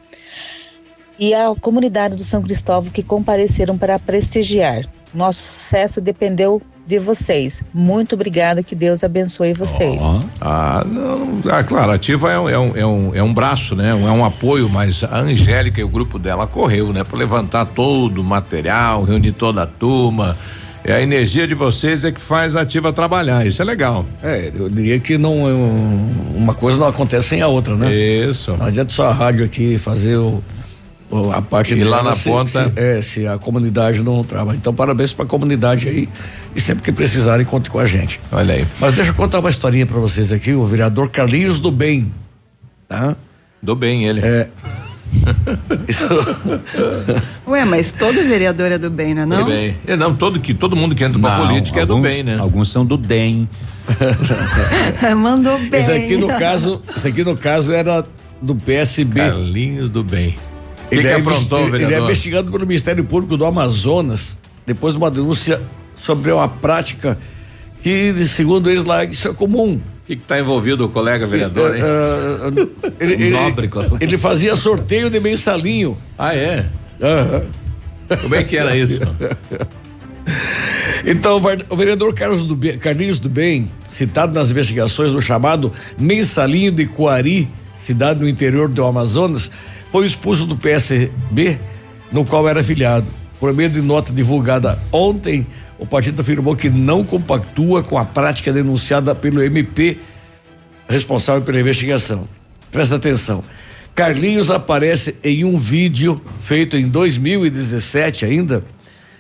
e 1.20 1.34
à 1.34 1.54
comunidade 1.60 2.16
do 2.16 2.24
São 2.24 2.42
Cristóvão 2.42 2.92
que 2.92 3.04
compareceram 3.04 3.78
para 3.78 3.98
prestigiar. 4.00 4.86
Nosso 5.14 5.40
sucesso 5.42 6.00
dependeu 6.02 6.62
de 6.86 7.00
vocês. 7.00 7.64
Muito 7.74 8.16
obrigada, 8.16 8.62
que 8.64 8.74
Deus 8.76 9.04
abençoe 9.04 9.52
vocês. 9.54 10.00
Ah, 10.40 10.86
não, 10.86 11.42
ah, 11.52 11.64
claro, 11.64 11.92
a 11.92 11.96
ativa 11.96 12.32
é 12.32 12.40
um, 12.40 12.50
é, 12.50 12.58
um, 12.60 12.78
é, 12.78 12.86
um, 12.86 13.16
é 13.16 13.24
um 13.24 13.34
braço, 13.34 13.76
né? 13.76 13.94
Um- 13.94 14.08
É 14.08 14.12
um 14.12 14.24
apoio, 14.24 14.70
mas 14.70 15.04
a 15.04 15.18
Angélica 15.20 15.82
e 15.82 15.84
o 15.84 15.90
grupo 15.90 16.18
dela 16.18 16.48
correu, 16.48 16.94
né? 16.94 17.04
Para 17.04 17.18
levantar 17.18 17.66
todo 17.66 18.22
o 18.22 18.24
material, 18.24 19.04
reunir 19.04 19.34
toda 19.34 19.64
a 19.64 19.68
turma. 19.68 20.38
É 20.84 20.94
a 20.94 21.02
energia 21.02 21.46
de 21.46 21.54
vocês 21.54 22.06
é 22.06 22.12
que 22.14 22.22
faz 22.22 22.56
a 22.56 22.62
ativa 22.62 22.94
trabalhar. 22.94 23.46
Isso 23.46 23.62
é 23.62 23.66
legal. 23.66 24.06
É, 24.24 24.50
eu 24.56 24.70
diria 24.70 24.98
que 25.00 25.18
não 25.18 25.50
é 25.50 25.54
um- 25.54 26.34
uma 26.38 26.54
coisa 26.54 26.78
não 26.80 26.88
acontece 26.88 27.28
sem 27.30 27.42
a 27.42 27.48
outra, 27.48 27.76
né? 27.76 27.94
Isso. 27.94 28.56
Não 28.56 28.66
adianta 28.68 28.94
só 28.94 29.08
a 29.08 29.12
rádio 29.12 29.44
aqui 29.44 29.78
fazer 29.78 30.16
o- 30.16 30.42
a 31.34 31.42
parte 31.42 31.74
E 31.74 31.84
lá 31.84 32.04
na 32.04 32.14
se- 32.16 32.30
ponta- 32.30 32.70
se- 32.70 32.80
é, 32.80 33.02
se 33.02 33.26
a 33.28 33.38
comunidade 33.38 34.04
não 34.04 34.24
trabalha. 34.24 34.58
Então, 34.58 34.74
parabéns 34.74 35.14
para 35.14 35.26
a 35.26 35.28
comunidade 35.28 35.88
aí. 35.88 36.10
E 36.56 36.60
sempre 36.62 36.84
que 36.84 36.92
precisarem, 36.92 37.46
conte 37.46 37.70
com 37.70 37.80
a 37.80 37.86
gente. 37.86 38.20
Olha 38.32 38.56
aí. 38.56 38.68
Mas 38.80 38.96
deixa 38.96 39.12
eu 39.12 39.16
contar 39.16 39.40
uma 39.40 39.50
historinha 39.50 39.86
para 39.86 40.00
vocês 40.00 40.32
aqui. 40.34 40.54
O 40.54 40.66
vereador 40.66 41.10
Carlinhos 41.10 41.60
do 41.60 41.72
Bem. 41.72 42.12
Tá? 42.90 43.16
Do 43.62 43.76
bem 43.76 44.06
ele. 44.06 44.22
É. 44.22 44.48
Isso- 45.88 46.08
Ué, 47.48 47.64
mas 47.66 47.92
todo 47.92 48.16
vereador 48.28 48.72
é 48.72 48.78
do 48.78 48.90
bem, 48.90 49.14
né? 49.14 49.26
Não? 49.26 49.40
Do 49.44 49.46
bem. 49.52 49.76
É, 49.88 49.96
não, 49.96 50.14
todo, 50.16 50.40
que, 50.40 50.54
todo 50.54 50.76
mundo 50.76 50.94
que 50.96 51.04
entra 51.04 51.18
pra 51.20 51.38
Não, 51.38 51.48
política 51.48 51.82
é 51.82 51.86
do 51.86 51.94
alguns- 51.94 52.14
bem, 52.14 52.24
né? 52.24 52.38
Alguns 52.38 52.70
são 52.70 52.86
do 52.86 52.98
DEM. 52.98 53.48
Mandou 55.18 55.58
bem. 55.58 55.80
Esse 55.80 55.92
aqui 55.92 56.18
no 56.18 56.28
caso, 56.28 56.82
esse 56.96 57.08
aqui 57.08 57.24
no 57.24 57.36
caso 57.38 57.72
era 57.72 58.06
do 58.42 58.56
PSB. 58.56 59.20
Carlinhos 59.22 59.90
do 59.90 60.04
bem. 60.04 60.36
Ele, 60.92 61.02
que 61.02 61.08
é, 61.08 61.16
aprontou, 61.16 61.60
investi- 61.60 61.76
ele 61.76 61.84
é 61.84 61.88
vereador? 61.88 62.06
investigado 62.10 62.52
pelo 62.52 62.66
Ministério 62.68 63.04
Público 63.04 63.36
do 63.38 63.46
Amazonas 63.46 64.38
depois 64.66 64.94
de 64.94 64.98
uma 64.98 65.10
denúncia 65.12 65.62
sobre 66.04 66.32
uma 66.32 66.48
prática 66.48 67.18
que, 67.84 68.14
segundo 68.28 68.70
eles 68.70 68.84
lá, 68.86 69.04
isso 69.06 69.28
é 69.28 69.34
comum. 69.34 69.76
O 70.04 70.08
que 70.08 70.14
está 70.14 70.40
envolvido 70.40 70.86
o 70.86 70.90
colega 70.90 71.28
vereador, 71.28 71.76
hein? 71.76 71.84
Ah, 71.84 72.52
ele, 73.00 73.14
ele- 73.26 73.30
Nobre 73.32 73.70
ele 74.00 74.18
fazia 74.18 74.56
sorteio 74.56 75.10
de 75.10 75.20
mensalinho. 75.20 75.98
Ah, 76.18 76.34
é? 76.34 76.66
Como 78.22 78.34
é 78.36 78.44
que 78.44 78.58
era 78.58 78.76
isso? 78.76 79.02
Então, 81.06 81.42
o 81.70 81.76
vereador 81.76 82.14
Carlos 82.14 82.44
do 82.44 82.56
Bem- 82.56 82.78
Carlinhos 82.78 83.20
do 83.20 83.30
Bem, 83.30 83.72
citado 83.92 84.34
nas 84.38 84.50
investigações 84.52 85.12
do 85.12 85.22
chamado 85.22 85.72
Mensalinho 85.98 86.72
de 86.72 86.86
Coari, 86.86 87.48
cidade 87.86 88.20
no 88.20 88.28
interior 88.28 88.68
do 88.68 88.84
Amazonas, 88.84 89.50
foi 89.92 90.06
expulso 90.06 90.46
do 90.46 90.58
PSB, 90.58 91.60
no 92.12 92.26
qual 92.26 92.48
era 92.48 92.60
afiliado. 92.60 93.08
Por 93.40 93.54
meio 93.54 93.70
de 93.70 93.82
nota 93.82 94.12
divulgada 94.12 94.80
ontem, 94.92 95.46
o 95.78 95.86
partido 95.86 96.22
afirmou 96.22 96.56
que 96.56 96.70
não 96.70 97.04
compactua 97.04 97.84
com 97.84 97.98
a 97.98 98.06
prática 98.06 98.52
denunciada 98.52 99.14
pelo 99.14 99.44
MP 99.44 99.98
responsável 100.90 101.42
pela 101.42 101.60
investigação. 101.60 102.28
Presta 102.72 102.96
atenção. 102.96 103.44
Carlinhos 103.94 104.52
aparece 104.52 105.16
em 105.24 105.44
um 105.44 105.58
vídeo 105.58 106.22
feito 106.40 106.78
em 106.78 106.88
2017 106.88 108.26
ainda, 108.26 108.64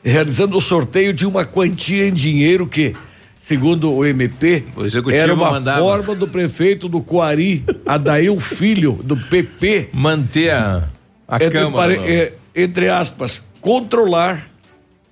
realizando 0.03 0.57
o 0.57 0.61
sorteio 0.61 1.13
de 1.13 1.25
uma 1.25 1.45
quantia 1.45 2.07
em 2.07 2.13
dinheiro 2.13 2.67
que, 2.67 2.95
segundo 3.47 3.93
o 3.93 4.05
MP, 4.05 4.63
O 4.75 5.11
era 5.11 5.33
uma 5.33 5.51
mandava. 5.51 5.79
forma 5.79 6.15
do 6.15 6.27
prefeito 6.27 6.87
do 6.89 7.01
Coari, 7.01 7.63
Adail 7.85 8.39
Filho, 8.39 8.99
do 9.03 9.15
PP, 9.15 9.89
manter 9.93 10.51
a, 10.51 10.83
a 11.27 11.35
entre, 11.37 11.49
Câmara. 11.51 11.95
pare- 11.95 12.11
eh, 12.11 12.33
entre 12.55 12.89
aspas, 12.89 13.41
controlar 13.61 14.47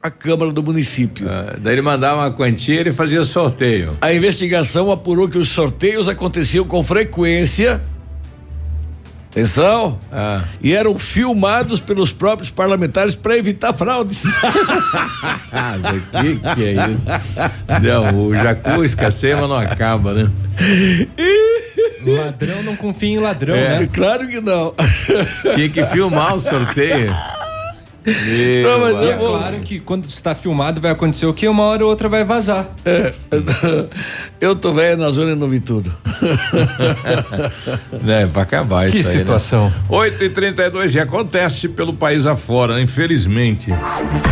a 0.02 0.12
Câmara 0.12 0.52
do 0.52 0.62
município. 0.62 1.28
Ah, 1.30 1.56
daí 1.58 1.74
ele 1.74 1.82
mandava 1.82 2.22
uma 2.22 2.32
quantia 2.32 2.76
e 2.76 2.78
ele 2.78 2.92
fazia 2.92 3.24
sorteio. 3.24 3.98
A 4.02 4.14
investigação 4.14 4.92
apurou 4.92 5.28
que 5.28 5.38
os 5.38 5.50
sorteios 5.50 6.08
aconteciam 6.08 6.66
com 6.66 6.84
frequência. 6.84 7.82
Atenção! 9.36 10.00
Ah. 10.14 10.44
E 10.62 10.74
eram 10.74 10.98
filmados 10.98 11.82
pelos 11.82 12.14
próprios 12.14 12.50
parlamentares 12.50 13.14
para 13.14 13.36
evitar 13.38 13.74
fraudes. 13.74 14.24
O 15.56 16.22
que, 16.22 16.56
que 16.56 16.64
é 16.64 16.88
isso? 16.90 17.06
Não, 17.82 18.26
o 18.28 18.36
Jacu 18.36 18.84
escacema 18.84 19.48
não 19.48 19.56
acaba, 19.58 20.14
né? 20.14 20.30
Ladrão 22.06 22.64
não 22.64 22.76
confia 22.76 23.10
em 23.10 23.20
ladrão, 23.20 23.56
É. 23.56 23.80
né? 23.80 23.90
Claro 23.92 24.28
que 24.28 24.40
não. 24.42 24.74
Tinha 25.56 25.70
que 25.70 25.84
filmar 25.84 26.36
o 26.36 26.40
sorteio. 26.40 27.14
Não, 28.64 28.80
mas 28.82 29.02
é 29.02 29.18
claro 29.18 29.60
que 29.62 29.80
quando 29.80 30.06
está 30.06 30.36
filmado 30.36 30.80
vai 30.80 30.92
acontecer 30.92 31.26
o 31.26 31.34
que? 31.34 31.48
Uma 31.48 31.64
hora 31.64 31.84
ou 31.84 31.90
outra 31.90 32.08
vai 32.08 32.24
vazar. 32.24 32.68
É, 32.86 33.12
eu 34.40 34.56
tô 34.56 34.74
velho 34.74 34.98
na 34.98 35.10
zona 35.10 35.32
e 35.32 35.36
não 35.36 35.48
vi 35.48 35.60
tudo. 35.60 35.92
É, 38.08 38.26
vai 38.26 38.44
acabar 38.44 38.90
Que 38.90 39.00
isso 39.00 39.10
aí, 39.10 39.18
situação. 39.18 39.70
Né? 39.70 39.76
8 39.90 40.24
e 40.24 40.30
32 40.30 40.96
e 40.96 41.00
acontece 41.00 41.68
pelo 41.68 41.94
país 41.94 42.26
afora, 42.26 42.80
infelizmente. 42.82 43.74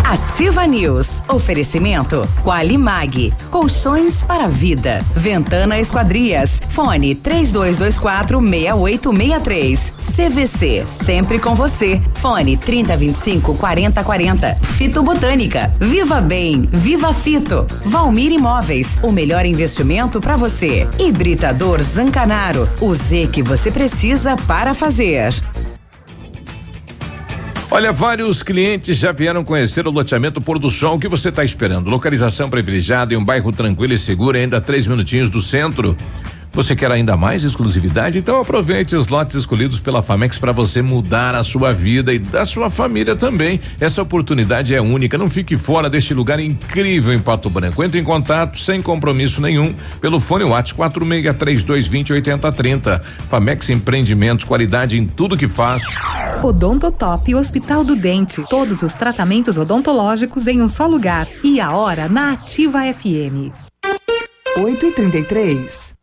Ativa 0.04 0.66
News. 0.68 1.08
Oferecimento 1.28 2.28
Qualimag. 2.44 3.34
Colchões 3.50 4.24
para 4.24 4.48
vida. 4.48 5.00
Ventana 5.16 5.80
Esquadrias. 5.80 6.62
Fone 6.70 7.16
3224 7.16 8.40
6863. 8.40 9.94
CVC. 10.16 10.84
Sempre 10.86 11.40
com 11.40 11.56
você. 11.56 12.02
Fone 12.14 12.56
3025 12.58 13.56
4040. 13.56 14.56
Fito 14.56 15.02
Botânica. 15.04 15.72
Viva 15.80 16.22
Bem. 16.22 16.68
Viva 16.72 17.14
Fito. 17.14 17.66
Valmir 17.86 18.32
Imóveis. 18.32 18.98
O 19.02 19.12
melhor 19.12 19.46
investimento 19.46 19.93
para 20.20 20.36
você. 20.36 20.88
Hibridador 20.98 21.82
Zancanaro. 21.84 22.68
O 22.82 22.96
Z 22.96 23.30
que 23.32 23.44
você 23.44 23.70
precisa 23.70 24.36
para 24.36 24.74
fazer. 24.74 25.32
Olha, 27.70 27.92
vários 27.92 28.42
clientes 28.42 28.98
já 28.98 29.12
vieram 29.12 29.44
conhecer 29.44 29.88
o 29.88 29.92
loteamento 29.92 30.42
Pôr 30.42 30.58
do 30.58 30.70
Sol. 30.70 30.96
O 30.96 31.00
que 31.00 31.08
você 31.08 31.30
está 31.30 31.44
esperando? 31.44 31.90
Localização 31.90 32.50
privilegiada 32.50 33.14
em 33.14 33.18
um 33.18 33.24
bairro 33.24 33.52
tranquilo 33.52 33.94
e 33.94 33.98
seguro, 33.98 34.38
ainda 34.38 34.58
a 34.58 34.62
três 34.62 34.88
minutinhos 34.88 35.30
do 35.30 35.42
centro. 35.42 35.96
Você 36.54 36.76
quer 36.76 36.92
ainda 36.92 37.18
mais 37.18 37.44
exclusividade? 37.44 38.20
Então 38.20 38.40
aproveite 38.40 38.96
os 38.96 39.08
lotes 39.08 39.36
escolhidos 39.36 39.80
pela 39.80 40.04
Famex 40.04 40.38
para 40.38 40.52
você 40.52 40.84
mudar 40.84 41.34
a 41.34 41.44
sua 41.44 41.74
vida 41.74 42.14
e 42.14 42.20
da 42.20 42.46
sua 42.46 42.70
família 42.70 43.16
também. 43.16 43.60
Essa 43.80 44.04
oportunidade 44.04 44.76
é 44.76 44.80
única. 44.80 45.18
Não 45.18 45.32
fique 45.32 45.58
fora 45.58 45.90
deste 45.90 46.14
lugar 46.14 46.40
incrível 46.40 47.12
em 47.12 47.18
Pato 47.18 47.50
Branco. 47.50 47.84
Entre 47.84 48.00
em 48.00 48.04
contato 48.04 48.60
sem 48.60 48.84
compromisso 48.84 49.42
nenhum 49.42 49.74
pelo 50.00 50.20
fone 50.20 50.44
WhatsApp 50.44 50.76
463220 50.76 52.14
8030. 52.14 53.00
Famex 53.32 53.70
Empreendimentos, 53.72 54.46
qualidade 54.46 54.96
em 54.96 55.08
tudo 55.08 55.36
que 55.36 55.48
faz. 55.48 55.82
Odontotop 56.44 57.34
Hospital 57.34 57.84
do 57.84 57.96
Dente. 57.96 58.48
Todos 58.48 58.84
os 58.84 58.94
tratamentos 58.94 59.58
odontológicos 59.58 60.46
em 60.46 60.62
um 60.62 60.68
só 60.68 60.86
lugar. 60.86 61.28
E 61.44 61.60
a 61.60 61.72
hora 61.72 62.08
na 62.08 62.34
Ativa 62.34 62.82
FM. 62.94 63.50
8 64.56 64.86
e 64.86 64.92
33 64.92 66.03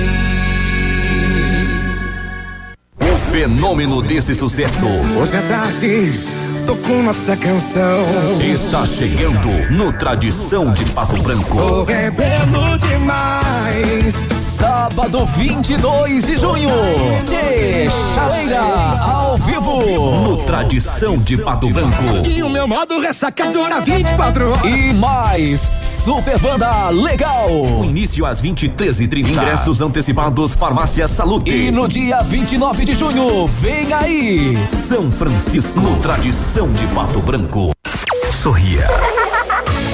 Fenômeno 3.31 4.01
desse 4.01 4.35
sucesso. 4.35 4.85
Hoje 5.17 5.37
é 5.37 5.41
tarde, 5.47 6.11
com 6.77 7.03
nossa 7.03 7.35
canção. 7.35 8.01
está 8.41 8.85
chegando 8.85 9.47
no 9.71 9.91
Tradição 9.93 10.73
de 10.73 10.85
Pato 10.91 11.21
Branco. 11.21 11.83
rebelo 11.83 12.77
demais. 12.77 14.15
Sábado 14.39 15.25
22 15.37 16.27
de 16.27 16.37
junho, 16.37 16.69
de 17.25 17.89
Chaleira, 18.13 18.61
ao 18.61 19.37
vivo. 19.37 19.81
No 20.21 20.37
Tradição 20.43 21.15
de 21.15 21.37
Pato 21.37 21.69
Branco. 21.69 22.27
E 22.27 22.43
o 22.43 22.49
meu 22.49 22.67
modo 22.67 22.99
ressacadora 22.99 23.81
24 23.81 24.51
horas. 24.51 24.63
E 24.63 24.93
mais, 24.93 25.71
super 25.81 26.37
banda 26.39 26.89
legal. 26.89 27.49
O 27.51 27.83
início 27.83 28.25
às 28.25 28.41
23h30. 28.41 29.29
Ingressos 29.31 29.81
antecipados 29.81 30.53
Farmácia 30.53 31.07
Salute. 31.07 31.49
E 31.49 31.71
no 31.71 31.87
dia 31.87 32.21
29 32.21 32.85
de 32.85 32.95
junho, 32.95 33.47
vem 33.47 33.91
aí. 33.93 34.57
São 34.71 35.11
Francisco, 35.11 35.79
no 35.79 35.95
Tradição 35.97 36.60
de 36.67 36.85
Pato 36.93 37.19
Branco. 37.21 37.71
Sorria. 38.31 38.87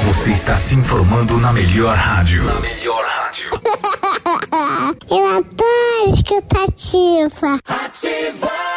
Você 0.05 0.31
está 0.31 0.57
se 0.57 0.75
informando 0.75 1.37
na 1.37 1.53
melhor 1.53 1.95
rádio. 1.95 2.43
Na 2.43 2.59
melhor 2.59 3.05
rádio. 3.05 3.49
Eu 5.09 5.25
adoro 5.25 6.13
escutativa. 6.13 7.59
Ativa. 7.67 8.76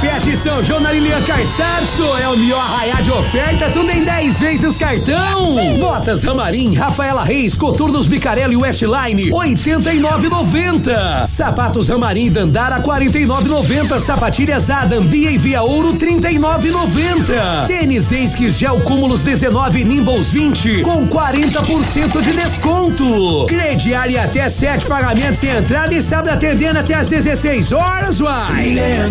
Festa 0.00 0.28
em 0.28 0.36
São 0.36 0.62
João 0.62 0.80
na 0.80 0.92
Lilian 0.92 1.22
Carçarço. 1.22 2.02
É 2.16 2.28
o 2.28 2.36
melhor 2.36 2.60
arraiar 2.60 3.02
de 3.02 3.10
oferta, 3.10 3.70
tudo 3.70 3.90
em 3.90 4.04
10 4.04 4.40
vezes 4.40 4.60
nos 4.60 4.76
cartão. 4.76 5.56
Botas 5.78 6.22
Ramarim, 6.22 6.74
Rafaela 6.74 7.24
Reis, 7.24 7.54
Coturnos 7.54 8.06
Bicarelli 8.06 8.56
Westline, 8.56 9.30
89,90. 9.30 11.26
Sapatos 11.26 11.88
Ramarim 11.88 12.30
Dandara, 12.30 12.80
49,90. 12.80 13.98
Sapatilhas 14.00 14.68
Adam, 14.68 15.02
Bia 15.02 15.30
e 15.30 15.38
Via 15.38 15.62
Ouro, 15.62 15.94
39,90. 15.94 17.66
Tênis 17.66 18.12
Esquis 18.12 18.58
Gel 18.58 18.80
Cúmulos 18.80 19.22
19, 19.22 19.82
Nimbles 19.84 20.30
20, 20.30 20.82
com 20.82 21.06
40% 21.08 22.20
de 22.20 22.32
desconto. 22.32 23.46
Crediário 23.46 24.20
até 24.20 24.48
sete 24.48 24.84
pagamentos 24.86 25.38
sem 25.38 25.50
entrada 25.50 25.94
e 25.94 26.02
sábado 26.02 26.28
atendendo 26.28 26.78
até 26.78 26.94
às 26.94 27.08
16 27.08 27.72
horas, 27.72 28.20
uai. 28.20 28.66
Lilian 28.66 29.10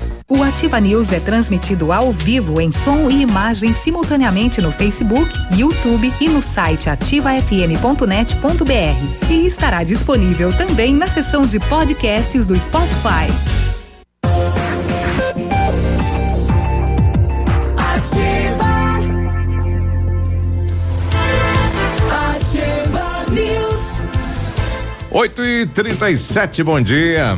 O 0.33 0.41
Ativa 0.43 0.79
News 0.79 1.11
é 1.11 1.19
transmitido 1.19 1.91
ao 1.91 2.09
vivo 2.09 2.61
em 2.61 2.71
som 2.71 3.09
e 3.09 3.21
imagem 3.21 3.73
simultaneamente 3.73 4.61
no 4.61 4.71
Facebook, 4.71 5.29
YouTube 5.57 6.09
e 6.21 6.29
no 6.29 6.41
site 6.41 6.89
ativafm.net.br. 6.89 9.29
E 9.29 9.45
estará 9.45 9.83
disponível 9.83 10.55
também 10.55 10.95
na 10.95 11.07
seção 11.07 11.41
de 11.41 11.59
podcasts 11.59 12.45
do 12.45 12.57
Spotify. 12.57 13.27
Ativa. 17.75 18.71
Ativa 22.37 23.25
News. 23.31 24.01
8 25.11 25.43
e 25.43 25.67
37 25.67 26.63
bom 26.63 26.79
dia. 26.79 27.37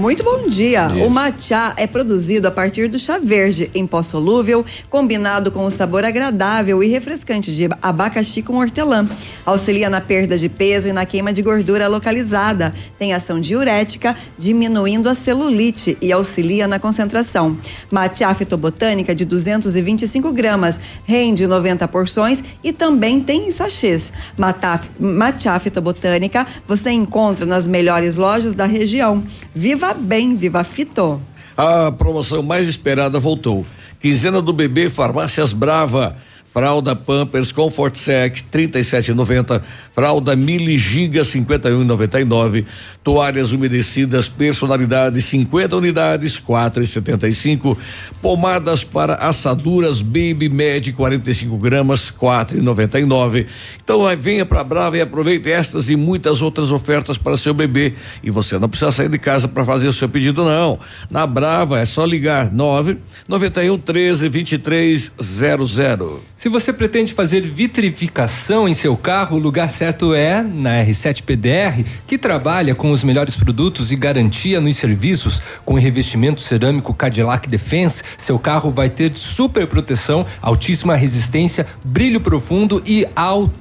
Muito 0.00 0.24
bom 0.24 0.48
dia. 0.48 0.86
Isso. 0.86 1.04
O 1.04 1.10
matcha 1.10 1.74
é 1.76 1.86
produzido 1.86 2.48
a 2.48 2.50
partir 2.50 2.88
do 2.88 2.98
chá 2.98 3.18
verde 3.18 3.70
em 3.74 3.86
pó 3.86 4.02
solúvel, 4.02 4.64
combinado 4.88 5.52
com 5.52 5.62
o 5.62 5.70
sabor 5.70 6.06
agradável 6.06 6.82
e 6.82 6.86
refrescante 6.86 7.54
de 7.54 7.68
abacaxi 7.82 8.40
com 8.40 8.56
hortelã. 8.56 9.06
Auxilia 9.44 9.90
na 9.90 10.00
perda 10.00 10.38
de 10.38 10.48
peso 10.48 10.88
e 10.88 10.92
na 10.94 11.04
queima 11.04 11.34
de 11.34 11.42
gordura 11.42 11.86
localizada. 11.86 12.74
Tem 12.98 13.12
ação 13.12 13.38
diurética, 13.38 14.16
diminuindo 14.38 15.06
a 15.06 15.14
celulite 15.14 15.98
e 16.00 16.10
auxilia 16.10 16.66
na 16.66 16.78
concentração. 16.78 17.58
Matcha 17.90 18.32
fitobotânica 18.32 19.14
de 19.14 19.26
225 19.26 20.32
gramas, 20.32 20.80
rende 21.04 21.46
90 21.46 21.86
porções 21.88 22.42
e 22.64 22.72
também 22.72 23.20
tem 23.20 23.48
em 23.48 23.52
sachês. 23.52 24.14
Matcha, 24.34 24.80
matcha 24.98 25.58
fitobotânica 25.58 26.46
você 26.66 26.90
encontra 26.90 27.44
nas 27.44 27.66
melhores 27.66 28.16
lojas 28.16 28.54
da 28.54 28.64
região. 28.64 29.22
Viva 29.54 29.89
bem, 29.94 30.36
viva 30.36 30.62
Fito. 30.64 31.20
A 31.56 31.92
promoção 31.92 32.42
mais 32.42 32.68
esperada 32.68 33.18
voltou. 33.18 33.66
Quinzena 34.00 34.40
do 34.40 34.52
bebê 34.52 34.88
Farmácias 34.88 35.52
Brava. 35.52 36.16
Fralda 36.52 36.96
Pampers 36.96 37.52
Comfort 37.52 37.94
Sec 37.96 38.42
37,90, 38.52 39.62
fralda 39.92 40.34
Mili 40.34 40.76
Giga 40.76 41.22
51,99, 41.22 42.64
toalhas 43.04 43.52
umedecidas 43.52 44.28
personalidade 44.28 45.22
50 45.22 45.76
unidades 45.76 46.40
4,75, 46.40 47.76
pomadas 48.20 48.82
para 48.82 49.14
assaduras 49.14 50.02
Baby 50.02 50.48
Med 50.48 50.92
45 50.92 51.56
gramas 51.56 52.10
4,99. 52.10 53.46
Então 53.84 54.02
vai, 54.02 54.16
venha 54.16 54.44
para 54.44 54.64
Brava 54.64 54.98
e 54.98 55.00
aproveite 55.00 55.48
estas 55.52 55.88
e 55.88 55.94
muitas 55.94 56.42
outras 56.42 56.72
ofertas 56.72 57.16
para 57.16 57.36
seu 57.36 57.54
bebê 57.54 57.94
e 58.24 58.30
você 58.30 58.58
não 58.58 58.68
precisa 58.68 58.90
sair 58.90 59.08
de 59.08 59.18
casa 59.18 59.46
para 59.46 59.64
fazer 59.64 59.86
o 59.86 59.92
seu 59.92 60.08
pedido 60.08 60.44
não. 60.44 60.80
Na 61.08 61.28
Brava 61.28 61.78
é 61.78 61.84
só 61.84 62.04
ligar 62.04 62.50
9 62.50 62.98
91 63.28 63.78
13 63.78 64.28
23 64.28 65.12
00. 65.20 66.22
Se 66.40 66.48
você 66.48 66.72
pretende 66.72 67.12
fazer 67.12 67.42
vitrificação 67.42 68.66
em 68.66 68.72
seu 68.72 68.96
carro, 68.96 69.36
o 69.36 69.38
lugar 69.38 69.68
certo 69.68 70.14
é 70.14 70.40
na 70.40 70.82
R7 70.82 71.22
PDR, 71.22 71.84
que 72.06 72.16
trabalha 72.16 72.74
com 72.74 72.90
os 72.90 73.04
melhores 73.04 73.36
produtos 73.36 73.92
e 73.92 73.96
garantia 73.96 74.58
nos 74.58 74.74
serviços. 74.78 75.42
Com 75.66 75.74
revestimento 75.74 76.40
cerâmico 76.40 76.94
Cadillac 76.94 77.46
Defense, 77.46 78.02
seu 78.16 78.38
carro 78.38 78.70
vai 78.70 78.88
ter 78.88 79.14
super 79.14 79.66
proteção, 79.66 80.24
altíssima 80.40 80.96
resistência, 80.96 81.66
brilho 81.84 82.22
profundo 82.22 82.82
e 82.86 83.06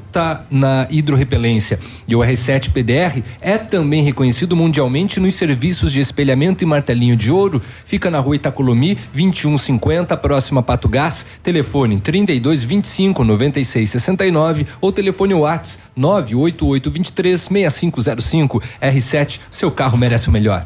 alta 0.10 0.46
na 0.50 0.88
hidrorrepelência. 0.90 1.80
E 2.08 2.16
o 2.16 2.20
R7 2.20 2.72
PDR 2.72 3.24
é 3.40 3.58
também 3.58 4.04
reconhecido 4.04 4.56
mundialmente 4.56 5.20
nos 5.20 5.36
serviços 5.36 5.92
de 5.92 6.00
espelhamento 6.00 6.64
e 6.64 6.68
martelinho 6.68 7.16
de 7.16 7.32
ouro. 7.32 7.62
Fica 7.86 8.10
na 8.10 8.20
rua 8.20 8.36
Itacolomi, 8.36 8.96
2150, 9.14 10.18
próxima 10.18 10.62
a 10.62 10.64
Pato 10.64 10.90
Gás. 10.90 11.26
Telefone 11.44 12.00
32 12.00 12.64
25 12.64 13.24
96 13.24 13.90
69 13.90 14.68
ou 14.82 14.92
telefone 14.92 15.34
Whats 15.34 15.80
98823 15.96 17.42
6505. 17.42 18.62
R7, 18.82 19.40
seu 19.52 19.72
carro 19.72 19.98
merece 19.98 20.30
o 20.30 20.32
melhor. 20.32 20.66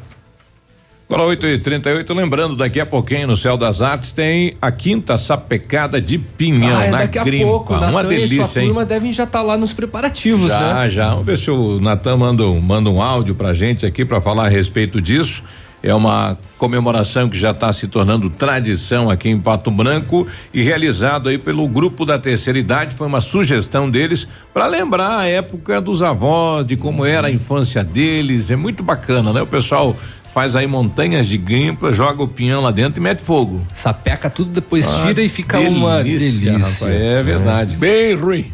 Agora 1.14 1.28
8 1.30 1.46
e 1.46 1.60
38 1.60 2.12
lembrando, 2.12 2.56
daqui 2.56 2.80
a 2.80 2.88
pouquinho 2.88 3.28
no 3.28 3.38
Céu 3.38 3.56
das 3.56 3.84
Artes 3.84 4.12
tem 4.12 4.56
a 4.60 4.72
quinta 4.72 5.16
sapecada 5.16 6.02
de 6.02 6.18
pinhão 6.18 6.76
Ah, 6.76 6.86
é 6.86 6.90
na 6.90 6.98
daqui 7.02 7.20
a 7.20 7.24
Grimpa. 7.24 7.46
pouco, 7.46 7.74
Uma 7.76 7.92
Natan 7.92 8.08
delícia, 8.10 8.60
hein? 8.62 8.66
turma 8.66 8.84
devem 8.84 9.14
já 9.14 9.26
estar 9.26 9.44
lá 9.44 9.56
nos 9.56 9.74
preparativos, 9.74 10.50
já, 10.50 10.74
né? 10.74 10.90
Já, 10.90 11.12
Vamos 11.12 11.26
ver 11.28 11.38
se 11.38 11.52
o 11.52 11.80
Natan 11.80 12.18
manda, 12.18 12.44
um- 12.48 12.60
manda 12.60 12.90
um 12.90 13.00
áudio 13.00 13.36
pra 13.36 13.54
gente 13.54 13.86
aqui 13.86 14.04
para 14.04 14.20
falar 14.22 14.48
a 14.48 14.50
respeito 14.50 15.00
disso. 15.00 15.44
É 15.84 15.94
uma 15.94 16.36
comemoração 16.58 17.30
que 17.30 17.38
já 17.38 17.52
está 17.52 17.72
se 17.72 17.88
tornando 17.90 18.28
tradição 18.32 19.08
aqui 19.12 19.30
em 19.30 19.38
Pato 19.40 19.70
Branco 19.70 20.26
e 20.52 20.64
realizado 20.64 21.30
aí 21.30 21.38
pelo 21.38 21.68
grupo 21.68 22.06
da 22.06 22.18
terceira 22.18 22.58
idade. 22.58 22.96
Foi 22.96 23.06
uma 23.06 23.22
sugestão 23.22 23.88
deles 23.88 24.26
para 24.52 24.66
lembrar 24.66 25.20
a 25.20 25.26
época 25.28 25.80
dos 25.80 26.02
avós, 26.02 26.66
de 26.66 26.76
como 26.76 27.06
era 27.06 27.28
a 27.28 27.32
infância 27.32 27.84
deles. 27.84 28.50
É 28.50 28.56
muito 28.56 28.82
bacana, 28.82 29.32
né? 29.34 29.42
O 29.44 29.48
pessoal 29.48 29.94
faz 30.34 30.56
aí 30.56 30.66
montanhas 30.68 31.28
de 31.28 31.38
grimpa, 31.38 31.94
joga 31.94 32.24
o 32.24 32.28
pinhão 32.28 32.62
lá 32.62 32.72
dentro 32.72 33.00
e 33.00 33.04
mete 33.04 33.22
fogo. 33.22 33.62
Sapeca 33.82 34.30
tudo, 34.30 34.52
depois 34.52 34.86
Ah, 34.88 35.06
tira 35.08 35.22
e 35.22 35.30
fica 35.30 35.60
uma 35.60 36.04
delícia. 36.04 36.54
rapaz. 36.54 36.82
É 36.84 37.22
verdade. 37.24 37.76
Bem 37.78 38.16
ruim. 38.16 38.52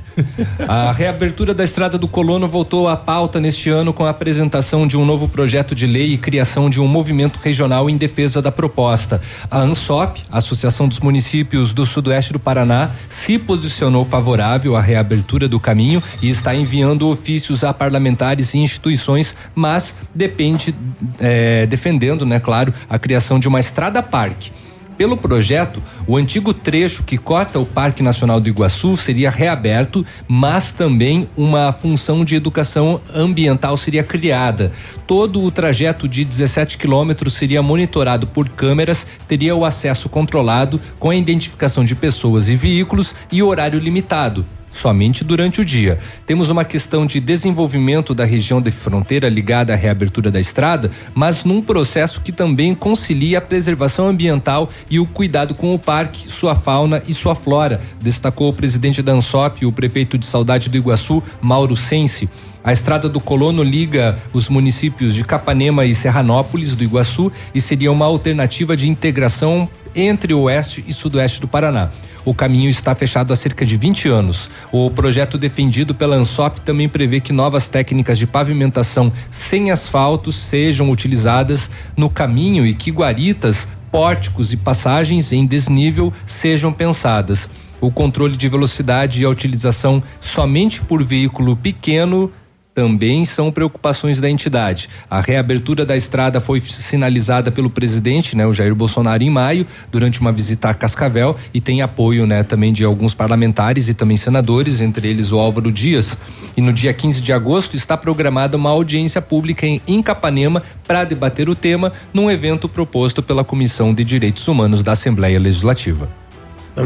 A 0.67 0.91
reabertura 0.91 1.53
da 1.53 1.63
Estrada 1.63 1.97
do 1.97 2.07
Colono 2.07 2.47
voltou 2.47 2.87
à 2.87 2.95
pauta 2.95 3.39
neste 3.39 3.69
ano 3.69 3.93
com 3.93 4.05
a 4.05 4.09
apresentação 4.09 4.87
de 4.87 4.97
um 4.97 5.05
novo 5.05 5.27
projeto 5.27 5.73
de 5.73 5.85
lei 5.85 6.13
e 6.13 6.17
criação 6.17 6.69
de 6.69 6.79
um 6.79 6.87
movimento 6.87 7.39
regional 7.41 7.89
em 7.89 7.97
defesa 7.97 8.41
da 8.41 8.51
proposta. 8.51 9.21
A 9.49 9.59
ANSOP, 9.59 10.23
Associação 10.31 10.87
dos 10.87 10.99
Municípios 10.99 11.73
do 11.73 11.85
Sudoeste 11.85 12.33
do 12.33 12.39
Paraná, 12.39 12.91
se 13.09 13.37
posicionou 13.37 14.05
favorável 14.05 14.75
à 14.75 14.81
reabertura 14.81 15.47
do 15.47 15.59
caminho 15.59 16.01
e 16.21 16.29
está 16.29 16.55
enviando 16.55 17.09
ofícios 17.09 17.63
a 17.63 17.73
parlamentares 17.73 18.53
e 18.53 18.59
instituições, 18.59 19.35
mas 19.55 19.95
depende, 20.13 20.73
eh, 21.19 21.65
defendendo, 21.65 22.25
né, 22.25 22.39
claro, 22.39 22.73
a 22.89 22.99
criação 22.99 23.39
de 23.39 23.47
uma 23.47 23.59
estrada 23.59 24.01
parque. 24.01 24.51
Pelo 24.99 25.15
projeto, 25.15 25.81
o 26.05 26.17
antigo 26.17 26.53
trecho 26.53 27.03
que 27.03 27.17
corta 27.17 27.57
o 27.57 27.65
Parque 27.65 28.03
Nacional 28.03 28.38
do 28.38 28.49
Iguaçu 28.49 28.97
seria 28.97 29.30
reaberto, 29.30 30.05
mas 30.27 30.73
também 30.73 31.26
uma 31.38 31.71
função 31.71 32.26
de 32.26 32.35
educação 32.35 32.99
ambiental 33.15 33.77
seria 33.77 34.03
criada. 34.03 34.73
Todo 35.07 35.41
o 35.41 35.49
trajeto 35.49 36.05
de 36.05 36.26
17 36.26 36.77
quilômetros 36.77 37.35
seria 37.35 37.63
monitorado 37.63 38.27
por 38.27 38.49
câmeras, 38.49 39.07
teria 39.26 39.55
o 39.55 39.63
acesso 39.63 40.09
controlado 40.09 40.81
com 40.99 41.11
a 41.11 41.15
identificação 41.15 41.85
de 41.85 41.95
pessoas 41.95 42.49
e 42.49 42.57
veículos 42.57 43.15
e 43.31 43.41
horário 43.41 43.80
limitado 43.80 44.45
somente 44.71 45.23
durante 45.23 45.61
o 45.61 45.65
dia. 45.65 45.97
Temos 46.25 46.49
uma 46.49 46.63
questão 46.63 47.05
de 47.05 47.19
desenvolvimento 47.19 48.13
da 48.13 48.25
região 48.25 48.61
de 48.61 48.71
fronteira 48.71 49.29
ligada 49.29 49.73
à 49.73 49.75
reabertura 49.75 50.31
da 50.31 50.39
estrada, 50.39 50.91
mas 51.13 51.45
num 51.45 51.61
processo 51.61 52.21
que 52.21 52.31
também 52.31 52.73
concilia 52.73 53.39
a 53.39 53.41
preservação 53.41 54.07
ambiental 54.07 54.69
e 54.89 54.99
o 54.99 55.05
cuidado 55.05 55.53
com 55.53 55.73
o 55.73 55.79
parque, 55.79 56.29
sua 56.29 56.55
fauna 56.55 57.01
e 57.07 57.13
sua 57.13 57.35
flora, 57.35 57.79
destacou 58.01 58.49
o 58.49 58.53
presidente 58.53 59.01
da 59.01 59.13
ANSOP 59.13 59.63
e 59.63 59.65
o 59.65 59.71
prefeito 59.71 60.17
de 60.17 60.25
Saudade 60.25 60.69
do 60.69 60.77
Iguaçu, 60.77 61.21
Mauro 61.41 61.75
Sense. 61.75 62.29
A 62.64 62.73
estrada 62.73 63.07
do 63.07 63.22
Colono 63.22 63.64
liga 63.64 64.18
os 64.34 64.49
municípios 64.49 65.15
de 65.15 65.23
Capanema 65.23 65.86
e 65.86 65.95
Serranópolis 65.95 66.76
do 66.76 66.84
Iguaçu 66.84 67.31
e 67.56 67.61
seria 67.61 67.91
uma 67.91 68.06
alternativa 68.06 68.76
de 68.76 68.90
integração 68.90 69.69
entre 69.95 70.34
o 70.34 70.41
oeste 70.41 70.84
e 70.86 70.94
sudoeste 70.94 71.40
do 71.40 71.48
Paraná. 71.48 71.90
O 72.26 72.34
caminho 72.34 72.69
está 72.69 72.94
fechado 72.94 73.31
há 73.31 73.36
cerca 73.36 73.65
de 73.65 73.77
20 73.77 74.10
anos. 74.10 74.49
O 74.73 74.91
projeto 74.91 75.38
defendido 75.38 75.95
pela 75.95 76.18
ANSOP 76.18 76.60
também 76.61 76.90
prevê 76.90 77.22
que 77.22 77.31
novas 77.31 77.69
técnicas 77.69 78.18
de 78.18 78.27
pavimentação 78.27 79.11
sem 79.31 79.72
asfalto 79.72 80.31
sejam 80.31 80.90
utilizadas 80.90 81.72
no 81.95 82.10
caminho 82.10 82.68
e 82.68 82.73
que 82.73 82.91
guaritas, 82.91 83.68
pórticos 83.90 84.52
e 84.52 84.57
passagens 84.57 85.31
em 85.31 85.45
desnível 85.45 86.14
sejam 86.27 86.73
pensadas. 86.73 87.49
O 87.81 87.90
controle 87.90 88.36
de 88.36 88.49
velocidade 88.49 89.22
e 89.22 89.26
a 89.26 89.30
utilização 89.30 90.03
somente 90.19 90.81
por 90.81 91.02
veículo 91.02 91.56
pequeno 91.56 92.30
também 92.73 93.25
são 93.25 93.51
preocupações 93.51 94.21
da 94.21 94.29
entidade. 94.29 94.89
A 95.09 95.19
reabertura 95.19 95.85
da 95.85 95.97
estrada 95.97 96.39
foi 96.39 96.59
sinalizada 96.59 97.51
pelo 97.51 97.69
presidente, 97.69 98.37
né, 98.37 98.45
o 98.45 98.53
Jair 98.53 98.73
Bolsonaro, 98.73 99.21
em 99.21 99.29
maio, 99.29 99.65
durante 99.91 100.21
uma 100.21 100.31
visita 100.31 100.69
a 100.69 100.73
Cascavel 100.73 101.35
e 101.53 101.59
tem 101.59 101.81
apoio, 101.81 102.25
né, 102.25 102.43
também 102.43 102.71
de 102.71 102.85
alguns 102.85 103.13
parlamentares 103.13 103.89
e 103.89 103.93
também 103.93 104.15
senadores, 104.15 104.81
entre 104.81 105.07
eles 105.07 105.31
o 105.31 105.39
Álvaro 105.39 105.71
Dias. 105.71 106.17
E 106.55 106.61
no 106.61 106.71
dia 106.71 106.93
15 106.93 107.21
de 107.21 107.33
agosto 107.33 107.75
está 107.75 107.97
programada 107.97 108.55
uma 108.55 108.69
audiência 108.69 109.21
pública 109.21 109.65
em, 109.65 109.81
em 109.87 110.01
Capanema 110.01 110.63
para 110.87 111.03
debater 111.03 111.49
o 111.49 111.55
tema 111.55 111.91
num 112.13 112.31
evento 112.31 112.69
proposto 112.69 113.21
pela 113.21 113.43
Comissão 113.43 113.93
de 113.93 114.05
Direitos 114.05 114.47
Humanos 114.47 114.83
da 114.83 114.93
Assembleia 114.93 115.39
Legislativa. 115.39 116.09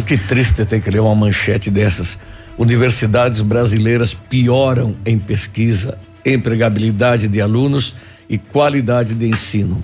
Que 0.07 0.18
triste 0.18 0.65
ter 0.65 0.81
que 0.81 0.89
ler 0.89 1.01
uma 1.01 1.14
manchete 1.14 1.69
dessas. 1.69 2.18
Universidades 2.57 3.41
brasileiras 3.41 4.13
pioram 4.13 4.95
em 5.05 5.17
pesquisa, 5.17 5.97
empregabilidade 6.25 7.27
de 7.27 7.41
alunos 7.41 7.95
e 8.30 8.38
qualidade 8.38 9.15
de 9.15 9.27
ensino. 9.27 9.84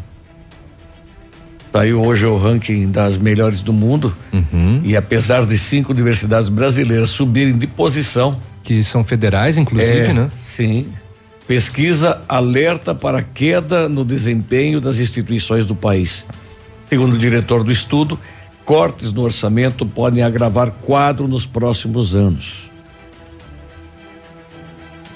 Saiu 1.71 2.01
hoje 2.01 2.25
o 2.25 2.37
ranking 2.37 2.91
das 2.91 3.17
melhores 3.17 3.61
do 3.61 3.71
mundo 3.71 4.15
e 4.83 4.95
apesar 4.95 5.45
de 5.45 5.57
cinco 5.57 5.91
universidades 5.91 6.49
brasileiras 6.49 7.11
subirem 7.11 7.57
de 7.57 7.67
posição, 7.67 8.39
que 8.63 8.81
são 8.83 9.03
federais, 9.03 9.57
inclusive, 9.57 10.09
É, 10.09 10.13
né? 10.13 10.29
Sim. 10.55 10.87
Pesquisa 11.47 12.21
alerta 12.27 12.93
para 12.93 13.21
queda 13.23 13.89
no 13.89 14.05
desempenho 14.05 14.79
das 14.79 14.99
instituições 14.99 15.65
do 15.65 15.75
país. 15.75 16.25
Segundo 16.89 17.13
o 17.13 17.17
diretor 17.17 17.63
do 17.63 17.71
estudo, 17.71 18.19
cortes 18.69 19.11
no 19.11 19.23
orçamento 19.23 19.83
podem 19.83 20.21
agravar 20.21 20.69
quadro 20.69 21.27
nos 21.27 21.43
próximos 21.43 22.15
anos. 22.15 22.69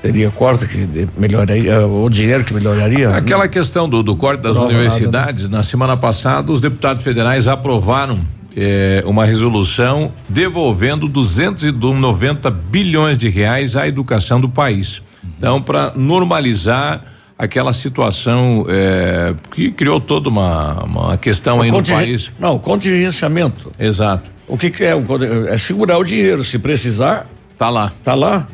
Seria 0.01 0.31
corte 0.31 0.65
que 0.65 1.07
melhoraria, 1.15 1.85
o 1.85 2.09
dinheiro 2.09 2.43
que 2.43 2.51
melhoraria? 2.51 3.11
Aquela 3.11 3.47
questão 3.47 3.87
do, 3.87 4.01
do 4.01 4.15
corte 4.15 4.41
das 4.41 4.53
Prova 4.53 4.73
universidades, 4.73 5.51
na 5.51 5.61
semana 5.61 5.95
passada, 5.95 6.51
os 6.51 6.59
deputados 6.59 7.03
federais 7.03 7.47
aprovaram 7.47 8.25
eh, 8.57 9.03
uma 9.05 9.23
resolução 9.23 10.11
devolvendo 10.27 11.07
290 11.07 12.49
bilhões 12.49 13.19
de 13.19 13.29
reais 13.29 13.75
à 13.75 13.87
educação 13.87 14.41
do 14.41 14.49
país. 14.49 15.03
Então, 15.37 15.61
para 15.61 15.93
normalizar 15.95 17.03
aquela 17.43 17.73
situação 17.73 18.65
eh, 18.69 19.33
que 19.51 19.71
criou 19.71 19.99
toda 19.99 20.29
uma, 20.29 20.83
uma 20.83 21.17
questão 21.17 21.61
aí 21.61 21.69
no 21.71 21.83
país. 21.83 22.31
Não, 22.39 22.57
contingenciamento. 22.57 23.71
Exato. 23.79 24.29
O 24.47 24.57
que, 24.57 24.69
que 24.69 24.83
é? 24.83 24.95
O 24.95 25.03
É 25.49 25.57
segurar 25.57 25.97
o 25.97 26.03
dinheiro. 26.03 26.43
Se 26.43 26.57
precisar. 26.59 27.27
Tá 27.57 27.69
lá. 27.69 27.91
Tá 28.03 28.13
lá. 28.15 28.47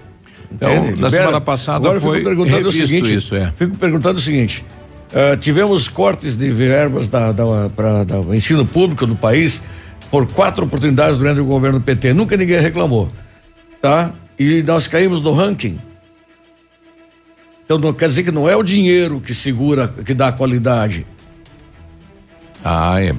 Então, 0.52 0.72
Entende? 0.72 0.88
na 1.00 1.08
Libera. 1.08 1.10
semana 1.10 1.42
passada 1.42 1.78
Agora 1.78 2.00
foi 2.00 2.18
fico 2.18 2.30
perguntando 2.30 2.70
o 2.70 2.72
seguinte. 2.72 3.14
isso, 3.16 3.36
é. 3.36 3.52
Fico 3.56 3.76
perguntando 3.78 4.18
o 4.18 4.22
seguinte. 4.22 4.66
ah, 5.14 5.38
tivemos 5.38 5.88
cortes 5.88 6.36
de 6.36 6.50
verbas 6.52 7.08
da, 7.10 7.32
da, 7.32 7.44
pra, 7.76 8.04
da 8.04 8.20
o 8.20 8.34
ensino 8.34 8.66
público 8.66 9.06
no 9.06 9.16
país 9.16 9.62
por 10.10 10.26
quatro 10.28 10.66
oportunidades 10.66 11.18
durante 11.20 11.40
o 11.40 11.46
governo 11.46 11.80
PT. 11.80 12.14
Nunca 12.14 12.36
ninguém 12.36 12.60
reclamou. 12.60 13.08
Tá? 13.82 14.12
E 14.40 14.64
nós 14.64 14.88
caímos 14.88 15.22
no 15.22 15.32
ranking. 15.34 15.80
Então 17.70 17.78
não 17.78 17.94
quer 17.94 18.10
dizer 18.10 18.24
que 18.24 18.32
não 18.32 18.50
é 18.50 18.56
o 18.56 18.64
dinheiro 18.64 19.22
que 19.22 19.32
segura, 19.32 19.94
que 20.04 20.16
dá 20.16 20.32
qualidade. 20.32 21.06
Ah, 22.66 23.00
é. 23.00 23.14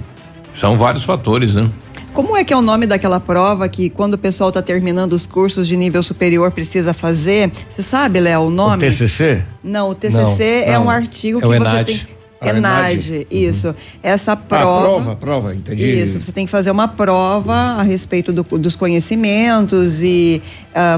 São 0.53 0.77
vários 0.77 1.05
fatores, 1.05 1.55
né? 1.55 1.71
Como 2.13 2.37
é 2.37 2.43
que 2.43 2.53
é 2.53 2.57
o 2.57 2.61
nome 2.61 2.85
daquela 2.85 3.21
prova 3.21 3.69
que 3.69 3.89
quando 3.89 4.15
o 4.15 4.19
pessoal 4.19 4.49
está 4.51 4.61
terminando 4.61 5.13
os 5.13 5.25
cursos 5.25 5.69
de 5.69 5.77
nível 5.77 6.03
superior 6.03 6.51
precisa 6.51 6.93
fazer? 6.93 7.49
Você 7.69 7.81
sabe, 7.81 8.19
Léo, 8.19 8.41
o 8.41 8.51
nome? 8.51 8.85
O 8.85 8.91
TCC? 8.91 9.45
Não, 9.63 9.91
o 9.91 9.95
TCC 9.95 10.19
Não, 10.19 10.73
é 10.73 10.73
não. 10.73 10.87
um 10.87 10.91
artigo 10.91 11.39
É 11.39 11.43
que 11.43 11.65
você 11.65 11.85
tem. 11.85 12.01
Ah, 12.43 12.49
ENAD, 12.49 12.93
ENAD. 13.11 13.27
isso. 13.31 13.75
Essa 14.03 14.33
Ah, 14.33 14.37
prova. 14.37 14.81
prova, 14.81 15.17
prova, 15.17 15.55
entendi. 15.55 15.85
Isso, 15.85 16.21
você 16.23 16.33
tem 16.33 16.47
que 16.47 16.51
fazer 16.51 16.71
uma 16.71 16.89
prova 16.89 17.53
a 17.55 17.83
respeito 17.83 18.33
do- 18.33 18.59
dos 18.59 18.75
conhecimentos 18.77 20.03
e 20.03 20.41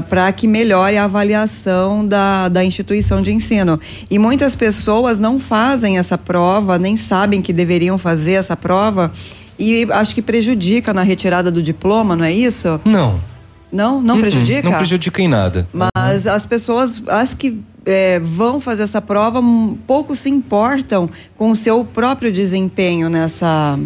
para 0.09 0.31
que 0.31 0.47
melhore 0.47 0.97
a 0.97 1.03
avaliação 1.05 2.07
da, 2.07 2.47
da 2.47 2.63
instituição 2.63 3.21
de 3.21 3.31
ensino. 3.33 3.79
E 4.09 4.17
muitas 4.17 4.55
pessoas 4.55 5.19
não 5.19 5.39
fazem 5.39 5.97
essa 5.97 6.17
prova, 6.17 6.77
nem 6.79 6.95
sabem 6.95 7.41
que 7.41 7.51
deveriam 7.51 7.97
fazer 7.97 8.33
essa 8.33 8.55
prova 8.55 9.11
e 9.59 9.85
acho 9.91 10.15
que 10.15 10.21
prejudica 10.21 10.93
na 10.93 11.03
retirada 11.03 11.51
do 11.51 11.61
diploma, 11.61 12.15
não 12.15 12.23
é 12.25 12.31
isso? 12.31 12.79
Não. 12.85 13.19
Não? 13.71 14.01
Não 14.01 14.15
Uh-uh, 14.15 14.21
prejudica? 14.21 14.69
Não 14.69 14.77
prejudica 14.77 15.21
em 15.21 15.27
nada. 15.27 15.67
Mas 15.73 16.27
as 16.27 16.45
pessoas, 16.45 17.01
as 17.07 17.33
que 17.33 17.59
eh, 17.85 18.19
vão 18.19 18.59
fazer 18.59 18.83
essa 18.83 19.01
prova, 19.01 19.41
pouco 19.85 20.15
se 20.15 20.29
importam 20.29 21.09
com 21.37 21.51
o 21.51 21.55
seu 21.55 21.83
próprio 21.85 22.31
desempenho 22.31 23.09
nessa, 23.09 23.79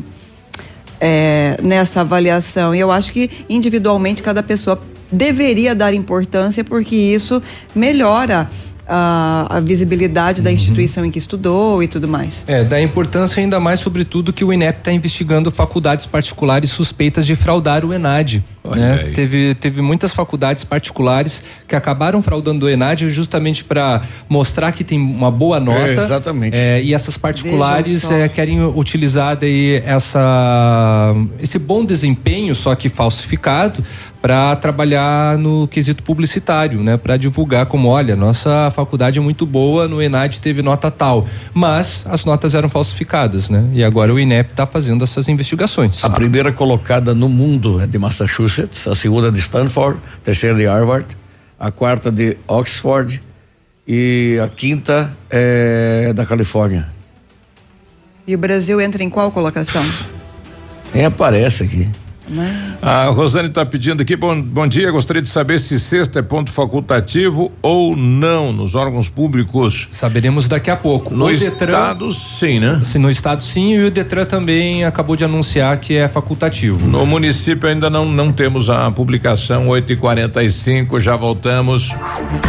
eh, 0.99 1.57
nessa 1.63 2.01
avaliação. 2.01 2.73
E 2.73 2.79
eu 2.79 2.91
acho 2.91 3.11
que 3.11 3.29
individualmente 3.49 4.21
cada 4.21 4.43
pessoa 4.43 4.79
deveria 5.11 5.73
dar 5.73 5.93
importância, 5.93 6.63
porque 6.63 6.95
isso 6.95 7.41
melhora 7.73 8.49
a, 8.87 9.57
a 9.57 9.59
visibilidade 9.59 10.41
da 10.41 10.51
instituição 10.51 11.03
em 11.03 11.11
que 11.11 11.19
estudou 11.19 11.83
e 11.83 11.87
tudo 11.87 12.07
mais. 12.07 12.45
É, 12.47 12.63
dá 12.63 12.81
importância 12.81 13.41
ainda 13.41 13.59
mais, 13.59 13.79
sobretudo, 13.79 14.31
que 14.31 14.45
o 14.45 14.53
INEP 14.53 14.79
está 14.79 14.91
investigando 14.91 15.51
faculdades 15.51 16.05
particulares 16.05 16.69
suspeitas 16.69 17.25
de 17.25 17.35
fraudar 17.35 17.83
o 17.85 17.93
ENAD. 17.93 18.43
Né? 18.75 19.11
Teve, 19.13 19.55
teve 19.55 19.81
muitas 19.81 20.13
faculdades 20.13 20.63
particulares 20.63 21.43
que 21.67 21.75
acabaram 21.75 22.21
fraudando 22.21 22.65
o 22.65 22.69
ENAD 22.69 23.09
justamente 23.09 23.63
para 23.63 24.01
mostrar 24.29 24.71
que 24.71 24.83
tem 24.83 24.99
uma 24.99 25.31
boa 25.31 25.59
nota. 25.59 25.79
É, 25.79 25.93
exatamente. 25.93 26.55
É, 26.55 26.81
e 26.81 26.93
essas 26.93 27.17
particulares 27.17 28.09
é, 28.09 28.27
querem 28.27 28.63
utilizar 28.63 29.35
daí 29.35 29.81
essa, 29.85 31.13
esse 31.39 31.59
bom 31.59 31.85
desempenho, 31.85 32.53
só 32.55 32.75
que 32.75 32.89
falsificado, 32.89 33.83
para 34.21 34.55
trabalhar 34.55 35.37
no 35.37 35.67
quesito 35.67 36.03
publicitário, 36.03 36.81
né? 36.81 36.97
Para 36.97 37.17
divulgar 37.17 37.65
como, 37.65 37.87
olha, 37.87 38.15
nossa 38.15 38.71
faculdade 38.71 39.19
é 39.19 39.21
muito 39.21 39.45
boa, 39.45 39.87
no 39.87 40.01
ENAD 40.01 40.39
teve 40.39 40.61
nota 40.61 40.89
tal, 40.89 41.27
mas 41.53 42.05
as 42.09 42.25
notas 42.25 42.55
eram 42.55 42.69
falsificadas, 42.69 43.49
né? 43.49 43.63
E 43.73 43.83
agora 43.83 44.13
o 44.13 44.19
INEP 44.19 44.51
está 44.51 44.65
fazendo 44.65 45.03
essas 45.03 45.27
investigações. 45.27 46.03
A 46.03 46.09
primeira 46.09 46.51
colocada 46.51 47.13
no 47.13 47.29
mundo 47.29 47.79
é 47.81 47.87
de 47.87 47.97
Massachusetts, 47.97 48.56
a 48.59 48.95
segunda 48.95 49.31
de 49.31 49.39
Stanford, 49.39 49.99
a 50.21 50.25
terceira 50.25 50.55
de 50.55 50.65
Harvard, 50.65 51.05
a 51.59 51.71
quarta 51.71 52.11
de 52.11 52.37
Oxford 52.47 53.21
e 53.87 54.37
a 54.43 54.47
quinta 54.47 55.11
é 55.29 56.11
da 56.13 56.25
Califórnia. 56.25 56.89
E 58.27 58.35
o 58.35 58.37
Brasil 58.37 58.81
entra 58.81 59.03
em 59.03 59.09
qual 59.09 59.31
colocação? 59.31 59.83
Nem 60.93 61.05
aparece 61.05 61.63
aqui. 61.63 61.87
Né? 62.29 62.75
A 62.81 63.05
Rosane 63.05 63.47
está 63.47 63.65
pedindo 63.65 64.01
aqui, 64.01 64.15
bom, 64.15 64.39
bom 64.41 64.67
dia, 64.67 64.91
gostaria 64.91 65.21
de 65.21 65.29
saber 65.29 65.59
se 65.59 65.79
sexta 65.79 66.19
é 66.19 66.21
ponto 66.21 66.51
facultativo 66.51 67.51
ou 67.61 67.95
não 67.95 68.51
nos 68.51 68.75
órgãos 68.75 69.09
públicos. 69.09 69.89
Saberemos 69.99 70.47
daqui 70.47 70.69
a 70.69 70.75
pouco. 70.75 71.13
No 71.13 71.25
O 71.25 71.31
estado, 71.31 72.11
sim, 72.13 72.59
né? 72.59 72.81
Sim, 72.83 72.99
no 72.99 73.09
estado 73.09 73.43
sim, 73.43 73.73
e 73.73 73.85
o 73.85 73.91
Detran 73.91 74.25
também 74.25 74.83
acabou 74.83 75.15
de 75.15 75.23
anunciar 75.23 75.77
que 75.77 75.95
é 75.95 76.07
facultativo. 76.07 76.85
No 76.87 77.05
município 77.05 77.69
ainda 77.69 77.89
não, 77.89 78.05
não 78.05 78.31
temos 78.31 78.69
a 78.69 78.89
publicação 78.91 79.67
8 79.69 79.93
e 79.93 79.95
45 79.95 80.99
já 80.99 81.15
voltamos. 81.15 81.93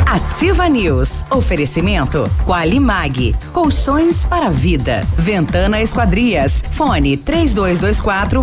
Ativa 0.07 0.69
News. 0.69 1.11
Oferecimento 1.31 2.29
Qualimag. 2.45 3.35
Colchões 3.53 4.25
para 4.25 4.47
a 4.47 4.51
vida. 4.51 5.01
Ventana 5.17 5.81
Esquadrias. 5.81 6.65
Fone 6.73 7.17
3224 7.17 8.43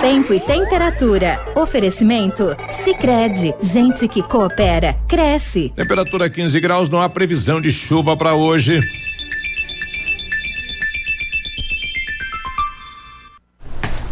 Tempo 0.00 0.32
e 0.32 0.40
temperatura. 0.40 1.38
Oferecimento? 1.54 2.56
Sicredi 2.70 3.54
Gente 3.60 4.08
que 4.08 4.22
coopera, 4.22 4.96
cresce. 5.06 5.70
Temperatura 5.76 6.30
15 6.30 6.58
graus, 6.60 6.88
não 6.88 6.98
há 6.98 7.08
previsão 7.10 7.60
de 7.60 7.70
chuva 7.70 8.16
para 8.16 8.34
hoje. 8.34 8.80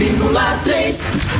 100,3 0.00 1.39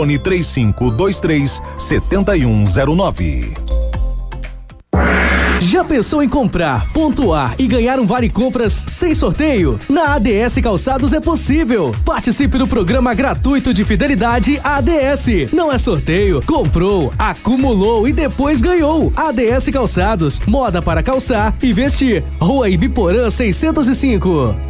Fone 0.00 0.18
3523 0.18 1.60
7109. 1.76 3.54
Já 5.60 5.84
pensou 5.84 6.22
em 6.22 6.28
comprar, 6.28 6.90
pontuar 6.90 7.54
e 7.58 7.66
ganhar 7.66 8.00
um 8.00 8.06
vale 8.06 8.30
compras 8.30 8.72
sem 8.72 9.14
sorteio? 9.14 9.78
Na 9.90 10.14
ADS 10.14 10.56
Calçados 10.62 11.12
é 11.12 11.20
possível. 11.20 11.94
Participe 12.02 12.56
do 12.56 12.66
programa 12.66 13.12
gratuito 13.12 13.74
de 13.74 13.84
fidelidade 13.84 14.58
ADS. 14.64 15.52
Não 15.52 15.70
é 15.70 15.76
sorteio, 15.76 16.42
comprou, 16.46 17.12
acumulou 17.18 18.08
e 18.08 18.12
depois 18.12 18.62
ganhou. 18.62 19.12
ADS 19.14 19.68
Calçados, 19.70 20.40
moda 20.46 20.80
para 20.80 21.02
calçar 21.02 21.54
e 21.62 21.74
vestir. 21.74 22.24
Rua 22.40 22.70
Ibiporã 22.70 23.28
605. 23.28 24.69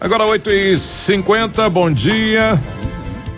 Agora 0.00 0.26
8 0.26 0.50
e 0.50 0.76
50 0.76 1.68
bom 1.70 1.90
dia. 1.90 2.60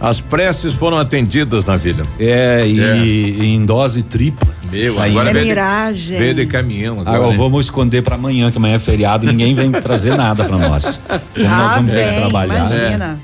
As 0.01 0.21
preces 0.21 0.75
foram 0.75 0.99
atendidas 0.99 1.65
na 1.65 1.77
vila. 1.77 2.05
É, 2.21 2.65
e 2.67 3.45
em 3.47 3.65
dose 3.65 4.03
tripla. 4.03 4.55
Meu, 4.71 5.01
Aí- 5.01 5.11
agora 5.13 5.31
É 5.31 5.33
veio 5.33 5.47
miragem. 5.47 6.19
veio 6.19 6.35
de 6.35 6.47
caminhão 6.47 7.01
agora. 7.01 7.17
Agora 7.17 7.31
né? 7.33 7.37
vamos 7.39 7.67
esconder 7.67 8.03
pra 8.03 8.17
amanhã, 8.17 8.51
que 8.51 8.59
amanhã 8.59 8.75
é 8.75 8.79
feriado, 8.81 9.25
ninguém 9.27 9.55
vem 9.55 9.71
trazer 9.71 10.17
nada 10.17 10.45
pra 10.45 10.59
nós. 10.59 11.01
Nós 11.37 11.47
Ah, 11.47 11.73
vamos 11.77 11.93
ter 11.93 12.05
que 12.05 12.11
vem, 12.11 12.21
trabalhar. 12.21 12.55
imagina. 12.67 13.19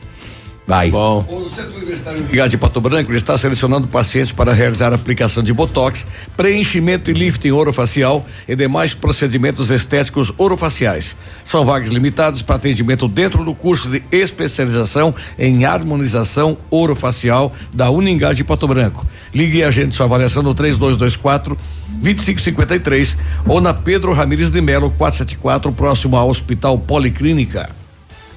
Vai. 0.66 0.90
Bom. 0.90 1.24
O 1.28 1.48
Centro 1.48 1.76
Universitário 1.76 2.48
de 2.48 2.56
Pato 2.56 2.80
Branco 2.80 3.12
está 3.12 3.36
selecionando 3.36 3.89
pacientes 3.89 4.30
para 4.30 4.52
realizar 4.52 4.93
aplicação 4.93 5.43
de 5.43 5.52
botox, 5.52 6.06
preenchimento 6.36 7.10
e 7.10 7.14
lifting 7.14 7.51
orofacial 7.51 8.24
e 8.47 8.55
demais 8.55 8.94
procedimentos 8.94 9.70
estéticos 9.70 10.32
orofaciais. 10.39 11.16
São 11.51 11.64
vagas 11.64 11.90
limitadas 11.90 12.43
para 12.43 12.56
atendimento 12.56 13.09
dentro 13.09 13.44
do 13.44 13.55
curso 13.55 13.90
de 13.90 14.02
especialização 14.12 15.12
em 15.36 15.64
harmonização 15.64 16.56
orofacial 16.70 17.52
da 17.72 17.90
Uningá 17.90 18.32
de 18.32 18.44
Pato 18.44 18.68
Branco. 18.68 19.05
Ligue 19.34 19.59
e 19.59 19.64
agende 19.64 19.97
sua 19.97 20.06
avaliação 20.06 20.44
no 20.44 20.55
3224 20.55 21.59
2553 21.89 23.18
ou 23.47 23.60
na 23.60 23.74
Pedro 23.74 24.12
Ramires 24.12 24.51
de 24.51 24.60
Melo 24.60 24.90
474, 24.97 25.72
próximo 25.72 26.16
ao 26.16 26.28
Hospital 26.28 26.78
Policlínica. 26.78 27.81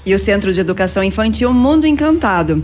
E 0.06 0.14
o 0.14 0.20
Centro 0.20 0.54
de 0.54 0.60
Educação 0.60 1.04
Infantil 1.04 1.52
Mundo 1.52 1.88
Encantado. 1.88 2.64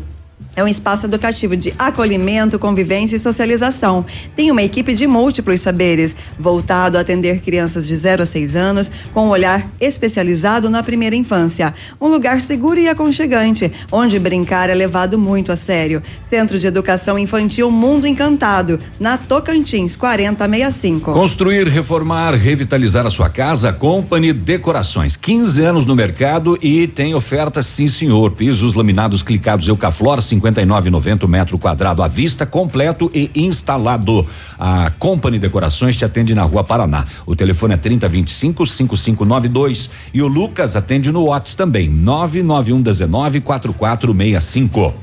É 0.55 0.63
um 0.63 0.68
espaço 0.68 1.05
educativo 1.05 1.55
de 1.55 1.73
acolhimento, 1.80 2.59
convivência 2.59 3.15
e 3.15 3.19
socialização. 3.19 4.05
Tem 4.35 4.51
uma 4.51 4.61
equipe 4.61 4.93
de 4.93 5.07
múltiplos 5.07 5.61
saberes, 5.61 6.15
voltado 6.38 6.97
a 6.97 7.01
atender 7.01 7.41
crianças 7.41 7.88
de 7.88 7.95
0 7.95 8.23
a 8.23 8.26
6 8.26 8.55
anos, 8.55 8.91
com 9.13 9.27
um 9.27 9.30
olhar 9.30 9.65
especializado 9.80 10.69
na 10.69 10.84
primeira 10.84 11.15
infância. 11.15 11.73
Um 11.99 12.07
lugar 12.07 12.41
seguro 12.41 12.80
e 12.80 12.89
aconchegante, 12.89 13.72
onde 13.91 14.19
brincar 14.19 14.69
é 14.69 14.76
levado 14.76 15.18
muito 15.18 15.51
a 15.51 15.55
sério. 15.55 16.03
Centro 16.30 16.59
de 16.59 16.68
Educação 16.68 17.18
Infantil 17.18 17.72
Mundo 17.72 18.05
Encantado, 18.05 18.80
na 18.99 19.18
Tocantins 19.18 19.95
4065. 19.95 21.13
Construir, 21.13 21.68
reformar, 21.68 22.35
revitalizar 22.35 23.05
a 23.05 23.09
sua 23.09 23.30
casa, 23.30 23.72
Company 23.72 24.34
Decorações. 24.34 25.15
15 25.15 25.61
anos 25.61 25.85
no 25.85 25.95
mercado 25.95 26.57
e 26.61 26.88
tem 26.88 27.15
oferta 27.15 27.61
sim, 27.61 27.88
senhor. 27.88 28.31
Pisos 28.31 28.73
laminados 28.73 29.23
clicados 29.23 29.68
Eucaflor, 29.68 30.22
59,90 30.35 31.27
metro 31.27 31.57
quadrado 31.57 32.03
à 32.03 32.07
vista, 32.07 32.45
completo 32.45 33.09
e 33.13 33.29
instalado. 33.35 34.25
A 34.59 34.91
Company 34.97 35.39
Decorações 35.39 35.97
te 35.97 36.05
atende 36.05 36.35
na 36.35 36.43
Rua 36.43 36.63
Paraná. 36.63 37.05
O 37.25 37.35
telefone 37.35 37.73
é 37.73 37.77
3025 37.77 38.65
5592 38.65 39.89
e 40.13 40.21
o 40.21 40.27
Lucas 40.27 40.75
atende 40.75 41.11
no 41.11 41.25
WhatsApp 41.25 41.57
também, 41.57 41.89
99119 41.89 43.41
4465. 43.41 44.93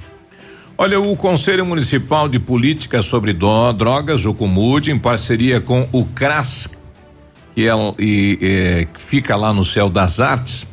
Olha, 0.81 1.01
o 1.01 1.17
Conselho 1.17 1.67
Municipal 1.67 2.29
de 2.29 2.39
Política 2.39 3.03
sobre 3.03 3.33
Drogas, 3.33 4.25
o 4.25 4.33
CUMUD, 4.33 4.93
em 4.93 4.99
parceria 4.99 5.61
com 5.61 5.89
o 5.91 6.05
CRAS, 6.05 6.69
que, 7.53 7.67
é, 7.69 7.73
e, 7.99 8.89
fica 8.97 9.35
lá 9.35 9.53
no 9.53 9.65
Céu 9.65 9.91
das 9.91 10.21
Artes, 10.21 10.68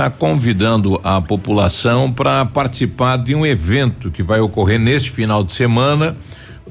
está 0.00 0.08
convidando 0.08 0.98
a 1.04 1.20
população 1.20 2.10
para 2.10 2.46
participar 2.46 3.18
de 3.18 3.34
um 3.34 3.44
evento 3.44 4.10
que 4.10 4.22
vai 4.22 4.40
ocorrer 4.40 4.80
neste 4.80 5.10
final 5.10 5.44
de 5.44 5.52
semana 5.52 6.16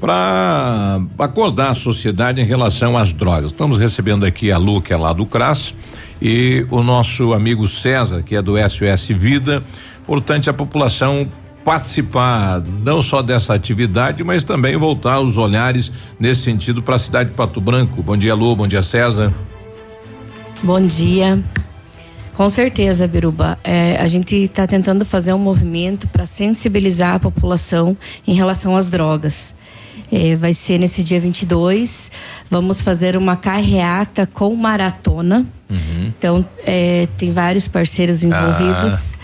para 0.00 1.00
acordar 1.16 1.70
a 1.70 1.74
sociedade 1.76 2.40
em 2.40 2.44
relação 2.44 2.96
às 2.96 3.14
drogas. 3.14 3.52
Estamos 3.52 3.76
recebendo 3.78 4.26
aqui 4.26 4.50
a 4.50 4.58
Lu, 4.58 4.82
que 4.82 4.92
é 4.92 4.96
lá 4.96 5.12
do 5.12 5.24
CRAS, 5.24 5.72
e 6.20 6.66
o 6.70 6.82
nosso 6.82 7.32
amigo 7.32 7.68
César, 7.68 8.20
que 8.20 8.34
é 8.34 8.42
do 8.42 8.54
SOS 8.68 9.10
Vida. 9.10 9.62
Importante 10.02 10.50
a 10.50 10.52
população 10.52 11.28
participar 11.64 12.60
não 12.82 13.00
só 13.00 13.22
dessa 13.22 13.54
atividade, 13.54 14.24
mas 14.24 14.42
também 14.42 14.76
voltar 14.76 15.20
os 15.20 15.36
olhares 15.36 15.92
nesse 16.18 16.40
sentido 16.40 16.82
para 16.82 16.96
a 16.96 16.98
cidade 16.98 17.30
de 17.30 17.36
Pato 17.36 17.60
Branco. 17.60 18.02
Bom 18.02 18.16
dia, 18.16 18.34
Lu, 18.34 18.56
bom 18.56 18.66
dia, 18.66 18.82
César. 18.82 19.32
Bom 20.64 20.84
dia. 20.84 21.40
Com 22.34 22.48
certeza, 22.48 23.06
Biruba. 23.06 23.58
É, 23.62 23.96
a 24.00 24.08
gente 24.08 24.34
está 24.34 24.66
tentando 24.66 25.04
fazer 25.04 25.32
um 25.32 25.38
movimento 25.38 26.08
para 26.08 26.26
sensibilizar 26.26 27.16
a 27.16 27.20
população 27.20 27.96
em 28.26 28.34
relação 28.34 28.76
às 28.76 28.88
drogas. 28.88 29.54
É, 30.12 30.34
vai 30.36 30.54
ser 30.54 30.78
nesse 30.78 31.02
dia 31.02 31.20
22. 31.20 32.10
Vamos 32.50 32.80
fazer 32.80 33.16
uma 33.16 33.36
carreata 33.36 34.26
com 34.26 34.54
maratona. 34.56 35.46
Uhum. 35.68 36.12
Então, 36.18 36.44
é, 36.66 37.06
tem 37.16 37.30
vários 37.30 37.68
parceiros 37.68 38.24
envolvidos. 38.24 39.20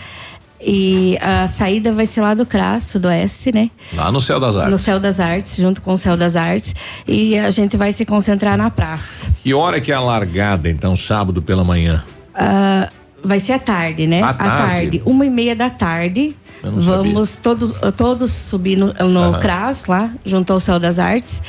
E 0.59 1.17
a 1.21 1.47
saída 1.47 1.93
vai 1.93 2.05
ser 2.05 2.21
lá 2.21 2.33
do 2.33 2.45
CRAS, 2.45 2.95
do 2.95 3.07
Oeste, 3.07 3.53
né? 3.53 3.69
Lá 3.93 4.11
no 4.11 4.19
Céu 4.19 4.39
das 4.39 4.57
Artes. 4.57 4.71
No 4.71 4.77
Céu 4.77 4.99
das 4.99 5.19
Artes, 5.19 5.55
junto 5.57 5.81
com 5.81 5.93
o 5.93 5.97
Céu 5.97 6.17
das 6.17 6.35
Artes. 6.35 6.73
E 7.07 7.37
a 7.37 7.51
gente 7.51 7.77
vai 7.77 7.93
se 7.93 8.05
concentrar 8.05 8.57
na 8.57 8.71
praça. 8.71 9.31
E 9.45 9.53
hora 9.53 9.79
que 9.79 9.91
é 9.91 9.95
a 9.95 9.99
largada, 9.99 10.69
então, 10.69 10.95
sábado 10.95 11.41
pela 11.41 11.63
manhã? 11.63 12.03
Ah, 12.37 12.89
vai 13.23 13.39
ser 13.39 13.53
à 13.53 13.59
tarde, 13.59 14.05
né? 14.05 14.21
À 14.21 14.33
tarde? 14.33 15.01
uma 15.05 15.25
e 15.25 15.29
meia 15.29 15.55
da 15.55 15.69
tarde. 15.69 16.35
Vamos 16.63 17.35
todos, 17.35 17.71
todos 17.95 18.31
subir 18.31 18.77
no, 18.77 18.93
no 18.93 19.19
Aham. 19.19 19.39
CRAS, 19.39 19.85
lá, 19.85 20.11
junto 20.25 20.51
ao 20.51 20.59
Céu 20.59 20.79
das 20.79 20.99
Artes. 20.99 21.41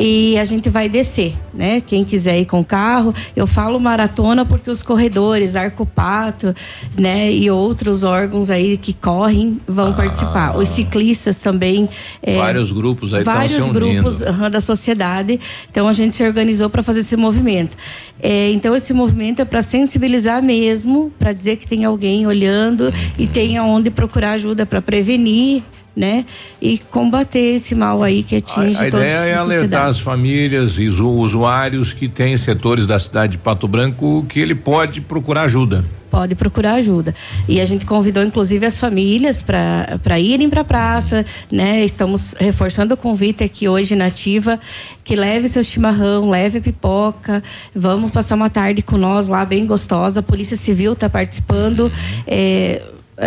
E 0.00 0.38
a 0.38 0.44
gente 0.46 0.70
vai 0.70 0.88
descer, 0.88 1.34
né? 1.52 1.80
Quem 1.80 2.04
quiser 2.04 2.38
ir 2.40 2.46
com 2.46 2.64
carro, 2.64 3.14
eu 3.36 3.46
falo 3.46 3.78
maratona 3.78 4.46
porque 4.46 4.70
os 4.70 4.82
corredores, 4.82 5.56
Arcopato, 5.56 6.54
né, 6.98 7.30
e 7.30 7.50
outros 7.50 8.02
órgãos 8.02 8.48
aí 8.50 8.78
que 8.78 8.94
correm 8.94 9.60
vão 9.68 9.92
participar. 9.92 10.56
Os 10.56 10.68
ciclistas 10.70 11.36
também. 11.36 11.88
é, 12.22 12.36
Vários 12.36 12.72
grupos 12.72 13.12
aí 13.12 13.22
vários 13.22 13.52
se 13.52 13.60
unindo. 13.60 13.74
grupos 13.78 14.20
da 14.50 14.60
sociedade. 14.60 15.38
Então 15.70 15.86
a 15.86 15.92
gente 15.92 16.16
se 16.16 16.24
organizou 16.24 16.70
para 16.70 16.82
fazer 16.82 17.00
esse 17.00 17.16
movimento. 17.16 17.76
É, 18.22 18.50
então 18.52 18.74
esse 18.74 18.92
movimento 18.94 19.40
é 19.42 19.44
para 19.44 19.62
sensibilizar 19.62 20.42
mesmo, 20.42 21.12
para 21.18 21.32
dizer 21.32 21.56
que 21.56 21.66
tem 21.66 21.84
alguém 21.84 22.26
olhando 22.26 22.92
e 23.18 23.24
Uhum. 23.24 23.28
tem 23.28 23.58
aonde 23.58 23.90
procurar 23.90 24.32
ajuda 24.32 24.64
para 24.64 24.80
prevenir, 24.82 25.62
né? 25.94 26.24
E 26.60 26.78
combater 26.78 27.56
esse 27.56 27.74
mal 27.74 28.02
aí 28.02 28.22
que 28.22 28.36
atinge 28.36 28.78
A, 28.78 28.88
a 28.88 28.90
toda 28.90 29.04
ideia 29.04 29.14
é 29.14 29.34
a 29.34 29.40
alertar 29.40 29.58
sociedade. 29.58 29.90
as 29.90 30.00
famílias 30.00 30.78
e 30.78 30.86
os 30.86 31.00
usuários 31.00 31.92
que 31.92 32.08
têm 32.08 32.36
setores 32.36 32.86
da 32.86 32.98
cidade 32.98 33.32
de 33.32 33.38
Pato 33.38 33.66
Branco 33.66 34.24
que 34.28 34.40
ele 34.40 34.54
pode 34.54 35.00
procurar 35.00 35.42
ajuda. 35.42 35.84
Pode 36.10 36.34
procurar 36.34 36.74
ajuda. 36.74 37.14
E 37.48 37.60
a 37.60 37.66
gente 37.66 37.86
convidou, 37.86 38.24
inclusive, 38.24 38.66
as 38.66 38.76
famílias 38.76 39.40
para 39.40 40.18
irem 40.18 40.50
para 40.50 40.62
a 40.62 40.64
praça, 40.64 41.24
né? 41.50 41.84
Estamos 41.84 42.34
reforçando 42.36 42.94
o 42.94 42.96
convite 42.96 43.44
aqui 43.44 43.68
hoje 43.68 43.94
na 43.94 44.06
Ativa, 44.06 44.58
que 45.04 45.14
leve 45.14 45.48
seu 45.48 45.62
chimarrão, 45.62 46.28
leve 46.28 46.58
a 46.58 46.60
pipoca. 46.60 47.40
Vamos 47.72 48.10
passar 48.10 48.34
uma 48.34 48.50
tarde 48.50 48.82
com 48.82 48.96
nós 48.96 49.28
lá, 49.28 49.44
bem 49.44 49.64
gostosa. 49.64 50.18
A 50.18 50.22
Polícia 50.22 50.56
Civil 50.56 50.94
está 50.94 51.08
participando. 51.08 51.92
É, 52.26 52.40
é, 52.40 52.82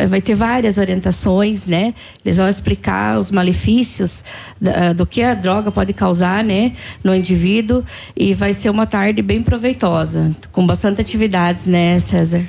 vai 0.10 0.22
ter 0.22 0.36
várias 0.36 0.78
orientações, 0.78 1.68
né? 1.68 1.94
Eles 2.26 2.38
vão 2.38 2.50
explicar 2.50 3.20
os 3.20 3.30
malefícios 3.32 4.24
da- 4.60 4.94
do 4.94 5.06
que 5.06 5.22
a 5.22 5.34
droga 5.34 5.72
pode 5.72 5.94
causar, 5.94 6.44
né, 6.44 6.74
no 7.04 7.14
indivíduo 7.14 7.84
e 8.16 8.34
vai 8.34 8.54
ser 8.54 8.70
uma 8.70 8.86
tarde 8.86 9.22
bem 9.22 9.42
proveitosa, 9.44 10.36
com 10.52 10.66
bastante 10.66 11.00
atividades, 11.02 11.66
né, 11.66 12.00
César? 12.00 12.44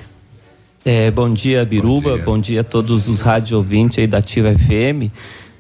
É, 0.85 1.11
bom 1.11 1.33
dia, 1.33 1.65
Biruba. 1.65 2.19
Bom 2.19 2.39
dia. 2.39 2.61
a 2.61 2.65
todos 2.65 3.09
os 3.09 3.21
rádio 3.21 3.57
ouvintes 3.57 3.99
aí 3.99 4.07
da 4.07 4.19
Ativa 4.19 4.53
FM. 4.55 5.11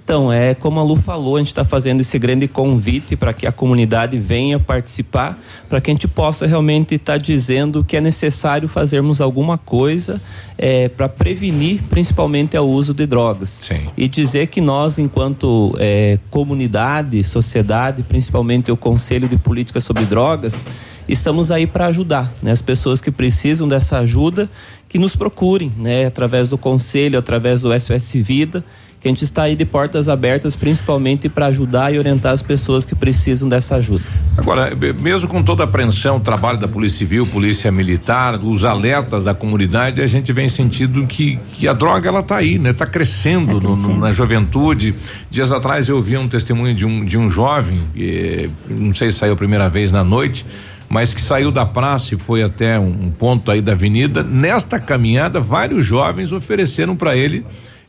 Então, 0.04 0.30
é 0.30 0.54
como 0.54 0.78
a 0.78 0.82
Lu 0.82 0.96
falou, 0.96 1.36
a 1.36 1.38
gente 1.38 1.46
está 1.46 1.64
fazendo 1.64 2.02
esse 2.02 2.18
grande 2.18 2.46
convite 2.46 3.16
para 3.16 3.32
que 3.32 3.46
a 3.46 3.52
comunidade 3.52 4.18
venha 4.18 4.60
participar, 4.60 5.42
para 5.66 5.80
que 5.80 5.90
a 5.90 5.94
gente 5.94 6.06
possa 6.06 6.46
realmente 6.46 6.96
estar 6.96 7.16
dizendo 7.16 7.82
que 7.82 7.96
é 7.96 8.02
necessário 8.02 8.68
fazermos 8.68 9.22
alguma 9.22 9.56
coisa 9.56 10.20
é, 10.58 10.90
para 10.90 11.08
prevenir, 11.08 11.80
principalmente, 11.88 12.54
o 12.54 12.64
uso 12.64 12.92
de 12.92 13.06
drogas. 13.06 13.62
E 13.96 14.06
dizer 14.06 14.48
que 14.48 14.60
nós, 14.60 14.98
enquanto 14.98 15.74
é, 15.78 16.18
comunidade, 16.28 17.24
sociedade, 17.24 18.02
principalmente 18.02 18.70
o 18.70 18.76
Conselho 18.76 19.26
de 19.26 19.38
Política 19.38 19.80
sobre 19.80 20.04
Drogas, 20.04 20.66
estamos 21.08 21.50
aí 21.50 21.66
para 21.66 21.86
ajudar 21.86 22.30
né? 22.42 22.50
as 22.50 22.60
pessoas 22.60 23.00
que 23.00 23.10
precisam 23.10 23.66
dessa 23.66 24.00
ajuda, 24.00 24.50
que 24.86 24.98
nos 24.98 25.16
procurem, 25.16 25.72
né? 25.78 26.04
através 26.04 26.50
do 26.50 26.58
Conselho, 26.58 27.18
através 27.18 27.62
do 27.62 27.72
SOS 27.80 28.12
Vida, 28.16 28.62
que 29.04 29.08
a 29.08 29.10
gente 29.10 29.22
está 29.22 29.42
aí 29.42 29.54
de 29.54 29.66
portas 29.66 30.08
abertas, 30.08 30.56
principalmente 30.56 31.28
para 31.28 31.44
ajudar 31.48 31.92
e 31.92 31.98
orientar 31.98 32.32
as 32.32 32.40
pessoas 32.40 32.86
que 32.86 32.94
precisam 32.94 33.46
dessa 33.50 33.76
ajuda. 33.76 34.02
Agora, 34.34 34.72
mesmo 34.98 35.28
com 35.28 35.42
toda 35.42 35.62
a 35.62 35.66
apreensão, 35.66 36.16
o 36.16 36.20
trabalho 36.20 36.58
da 36.58 36.66
Polícia 36.66 37.00
Civil, 37.00 37.26
Polícia 37.26 37.70
Militar, 37.70 38.42
os 38.42 38.64
alertas 38.64 39.24
da 39.24 39.34
comunidade, 39.34 40.00
a 40.00 40.06
gente 40.06 40.32
vem 40.32 40.48
sentindo 40.48 41.06
que, 41.06 41.38
que 41.52 41.68
a 41.68 41.74
droga 41.74 42.08
ela 42.08 42.22
tá 42.22 42.36
aí, 42.36 42.58
né? 42.58 42.72
Tá 42.72 42.86
crescendo, 42.86 43.60
no- 43.60 43.76
no- 43.76 43.98
na 43.98 44.10
juventude. 44.10 44.94
Dias 45.30 45.52
atrás 45.52 45.86
eu 45.90 46.02
vi 46.02 46.16
um 46.16 46.26
testemunho 46.26 46.74
de 46.74 46.86
um, 46.86 47.04
de 47.04 47.18
um 47.18 47.28
jovem, 47.28 47.82
eh, 47.94 48.48
não 48.70 48.94
sei 48.94 49.10
se 49.10 49.18
saiu 49.18 49.34
a 49.34 49.36
primeira 49.36 49.68
vez 49.68 49.92
na 49.92 50.02
noite, 50.02 50.46
mas 50.88 51.12
que 51.12 51.20
saiu 51.20 51.50
da 51.50 51.66
praça 51.66 52.14
e 52.14 52.18
foi 52.18 52.42
até 52.42 52.78
um, 52.80 52.86
um 52.88 53.10
ponto 53.10 53.50
aí 53.50 53.60
da 53.60 53.72
avenida. 53.72 54.22
Nesta 54.22 54.80
caminhada, 54.80 55.40
vários 55.40 55.84
jovens 55.84 56.32
ofereceram 56.32 56.96
para 56.96 57.14
ele 57.14 57.44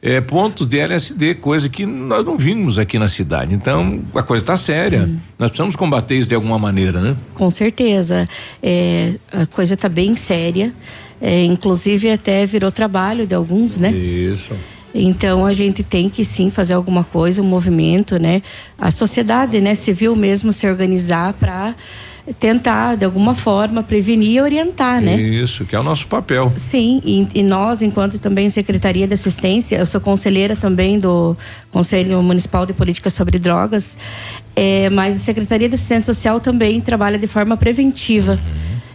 eh, 0.06 0.22
pontos 0.22 0.68
de 0.68 0.77
LSD, 0.77 1.34
coisa 1.36 1.68
que 1.68 1.84
nós 1.84 2.23
não 2.23 2.38
vimos 2.38 2.77
aqui 2.77 2.99
na 2.99 3.10
cidade. 3.10 3.56
Então, 3.56 4.02
a 4.14 4.22
coisa 4.22 4.44
está 4.44 4.56
séria. 4.56 5.10
Nós 5.40 5.49
precisamos 5.49 5.76
combater 5.76 6.15
isso 6.15 6.30
de 6.30 6.36
alguma 6.36 6.60
maneira, 6.60 7.02
né? 7.02 7.15
Com 7.34 7.49
certeza. 7.49 8.30
É, 8.61 9.15
a 9.34 9.48
coisa 9.48 9.73
está 9.73 9.90
bem 9.90 10.15
séria. 10.15 10.72
É, 11.19 11.44
inclusive 11.44 12.11
até 12.11 12.45
virou 12.45 12.72
trabalho 12.72 13.26
de 13.26 13.34
alguns, 13.34 13.77
né? 13.77 13.90
Isso. 13.91 14.53
Então 14.94 15.44
a 15.44 15.52
gente 15.53 15.82
tem 15.82 16.07
que 16.07 16.23
sim 16.23 16.52
fazer 16.52 16.76
alguma 16.76 17.03
coisa, 17.03 17.41
um 17.41 17.45
movimento, 17.45 18.19
né? 18.19 18.44
A 18.77 18.91
sociedade, 18.91 19.60
né, 19.60 19.73
civil 19.73 20.15
mesmo 20.15 20.53
se 20.53 20.68
organizar 20.68 21.34
para 21.34 21.73
tentar 22.34 22.95
de 22.95 23.06
alguma 23.06 23.35
forma 23.35 23.84
prevenir 23.84 24.31
e 24.31 24.41
orientar, 24.41 24.99
né? 24.99 25.15
Isso, 25.15 25.64
que 25.65 25.76
é 25.76 25.80
o 25.80 25.84
nosso 25.84 26.07
papel. 26.07 26.52
Sim, 26.56 27.02
e, 27.06 27.27
e 27.35 27.43
nós, 27.43 27.81
enquanto 27.81 28.18
também 28.18 28.49
Secretaria 28.49 29.07
de 29.07 29.14
Assistência, 29.14 29.77
eu 29.77 29.85
sou 29.85 30.02
conselheira 30.02 30.56
também 30.56 30.97
do 30.99 31.38
Conselho 31.72 32.22
Municipal 32.23 32.65
de 32.65 32.73
Política 32.73 33.10
sobre 33.10 33.38
Drogas, 33.38 33.95
é, 34.56 34.89
mas 34.89 35.15
a 35.15 35.19
Secretaria 35.19 35.69
de 35.69 35.76
Assistência 35.76 36.14
Social 36.14 36.39
também 36.39 36.81
trabalha 36.81 37.19
de 37.19 37.27
forma 37.27 37.56
preventiva. 37.56 38.39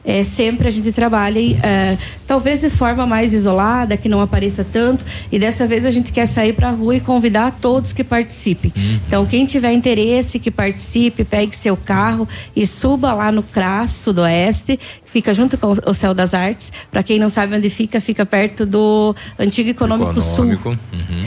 É, 0.04 0.24
sempre 0.24 0.68
a 0.68 0.70
gente 0.70 0.92
trabalha, 0.92 1.38
é, 1.38 1.98
talvez 2.26 2.60
de 2.60 2.70
forma 2.70 3.06
mais 3.06 3.32
isolada, 3.32 3.96
que 3.96 4.08
não 4.08 4.20
apareça 4.20 4.64
tanto, 4.64 5.04
e 5.30 5.38
dessa 5.38 5.66
vez 5.66 5.84
a 5.84 5.90
gente 5.90 6.10
quer 6.10 6.26
sair 6.26 6.52
para 6.52 6.68
a 6.68 6.72
rua 6.72 6.96
e 6.96 7.00
convidar 7.00 7.58
todos 7.60 7.92
que 7.92 8.02
participem. 8.02 8.72
Então, 9.06 9.26
quem 9.26 9.44
tiver 9.44 9.72
interesse, 9.72 10.38
que 10.38 10.50
participe, 10.50 11.24
pegue 11.24 11.54
seu 11.54 11.76
carro 11.76 12.26
e 12.56 12.66
suba 12.66 13.12
lá 13.12 13.30
no 13.30 13.42
CRAS 13.42 13.92
Sudoeste, 13.92 14.76
que 14.76 15.10
fica 15.10 15.34
junto 15.34 15.58
com 15.58 15.74
o 15.86 15.94
Céu 15.94 16.14
das 16.14 16.34
Artes. 16.34 16.72
Para 16.90 17.02
quem 17.02 17.18
não 17.18 17.28
sabe 17.28 17.54
onde 17.56 17.68
fica, 17.68 18.00
fica 18.00 18.24
perto 18.24 18.64
do 18.64 19.14
Antigo 19.38 19.68
Econômico, 19.68 20.20
Sul. 20.20 20.52
Econômico. 20.52 20.68
Uhum. 20.92 21.24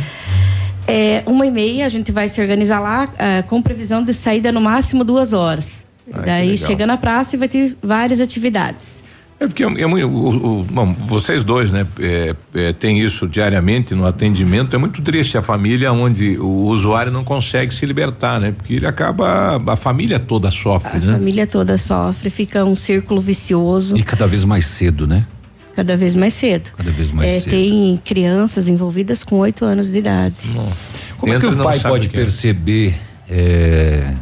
É, 0.87 1.23
uma 1.25 1.45
e 1.45 1.51
meia 1.51 1.85
a 1.85 1.89
gente 1.89 2.11
vai 2.11 2.27
se 2.27 2.41
organizar 2.41 2.79
lá 2.79 3.07
ah, 3.17 3.43
com 3.43 3.61
previsão 3.61 4.03
de 4.03 4.13
saída 4.13 4.51
no 4.51 4.59
máximo 4.59 5.03
duas 5.03 5.31
horas. 5.31 5.82
Ah, 6.11 6.21
Daí 6.25 6.57
chega 6.57 6.85
na 6.85 6.97
praça 6.97 7.35
e 7.35 7.39
vai 7.39 7.47
ter 7.47 7.77
várias 7.81 8.19
atividades. 8.19 9.03
É 9.39 9.47
porque 9.47 9.63
é, 9.63 9.67
é 9.67 9.87
muito. 9.87 10.07
o- 10.07 10.59
o- 10.61 10.63
bom, 10.63 10.93
vocês 10.93 11.43
dois, 11.43 11.71
né? 11.71 11.85
É, 11.99 12.35
é, 12.53 12.73
tem 12.73 12.99
isso 13.01 13.27
diariamente 13.27 13.93
no 13.93 14.05
atendimento. 14.05 14.73
É 14.75 14.79
muito 14.79 15.01
triste 15.01 15.37
a 15.37 15.41
família 15.41 15.91
onde 15.91 16.37
o 16.37 16.67
usuário 16.67 17.11
não 17.11 17.23
consegue 17.25 17.73
se 17.73 17.85
libertar, 17.85 18.39
né? 18.39 18.53
Porque 18.55 18.73
ele 18.75 18.85
acaba. 18.87 19.61
A 19.67 19.75
família 19.75 20.17
toda 20.19 20.49
sofre, 20.51 20.97
A 20.97 20.99
né? 21.01 21.13
família 21.13 21.45
toda 21.47 21.77
sofre, 21.77 22.29
fica 22.29 22.63
um 22.63 22.75
círculo 22.75 23.19
vicioso 23.19 23.97
E 23.97 24.03
cada 24.03 24.27
vez 24.27 24.45
mais 24.45 24.65
cedo, 24.65 25.05
né? 25.07 25.25
cada 25.75 25.97
vez 25.97 26.13
mais 26.15 26.35
cedo. 26.35 26.69
Cada 26.77 26.91
vez 26.91 27.09
mais 27.11 27.33
É, 27.33 27.39
cedo. 27.39 27.49
Tem 27.49 27.99
crianças 28.05 28.69
envolvidas 28.69 29.23
com 29.23 29.39
oito 29.39 29.65
anos 29.65 29.89
de 29.89 29.97
idade. 29.97 30.35
Nossa. 30.53 30.87
Como 31.17 31.33
é 31.33 31.39
que 31.39 31.45
Entra 31.47 31.59
o 31.59 31.63
pai 31.63 31.79
pode 31.79 32.07
é. 32.07 32.09
perceber 32.11 32.93
é, 33.27 34.13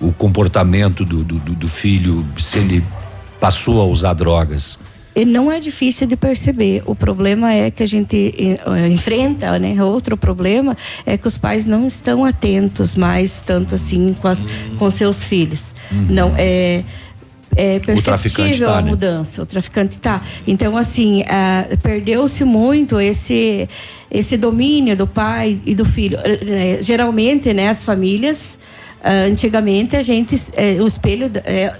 o 0.00 0.12
comportamento 0.12 1.04
do, 1.04 1.22
do, 1.22 1.38
do- 1.38 1.68
filho 1.68 2.24
se 2.38 2.58
ele 2.58 2.84
passou 3.38 3.80
a 3.80 3.84
usar 3.84 4.14
drogas? 4.14 4.78
E 5.14 5.24
não 5.24 5.50
é 5.50 5.58
difícil 5.58 6.06
de 6.06 6.16
perceber. 6.16 6.82
O 6.86 6.94
problema 6.94 7.52
é 7.52 7.70
que 7.70 7.82
a 7.82 7.86
gente 7.86 8.34
eh, 8.38 8.88
enfrenta, 8.88 9.58
né? 9.58 9.82
Outro 9.82 10.16
problema 10.16 10.76
é 11.04 11.18
que 11.18 11.26
os 11.26 11.36
pais 11.36 11.66
não 11.66 11.86
estão 11.86 12.24
atentos 12.24 12.94
mais 12.94 13.40
tanto 13.40 13.74
assim 13.74 14.14
com, 14.20 14.28
as, 14.28 14.38
com 14.78 14.90
seus 14.90 15.24
filhos. 15.24 15.74
Não 16.08 16.32
é 16.38 16.84
é 17.56 17.80
perceptível 17.80 18.66
tá, 18.66 18.78
a 18.78 18.82
né? 18.82 18.90
mudança. 18.90 19.42
O 19.42 19.46
traficante 19.46 19.96
está. 19.96 20.22
Então, 20.46 20.76
assim, 20.76 21.24
ah, 21.28 21.66
perdeu-se 21.82 22.44
muito 22.44 23.00
esse 23.00 23.68
esse 24.10 24.36
domínio 24.36 24.96
do 24.96 25.06
pai 25.06 25.58
e 25.64 25.74
do 25.74 25.84
filho. 25.84 26.18
Eh, 26.24 26.78
eh, 26.78 26.82
geralmente, 26.82 27.52
né, 27.54 27.68
as 27.68 27.82
famílias, 27.82 28.58
ah, 29.02 29.24
antigamente 29.26 29.96
a 29.96 30.02
gente, 30.02 30.36
eh, 30.54 30.76
o 30.80 30.86
espelho 30.86 31.30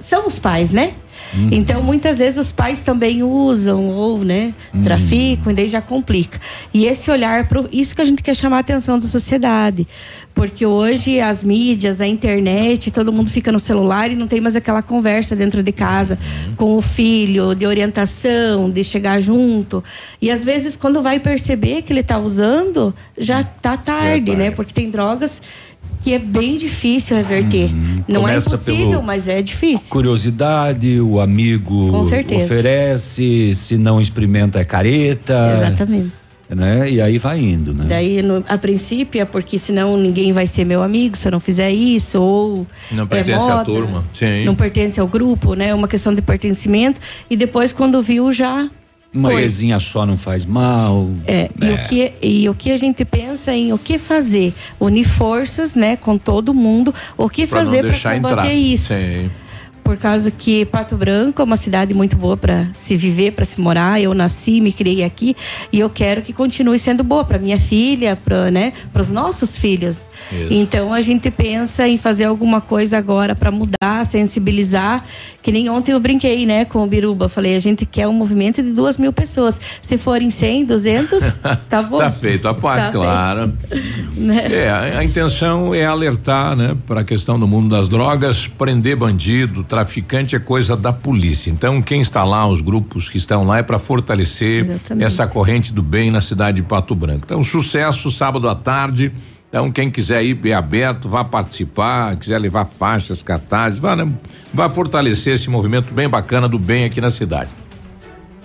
são 0.01 0.27
os 0.27 0.39
pais, 0.39 0.71
né? 0.71 0.95
Uhum. 1.35 1.49
Então, 1.53 1.83
muitas 1.83 2.19
vezes 2.19 2.39
os 2.39 2.53
pais 2.53 2.83
também 2.83 3.23
usam 3.23 3.89
ou, 3.89 4.19
né, 4.19 4.53
uhum. 4.75 4.83
traficam 4.83 5.53
e 5.53 5.55
daí 5.55 5.69
já 5.69 5.81
complica. 5.81 6.41
E 6.73 6.87
esse 6.87 7.11
olhar 7.11 7.47
para 7.47 7.65
isso 7.71 7.95
que 7.95 8.03
a 8.03 8.05
gente 8.05 8.23
quer 8.23 8.35
chamar 8.35 8.59
a 8.59 8.61
atenção 8.61 8.99
da 8.99 9.07
sociedade. 9.07 9.87
Porque 10.33 10.65
hoje 10.65 11.21
as 11.21 11.43
mídias, 11.43 12.01
a 12.01 12.07
internet, 12.07 12.91
todo 12.91 13.13
mundo 13.13 13.29
fica 13.29 13.51
no 13.51 13.59
celular 13.59 14.11
e 14.11 14.15
não 14.15 14.29
tem 14.29 14.41
mais 14.41 14.55
aquela 14.55 14.81
conversa 14.81 15.35
dentro 15.35 15.63
de 15.63 15.73
casa 15.73 16.19
uhum. 16.47 16.55
com 16.55 16.77
o 16.77 16.83
filho, 16.83 17.55
de 17.55 17.67
orientação, 17.67 18.71
de 18.71 18.83
chegar 18.83 19.21
junto. 19.21 19.83
E 20.21 20.31
às 20.31 20.45
vezes, 20.45 20.77
quando 20.77 21.03
vai 21.03 21.19
perceber 21.19 21.83
que 21.83 21.93
ele 21.93 22.01
está 22.01 22.19
usando, 22.19 22.95
já 23.19 23.41
está 23.41 23.77
tarde, 23.77 23.81
é 23.81 24.35
tarde, 24.35 24.37
né? 24.37 24.51
Porque 24.51 24.73
tem 24.73 24.91
drogas 24.91 25.43
que 26.03 26.15
é 26.15 26.19
bem 26.19 26.57
difícil 26.57 27.17
reverter. 27.17 27.71
Hum, 27.73 28.03
não 28.09 28.29
é 28.29 28.37
impossível, 28.37 29.03
mas 29.03 29.29
é 29.29 29.43
difícil. 29.43 29.91
Curiosidade, 29.91 31.01
o 31.01 31.21
amigo 31.21 31.93
oferece, 31.95 33.55
se 33.55 33.77
não 33.77 34.01
experimenta 34.01 34.59
é 34.61 34.65
careta. 34.65 35.57
Exatamente. 35.57 36.13
Né? 36.49 36.91
E 36.91 37.01
aí 37.01 37.17
vai 37.17 37.39
indo, 37.39 37.73
né? 37.73 37.85
Daí, 37.89 38.23
no, 38.23 38.45
a 38.49 38.59
princípio, 38.59 39.21
é 39.21 39.25
porque 39.25 39.57
senão 39.57 39.97
ninguém 39.97 40.33
vai 40.33 40.49
ser 40.49 40.65
meu 40.65 40.83
amigo 40.83 41.17
se 41.17 41.29
eu 41.29 41.31
não 41.31 41.39
fizer 41.39 41.71
isso, 41.71 42.21
ou. 42.21 42.67
Não 42.91 43.07
pertence 43.07 43.45
é 43.45 43.49
moda, 43.49 43.61
à 43.61 43.65
turma. 43.65 44.05
Sim. 44.13 44.45
Não 44.45 44.57
pertence 44.57 44.99
ao 44.99 45.07
grupo, 45.07 45.55
né? 45.55 45.69
É 45.69 45.75
uma 45.75 45.87
questão 45.87 46.13
de 46.13 46.21
pertencimento. 46.21 47.01
E 47.31 47.37
depois, 47.37 47.73
quando 47.73 48.03
viu, 48.03 48.33
já 48.33 48.69
uma 49.13 49.31
vezinha 49.31 49.81
só 49.81 50.07
não 50.07 50.17
faz 50.17 50.45
mal. 50.45 51.11
É, 51.27 51.43
é. 51.43 51.51
E, 51.61 51.73
o 51.73 51.89
que, 51.89 52.13
e 52.23 52.49
o 52.49 52.55
que 52.55 52.71
a 52.71 52.77
gente 52.77 53.05
pensa 53.05 53.53
em 53.53 53.73
o 53.73 53.79
que 53.79 53.99
fazer? 53.99 54.55
Unir 54.79 55.05
forças, 55.05 55.75
né, 55.75 55.97
com 55.97 56.17
todo 56.17 56.55
mundo, 56.55 56.95
o 57.17 57.29
que 57.29 57.47
pra 57.47 57.65
fazer 57.65 57.83
para 57.83 58.15
combater 58.15 58.39
entrar. 58.39 58.55
isso. 58.55 58.95
Sim 58.95 59.31
por 59.91 59.97
causa 59.97 60.31
que 60.31 60.65
Pato 60.67 60.97
Branco 60.97 61.43
é 61.43 61.45
uma 61.45 61.57
cidade 61.57 61.93
muito 61.93 62.17
boa 62.17 62.37
para 62.37 62.69
se 62.73 62.97
viver, 62.97 63.33
para 63.33 63.45
se 63.45 63.61
morar. 63.61 64.01
Eu 64.01 64.15
nasci, 64.15 64.61
me 64.61 64.71
criei 64.71 65.03
aqui 65.03 65.35
e 65.73 65.81
eu 65.81 65.91
quero 65.91 66.23
que 66.23 66.33
continue 66.33 66.79
sendo 66.79 67.03
boa 67.03 67.25
para 67.25 67.41
minha 67.41 67.59
filha, 67.59 68.15
para 68.15 68.53
né, 68.53 68.73
os 68.95 69.11
nossos 69.11 69.59
filhos. 69.59 70.03
Isso. 70.31 70.47
Então 70.49 70.95
a 70.95 71.01
gente 71.01 71.29
pensa 71.29 71.89
em 71.89 71.97
fazer 71.97 72.23
alguma 72.23 72.61
coisa 72.61 72.99
agora 72.99 73.35
para 73.35 73.51
mudar, 73.51 74.07
sensibilizar. 74.07 75.05
Que 75.43 75.51
nem 75.51 75.69
ontem 75.71 75.93
eu 75.93 76.01
brinquei, 76.01 76.45
né, 76.45 76.65
com 76.65 76.83
o 76.85 76.87
Biruba. 76.87 77.29
Falei, 77.29 77.57
a 77.57 77.59
gente 77.59 77.87
quer 77.87 78.07
um 78.07 78.13
movimento 78.13 78.63
de 78.63 78.73
duas 78.73 78.97
mil 78.97 79.13
pessoas. 79.13 79.61
Se 79.81 79.97
forem 79.97 80.31
100, 80.31 80.67
200, 80.67 81.39
tá 81.69 81.83
bom. 81.83 81.99
tá 81.99 82.11
feito 82.11 82.47
a 82.47 82.55
parte, 82.55 82.87
tá 82.87 82.93
claro. 82.93 83.53
né? 84.17 84.47
É, 84.53 84.69
a, 84.69 84.99
a, 84.99 85.05
intenção 85.05 85.75
é 85.75 85.85
alertar, 85.85 86.55
né, 86.55 86.77
para 86.87 87.01
a 87.01 87.05
questão 87.05 87.39
do 87.39 87.49
mundo 87.49 87.69
das 87.69 87.89
drogas, 87.89 88.47
prender 88.47 88.97
bandido, 88.97 89.65
traficante 89.65 90.37
é 90.37 90.39
coisa 90.39 90.77
da 90.77 90.93
polícia. 90.93 91.51
Então, 91.51 91.81
quem 91.81 92.03
está 92.03 92.23
lá, 92.25 92.47
os 92.47 92.61
grupos 92.61 93.09
que 93.09 93.17
estão 93.17 93.45
lá, 93.45 93.59
é 93.59 93.63
para 93.63 93.79
fortalecer 93.79 94.65
Exatamente. 94.65 95.07
essa 95.07 95.27
corrente 95.27 95.73
do 95.73 95.83
bem 95.83 96.11
na 96.11 96.21
cidade 96.21 96.57
de 96.57 96.63
Pato 96.63 96.95
Branco. 96.95 97.23
Então, 97.25 97.43
sucesso 97.43 98.11
sábado 98.11 98.49
à 98.49 98.55
tarde. 98.55 99.13
Então, 99.51 99.69
quem 99.69 99.91
quiser 99.91 100.23
ir 100.23 100.39
é 100.47 100.53
aberto, 100.53 101.09
vá 101.09 101.25
participar, 101.25 102.15
quiser 102.15 102.39
levar 102.39 102.65
faixas, 102.65 103.21
cartazes, 103.21 103.81
vá, 103.81 103.97
né? 103.97 104.09
vá 104.55 104.71
fortalecer 104.71 105.35
esse 105.35 105.51
movimento 105.51 105.93
bem 105.93 106.09
bacana 106.09 106.49
do 106.49 106.57
bem 106.57 106.85
aqui 106.85 107.01
na 107.01 107.11
cidade. 107.11 107.51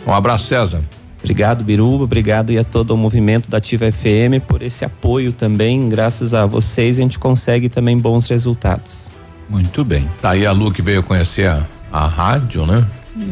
Um 0.05 0.11
abraço, 0.11 0.47
César. 0.47 0.81
Obrigado, 1.19 1.63
Biruba. 1.63 2.03
Obrigado 2.05 2.51
e 2.51 2.57
a 2.57 2.63
todo 2.63 2.91
o 2.91 2.97
movimento 2.97 3.49
da 3.49 3.57
Ativa 3.57 3.91
FM 3.91 4.43
por 4.47 4.63
esse 4.63 4.83
apoio 4.83 5.31
também. 5.31 5.89
Graças 5.89 6.33
a 6.33 6.45
vocês, 6.47 6.97
a 6.97 7.01
gente 7.03 7.19
consegue 7.19 7.69
também 7.69 7.97
bons 7.97 8.27
resultados. 8.27 9.09
Muito 9.47 9.83
bem. 9.83 10.09
Tá 10.21 10.31
aí 10.31 10.45
a 10.45 10.51
Lu 10.51 10.71
que 10.71 10.81
veio 10.81 11.03
conhecer 11.03 11.47
a, 11.47 11.65
a 11.91 12.07
rádio, 12.07 12.65
né? 12.65 12.85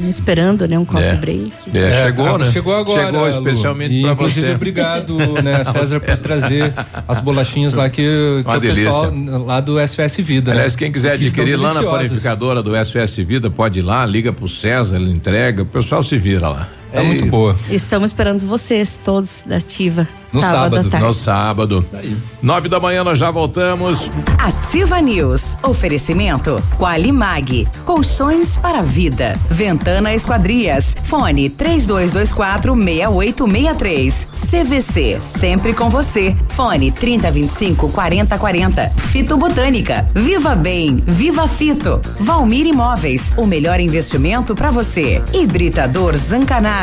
Esperando, 0.08 0.66
né? 0.68 0.80
Um 0.80 0.86
coffee 0.86 1.08
é. 1.08 1.16
break. 1.16 1.52
É, 1.74 1.78
é, 1.78 2.06
chegou, 2.06 2.38
né? 2.38 2.46
Chegou 2.46 2.76
agora. 2.76 3.06
Chegou 3.06 3.28
especialmente 3.28 4.02
para 4.02 4.14
você. 4.14 4.52
obrigado, 4.54 5.18
né, 5.44 5.64
César, 5.66 6.00
por 6.00 6.18
trazer 6.18 6.74
as 7.08 7.20
bolachinhas 7.20 7.74
lá 7.74 7.90
que, 7.90 8.02
que 8.46 8.58
o 8.58 8.62
pessoal 8.62 9.14
lá 9.46 9.60
do 9.60 9.76
SOS 9.86 10.18
Vida. 10.18 10.52
Né? 10.52 10.58
Aliás, 10.58 10.74
né? 10.74 10.80
quem 10.80 10.92
quiser 10.92 11.14
adquirir 11.14 11.58
lá 11.58 11.74
na 11.74 11.84
panificadora 11.84 12.64
do 12.64 12.72
SOS 12.86 13.18
Vida, 13.18 13.50
pode 13.50 13.80
ir 13.80 13.82
lá, 13.82 14.06
liga 14.06 14.32
pro 14.32 14.48
César, 14.48 14.96
ele 14.96 15.12
entrega, 15.12 15.64
o 15.64 15.66
pessoal 15.66 16.02
se 16.02 16.18
vira 16.18 16.48
lá. 16.48 16.70
É, 16.94 17.00
é 17.00 17.04
muito 17.04 17.26
boa. 17.26 17.56
Estamos 17.72 18.12
esperando 18.12 18.46
vocês 18.48 19.00
todos 19.04 19.42
da 19.46 19.58
Ativa. 19.58 20.08
No 20.32 20.42
sábado. 20.42 20.76
sábado 20.78 21.06
no 21.06 21.14
sábado. 21.14 21.86
Aí. 21.94 22.18
Nove 22.42 22.68
da 22.68 22.80
manhã 22.80 23.04
nós 23.04 23.20
já 23.20 23.30
voltamos. 23.30 24.10
Ativa 24.40 25.00
News. 25.00 25.42
Oferecimento. 25.62 26.62
Qualimag. 26.80 27.68
Colchões 27.86 28.58
para 28.58 28.82
vida. 28.82 29.34
Ventana 29.50 30.14
Esquadrias. 30.14 30.96
Fone 31.04 31.50
3224 31.52 32.74
6863. 32.76 34.28
CVC. 34.50 35.22
Sempre 35.22 35.74
com 35.74 35.90
você. 35.90 36.36
Fone 36.50 36.92
3025 36.92 37.90
4040. 37.90 38.90
Fito 38.90 39.38
Botânica. 39.38 40.08
Viva 40.16 40.56
Bem. 40.56 40.98
Viva 41.06 41.48
Fito. 41.48 42.02
Valmir 42.20 42.66
Imóveis. 42.66 43.32
O 43.38 43.46
melhor 43.46 43.80
investimento 43.80 44.56
para 44.56 44.72
você. 44.72 45.22
Hibridador 45.32 46.18
Zancanaro. 46.18 46.83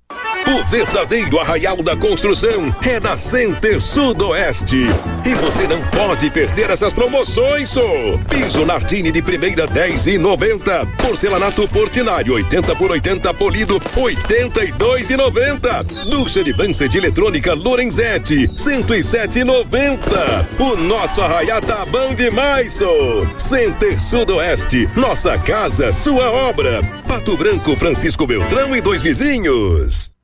O 0.51 0.65
verdadeiro 0.65 1.39
arraial 1.39 1.77
da 1.77 1.95
construção 1.95 2.75
é 2.81 2.99
da 2.99 3.15
Center 3.15 3.79
Sudoeste. 3.79 4.79
E 5.25 5.33
você 5.35 5.65
não 5.65 5.81
pode 5.83 6.29
perder 6.29 6.69
essas 6.69 6.91
promoções, 6.91 7.69
só. 7.69 7.81
Piso 8.29 8.65
Nardini 8.65 9.13
de 9.13 9.21
primeira 9.21 9.65
10 9.65 10.07
e 10.07 10.17
90. 10.17 10.85
Porcelanato 10.97 11.65
Portinari 11.69 12.29
80 12.29 12.75
por 12.75 12.91
80 12.91 13.33
polido 13.33 13.81
82 13.95 15.11
e 15.11 15.15
90. 15.15 15.83
Ducha 16.09 16.43
de 16.43 16.51
dança 16.51 16.89
de 16.89 16.97
eletrônica 16.97 17.53
Lorenzetti 17.53 18.51
107 18.57 19.39
e 19.39 19.43
90. 19.45 20.49
O 20.59 20.75
nosso 20.75 21.21
arraial 21.21 21.61
tá 21.61 21.85
bom 21.85 22.13
demais, 22.13 22.73
só. 22.73 23.25
Center 23.37 23.97
Sudoeste, 23.97 24.89
nossa 24.97 25.37
casa, 25.37 25.93
sua 25.93 26.29
obra. 26.29 26.83
Pato 27.07 27.37
Branco, 27.37 27.73
Francisco 27.77 28.27
Beltrão 28.27 28.75
e 28.75 28.81
dois 28.81 29.01
vizinhos. 29.01 30.10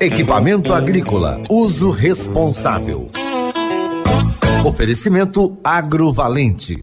Equipamento 0.00 0.72
agrícola, 0.72 1.42
uso 1.50 1.90
responsável. 1.90 3.10
Oferecimento 4.64 5.58
agrovalente. 5.62 6.78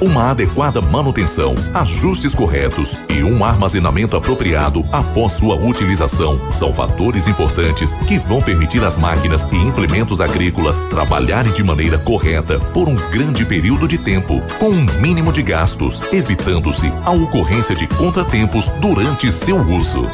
Uma 0.00 0.30
adequada 0.30 0.80
manutenção, 0.80 1.56
ajustes 1.74 2.36
corretos 2.36 2.96
e 3.08 3.20
um 3.24 3.44
armazenamento 3.44 4.16
apropriado 4.16 4.84
após 4.92 5.32
sua 5.32 5.56
utilização 5.56 6.38
são 6.52 6.72
fatores 6.72 7.26
importantes 7.26 7.96
que 8.06 8.16
vão 8.18 8.40
permitir 8.40 8.84
às 8.84 8.96
máquinas 8.96 9.42
e 9.50 9.56
implementos 9.56 10.20
agrícolas 10.20 10.78
trabalharem 10.88 11.52
de 11.52 11.64
maneira 11.64 11.98
correta 11.98 12.60
por 12.72 12.88
um 12.88 12.94
grande 13.10 13.44
período 13.44 13.88
de 13.88 13.98
tempo, 13.98 14.40
com 14.60 14.68
um 14.68 14.86
mínimo 15.00 15.32
de 15.32 15.42
gastos, 15.42 16.00
evitando-se 16.12 16.92
a 17.04 17.10
ocorrência 17.10 17.74
de 17.74 17.88
contratempos 17.88 18.68
durante 18.80 19.32
seu 19.32 19.60
uso. 19.60 20.06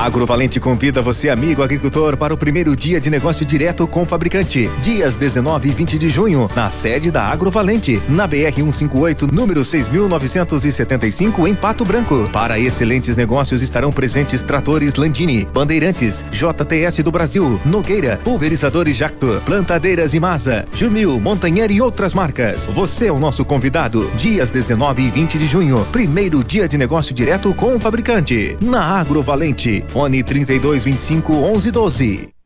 Agrovalente 0.00 0.58
convida 0.58 1.02
você, 1.02 1.28
amigo 1.28 1.62
agricultor, 1.62 2.16
para 2.16 2.32
o 2.32 2.38
primeiro 2.38 2.74
dia 2.74 2.98
de 2.98 3.10
negócio 3.10 3.44
direto 3.44 3.86
com 3.86 4.00
o 4.00 4.06
fabricante. 4.06 4.70
Dias 4.80 5.14
19 5.14 5.68
e 5.68 5.72
20 5.72 5.98
de 5.98 6.08
junho, 6.08 6.48
na 6.56 6.70
sede 6.70 7.10
da 7.10 7.24
Agrovalente, 7.24 8.00
na 8.08 8.26
BR 8.26 8.50
158, 8.54 9.26
número 9.30 9.62
6975, 9.62 11.46
em 11.46 11.54
Pato 11.54 11.84
Branco. 11.84 12.30
Para 12.32 12.58
excelentes 12.58 13.14
negócios 13.14 13.60
estarão 13.60 13.92
presentes 13.92 14.42
tratores 14.42 14.94
Landini, 14.94 15.44
Bandeirantes, 15.52 16.24
JTS 16.30 17.02
do 17.02 17.12
Brasil, 17.12 17.60
Nogueira, 17.66 18.18
Pulverizadores 18.24 18.96
Jacto, 18.96 19.42
Plantadeiras 19.44 20.14
Imasa, 20.14 20.64
Jumil, 20.74 21.20
Montanher 21.20 21.70
e 21.70 21.82
outras 21.82 22.14
marcas. 22.14 22.64
Você 22.64 23.08
é 23.08 23.12
o 23.12 23.18
nosso 23.18 23.44
convidado. 23.44 24.10
Dias 24.16 24.48
19 24.48 25.02
e 25.02 25.10
20 25.10 25.36
de 25.36 25.46
junho, 25.46 25.86
primeiro 25.92 26.42
dia 26.42 26.66
de 26.66 26.78
negócio 26.78 27.14
direto 27.14 27.54
com 27.54 27.76
o 27.76 27.78
fabricante. 27.78 28.56
Na 28.62 28.98
Agrovalente. 28.98 29.84
Fone 29.90 30.22
3225 30.22 31.34
1112. 31.34 32.39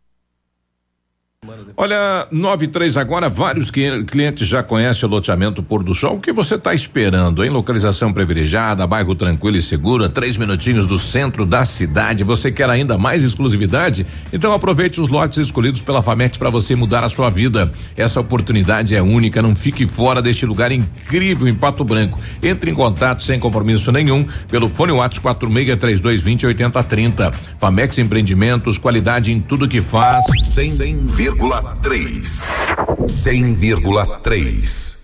Olha, 1.76 2.26
93 2.30 2.96
agora, 2.96 3.28
vários 3.28 3.70
clientes 3.70 4.46
já 4.46 4.62
conhecem 4.62 5.08
o 5.08 5.10
loteamento 5.10 5.62
Pôr 5.62 5.82
do 5.82 5.94
Sol. 5.94 6.16
O 6.16 6.20
que 6.20 6.32
você 6.32 6.54
está 6.54 6.74
esperando, 6.74 7.44
em 7.44 7.50
localização 7.50 8.12
privilegiada, 8.12 8.86
bairro 8.86 9.14
tranquilo 9.14 9.56
e 9.56 9.62
seguro, 9.62 10.08
três 10.08 10.38
minutinhos 10.38 10.86
do 10.86 10.98
centro 10.98 11.44
da 11.44 11.64
cidade. 11.64 12.24
Você 12.24 12.52
quer 12.52 12.70
ainda 12.70 12.96
mais 12.96 13.24
exclusividade? 13.24 14.06
Então 14.32 14.52
aproveite 14.52 15.00
os 15.00 15.08
lotes 15.08 15.38
escolhidos 15.38 15.80
pela 15.80 16.02
Famex 16.02 16.36
para 16.36 16.50
você 16.50 16.74
mudar 16.76 17.04
a 17.04 17.08
sua 17.08 17.30
vida. 17.30 17.70
Essa 17.96 18.20
oportunidade 18.20 18.94
é 18.94 19.02
única, 19.02 19.42
não 19.42 19.54
fique 19.54 19.86
fora 19.86 20.22
deste 20.22 20.46
lugar 20.46 20.70
incrível 20.72 21.48
em 21.48 21.54
Pato 21.54 21.84
Branco. 21.84 22.18
Entre 22.42 22.70
em 22.70 22.74
contato 22.74 23.22
sem 23.22 23.38
compromisso 23.38 23.90
nenhum 23.90 24.24
pelo 24.48 24.68
fone 24.68 24.92
WhatsApp 24.92 25.20
463220 25.22 26.46
8030. 26.46 27.32
Famex 27.58 27.98
Empreendimentos, 27.98 28.78
qualidade 28.78 29.32
em 29.32 29.40
tudo 29.40 29.68
que 29.68 29.80
faz. 29.80 30.24
100,3 31.36 32.22
100,3 33.06 35.03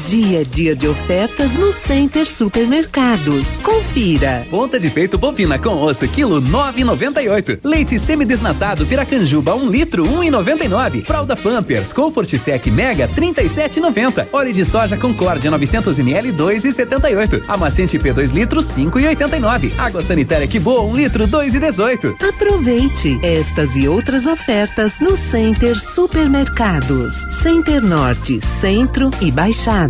dia 0.00 0.40
é 0.40 0.44
dia 0.44 0.74
de 0.74 0.88
ofertas 0.88 1.52
no 1.52 1.72
Center 1.72 2.26
Supermercados. 2.26 3.56
Confira. 3.56 4.46
Ponta 4.50 4.80
de 4.80 4.88
peito 4.88 5.18
bovina 5.18 5.58
com 5.58 5.82
osso, 5.82 6.08
quilo 6.08 6.40
9,98. 6.40 7.60
Leite 7.62 7.98
semidesnatado 7.98 8.86
Piracanjuba, 8.86 9.54
1 9.54 9.62
um 9.62 9.70
litro, 9.70 10.04
1,99. 10.04 11.04
Fralda 11.04 11.36
Pampers, 11.36 11.92
Comfort 11.92 12.28
Sec 12.36 12.66
Mega, 12.68 13.08
37,90. 13.08 14.28
Óleo 14.32 14.52
de 14.52 14.64
soja 14.64 14.96
Concórdia, 14.96 15.50
900 15.50 15.98
ml, 15.98 16.32
2,78. 16.32 17.42
Amaciante 17.46 17.98
P 17.98 18.12
2 18.12 18.32
litros, 18.32 18.66
5,89. 18.66 19.72
Água 19.78 20.02
sanitária 20.02 20.48
que 20.48 20.58
boa, 20.58 20.82
1 20.82 20.90
um 20.90 20.96
litro, 20.96 21.28
2,18. 21.28 22.16
Aproveite 22.26 23.18
estas 23.22 23.76
e 23.76 23.86
outras 23.86 24.26
ofertas 24.26 25.00
no 25.00 25.16
Center 25.16 25.78
Supermercados. 25.78 27.14
Center 27.42 27.82
Norte, 27.82 28.40
Centro 28.60 29.10
e 29.20 29.30
Baixada. 29.30 29.89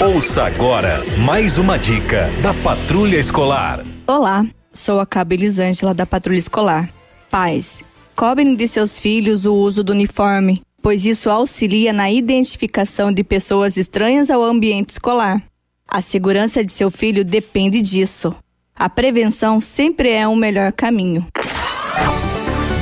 Ouça 0.00 0.44
agora 0.44 1.04
mais 1.18 1.58
uma 1.58 1.78
dica 1.78 2.30
da 2.42 2.54
Patrulha 2.54 3.18
Escolar. 3.18 3.84
Olá, 4.06 4.44
sou 4.72 4.98
a 4.98 5.06
Cabo 5.06 5.34
Elisângela 5.34 5.92
da 5.92 6.06
Patrulha 6.06 6.38
Escolar. 6.38 6.88
Pais, 7.30 7.82
cobrem 8.16 8.54
de 8.54 8.66
seus 8.66 8.98
filhos 8.98 9.44
o 9.44 9.54
uso 9.54 9.84
do 9.84 9.92
uniforme, 9.92 10.62
pois 10.82 11.04
isso 11.04 11.28
auxilia 11.28 11.92
na 11.92 12.10
identificação 12.10 13.12
de 13.12 13.22
pessoas 13.22 13.76
estranhas 13.76 14.30
ao 14.30 14.42
ambiente 14.42 14.90
escolar. 14.90 15.42
A 15.86 16.00
segurança 16.00 16.64
de 16.64 16.72
seu 16.72 16.90
filho 16.90 17.24
depende 17.24 17.82
disso. 17.82 18.34
A 18.74 18.88
prevenção 18.88 19.60
sempre 19.60 20.10
é 20.10 20.26
o 20.26 20.34
melhor 20.34 20.72
caminho. 20.72 21.26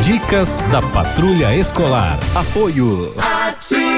Dicas 0.03 0.61
da 0.71 0.81
Patrulha 0.81 1.55
Escolar. 1.57 2.19
Apoio. 2.35 3.13
Ativa! 3.19 3.98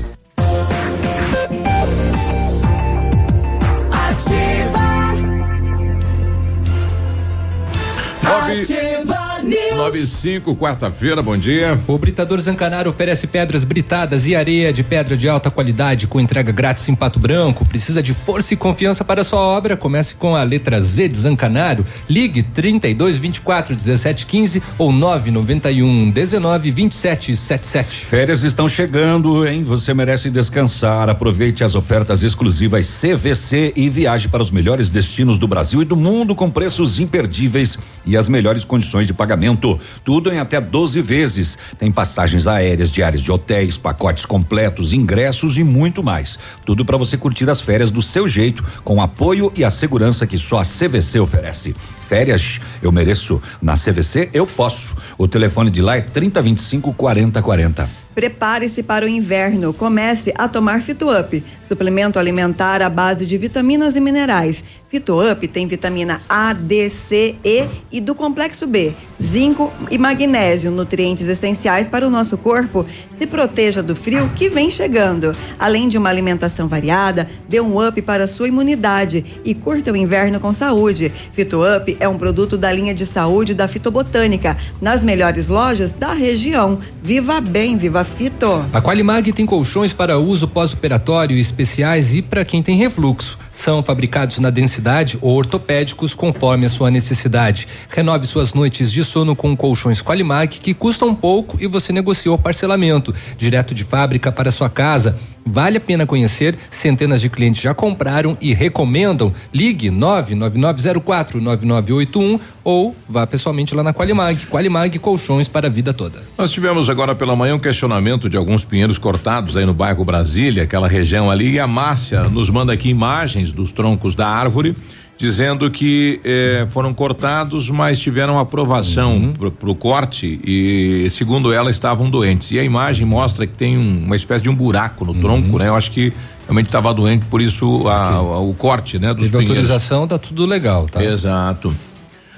Ativa 8.31 9.41
News. 9.43 9.70
95, 9.81 10.55
quarta-feira, 10.55 11.23
bom 11.23 11.35
dia. 11.35 11.79
O 11.87 11.97
Britador 11.97 12.39
Zancanaro 12.39 12.91
oferece 12.91 13.25
pedras 13.25 13.63
britadas 13.63 14.27
e 14.27 14.35
areia 14.35 14.71
de 14.71 14.83
pedra 14.83 15.17
de 15.17 15.27
alta 15.27 15.49
qualidade 15.49 16.05
com 16.05 16.19
entrega 16.19 16.51
grátis 16.51 16.87
em 16.87 16.93
Pato 16.93 17.19
Branco. 17.19 17.65
Precisa 17.65 18.03
de 18.03 18.13
força 18.13 18.53
e 18.53 18.57
confiança 18.57 19.03
para 19.03 19.23
sua 19.23 19.39
obra? 19.39 19.75
Comece 19.75 20.13
com 20.13 20.35
a 20.35 20.43
letra 20.43 20.79
Z 20.79 21.07
de 21.07 21.17
Zancanaro. 21.17 21.83
Ligue 22.07 22.43
32 22.43 23.17
24 23.17 23.75
17 23.75 24.27
15 24.27 24.61
ou 24.77 24.91
991 24.91 26.11
19 26.11 26.71
27 26.71 27.35
77. 27.35 28.05
Férias 28.05 28.43
estão 28.43 28.67
chegando, 28.67 29.47
hein? 29.47 29.63
Você 29.63 29.95
merece 29.95 30.29
descansar. 30.29 31.09
Aproveite 31.09 31.63
as 31.63 31.73
ofertas 31.73 32.21
exclusivas 32.21 33.01
CVC 33.01 33.73
e 33.75 33.89
viaje 33.89 34.27
para 34.27 34.43
os 34.43 34.51
melhores 34.51 34.91
destinos 34.91 35.39
do 35.39 35.47
Brasil 35.47 35.81
e 35.81 35.85
do 35.85 35.95
mundo 35.95 36.35
com 36.35 36.51
preços 36.51 36.99
imperdíveis 36.99 37.79
e 38.05 38.15
as 38.15 38.29
melhores 38.29 38.63
condições 38.63 39.07
de 39.07 39.13
pagamento 39.13 39.70
Tudo 40.03 40.31
em 40.31 40.39
até 40.39 40.59
12 40.59 41.01
vezes. 41.01 41.57
Tem 41.77 41.91
passagens 41.91 42.47
aéreas, 42.47 42.91
diárias 42.91 43.21
de 43.21 43.31
hotéis, 43.31 43.77
pacotes 43.77 44.25
completos, 44.25 44.93
ingressos 44.93 45.57
e 45.57 45.63
muito 45.63 46.03
mais. 46.03 46.39
Tudo 46.65 46.85
para 46.85 46.97
você 46.97 47.17
curtir 47.17 47.49
as 47.49 47.61
férias 47.61 47.91
do 47.91 48.01
seu 48.01 48.27
jeito, 48.27 48.63
com 48.83 49.01
apoio 49.01 49.51
e 49.55 49.63
a 49.63 49.69
segurança 49.69 50.25
que 50.25 50.37
só 50.37 50.59
a 50.59 50.63
CVC 50.63 51.19
oferece. 51.19 51.75
Férias 52.11 52.59
eu 52.83 52.91
mereço. 52.91 53.41
Na 53.61 53.75
CVC 53.75 54.29
eu 54.33 54.45
posso. 54.45 54.97
O 55.17 55.29
telefone 55.29 55.71
de 55.71 55.81
lá 55.81 55.95
é 55.95 56.01
3025 56.01 56.93
4040. 56.93 58.01
Prepare-se 58.13 58.83
para 58.83 59.05
o 59.05 59.07
inverno. 59.07 59.73
Comece 59.73 60.33
a 60.37 60.49
tomar 60.49 60.81
Fitup, 60.81 61.41
suplemento 61.65 62.19
alimentar 62.19 62.81
à 62.81 62.89
base 62.89 63.25
de 63.25 63.37
vitaminas 63.37 63.95
e 63.95 64.01
minerais. 64.01 64.61
Fitup 64.89 65.47
tem 65.47 65.65
vitamina 65.65 66.21
A, 66.27 66.51
D, 66.51 66.89
C, 66.89 67.37
E 67.45 67.65
e 67.89 68.01
do 68.01 68.13
complexo 68.13 68.67
B, 68.67 68.93
zinco 69.23 69.71
e 69.89 69.97
magnésio, 69.97 70.69
nutrientes 70.69 71.29
essenciais 71.29 71.87
para 71.87 72.05
o 72.05 72.09
nosso 72.09 72.37
corpo. 72.37 72.85
Se 73.17 73.25
proteja 73.25 73.81
do 73.81 73.95
frio 73.95 74.29
que 74.35 74.49
vem 74.49 74.69
chegando. 74.69 75.33
Além 75.57 75.87
de 75.87 75.97
uma 75.97 76.09
alimentação 76.09 76.67
variada, 76.67 77.29
dê 77.47 77.61
um 77.61 77.87
up 77.87 78.01
para 78.01 78.25
a 78.25 78.27
sua 78.27 78.49
imunidade 78.49 79.23
e 79.45 79.55
curta 79.55 79.93
o 79.93 79.95
inverno 79.95 80.41
com 80.41 80.51
saúde. 80.51 81.09
Fitup 81.31 81.95
é 82.01 82.09
um 82.09 82.17
produto 82.17 82.57
da 82.57 82.71
linha 82.71 82.95
de 82.95 83.05
saúde 83.05 83.53
da 83.53 83.67
Fitobotânica, 83.67 84.57
nas 84.81 85.03
melhores 85.03 85.47
lojas 85.47 85.93
da 85.93 86.13
região. 86.13 86.79
Viva 87.03 87.39
bem, 87.39 87.77
viva 87.77 88.03
Fito. 88.03 88.65
A 88.73 88.81
Qualimag 88.81 89.31
tem 89.31 89.45
colchões 89.45 89.93
para 89.93 90.17
uso 90.17 90.47
pós-operatório 90.47 91.37
especiais 91.37 92.15
e 92.15 92.23
para 92.23 92.43
quem 92.43 92.63
tem 92.63 92.75
refluxo. 92.75 93.37
São 93.63 93.83
fabricados 93.83 94.39
na 94.39 94.49
densidade 94.49 95.19
ou 95.21 95.35
ortopédicos 95.35 96.15
conforme 96.15 96.65
a 96.65 96.69
sua 96.69 96.89
necessidade. 96.89 97.67
Renove 97.89 98.25
suas 98.25 98.55
noites 98.55 98.91
de 98.91 99.03
sono 99.03 99.35
com 99.35 99.55
colchões 99.55 100.01
Qualimag 100.01 100.59
que 100.59 100.73
custam 100.73 101.13
pouco 101.13 101.57
e 101.61 101.67
você 101.67 101.93
negociou 101.93 102.39
parcelamento 102.39 103.13
direto 103.37 103.75
de 103.75 103.83
fábrica 103.83 104.31
para 104.31 104.49
sua 104.49 104.69
casa. 104.69 105.15
Vale 105.45 105.77
a 105.77 105.81
pena 105.81 106.05
conhecer, 106.05 106.57
centenas 106.69 107.19
de 107.19 107.27
clientes 107.29 107.61
já 107.61 107.73
compraram 107.73 108.37
e 108.39 108.53
recomendam. 108.53 109.33
Ligue 109.53 109.89
999049981 109.89 112.39
ou 112.63 112.95
vá 113.09 113.25
pessoalmente 113.25 113.73
lá 113.73 113.81
na 113.81 113.91
Qualimag. 113.91 114.45
Qualimag 114.45 114.99
Colchões 114.99 115.47
para 115.47 115.65
a 115.67 115.69
vida 115.69 115.91
toda. 115.93 116.21
Nós 116.37 116.51
tivemos 116.51 116.87
agora 116.89 117.15
pela 117.15 117.35
manhã 117.35 117.55
um 117.55 117.59
questionamento 117.59 118.29
de 118.29 118.37
alguns 118.37 118.63
pinheiros 118.63 118.99
cortados 118.99 119.57
aí 119.57 119.65
no 119.65 119.73
bairro 119.73 120.05
Brasília, 120.05 120.61
aquela 120.63 120.87
região 120.87 121.31
ali, 121.31 121.53
e 121.53 121.59
a 121.59 121.65
Márcia 121.67 122.29
nos 122.29 122.51
manda 122.51 122.71
aqui 122.71 122.89
imagens 122.89 123.50
dos 123.51 123.71
troncos 123.71 124.15
da 124.15 124.27
árvore 124.27 124.75
dizendo 125.21 125.69
que 125.69 126.19
eh, 126.23 126.65
foram 126.71 126.95
cortados, 126.95 127.69
mas 127.69 127.99
tiveram 127.99 128.39
aprovação 128.39 129.17
uhum. 129.17 129.51
para 129.51 129.69
o 129.69 129.75
corte 129.75 130.41
e, 130.43 131.07
segundo 131.11 131.53
ela, 131.53 131.69
estavam 131.69 132.09
doentes. 132.09 132.49
E 132.49 132.57
a 132.57 132.63
imagem 132.63 133.05
mostra 133.05 133.45
que 133.45 133.53
tem 133.53 133.77
um, 133.77 134.03
uma 134.03 134.15
espécie 134.15 134.41
de 134.43 134.49
um 134.49 134.55
buraco 134.55 135.05
no 135.05 135.13
uhum. 135.13 135.21
tronco, 135.21 135.59
né? 135.59 135.67
Eu 135.67 135.75
acho 135.75 135.91
que 135.91 136.11
realmente 136.45 136.65
estava 136.65 136.91
doente, 136.91 137.23
por 137.25 137.39
isso 137.39 137.87
a, 137.87 138.07
a, 138.15 138.39
o 138.39 138.51
corte, 138.55 138.97
né? 138.97 139.13
Dos 139.13 139.29
Teve 139.29 139.43
autorização, 139.43 140.07
tá 140.07 140.17
tudo 140.17 140.43
legal, 140.43 140.87
tá? 140.87 141.03
Exato. 141.03 141.71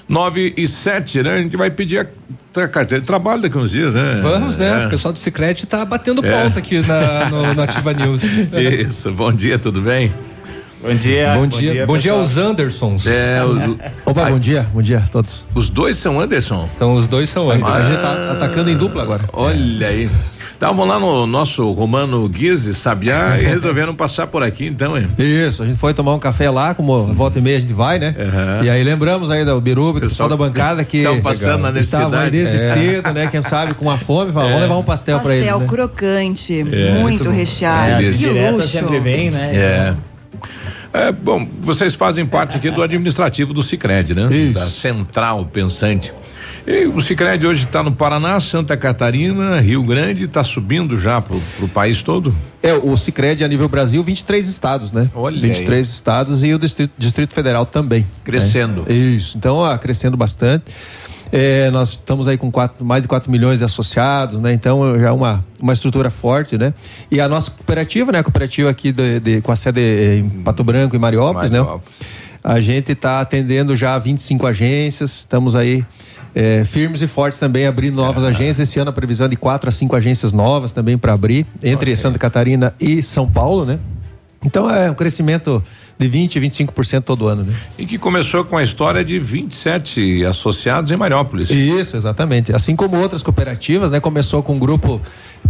9 0.10 0.54
e 0.58 0.68
7, 0.68 1.24
né? 1.24 1.36
A 1.36 1.38
gente 1.38 1.56
vai 1.56 1.72
pedir 1.72 2.00
a, 2.00 2.62
a 2.62 2.68
carteira 2.68 3.00
de 3.00 3.08
trabalho 3.08 3.42
daqui 3.42 3.58
uns 3.58 3.72
dias, 3.72 3.96
né? 3.96 4.20
Vamos, 4.22 4.58
né? 4.58 4.84
É. 4.84 4.88
O 4.88 4.90
pessoal 4.90 5.14
do 5.14 5.20
Sicredi 5.20 5.66
tá 5.66 5.86
batendo 5.86 6.26
é. 6.26 6.30
ponta 6.30 6.60
aqui 6.60 6.86
na, 6.86 7.30
no, 7.30 7.54
no 7.54 7.62
Ativa 7.62 7.94
News. 7.96 8.24
Isso, 8.24 9.10
bom 9.14 9.32
dia, 9.32 9.58
tudo 9.58 9.82
bem? 9.82 10.12
Bom 10.84 10.96
dia. 10.96 11.34
Bom 11.34 11.48
dia. 11.48 11.70
Bom 11.70 11.74
dia, 11.74 11.86
bom 11.86 11.98
dia 11.98 12.12
aos 12.12 12.38
Andersons. 12.38 13.08
É, 13.08 13.42
o, 13.46 13.78
Opa, 14.06 14.26
bom 14.26 14.38
dia. 14.38 14.68
Bom 14.74 14.82
dia 14.82 14.98
a 14.98 15.02
todos. 15.08 15.46
Os 15.56 15.70
dois 15.70 15.96
são 15.96 16.20
Anderson? 16.20 16.68
São 16.78 16.94
os 16.94 17.08
dois 17.08 17.30
são 17.30 17.50
Anderson. 17.50 17.72
Ah, 17.72 17.76
a 17.76 17.90
gente 17.90 18.02
tá 18.02 18.32
atacando 18.34 18.70
em 18.70 18.76
dupla 18.76 19.02
agora. 19.02 19.24
Olha 19.32 19.88
aí. 19.88 20.10
Estavam 20.52 20.86
lá 20.86 21.00
no 21.00 21.26
nosso 21.26 21.72
Romano 21.72 22.28
Guise, 22.28 22.74
Sabiá, 22.74 23.38
e 23.40 23.46
resolveram 23.48 23.96
passar 23.96 24.28
por 24.28 24.44
aqui, 24.44 24.68
então, 24.68 24.98
hein? 24.98 25.08
Isso, 25.18 25.64
a 25.64 25.66
gente 25.66 25.78
foi 25.78 25.94
tomar 25.94 26.14
um 26.14 26.20
café 26.20 26.50
lá, 26.50 26.74
como 26.74 27.14
volta 27.14 27.40
e 27.40 27.42
meia 27.42 27.58
a 27.58 27.60
gente 27.62 27.74
vai, 27.74 27.98
né? 27.98 28.16
Uhum. 28.18 28.64
E 28.66 28.70
aí 28.70 28.84
lembramos 28.84 29.32
aí 29.32 29.44
do 29.44 29.60
Biruba, 29.60 30.00
do 30.00 30.08
pessoal 30.08 30.30
da 30.30 30.38
bancada 30.38 30.84
que 30.84 30.98
estão 30.98 31.22
passando 31.22 31.62
na 31.62 31.72
necessidade. 31.72 32.32
Desde 32.32 32.56
é. 32.56 32.74
cedo, 32.74 33.14
né? 33.14 33.28
Quem 33.28 33.42
sabe 33.42 33.74
com 33.74 33.90
a 33.90 33.98
fome, 33.98 34.32
fala, 34.32 34.48
é. 34.48 34.50
vamos 34.50 34.62
levar 34.64 34.78
um 34.78 34.84
pastel, 34.84 35.18
pastel 35.18 35.20
para 35.22 35.36
eles. 35.36 35.46
Pastel 35.46 35.60
né? 35.60 35.68
crocante, 35.68 36.60
é. 36.60 36.64
muito, 36.64 37.02
muito 37.02 37.30
recheado, 37.30 38.04
é, 38.04 38.12
de 38.12 38.30
luxo. 38.30 38.68
sempre 38.68 39.00
vem, 39.00 39.32
né? 39.32 39.50
É. 39.54 39.94
É, 40.92 41.12
bom, 41.12 41.48
vocês 41.62 41.96
fazem 41.96 42.26
parte 42.26 42.58
aqui 42.58 42.70
do 42.70 42.82
administrativo 42.82 43.54
do 43.54 43.64
Cicred, 43.64 44.14
né? 44.14 44.34
Isso. 44.36 44.54
Da 44.54 44.70
Central 44.70 45.46
Pensante. 45.46 46.14
E 46.66 46.86
o 46.86 47.02
Cicred 47.02 47.46
hoje 47.46 47.66
está 47.66 47.84
no 47.84 47.92
Paraná, 47.92 48.40
Santa 48.40 48.78
Catarina, 48.78 49.60
Rio 49.60 49.84
Grande, 49.84 50.24
está 50.24 50.46
subindo 50.46 50.98
já 50.98 51.20
para 51.20 51.36
o 51.36 51.68
país 51.68 52.02
todo? 52.02 52.34
É, 52.62 52.74
o 52.74 52.96
Cicred 52.96 53.44
a 53.44 53.48
nível 53.50 53.68
Brasil, 53.68 54.02
23 54.02 54.48
estados, 54.48 54.92
né? 54.94 55.10
Olha 55.14 55.42
23 55.42 55.86
aí. 55.86 55.94
estados 55.94 56.42
e 56.42 56.54
o 56.54 56.60
Distrito, 56.60 56.94
Distrito 56.98 57.34
Federal 57.34 57.66
também. 57.66 58.08
Crescendo. 58.24 58.86
Né? 58.88 58.96
Isso, 58.96 59.38
então, 59.38 59.56
ó, 59.56 59.78
crescendo 59.78 60.16
bastante. 60.16 60.64
É, 61.36 61.72
nós 61.72 61.90
estamos 61.90 62.28
aí 62.28 62.38
com 62.38 62.52
quatro, 62.52 62.86
mais 62.86 63.02
de 63.02 63.08
4 63.08 63.32
milhões 63.32 63.58
de 63.58 63.66
associados, 63.66 64.40
né? 64.40 64.54
Então 64.54 64.96
já 65.00 65.08
é 65.08 65.12
uma, 65.12 65.44
uma 65.60 65.74
estrutura 65.74 66.12
forte, 66.12 66.60
né? 66.60 66.76
E 67.10 67.20
a 67.20 67.28
nossa 67.28 67.50
cooperativa, 67.50 68.12
né? 68.12 68.20
A 68.20 68.24
cooperativa 68.24 68.70
aqui 68.70 68.92
de, 68.92 69.20
de 69.20 69.42
com 69.42 69.52
a 69.52 69.56
sede 69.56 69.82
em 70.20 70.30
Pato 70.30 70.64
Branco 70.64 70.96
e 70.96 71.00
Mariópolis? 71.00 71.50
Mariópolis. 71.50 71.82
né? 72.00 72.08
A 72.44 72.60
gente 72.60 72.92
está 72.92 73.20
atendendo 73.20 73.76
já 73.76 73.98
25 73.98 74.46
agências, 74.46 75.18
estamos 75.20 75.56
aí 75.56 75.84
é, 76.36 76.66
firmes 76.66 77.02
e 77.02 77.08
fortes 77.08 77.40
também 77.40 77.66
abrindo 77.66 77.96
novas 77.96 78.24
é, 78.24 78.28
agências. 78.28 78.70
Esse 78.70 78.80
ano 78.80 78.92
a 78.92 78.94
previsão 78.94 79.26
é 79.26 79.30
de 79.30 79.36
quatro 79.36 79.68
a 79.68 79.72
cinco 79.72 79.96
agências 79.96 80.32
novas 80.32 80.72
também 80.72 81.00
para 81.00 81.14
abrir, 81.14 81.48
entre 81.64 81.76
okay. 81.76 81.96
Santa 81.96 82.20
Catarina 82.20 82.76
e 82.80 83.02
São 83.02 83.28
Paulo, 83.28 83.66
né? 83.66 83.80
Então 84.46 84.70
é 84.70 84.92
um 84.92 84.94
crescimento 84.94 85.64
de 86.04 86.10
20, 86.10 86.40
25% 86.40 87.04
todo 87.04 87.28
ano, 87.28 87.44
né? 87.44 87.54
E 87.78 87.86
que 87.86 87.98
começou 87.98 88.44
com 88.44 88.58
a 88.58 88.64
história 88.64 89.04
de 89.06 89.18
27 89.20 90.26
associados 90.26 90.92
em 90.92 90.98
Mariópolis. 90.98 91.50
Isso, 91.50 91.96
exatamente. 91.96 92.54
Assim 92.54 92.76
como 92.76 92.98
outras 92.98 93.24
cooperativas, 93.24 93.90
né? 93.90 94.00
Começou 94.00 94.44
com 94.44 94.56
um 94.56 94.60
grupo 94.60 95.02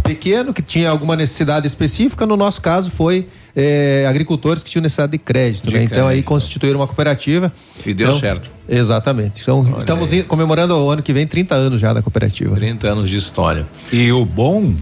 pequeno 0.04 0.54
que 0.54 0.62
tinha 0.62 0.90
alguma 0.90 1.16
necessidade 1.16 1.66
específica. 1.66 2.24
No 2.24 2.36
nosso 2.36 2.60
caso 2.60 2.90
foi 2.90 3.26
eh, 3.56 4.06
agricultores 4.08 4.62
que 4.62 4.70
tinham 4.70 4.82
necessidade 4.82 5.12
de 5.12 5.18
crédito, 5.18 5.68
de 5.68 5.74
né? 5.74 5.84
Então 5.84 6.06
aí 6.06 6.22
constituíram 6.22 6.78
uma 6.78 6.86
cooperativa. 6.86 7.52
E 7.84 7.92
deu 7.92 8.08
então, 8.08 8.20
certo. 8.20 8.50
Exatamente. 8.68 9.42
Então 9.42 9.60
Olha 9.60 9.78
estamos 9.78 10.12
aí. 10.12 10.22
comemorando 10.22 10.76
o 10.76 10.88
ano 10.88 11.02
que 11.02 11.12
vem 11.12 11.26
30 11.26 11.54
anos 11.54 11.80
já 11.80 11.92
da 11.92 12.00
cooperativa. 12.00 12.54
30 12.54 12.88
anos 12.88 13.10
de 13.10 13.16
história. 13.16 13.66
E 13.92 14.12
o 14.12 14.24
bom 14.24 14.74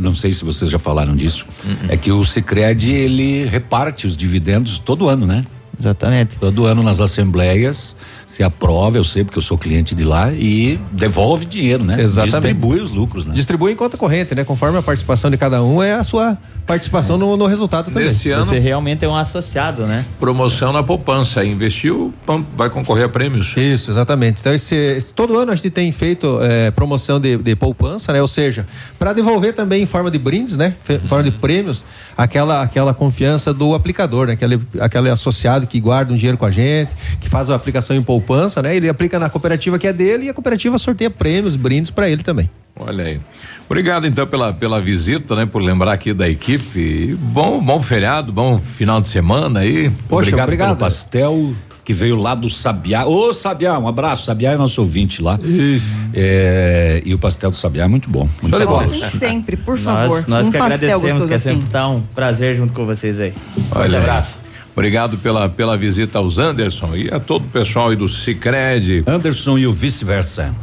não 0.00 0.14
sei 0.14 0.32
se 0.32 0.44
vocês 0.44 0.70
já 0.70 0.78
falaram 0.78 1.14
disso, 1.14 1.46
uhum. 1.64 1.88
é 1.88 1.96
que 1.96 2.10
o 2.10 2.24
Sicredi 2.24 2.92
ele 2.92 3.44
reparte 3.44 4.06
os 4.06 4.16
dividendos 4.16 4.78
todo 4.78 5.08
ano, 5.08 5.26
né? 5.26 5.44
Exatamente. 5.78 6.36
Todo 6.36 6.66
ano 6.66 6.82
nas 6.82 7.00
assembleias 7.00 7.96
se 8.36 8.42
aprova, 8.42 8.96
eu 8.96 9.04
sei 9.04 9.24
porque 9.24 9.38
eu 9.38 9.42
sou 9.42 9.58
cliente 9.58 9.94
de 9.94 10.04
lá 10.04 10.32
e 10.32 10.78
devolve 10.92 11.44
dinheiro, 11.44 11.84
né? 11.84 12.00
Exatamente. 12.00 12.32
Distribui 12.32 12.80
os 12.80 12.90
lucros, 12.90 13.26
né? 13.26 13.34
Distribui 13.34 13.72
em 13.72 13.76
conta 13.76 13.96
corrente, 13.96 14.34
né? 14.34 14.44
Conforme 14.44 14.78
a 14.78 14.82
participação 14.82 15.30
de 15.30 15.36
cada 15.36 15.62
um 15.62 15.82
é 15.82 15.94
a 15.94 16.04
sua 16.04 16.38
participação 16.70 17.16
é. 17.16 17.18
no, 17.18 17.36
no, 17.36 17.46
resultado 17.46 17.86
também. 17.86 18.04
Nesse 18.04 18.30
ano, 18.30 18.44
Você 18.44 18.58
realmente 18.60 19.04
é 19.04 19.08
um 19.08 19.16
associado, 19.16 19.86
né? 19.86 20.04
Promoção 20.20 20.72
na 20.72 20.82
poupança. 20.82 21.44
Investiu, 21.44 22.14
vai 22.56 22.70
concorrer 22.70 23.06
a 23.06 23.08
prêmios. 23.08 23.56
Isso, 23.56 23.90
exatamente. 23.90 24.40
Então, 24.40 24.54
esse, 24.54 24.76
esse 24.76 25.12
todo 25.12 25.36
ano 25.36 25.50
a 25.50 25.56
gente 25.56 25.70
tem 25.70 25.90
feito 25.90 26.38
é, 26.40 26.70
promoção 26.70 27.18
de, 27.18 27.36
de, 27.36 27.56
poupança, 27.56 28.12
né? 28.12 28.22
Ou 28.22 28.28
seja, 28.28 28.64
para 28.98 29.12
devolver 29.12 29.52
também 29.54 29.82
em 29.82 29.86
forma 29.86 30.10
de 30.10 30.18
brindes, 30.18 30.56
né? 30.56 30.74
Em 30.88 30.94
uhum. 30.94 31.00
forma 31.08 31.24
de 31.24 31.32
prêmios, 31.32 31.84
aquela, 32.16 32.62
aquela 32.62 32.94
confiança 32.94 33.52
do 33.52 33.74
aplicador, 33.74 34.28
né? 34.28 34.34
Aquele, 34.34 34.60
aquele 34.78 35.10
associado 35.10 35.66
que 35.66 35.80
guarda 35.80 36.12
um 36.12 36.16
dinheiro 36.16 36.38
com 36.38 36.46
a 36.46 36.50
gente, 36.50 36.94
que 37.20 37.28
faz 37.28 37.50
a 37.50 37.56
aplicação 37.56 37.96
em 37.96 38.02
poupança, 38.02 38.19
né? 38.62 38.76
Ele 38.76 38.88
aplica 38.88 39.18
na 39.18 39.28
cooperativa 39.28 39.78
que 39.78 39.86
é 39.86 39.92
dele 39.92 40.26
e 40.26 40.28
a 40.28 40.34
cooperativa 40.34 40.78
sorteia 40.78 41.10
prêmios, 41.10 41.56
brindes 41.56 41.90
para 41.90 42.08
ele 42.08 42.22
também. 42.22 42.50
Olha 42.76 43.04
aí. 43.04 43.20
Obrigado 43.68 44.06
então 44.06 44.26
pela, 44.26 44.52
pela 44.52 44.80
visita, 44.80 45.36
né? 45.36 45.46
Por 45.46 45.62
lembrar 45.62 45.92
aqui 45.92 46.12
da 46.12 46.28
equipe. 46.28 47.16
Bom, 47.20 47.62
bom 47.62 47.80
feriado, 47.80 48.32
bom 48.32 48.58
final 48.58 49.00
de 49.00 49.08
semana 49.08 49.60
aí. 49.60 49.90
Poxa, 50.08 50.28
obrigado, 50.28 50.44
obrigado. 50.44 50.68
pelo 50.68 50.78
pastel 50.80 51.54
que 51.84 51.94
veio 51.94 52.16
lá 52.16 52.34
do 52.34 52.48
Sabiá. 52.48 53.04
Ô, 53.04 53.32
Sabiá, 53.32 53.78
um 53.78 53.88
abraço. 53.88 54.24
Sabiá 54.24 54.52
é 54.52 54.56
nosso 54.56 54.80
ouvinte 54.80 55.20
lá. 55.22 55.38
Isso. 55.42 56.00
É, 56.14 57.02
e 57.04 57.14
o 57.14 57.18
pastel 57.18 57.50
do 57.50 57.56
Sabiá 57.56 57.84
é 57.84 57.88
muito 57.88 58.08
bom. 58.08 58.28
Muito 58.40 58.58
bom. 58.66 58.88
Sempre, 59.08 59.56
por 59.56 59.78
favor. 59.78 60.16
Nós, 60.16 60.26
nós 60.26 60.46
um 60.46 60.50
que 60.50 60.56
agradecemos, 60.56 61.24
que 61.24 61.34
é 61.34 61.38
sempre 61.38 61.62
assim. 61.62 61.70
tá 61.70 61.88
um 61.88 62.00
prazer 62.14 62.56
junto 62.56 62.72
com 62.72 62.86
vocês 62.86 63.18
aí. 63.20 63.32
Olha, 63.72 63.98
um 63.98 64.02
abraço. 64.02 64.38
Obrigado 64.80 65.18
pela, 65.18 65.46
pela 65.46 65.76
visita 65.76 66.16
aos 66.16 66.38
Anderson 66.38 66.96
e 66.96 67.10
a 67.12 67.20
todo 67.20 67.42
o 67.44 67.48
pessoal 67.48 67.90
aí 67.90 67.96
do 67.96 68.08
Cicred. 68.08 69.04
Anderson 69.06 69.58
e 69.58 69.66
o 69.66 69.74
vice-versa. 69.74 70.54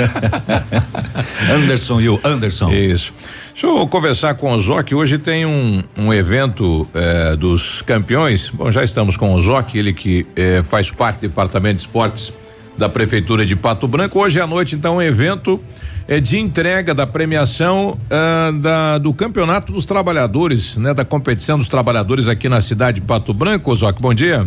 Anderson 1.54 2.00
e 2.00 2.08
o 2.08 2.18
Anderson. 2.24 2.72
Isso. 2.72 3.12
Deixa 3.52 3.66
eu 3.66 3.86
conversar 3.86 4.34
com 4.36 4.50
o 4.54 4.58
Zoc. 4.58 4.94
Hoje 4.94 5.18
tem 5.18 5.44
um, 5.44 5.82
um 5.94 6.10
evento 6.10 6.88
eh, 6.94 7.36
dos 7.36 7.82
campeões. 7.82 8.48
Bom, 8.48 8.72
já 8.72 8.82
estamos 8.82 9.14
com 9.14 9.34
o 9.34 9.42
Zoc, 9.42 9.74
ele 9.74 9.92
que 9.92 10.26
eh, 10.34 10.62
faz 10.64 10.90
parte 10.90 11.18
do 11.18 11.28
departamento 11.28 11.76
de 11.76 11.82
esportes 11.82 12.32
da 12.78 12.88
Prefeitura 12.88 13.44
de 13.44 13.54
Pato 13.54 13.86
Branco. 13.86 14.18
Hoje 14.18 14.40
à 14.40 14.46
noite, 14.46 14.74
então, 14.74 14.96
um 14.96 15.02
evento 15.02 15.60
é 16.06 16.20
de 16.20 16.38
entrega 16.38 16.94
da 16.94 17.06
premiação 17.06 17.98
ah, 18.10 18.50
da, 18.52 18.98
do 18.98 19.12
Campeonato 19.14 19.72
dos 19.72 19.86
Trabalhadores, 19.86 20.76
né? 20.76 20.94
Da 20.94 21.04
competição 21.04 21.58
dos 21.58 21.68
trabalhadores 21.68 22.28
aqui 22.28 22.48
na 22.48 22.60
cidade 22.60 23.00
de 23.00 23.06
Pato 23.06 23.32
Branco. 23.32 23.74
Zoc, 23.74 24.00
bom 24.00 24.14
dia. 24.14 24.46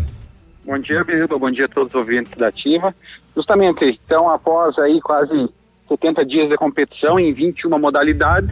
Bom 0.65 0.79
dia, 0.79 1.03
Biruba. 1.03 1.37
Bom 1.37 1.51
dia 1.51 1.65
a 1.65 1.69
todos 1.69 1.93
os 1.93 1.99
ouvintes 1.99 2.31
da 2.37 2.47
Ativa. 2.47 2.93
Justamente, 3.35 3.99
então, 4.05 4.29
após 4.29 4.77
aí 4.79 4.99
quase 5.01 5.49
70 5.87 6.25
dias 6.25 6.49
de 6.49 6.55
competição 6.55 7.19
em 7.19 7.33
21 7.33 7.77
modalidades, 7.77 8.49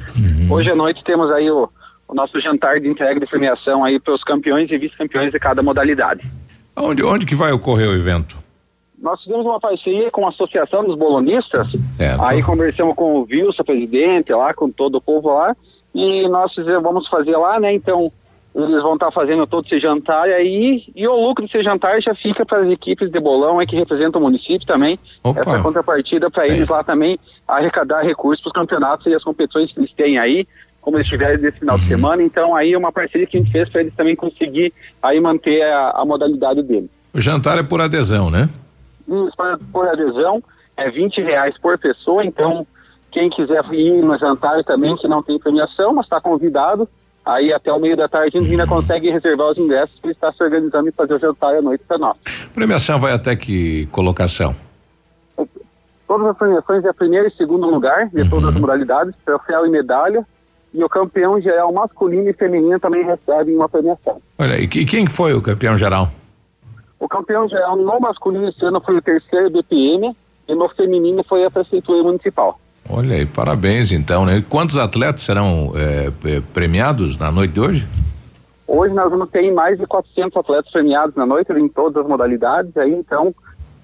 hoje 0.49 0.69
à 0.69 0.75
noite 0.75 1.03
temos 1.03 1.31
aí 1.31 1.49
o, 1.49 1.69
o 2.07 2.13
nosso 2.13 2.39
jantar 2.39 2.79
de 2.79 2.87
entrega 2.87 3.19
de 3.19 3.25
premiação 3.25 3.83
aí 3.83 3.99
para 3.99 4.13
os 4.13 4.23
campeões 4.23 4.69
e 4.69 4.77
vice-campeões 4.77 5.31
de 5.31 5.39
cada 5.39 5.63
modalidade. 5.63 6.21
Onde, 6.75 7.03
onde 7.03 7.25
que 7.25 7.35
vai 7.35 7.51
ocorrer 7.51 7.89
o 7.89 7.93
evento? 7.93 8.42
Nós 9.03 9.21
fizemos 9.21 9.45
uma 9.45 9.59
parceria 9.59 10.09
com 10.09 10.25
a 10.25 10.29
Associação 10.29 10.81
dos 10.85 10.97
Bolonistas, 10.97 11.67
Certo. 11.97 12.23
aí 12.25 12.41
conversamos 12.41 12.95
com 12.95 13.15
o 13.15 13.27
Wilson, 13.29 13.61
presidente, 13.65 14.31
lá, 14.31 14.53
com 14.53 14.71
todo 14.71 14.95
o 14.95 15.01
povo 15.01 15.33
lá, 15.33 15.53
e 15.93 16.25
nós 16.29 16.53
fizemos, 16.53 16.81
vamos 16.81 17.09
fazer 17.09 17.35
lá, 17.35 17.59
né, 17.59 17.73
então 17.73 18.09
eles 18.55 18.81
vão 18.81 18.93
estar 18.93 19.11
fazendo 19.11 19.45
todo 19.45 19.65
esse 19.65 19.77
jantar 19.77 20.23
aí, 20.29 20.85
e 20.95 21.05
o 21.05 21.15
lucro 21.15 21.43
desse 21.43 21.61
jantar 21.61 22.01
já 22.01 22.15
fica 22.15 22.45
para 22.45 22.59
as 22.59 22.69
equipes 22.69 23.11
de 23.11 23.19
bolão 23.19 23.59
aí 23.59 23.67
que 23.67 23.75
representam 23.75 24.21
o 24.21 24.23
município 24.23 24.65
também, 24.65 24.97
Opa. 25.21 25.41
essa 25.41 25.61
contrapartida 25.61 26.31
para 26.31 26.47
eles 26.47 26.69
lá 26.69 26.81
também 26.81 27.19
arrecadar 27.45 28.03
recursos 28.03 28.41
para 28.41 28.51
os 28.51 28.53
campeonatos 28.53 29.05
e 29.07 29.13
as 29.13 29.23
competições 29.23 29.69
que 29.73 29.81
eles 29.81 29.91
têm 29.91 30.17
aí, 30.17 30.47
como 30.79 30.95
eles 30.95 31.07
tiverem 31.07 31.39
desse 31.39 31.59
final 31.59 31.77
de 31.77 31.83
semana, 31.83 32.23
então 32.23 32.55
aí 32.55 32.71
é 32.71 32.77
uma 32.77 32.91
parceria 32.91 33.27
que 33.27 33.35
a 33.35 33.41
gente 33.41 33.51
fez 33.51 33.67
para 33.67 33.81
eles 33.81 33.93
também 33.95 34.15
conseguir 34.15 34.71
aí 35.01 35.19
manter 35.19 35.61
a, 35.61 35.89
a 35.97 36.05
modalidade 36.05 36.63
deles. 36.63 36.89
O 37.13 37.19
jantar 37.19 37.57
é 37.57 37.63
por 37.63 37.81
adesão, 37.81 38.31
né? 38.31 38.49
Para- 39.35 39.57
por 39.71 39.87
adesão, 39.87 40.41
é 40.77 40.89
20 40.89 41.21
reais 41.21 41.55
por 41.57 41.77
pessoa, 41.77 42.23
então 42.25 42.65
quem 43.11 43.29
quiser 43.29 43.63
ir 43.73 44.01
no 44.01 44.17
jantar 44.17 44.63
também, 44.63 44.95
que 44.97 45.07
não 45.07 45.21
tem 45.21 45.37
premiação, 45.37 45.93
mas 45.93 46.05
está 46.05 46.19
convidado, 46.19 46.87
aí 47.25 47.53
até 47.53 47.71
o 47.71 47.79
meio 47.79 47.95
da 47.95 48.07
tarde 48.07 48.37
a 48.37 48.41
gente 48.41 48.51
ainda 48.51 48.65
consegue 48.65 49.09
reservar 49.11 49.51
os 49.51 49.57
ingressos 49.57 49.99
para 49.99 50.11
estar 50.11 50.33
se 50.33 50.43
organizando 50.43 50.89
e 50.89 50.91
fazer 50.91 51.13
o 51.13 51.19
jantar 51.19 51.55
à 51.55 51.61
noite 51.61 51.83
para 51.87 51.97
nós. 51.97 52.17
Premiação 52.53 52.99
vai 52.99 53.11
até 53.13 53.35
que 53.35 53.85
colocação? 53.91 54.55
Todas 56.07 56.27
as 56.27 56.37
premiações 56.37 56.83
é 56.85 56.93
primeiro 56.93 57.27
e 57.27 57.31
segundo 57.31 57.67
lugar, 57.69 58.07
de 58.09 58.27
todas 58.29 58.49
as 58.49 58.55
modalidades, 58.55 59.13
troféu 59.25 59.65
e 59.65 59.69
medalha, 59.69 60.25
e 60.73 60.83
o 60.83 60.89
campeão 60.89 61.39
geral 61.39 61.71
masculino 61.71 62.29
e 62.29 62.33
feminino 62.33 62.79
também 62.79 63.03
recebe 63.05 63.55
uma 63.55 63.69
premiação. 63.69 64.19
Olha, 64.37 64.59
e 64.59 64.67
que- 64.67 64.85
quem 64.85 65.07
foi 65.07 65.33
o 65.33 65.41
campeão 65.41 65.77
geral? 65.77 66.09
O 67.03 67.07
campeão 67.09 67.49
geral 67.49 67.75
no 67.75 67.99
masculino 67.99 68.47
esse 68.47 68.63
ano 68.63 68.79
foi 68.79 68.95
o 68.95 69.01
terceiro 69.01 69.49
BPM, 69.49 70.15
e 70.47 70.55
no 70.55 70.69
feminino 70.69 71.21
foi 71.21 71.43
a 71.43 71.51
Prefeitura 71.51 72.01
Municipal. 72.01 72.57
Olha 72.89 73.17
aí, 73.17 73.25
parabéns 73.25 73.91
então, 73.91 74.25
né? 74.25 74.41
Quantos 74.49 74.77
atletas 74.77 75.21
serão 75.21 75.73
eh, 75.75 76.09
eh, 76.23 76.41
premiados 76.53 77.17
na 77.17 77.29
noite 77.29 77.55
de 77.55 77.59
hoje? 77.59 77.87
Hoje 78.65 78.93
nós 78.93 79.09
vamos 79.09 79.29
ter 79.31 79.51
mais 79.51 79.77
de 79.77 79.85
400 79.85 80.37
atletas 80.37 80.71
premiados 80.71 81.13
na 81.17 81.25
noite 81.25 81.51
em 81.51 81.67
todas 81.67 82.01
as 82.01 82.09
modalidades, 82.09 82.75
aí 82.77 82.93
então 82.93 83.35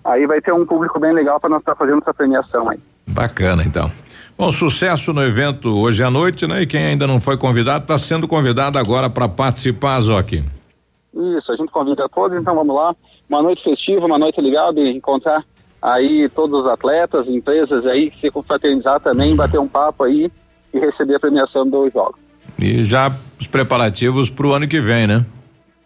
aí 0.01 0.25
vai 0.25 0.39
ter 0.39 0.53
um 0.53 0.65
público 0.65 0.97
bem 0.97 1.11
legal 1.11 1.41
para 1.41 1.49
nós 1.49 1.59
estar 1.59 1.75
fazendo 1.75 1.97
essa 2.01 2.13
premiação 2.13 2.69
aí. 2.69 2.79
Bacana, 3.05 3.63
então. 3.63 3.91
Bom, 4.37 4.49
sucesso 4.49 5.11
no 5.11 5.21
evento 5.21 5.77
hoje 5.77 6.01
à 6.01 6.09
noite, 6.09 6.47
né? 6.47 6.61
E 6.61 6.67
quem 6.67 6.85
ainda 6.85 7.05
não 7.05 7.19
foi 7.19 7.37
convidado 7.37 7.83
está 7.83 7.97
sendo 7.97 8.29
convidado 8.29 8.79
agora 8.79 9.09
para 9.09 9.27
participar, 9.27 9.99
Zoc. 9.99 10.31
Isso, 10.31 11.51
a 11.51 11.55
gente 11.57 11.69
convida 11.69 12.07
todos, 12.07 12.39
então 12.39 12.55
vamos 12.55 12.73
lá. 12.73 12.95
Uma 13.29 13.43
noite 13.43 13.63
festiva, 13.63 14.05
uma 14.05 14.17
noite 14.17 14.41
legal 14.41 14.73
de 14.73 14.81
encontrar 14.89 15.45
aí 15.81 16.27
todos 16.29 16.61
os 16.61 16.67
atletas, 16.67 17.27
empresas 17.27 17.85
aí, 17.85 18.11
se 18.19 18.31
confraternizar 18.31 18.99
também, 18.99 19.35
bater 19.35 19.59
um 19.59 19.67
papo 19.67 20.03
aí 20.03 20.31
e 20.73 20.79
receber 20.79 21.15
a 21.15 21.19
premiação 21.19 21.67
dos 21.67 21.93
jogos. 21.93 22.19
E 22.61 22.83
já 22.83 23.11
os 23.39 23.47
preparativos 23.47 24.29
para 24.29 24.47
o 24.47 24.53
ano 24.53 24.67
que 24.67 24.81
vem, 24.81 25.07
né? 25.07 25.25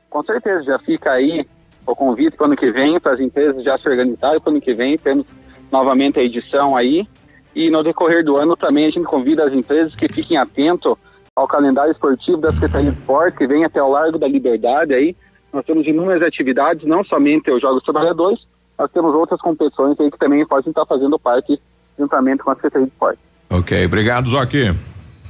Com 0.09 0.23
certeza, 0.23 0.63
já 0.63 0.79
fica 0.79 1.11
aí 1.11 1.45
o 1.85 1.95
convite 1.95 2.37
para 2.37 2.45
o 2.45 2.47
ano 2.47 2.55
que 2.55 2.71
vem, 2.71 2.99
para 2.99 3.13
as 3.13 3.19
empresas 3.19 3.63
já 3.63 3.77
se 3.77 3.87
organizarem 3.89 4.39
para 4.39 4.49
o 4.49 4.53
ano 4.53 4.61
que 4.61 4.73
vem, 4.73 4.97
temos 4.97 5.25
novamente 5.71 6.19
a 6.19 6.23
edição 6.23 6.77
aí. 6.77 7.05
E 7.55 7.69
no 7.69 7.83
decorrer 7.83 8.23
do 8.23 8.37
ano 8.37 8.55
também 8.55 8.85
a 8.85 8.89
gente 8.89 9.03
convida 9.03 9.45
as 9.45 9.53
empresas 9.53 9.93
que 9.93 10.07
fiquem 10.07 10.37
atentos 10.37 10.95
ao 11.35 11.47
calendário 11.47 11.91
esportivo 11.91 12.37
da 12.37 12.51
Secretaria 12.53 12.91
de 12.91 12.97
Esporte, 12.97 13.37
que 13.37 13.47
vem 13.47 13.65
até 13.65 13.81
o 13.81 13.89
Largo 13.89 14.17
da 14.17 14.27
Liberdade 14.27 14.93
aí. 14.93 15.15
Nós 15.53 15.63
temos 15.65 15.85
inúmeras 15.85 16.23
atividades, 16.23 16.83
não 16.83 17.03
somente 17.03 17.51
os 17.51 17.61
Jogos 17.61 17.83
Trabalhadores, 17.83 18.39
nós 18.77 18.91
temos 18.91 19.13
outras 19.13 19.39
competições 19.39 19.99
aí 19.99 20.09
que 20.09 20.17
também 20.17 20.45
podem 20.47 20.69
estar 20.69 20.85
fazendo 20.85 21.19
parte 21.19 21.59
juntamente 21.97 22.41
com 22.41 22.49
a 22.49 22.55
Secretaria 22.55 22.87
de 22.87 22.91
Esporte. 22.91 23.19
Ok, 23.51 23.85
obrigado, 23.85 24.27
Zoc. 24.27 24.51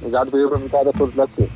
Obrigado, 0.00 0.28
obrigado 0.28 0.88
a 0.88 0.92
todos 0.92 1.14
daqui. 1.14 1.46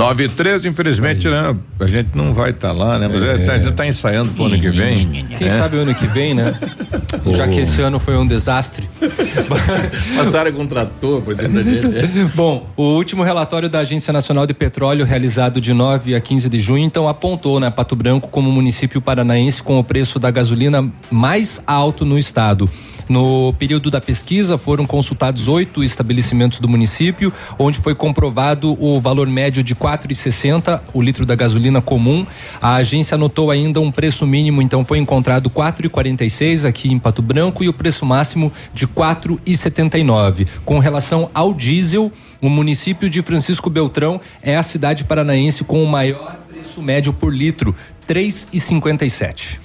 9 0.00 0.24
e 0.24 0.28
13, 0.30 0.66
infelizmente, 0.66 1.28
né? 1.28 1.54
A 1.78 1.86
gente 1.86 2.16
não 2.16 2.32
vai 2.32 2.52
estar 2.52 2.72
lá, 2.72 2.98
né? 2.98 3.06
Mas 3.06 3.22
é. 3.22 3.52
a 3.52 3.58
gente 3.58 3.74
tá 3.74 3.86
ensaiando 3.86 4.32
pro 4.32 4.44
ano 4.44 4.58
que 4.58 4.70
vem. 4.70 5.26
Quem 5.36 5.46
né? 5.46 5.58
sabe 5.58 5.76
o 5.76 5.80
ano 5.80 5.94
que 5.94 6.06
vem, 6.06 6.32
né? 6.32 6.58
Já 7.36 7.46
que 7.46 7.60
esse 7.60 7.82
ano 7.82 7.98
foi 7.98 8.16
um 8.16 8.26
desastre. 8.26 8.88
Passaram 10.16 10.52
com 10.52 10.62
um 10.62 10.66
trator, 10.66 11.20
por 11.20 11.34
exemplo, 11.34 11.62
da 11.62 11.70
gente. 11.70 12.24
Bom, 12.34 12.66
o 12.78 12.94
último 12.94 13.22
relatório 13.22 13.68
da 13.68 13.80
Agência 13.80 14.10
Nacional 14.10 14.46
de 14.46 14.54
Petróleo, 14.54 15.04
realizado 15.04 15.60
de 15.60 15.74
9 15.74 16.14
a 16.14 16.20
15 16.20 16.48
de 16.48 16.58
junho, 16.60 16.82
então 16.82 17.06
apontou 17.06 17.60
né, 17.60 17.68
Pato 17.68 17.94
Branco 17.94 18.28
como 18.28 18.50
município 18.50 19.02
paranaense 19.02 19.62
com 19.62 19.78
o 19.78 19.84
preço 19.84 20.18
da 20.18 20.30
gasolina 20.30 20.90
mais 21.10 21.62
alto 21.66 22.06
no 22.06 22.18
estado. 22.18 22.70
No 23.10 23.52
período 23.54 23.90
da 23.90 24.00
pesquisa, 24.00 24.56
foram 24.56 24.86
consultados 24.86 25.48
oito 25.48 25.82
estabelecimentos 25.82 26.60
do 26.60 26.68
município, 26.68 27.32
onde 27.58 27.80
foi 27.80 27.92
comprovado 27.92 28.76
o 28.78 29.00
valor 29.00 29.26
médio 29.26 29.64
de 29.64 29.74
R$ 29.74 29.80
4,60 29.80 30.80
o 30.94 31.02
litro 31.02 31.26
da 31.26 31.34
gasolina 31.34 31.80
comum. 31.80 32.24
A 32.62 32.76
agência 32.76 33.16
anotou 33.16 33.50
ainda 33.50 33.80
um 33.80 33.90
preço 33.90 34.24
mínimo, 34.28 34.62
então 34.62 34.84
foi 34.84 34.98
encontrado 34.98 35.48
R$ 35.48 35.54
4,46 35.60 36.64
aqui 36.64 36.92
em 36.92 37.00
Pato 37.00 37.20
Branco 37.20 37.64
e 37.64 37.68
o 37.68 37.72
preço 37.72 38.06
máximo 38.06 38.52
de 38.72 38.84
R$ 38.84 38.92
4,79. 38.94 40.46
Com 40.64 40.78
relação 40.78 41.28
ao 41.34 41.52
diesel, 41.52 42.12
o 42.40 42.48
município 42.48 43.10
de 43.10 43.22
Francisco 43.22 43.68
Beltrão 43.68 44.20
é 44.40 44.56
a 44.56 44.62
cidade 44.62 45.02
paranaense 45.02 45.64
com 45.64 45.82
o 45.82 45.88
maior 45.88 46.38
preço 46.48 46.80
médio 46.80 47.12
por 47.12 47.34
litro, 47.34 47.74
R$ 48.06 48.14
3,57. 48.14 49.58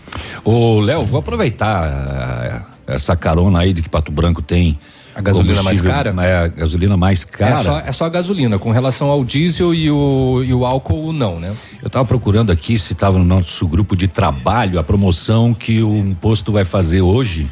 Ô, 0.44 0.80
Léo, 0.80 1.06
vou 1.06 1.20
aproveitar 1.20 2.66
eh, 2.70 2.75
essa 2.88 3.16
carona 3.16 3.60
aí 3.60 3.74
de 3.74 3.82
que 3.82 3.90
Pato 3.90 4.12
Branco 4.12 4.42
tem. 4.42 4.80
A 5.14 5.22
gasolina 5.22 5.64
mais 5.64 5.82
cara? 5.82 6.14
É, 6.24 6.38
a 6.38 6.48
gasolina 6.48 6.98
mais 6.98 7.24
cara. 7.24 7.60
É 7.60 7.64
só, 7.64 7.80
é 7.80 7.92
só 7.92 8.06
a 8.06 8.10
gasolina, 8.10 8.60
com 8.60 8.72
relação 8.72 9.08
ao 9.08 9.24
diesel 9.24 9.74
e 9.74 9.90
o, 9.90 10.44
e 10.46 10.54
o 10.54 10.66
álcool, 10.66 11.14
não, 11.14 11.40
né? 11.40 11.56
Eu 11.82 11.88
estava 11.88 12.06
procurando 12.06 12.52
aqui 12.52 12.78
se 12.78 12.94
estava 12.94 13.18
no 13.18 13.24
nosso 13.24 13.66
grupo 13.68 13.96
de 13.96 14.10
trabalho 14.10 14.78
a 14.78 14.84
promoção 14.84 15.54
que 15.54 15.82
o 15.82 16.16
posto 16.20 16.52
vai 16.52 16.66
fazer 16.66 17.02
hoje. 17.02 17.50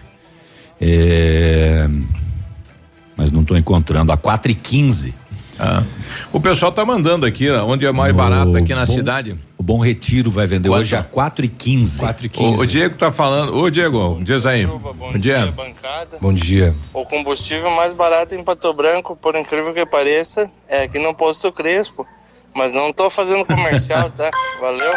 É, 0.79 1.89
Mas 3.15 3.31
não 3.31 3.41
estou 3.41 3.57
encontrando. 3.57 4.11
A 4.11 4.17
4 4.17 4.51
e 4.51 4.55
15 4.55 5.13
Ah. 5.65 5.83
O 6.33 6.39
pessoal 6.41 6.71
tá 6.71 6.83
mandando 6.85 7.25
aqui, 7.25 7.49
ó, 7.49 7.63
onde 7.65 7.85
é 7.85 7.91
mais 7.91 8.13
barato 8.13 8.57
aqui 8.57 8.73
na 8.73 8.85
Bom- 8.85 8.93
cidade. 8.93 9.35
O 9.57 9.63
Bom 9.63 9.79
Retiro 9.79 10.29
vai 10.29 10.45
vender 10.45 10.67
Quanto? 10.67 10.81
hoje 10.81 10.95
a 10.95 11.03
4 11.03 11.45
e 11.45 11.47
15 11.47 11.99
4 12.01 12.25
e 12.27 12.31
O, 12.37 12.59
o 12.59 12.67
Diego 12.67 12.95
tá 12.95 13.11
falando. 13.13 13.55
Ô, 13.55 13.69
Diego, 13.69 14.19
diz 14.21 14.45
aí. 14.45 14.65
Bom 14.65 15.17
dia. 15.17 15.53
bancada. 15.55 16.17
Bom 16.19 16.33
dia. 16.33 16.75
O 16.93 17.05
combustível 17.05 17.71
mais 17.71 17.93
barato 17.93 18.35
em 18.35 18.43
Pato 18.43 18.73
Branco, 18.73 19.15
por 19.15 19.35
incrível 19.35 19.73
que 19.73 19.85
pareça, 19.85 20.51
é 20.67 20.83
aqui 20.83 20.99
no 20.99 21.13
Posto 21.13 21.49
Crespo. 21.53 22.05
Mas 22.53 22.73
não 22.73 22.91
tô 22.91 23.09
fazendo 23.09 23.45
comercial, 23.45 24.09
tá? 24.09 24.29
Valeu. 24.59 24.91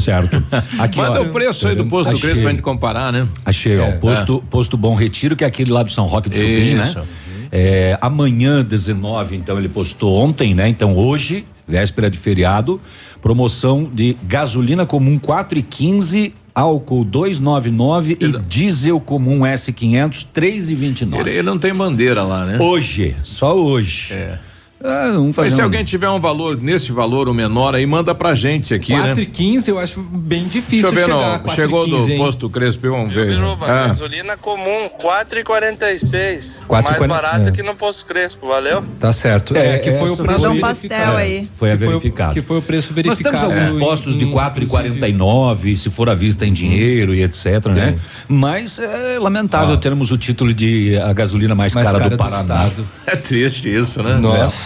Certo. 0.00 0.36
Aqui, 0.78 0.98
Manda 0.98 1.20
ó, 1.20 1.24
o 1.24 1.28
preço 1.30 1.66
aí 1.66 1.74
do 1.74 1.86
posto 1.86 2.08
achei. 2.10 2.20
Crespo 2.20 2.42
pra 2.42 2.50
gente 2.50 2.60
comparar, 2.62 3.10
né? 3.10 3.26
Achei, 3.46 3.78
ó, 3.78 3.84
É, 3.86 3.88
o 3.94 3.98
posto, 3.98 4.44
posto 4.50 4.76
Bom 4.76 4.94
Retiro, 4.94 5.34
que 5.34 5.42
é 5.42 5.46
aquele 5.46 5.72
lá 5.72 5.82
do 5.82 5.90
São 5.90 6.04
Roque 6.04 6.28
do 6.28 6.36
Chupim, 6.36 6.78
Isso. 6.80 6.98
né? 6.98 7.06
É, 7.50 7.98
amanhã, 8.00 8.64
19, 8.64 9.36
então 9.36 9.58
ele 9.58 9.68
postou 9.68 10.16
ontem, 10.16 10.54
né? 10.54 10.68
Então 10.68 10.96
hoje, 10.96 11.44
véspera 11.66 12.10
de 12.10 12.18
feriado, 12.18 12.80
promoção 13.20 13.84
de 13.84 14.16
gasolina 14.24 14.86
comum 14.86 15.18
4 15.18 15.58
e 15.58 15.62
15, 15.62 16.34
álcool 16.54 17.04
299 17.04 18.18
e 18.20 18.38
diesel 18.46 19.00
comum 19.00 19.40
S500 19.40 20.26
3 20.32 20.70
e 20.70 20.74
29. 20.74 21.22
Ele, 21.22 21.38
ele 21.38 21.46
não 21.46 21.58
tem 21.58 21.74
bandeira 21.74 22.22
lá, 22.22 22.44
né? 22.44 22.58
Hoje, 22.58 23.16
só 23.22 23.56
hoje. 23.56 24.12
É. 24.12 24.38
Ah, 24.84 25.12
Mas 25.36 25.54
se 25.54 25.60
um- 25.60 25.64
alguém 25.64 25.82
tiver 25.82 26.08
um 26.10 26.20
valor, 26.20 26.60
nesse 26.60 26.92
valor 26.92 27.28
ou 27.28 27.34
menor 27.34 27.74
aí, 27.74 27.86
manda 27.86 28.14
pra 28.14 28.34
gente 28.34 28.74
aqui, 28.74 28.92
4 28.92 29.14
né? 29.16 29.22
e 29.22 29.26
15 29.26 29.70
eu 29.70 29.78
acho 29.78 30.00
bem 30.02 30.44
difícil 30.46 30.92
Deixa 30.92 31.06
eu 31.06 31.08
ver, 31.08 31.14
chegar 31.14 31.28
a 31.28 31.32
não. 31.38 31.38
4 31.44 31.62
Chegou 31.62 31.86
e 31.86 31.90
do 31.90 31.96
15, 31.96 32.12
hein? 32.12 32.18
posto 32.18 32.50
Crespo, 32.50 32.90
vamos 32.90 33.14
ver. 33.14 33.26
Biruba, 33.28 33.66
Ah. 33.66 33.86
gasolina 33.86 34.36
comum, 34.36 34.88
4,46. 35.00 36.62
Quatro 36.68 36.94
e 36.94 36.98
Mais 36.98 37.08
barato 37.10 37.48
é. 37.48 37.52
que 37.52 37.62
no 37.62 37.74
posto 37.74 38.04
Crespo, 38.06 38.46
valeu? 38.48 38.84
Tá 39.00 39.12
certo. 39.14 39.56
É, 39.56 39.76
É, 39.76 39.78
que 39.78 39.90
foi 39.92 40.10
o 40.10 40.12
essa 40.12 40.22
preço 40.24 40.50
um 40.50 40.60
pastel 40.60 40.90
É, 41.18 41.22
aí. 41.22 41.48
Foi 41.56 41.72
a 41.72 41.76
Que 41.76 41.78
foi 41.78 41.86
o- 41.86 41.90
verificado. 41.98 42.34
que 42.34 42.42
foi 42.42 42.58
o 42.58 42.62
preço 42.62 42.88
Nós 42.88 42.94
verificado. 42.96 43.36
temos 43.38 43.56
alguns 43.56 43.76
É, 43.76 43.84
postos 43.84 44.18
de 44.18 44.24
in- 44.26 44.30
4,49, 44.30 45.76
se 45.76 45.90
for 45.90 46.08
à 46.10 46.14
vista 46.14 46.44
em 46.46 46.52
dinheiro 46.52 47.14
e 47.14 47.22
etc, 47.22 47.66
né? 47.74 47.98
Mas 48.28 48.78
é 48.78 49.18
lamentável 49.18 49.74
Ah. 49.74 49.78
termos 49.78 50.10
o 50.12 50.18
título 50.18 50.52
de 50.52 50.96
a 50.98 51.12
gasolina 51.12 51.54
mais, 51.54 51.74
Mais 51.74 51.86
cara, 51.86 51.98
cara 51.98 52.10
do 52.10 52.16
do 52.16 52.18
Paraná. 52.18 52.66
estado. 52.66 52.86
É 53.06 53.16
triste 53.16 53.74
isso, 53.74 54.02
né? 54.02 54.16
Nossa. 54.20 54.65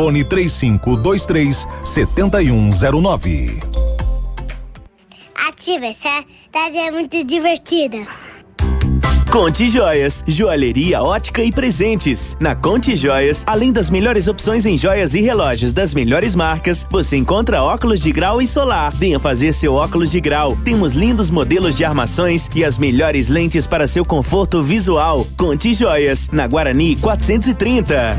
fone 0.00 0.24
3523 0.24 1.66
7109. 1.82 3.60
Ativa, 5.46 5.84
essa 5.84 6.24
tarde 6.50 6.78
é 6.78 6.90
muito 6.90 7.22
divertida. 7.22 8.06
Conte 9.30 9.68
Joias, 9.68 10.24
joalheria, 10.26 11.02
ótica 11.02 11.42
e 11.44 11.52
presentes. 11.52 12.34
Na 12.40 12.56
Conte 12.56 12.96
Joias, 12.96 13.44
além 13.46 13.72
das 13.72 13.90
melhores 13.90 14.26
opções 14.26 14.64
em 14.64 14.76
joias 14.76 15.12
e 15.12 15.20
relógios 15.20 15.74
das 15.74 15.92
melhores 15.92 16.34
marcas, 16.34 16.86
você 16.90 17.18
encontra 17.18 17.62
óculos 17.62 18.00
de 18.00 18.10
grau 18.10 18.40
e 18.40 18.46
solar. 18.46 18.92
Venha 18.94 19.20
fazer 19.20 19.52
seu 19.52 19.74
óculos 19.74 20.10
de 20.10 20.20
grau. 20.20 20.56
Temos 20.64 20.94
lindos 20.94 21.30
modelos 21.30 21.76
de 21.76 21.84
armações 21.84 22.48
e 22.54 22.64
as 22.64 22.78
melhores 22.78 23.28
lentes 23.28 23.66
para 23.66 23.86
seu 23.86 24.04
conforto 24.04 24.62
visual. 24.62 25.26
Conte 25.36 25.74
Joias, 25.74 26.30
na 26.30 26.46
Guarani 26.46 26.96
430. 26.96 28.18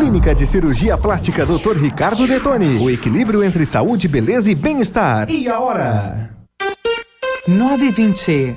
Clínica 0.00 0.34
de 0.34 0.46
Cirurgia 0.46 0.96
Plástica 0.96 1.44
Dr. 1.44 1.76
Ricardo 1.76 2.26
Detoni. 2.26 2.78
O 2.78 2.88
equilíbrio 2.88 3.44
entre 3.44 3.66
saúde, 3.66 4.08
beleza 4.08 4.50
e 4.50 4.54
bem-estar. 4.54 5.30
E 5.30 5.46
a 5.46 5.60
hora? 5.60 6.30
920. 7.46 8.56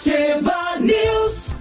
Ativa 0.00 0.78
News. 0.80 1.54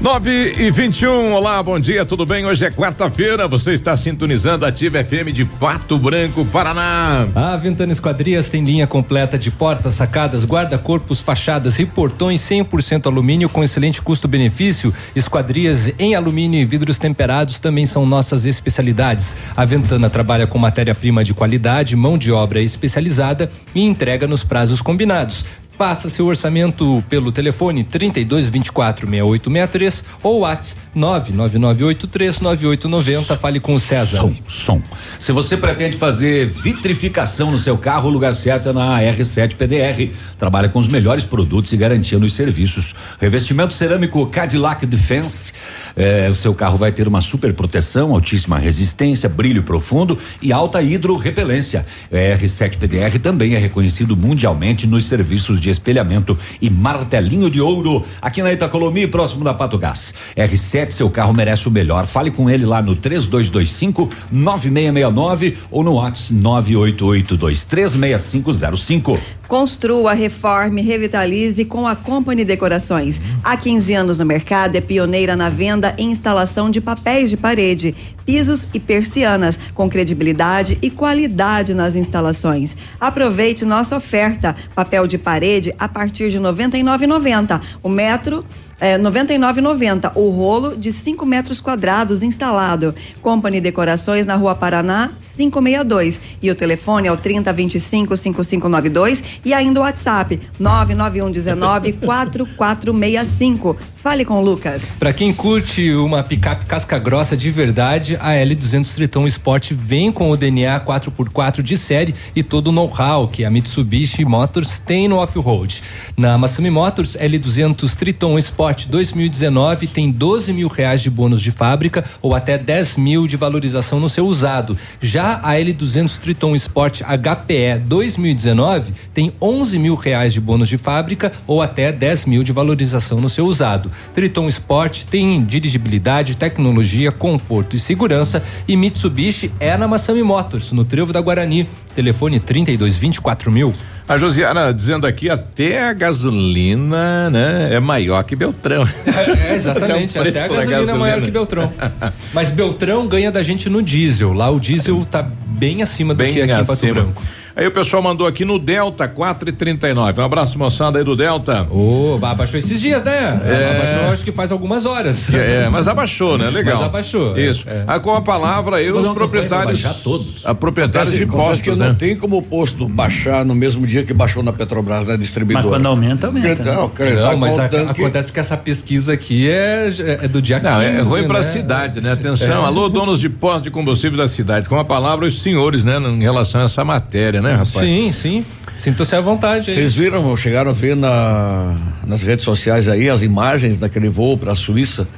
9 0.00 0.54
e 0.58 0.70
21, 0.70 1.32
olá, 1.34 1.62
bom 1.62 1.78
dia, 1.78 2.06
tudo 2.06 2.24
bem? 2.24 2.46
Hoje 2.46 2.64
é 2.64 2.70
quarta-feira, 2.70 3.46
você 3.46 3.72
está 3.74 3.94
sintonizando 3.94 4.64
a 4.64 4.68
Ativa 4.68 5.04
FM 5.04 5.32
de 5.32 5.44
Pato 5.44 5.98
Branco, 5.98 6.46
Paraná. 6.46 7.26
A 7.34 7.56
Ventana 7.56 7.92
Esquadrias 7.92 8.48
tem 8.48 8.64
linha 8.64 8.86
completa 8.86 9.38
de 9.38 9.50
portas, 9.50 9.94
sacadas, 9.94 10.46
guarda-corpos, 10.46 11.20
fachadas 11.20 11.78
e 11.78 11.84
portões 11.84 12.40
100% 12.40 13.06
alumínio 13.06 13.50
com 13.50 13.62
excelente 13.62 14.00
custo-benefício. 14.00 14.94
Esquadrias 15.14 15.92
em 15.98 16.14
alumínio 16.14 16.60
e 16.60 16.64
vidros 16.64 16.98
temperados 16.98 17.60
também 17.60 17.84
são 17.84 18.06
nossas 18.06 18.46
especialidades. 18.46 19.36
A 19.54 19.64
Ventana 19.66 20.08
trabalha 20.08 20.46
com 20.46 20.58
matéria-prima 20.58 21.22
de 21.22 21.34
qualidade, 21.34 21.96
mão 21.96 22.16
de 22.16 22.32
obra 22.32 22.62
especializada 22.62 23.50
e 23.74 23.82
entrega 23.82 24.26
nos 24.26 24.42
prazos 24.42 24.80
combinados. 24.80 25.44
Faça 25.76 26.08
seu 26.08 26.24
orçamento 26.24 27.04
pelo 27.06 27.30
telefone 27.30 27.84
32 27.84 28.48
24 28.48 29.06
6863 29.06 30.04
ou 30.22 30.38
WhatsApp 30.40 30.80
999839890. 30.96 33.36
Fale 33.36 33.60
com 33.60 33.74
o 33.74 33.80
César. 33.80 34.22
Som, 34.22 34.34
som. 34.48 34.80
Se 35.20 35.32
você 35.32 35.54
pretende 35.54 35.98
fazer 35.98 36.46
vitrificação 36.46 37.50
no 37.50 37.58
seu 37.58 37.76
carro, 37.76 38.08
o 38.08 38.12
lugar 38.12 38.34
certo 38.34 38.70
é 38.70 38.72
na 38.72 38.98
R7 39.00 39.56
PDR. 39.56 40.08
Trabalha 40.38 40.70
com 40.70 40.78
os 40.78 40.88
melhores 40.88 41.26
produtos 41.26 41.70
e 41.74 41.76
garantia 41.76 42.18
nos 42.18 42.32
serviços. 42.32 42.94
Revestimento 43.20 43.74
cerâmico 43.74 44.24
Cadillac 44.28 44.86
Defense. 44.86 45.52
É, 45.94 46.30
o 46.30 46.34
seu 46.34 46.54
carro 46.54 46.78
vai 46.78 46.90
ter 46.90 47.06
uma 47.06 47.20
super 47.20 47.52
proteção, 47.52 48.12
altíssima 48.12 48.58
resistência, 48.58 49.28
brilho 49.28 49.62
profundo 49.62 50.18
e 50.40 50.54
alta 50.54 50.80
hidrorrepelência. 50.80 51.84
É, 52.10 52.34
R7 52.34 52.78
PDR 52.78 53.18
também 53.22 53.54
é 53.54 53.58
reconhecido 53.58 54.16
mundialmente 54.16 54.86
nos 54.86 55.04
serviços 55.04 55.60
de 55.60 55.65
espelhamento 55.70 56.36
e 56.60 56.68
martelinho 56.68 57.48
de 57.50 57.60
ouro 57.60 58.04
aqui 58.20 58.42
na 58.42 58.52
Itacolomi, 58.52 59.06
próximo 59.06 59.44
da 59.44 59.54
Pato 59.54 59.78
Gás. 59.78 60.12
R7, 60.36 60.90
seu 60.90 61.08
carro 61.10 61.32
merece 61.32 61.68
o 61.68 61.70
melhor. 61.70 62.06
Fale 62.06 62.30
com 62.30 62.50
ele 62.50 62.66
lá 62.66 62.82
no 62.82 62.96
3225 62.96 64.10
9669 64.30 65.56
ou 65.70 65.84
no 65.84 65.94
WhatsApp 65.94 66.34
988236505. 66.34 69.18
Construa, 69.48 70.12
reforme, 70.12 70.82
revitalize 70.82 71.64
com 71.64 71.86
a 71.86 71.94
Company 71.94 72.44
Decorações. 72.44 73.20
Há 73.44 73.56
15 73.56 73.94
anos 73.94 74.18
no 74.18 74.26
mercado, 74.26 74.74
é 74.74 74.80
pioneira 74.80 75.36
na 75.36 75.48
venda 75.48 75.94
e 75.96 76.02
instalação 76.02 76.68
de 76.68 76.80
papéis 76.80 77.30
de 77.30 77.36
parede, 77.36 77.94
pisos 78.24 78.66
e 78.74 78.80
persianas, 78.80 79.56
com 79.72 79.88
credibilidade 79.88 80.76
e 80.82 80.90
qualidade 80.90 81.74
nas 81.74 81.94
instalações. 81.94 82.76
Aproveite 83.00 83.64
nossa 83.64 83.96
oferta: 83.96 84.56
papel 84.74 85.06
de 85.06 85.16
parede 85.16 85.72
a 85.78 85.88
partir 85.88 86.28
de 86.28 86.38
R$ 86.38 86.44
99,90. 86.44 87.60
O 87.84 87.88
metro 87.88 88.44
é, 88.80 88.98
99,90 88.98 90.12
o 90.14 90.30
rolo 90.30 90.76
de 90.76 90.92
5 90.92 91.24
metros 91.24 91.60
quadrados 91.60 92.22
instalado. 92.22 92.94
Company 93.22 93.60
Decorações 93.60 94.26
na 94.26 94.36
Rua 94.36 94.54
Paraná 94.54 95.10
562 95.18 96.20
e 96.42 96.50
o 96.50 96.54
telefone 96.54 97.08
é 97.08 97.12
o 97.12 97.16
3025 97.16 98.16
5592 98.16 99.22
e 99.44 99.54
ainda 99.54 99.80
o 99.80 99.82
WhatsApp 99.82 100.40
99119 100.58 101.92
4465. 101.94 103.76
Fale 104.06 104.24
com 104.24 104.34
o 104.34 104.40
Lucas. 104.40 104.94
Para 104.96 105.12
quem 105.12 105.32
curte 105.32 105.92
uma 105.92 106.22
picape 106.22 106.64
casca 106.66 106.96
grossa 106.96 107.36
de 107.36 107.50
verdade, 107.50 108.16
a 108.20 108.34
L200 108.34 108.94
Triton 108.94 109.26
Sport 109.26 109.72
vem 109.72 110.12
com 110.12 110.30
o 110.30 110.36
DNA 110.36 110.78
4x4 110.78 111.60
de 111.60 111.76
série 111.76 112.14
e 112.32 112.40
todo 112.40 112.68
o 112.68 112.72
know-how 112.72 113.26
que 113.26 113.44
a 113.44 113.50
Mitsubishi 113.50 114.24
Motors 114.24 114.78
tem 114.78 115.08
no 115.08 115.16
off-road. 115.16 115.82
Na 116.16 116.38
Massami 116.38 116.70
Motors 116.70 117.16
L200 117.16 117.96
Triton 117.96 118.38
Sport 118.38 118.86
2019 118.86 119.88
tem 119.88 120.08
12 120.08 120.52
mil 120.52 120.68
reais 120.68 121.02
de 121.02 121.10
bônus 121.10 121.42
de 121.42 121.50
fábrica 121.50 122.04
ou 122.22 122.32
até 122.32 122.56
10 122.56 122.98
mil 122.98 123.26
de 123.26 123.36
valorização 123.36 123.98
no 123.98 124.08
seu 124.08 124.24
usado. 124.24 124.78
Já 125.00 125.40
a 125.42 125.54
L200 125.54 126.18
Triton 126.18 126.54
Sport 126.54 127.00
HPE 127.00 127.80
2019 127.84 128.92
tem 129.12 129.32
11 129.42 129.80
mil 129.80 129.96
reais 129.96 130.32
de 130.32 130.40
bônus 130.40 130.68
de 130.68 130.78
fábrica 130.78 131.32
ou 131.44 131.60
até 131.60 131.90
10 131.90 132.26
mil 132.26 132.44
de 132.44 132.52
valorização 132.52 133.20
no 133.20 133.28
seu 133.28 133.46
usado. 133.46 133.95
Triton 134.14 134.48
Sport 134.48 135.04
tem 135.04 135.44
dirigibilidade, 135.44 136.36
tecnologia, 136.36 137.12
conforto 137.12 137.76
e 137.76 137.78
segurança 137.78 138.42
e 138.66 138.76
Mitsubishi 138.76 139.50
é 139.60 139.76
na 139.76 139.86
Massami 139.88 140.22
Motors, 140.22 140.72
no 140.72 140.84
Trevo 140.84 141.12
da 141.12 141.20
Guarani. 141.20 141.68
Telefone 141.94 142.38
32 142.38 142.98
24 142.98 143.50
mil. 143.50 143.74
A 144.08 144.16
Josiana 144.18 144.72
dizendo 144.72 145.06
aqui 145.06 145.28
até 145.28 145.82
a 145.82 145.92
gasolina, 145.92 147.28
né, 147.28 147.74
é 147.74 147.80
maior 147.80 148.22
que 148.22 148.36
Beltrão. 148.36 148.86
É, 149.16 149.54
exatamente, 149.54 150.18
até, 150.18 150.44
a 150.44 150.48
gasolina, 150.48 150.92
é 150.92 150.94
maior 150.94 151.20
que 151.20 151.30
Beltrão. 151.30 151.72
Mas 152.32 152.50
Beltrão 152.50 153.06
ganha 153.06 153.32
da 153.32 153.42
gente 153.42 153.68
no 153.68 153.82
diesel. 153.82 154.32
Lá 154.32 154.50
o 154.50 154.60
diesel 154.60 155.04
tá 155.10 155.22
bem 155.22 155.82
acima 155.82 156.14
do 156.14 156.18
Bem 156.18 156.32
que 156.32 156.42
aqui 156.42 156.52
acima. 156.52 156.74
em 156.74 156.76
Pato 156.76 156.94
Branco. 156.94 157.22
Aí 157.58 157.66
o 157.66 157.70
pessoal 157.70 158.02
mandou 158.02 158.26
aqui 158.26 158.44
no 158.44 158.58
Delta 158.58 159.08
4,39. 159.08 160.18
Um 160.18 160.22
abraço, 160.22 160.58
moçada 160.58 160.98
aí 160.98 161.04
do 161.04 161.16
Delta. 161.16 161.66
Ô, 161.70 162.18
abaixou 162.20 162.58
esses 162.58 162.78
dias, 162.78 163.02
né? 163.02 163.40
É. 163.44 163.76
Abaixou 163.80 164.12
acho 164.12 164.24
que 164.24 164.30
faz 164.32 164.52
algumas 164.52 164.84
horas. 164.84 165.32
É, 165.32 165.66
mas 165.70 165.88
abaixou, 165.88 166.36
né? 166.36 166.50
Legal. 166.50 166.76
Mas 166.76 166.84
abaixou. 166.86 167.34
é, 167.34 167.40
Isso. 167.40 167.64
é. 167.66 167.84
Aí 167.86 167.98
com 167.98 168.14
a 168.14 168.20
palavra 168.20 168.76
aí 168.76 168.90
Vou 168.90 169.00
os 169.00 169.10
proprietários. 169.10 169.82
baixar 169.82 169.98
todos. 170.02 170.44
A 170.44 170.54
proprietários 170.54 171.14
Acontece- 171.14 171.24
de 171.24 171.30
acontece 171.30 171.62
que 171.62 171.70
postos, 171.70 171.78
não 171.86 171.92
né? 171.92 171.96
tem 171.98 172.14
como 172.16 172.36
o 172.36 172.42
posto 172.42 172.86
baixar 172.86 173.42
no 173.42 173.54
mesmo 173.54 173.86
dia 173.86 174.04
que 174.04 174.12
baixou 174.12 174.42
na 174.42 174.52
Petrobras, 174.52 175.06
né? 175.06 175.16
Distribuidora. 175.16 175.66
Mas 175.66 175.76
quando 175.76 175.86
aumenta, 175.86 176.26
aumenta, 176.26 176.62
né? 176.62 176.74
Não, 176.74 176.92
ele 177.06 177.14
Não, 177.16 177.22
tá 177.30 177.36
mas 177.38 177.58
a- 177.58 177.68
que- 177.70 177.76
acontece 177.76 178.32
que 178.34 178.38
essa 178.40 178.56
pesquisa 178.58 179.14
aqui 179.14 179.48
é, 179.48 179.90
é 180.24 180.28
do 180.28 180.42
dia 180.42 180.60
Não, 180.60 180.72
15, 180.78 180.84
é 180.84 181.00
ruim 181.00 181.24
pra 181.26 181.38
né? 181.38 181.42
cidade, 181.42 182.02
né? 182.02 182.12
Atenção, 182.12 182.62
É. 182.64 182.66
alô, 182.66 182.90
donos 182.90 183.18
de 183.18 183.30
postos 183.30 183.62
de 183.62 183.70
combustível 183.70 184.18
da 184.18 184.28
cidade. 184.28 184.68
Com 184.68 184.78
a 184.78 184.84
palavra, 184.84 185.24
os 185.26 185.40
senhores, 185.40 185.84
né? 185.84 185.96
Em 185.96 186.20
relação 186.20 186.60
a 186.60 186.64
essa 186.64 186.84
matéria, 186.84 187.40
né, 187.40 187.45
rapaz? 187.52 187.72
Sim, 187.86 188.12
sim. 188.12 188.44
Sinto-se 188.82 189.14
à 189.16 189.20
vontade. 189.20 189.72
Vocês 189.74 189.94
viram, 189.94 190.36
chegaram 190.36 190.70
a 190.70 190.74
ver 190.74 190.94
na, 190.96 191.74
nas 192.06 192.22
redes 192.22 192.44
sociais 192.44 192.88
aí 192.88 193.08
as 193.08 193.22
imagens 193.22 193.80
daquele 193.80 194.08
voo 194.08 194.36
para 194.38 194.52
a 194.52 194.56
Suíça 194.56 195.08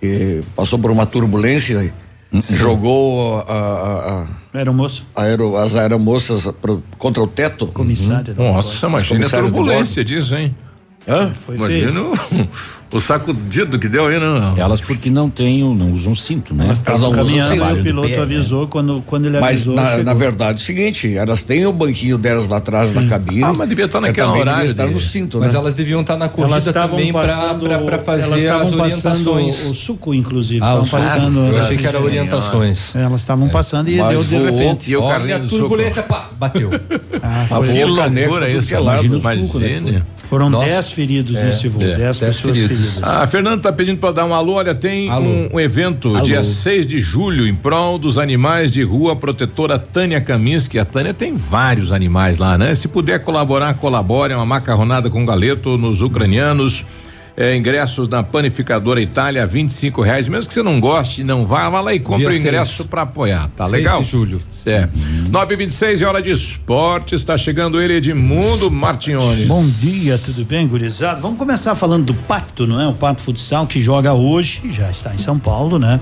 que 0.00 0.42
passou 0.56 0.78
por 0.78 0.90
uma 0.90 1.06
turbulência 1.06 1.92
e 2.32 2.42
jogou 2.54 3.38
a, 3.40 3.52
a, 3.52 4.22
a, 4.54 4.58
Aeromoço. 4.58 5.04
aero, 5.14 5.56
as 5.56 5.76
aeromoças 5.76 6.46
pro- 6.60 6.82
contra 6.98 7.22
o 7.22 7.26
teto. 7.26 7.66
Comissária. 7.68 8.34
Nossa, 8.34 8.74
Os 8.74 8.82
imagina 8.82 9.26
a 9.26 9.30
turbulência 9.30 10.04
disso, 10.04 10.34
hein? 10.34 10.54
Hã? 11.06 11.30
Foi 11.32 11.56
Imagina 11.56 12.00
o, 12.94 13.00
sacudido 13.00 13.78
que 13.78 13.88
deu 13.88 14.06
aí, 14.06 14.18
não. 14.18 14.56
Elas 14.56 14.80
porque 14.80 15.10
não 15.10 15.28
têm, 15.28 15.60
não 15.74 15.92
usam 15.92 16.14
cinto, 16.14 16.54
né? 16.54 16.64
Elas 16.64 16.78
estavam 16.78 17.12
caminhando 17.12 17.56
trabalho 17.56 17.80
o 17.80 17.82
piloto 17.84 18.08
pé, 18.08 18.16
né? 18.16 18.22
avisou 18.22 18.66
quando, 18.68 19.02
quando 19.06 19.26
ele 19.26 19.38
Mas 19.40 19.58
avisou. 19.58 19.74
na, 19.74 19.86
chegou. 19.86 20.04
na 20.04 20.14
verdade 20.14 20.58
é 20.58 20.62
o 20.62 20.64
seguinte, 20.64 21.16
elas 21.16 21.42
têm 21.42 21.66
o 21.66 21.72
banquinho 21.72 22.16
delas 22.18 22.48
lá 22.48 22.58
atrás 22.58 22.92
da 22.92 23.04
cabine. 23.06 23.42
Ah, 23.44 23.52
mas 23.52 23.68
devia 23.68 23.84
estar 23.86 23.98
É, 23.98 24.02
naquela 24.02 24.28
também 24.28 24.42
horário 24.42 24.70
estar 24.70 24.86
no 24.86 25.00
cinto, 25.00 25.38
Mas 25.38 25.52
né? 25.52 25.58
elas 25.58 25.74
deviam 25.74 26.00
estar 26.00 26.16
na 26.16 26.28
corrida 26.28 26.54
Elas 26.54 26.66
estavam 26.66 26.96
também 26.96 27.12
para 27.12 27.28
passando, 27.28 27.60
para 27.66 27.74
elas 27.74 28.04
fazer 28.04 28.34
as 28.34 28.42
estavam 28.42 28.64
passando 28.78 28.80
orientações. 28.80 29.66
O 29.66 29.74
suco, 29.74 30.14
inclusive. 30.14 30.60
Ah, 30.64 30.74
o 30.76 30.86
passando. 30.86 31.38
Eu 31.52 31.58
achei 31.58 31.76
que 31.76 31.86
era 31.86 32.00
orientações. 32.00 32.94
Elas 32.96 33.20
estavam 33.20 33.48
passando 33.48 33.88
e 33.90 33.96
Mas 33.96 34.26
deu 34.28 34.40
de 34.40 34.44
repente. 34.50 34.90
E 34.90 34.96
o 34.96 35.02
Olha 35.02 35.36
a 35.36 35.40
turbulência, 35.40 36.02
pá, 36.02 36.28
bateu. 36.38 36.70
Ah, 37.22 37.46
Mas 37.50 37.66
foi- 37.66 37.74
Que 37.74 37.84
loucura 37.84 38.50
isso, 38.50 38.74
é 38.74 38.80
imagina 38.80 39.16
o 39.16 39.20
suco, 39.20 39.58
né? 39.58 40.02
Foram 40.28 40.48
Nossa. 40.50 40.66
10 40.66 40.92
feridos 40.92 41.36
É, 41.36 41.44
nesse 41.44 41.68
voo. 41.68 41.82
é, 41.82 41.94
10 41.94 41.98
dez 41.98 42.18
pessoas 42.18 42.56
feridos. 42.56 42.83
Ah, 43.02 43.26
Fernando 43.26 43.60
tá 43.60 43.72
pedindo 43.72 43.98
para 43.98 44.12
dar 44.12 44.24
um 44.24 44.34
alô. 44.34 44.54
Olha, 44.54 44.74
tem 44.74 45.10
um, 45.10 45.48
um 45.54 45.60
evento 45.60 46.14
Alô. 46.14 46.24
dia 46.24 46.42
6 46.42 46.86
de 46.86 47.00
julho 47.00 47.46
em 47.46 47.54
prol 47.54 47.98
dos 47.98 48.18
animais 48.18 48.70
de 48.70 48.82
rua, 48.82 49.16
protetora 49.16 49.78
Tânia 49.78 50.20
Kaminski. 50.20 50.78
A 50.78 50.84
Tânia 50.84 51.14
tem 51.14 51.34
vários 51.34 51.92
animais 51.92 52.38
lá, 52.38 52.56
né? 52.56 52.74
Se 52.74 52.88
puder 52.88 53.20
colaborar, 53.20 53.74
colabore. 53.74 54.32
É 54.32 54.36
uma 54.36 54.46
macarronada 54.46 55.10
com 55.10 55.24
galeto 55.24 55.76
nos 55.76 56.02
ucranianos. 56.02 56.84
É, 57.36 57.56
ingressos 57.56 58.08
na 58.08 58.22
panificadora 58.22 59.00
Itália, 59.00 59.44
25 59.44 60.00
reais. 60.02 60.28
Mesmo 60.28 60.46
que 60.48 60.54
você 60.54 60.62
não 60.62 60.78
goste, 60.78 61.24
não 61.24 61.44
vá, 61.44 61.68
vá 61.68 61.80
lá 61.80 61.92
e 61.92 61.98
compre 61.98 62.18
Dia 62.20 62.28
o 62.28 62.30
seis. 62.30 62.42
ingresso 62.44 62.84
para 62.84 63.02
apoiar, 63.02 63.50
tá 63.56 63.64
6 63.64 63.72
legal? 63.72 64.00
de 64.02 64.08
julho. 64.08 64.40
É. 64.64 64.88
9h26 65.30 66.00
é 66.00 66.04
hora 66.06 66.22
de 66.22 66.30
esporte. 66.30 67.14
Está 67.16 67.36
chegando 67.36 67.80
ele, 67.82 67.94
Edmundo 67.94 68.70
Martignoni. 68.70 69.46
Bom 69.46 69.66
dia, 69.66 70.16
tudo 70.24 70.44
bem, 70.44 70.66
gurizada? 70.68 71.20
Vamos 71.20 71.36
começar 71.36 71.74
falando 71.74 72.04
do 72.06 72.14
Pato, 72.14 72.66
não 72.68 72.80
é? 72.80 72.86
O 72.86 72.94
Pato 72.94 73.20
Futsal 73.20 73.66
que 73.66 73.80
joga 73.80 74.14
hoje, 74.14 74.62
já 74.70 74.88
está 74.88 75.12
em 75.12 75.18
São 75.18 75.36
Paulo, 75.38 75.76
né? 75.78 76.00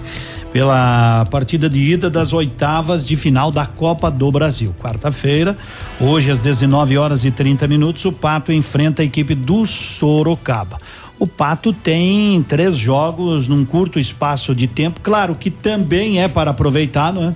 Pela 0.52 1.26
partida 1.30 1.66
de 1.68 1.80
ida 1.80 2.10
das 2.10 2.34
oitavas 2.34 3.06
de 3.06 3.16
final 3.16 3.50
da 3.50 3.64
Copa 3.64 4.10
do 4.10 4.30
Brasil. 4.30 4.74
Quarta-feira, 4.78 5.56
hoje 5.98 6.30
às 6.30 6.38
19 6.38 6.98
horas 6.98 7.24
e 7.24 7.30
30 7.30 7.66
minutos, 7.66 8.04
o 8.04 8.12
Pato 8.12 8.52
enfrenta 8.52 9.00
a 9.00 9.04
equipe 9.04 9.34
do 9.34 9.64
Sorocaba. 9.64 10.78
O 11.22 11.26
Pato 11.28 11.72
tem 11.72 12.42
três 12.42 12.76
jogos 12.76 13.46
num 13.46 13.64
curto 13.64 14.00
espaço 14.00 14.52
de 14.56 14.66
tempo, 14.66 14.98
claro 15.00 15.36
que 15.36 15.52
também 15.52 16.20
é 16.20 16.26
para 16.26 16.50
aproveitar, 16.50 17.12
não 17.12 17.28
é? 17.28 17.34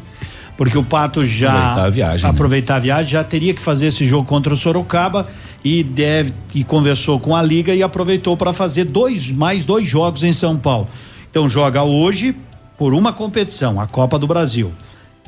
Porque 0.56 0.76
o 0.76 0.82
Pato 0.82 1.24
já 1.24 1.52
Aproveitar 1.52 1.84
a 1.84 1.90
viagem, 1.90 2.24
né? 2.24 2.30
aproveitar 2.30 2.74
a 2.74 2.78
viagem, 2.80 3.12
já 3.12 3.22
teria 3.22 3.54
que 3.54 3.60
fazer 3.60 3.86
esse 3.86 4.04
jogo 4.04 4.26
contra 4.26 4.52
o 4.52 4.56
Sorocaba 4.56 5.28
e 5.64 5.84
deve 5.84 6.32
e 6.52 6.64
conversou 6.64 7.20
com 7.20 7.36
a 7.36 7.40
liga 7.40 7.76
e 7.76 7.80
aproveitou 7.80 8.36
para 8.36 8.52
fazer 8.52 8.86
dois 8.86 9.30
mais 9.30 9.64
dois 9.64 9.88
jogos 9.88 10.24
em 10.24 10.32
São 10.32 10.56
Paulo. 10.56 10.88
Então 11.30 11.48
joga 11.48 11.84
hoje 11.84 12.34
por 12.76 12.92
uma 12.92 13.12
competição, 13.12 13.80
a 13.80 13.86
Copa 13.86 14.18
do 14.18 14.26
Brasil. 14.26 14.72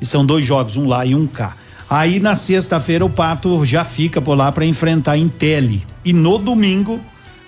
E 0.03 0.05
são 0.05 0.27
dois 0.27 0.45
jogos, 0.45 0.77
um 0.77 0.89
lá 0.89 1.07
e 1.07 1.15
um 1.15 1.29
cá. 1.29 1.57
Aí 1.89 2.19
na 2.19 2.35
sexta-feira 2.35 3.07
o 3.07 3.09
Pato 3.09 3.65
já 3.65 3.85
fica 3.85 4.21
por 4.21 4.37
lá 4.37 4.51
para 4.51 4.67
enfrentar 4.67 5.13
a 5.13 5.17
Intelli 5.17 5.87
e 6.05 6.13
no 6.13 6.39
domingo 6.39 7.01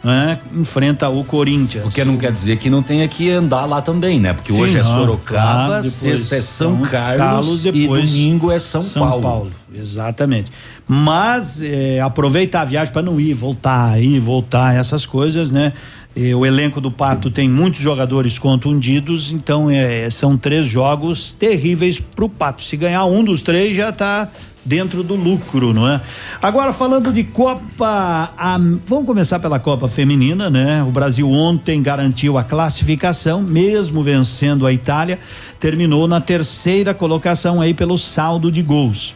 né, 0.03 0.41
enfrenta 0.55 1.09
o 1.09 1.23
Corinthians. 1.23 1.87
O 1.87 1.91
que 1.91 2.05
não 2.05 2.17
quer 2.17 2.33
dizer 2.33 2.57
que 2.59 2.71
não 2.71 2.83
tenha 2.83 3.07
que 3.07 3.31
andar 3.31 3.67
lá 3.67 3.83
também, 3.83 4.19
né? 4.19 4.33
Porque 4.33 4.53
hoje 4.53 4.73
Sim, 4.73 4.79
é 4.79 4.83
Sorocaba, 4.83 5.67
claro, 5.67 5.85
sexta 5.85 6.37
é 6.37 6.41
São 6.41 6.79
São 6.79 6.87
Carlos, 6.87 7.19
Carlos, 7.19 7.67
e 7.67 7.73
depois 7.73 8.11
domingo 8.11 8.51
é 8.51 8.59
São, 8.59 8.83
São 8.83 9.07
Paulo. 9.07 9.23
Paulo. 9.23 9.53
exatamente. 9.75 10.51
Mas 10.89 11.63
é, 11.63 12.01
aproveitar 12.01 12.63
a 12.63 12.65
viagem 12.65 12.93
para 12.93 13.03
não 13.03 13.21
ir, 13.21 13.35
voltar, 13.35 14.03
ir, 14.03 14.19
voltar, 14.19 14.75
essas 14.75 15.07
coisas, 15.07 15.51
né? 15.51 15.73
E 16.17 16.35
o 16.35 16.45
elenco 16.45 16.81
do 16.81 16.91
Pato 16.91 17.31
tem 17.31 17.49
muitos 17.49 17.81
jogadores 17.81 18.37
contundidos, 18.37 19.31
então 19.31 19.71
é, 19.71 20.11
são 20.11 20.37
três 20.37 20.67
jogos 20.67 21.31
terríveis 21.31 22.01
para 22.01 22.25
o 22.25 22.29
Pato. 22.29 22.65
Se 22.65 22.77
ganhar 22.77 23.05
um 23.05 23.23
dos 23.23 23.41
três, 23.43 23.77
já 23.77 23.91
está 23.91 24.29
dentro 24.65 25.03
do 25.03 25.15
lucro, 25.17 25.73
não 25.73 25.89
é? 25.89 26.01
Agora 26.43 26.73
falando 26.73 27.13
de 27.13 27.25
Copa, 27.25 28.33
a- 28.37 28.59
vamos 28.87 29.07
começar 29.07 29.39
pela 29.39 29.59
Copa 29.59 29.89
Feminina, 29.89 30.51
né? 30.51 30.83
O 30.83 30.91
Brasil 30.91 31.31
ontem 31.31 31.83
garantiu 31.83 32.37
a 32.37 32.45
classificação, 32.45 33.41
mesmo 33.41 34.03
vencendo 34.03 34.67
a 34.67 34.73
Itália, 34.73 35.19
terminou 35.59 36.07
na 36.07 36.21
terceira 36.21 36.93
colocação 36.93 37.61
aí 37.61 37.73
pelo 37.73 37.97
saldo 37.99 38.53
de 38.53 38.63
gols. 38.63 39.15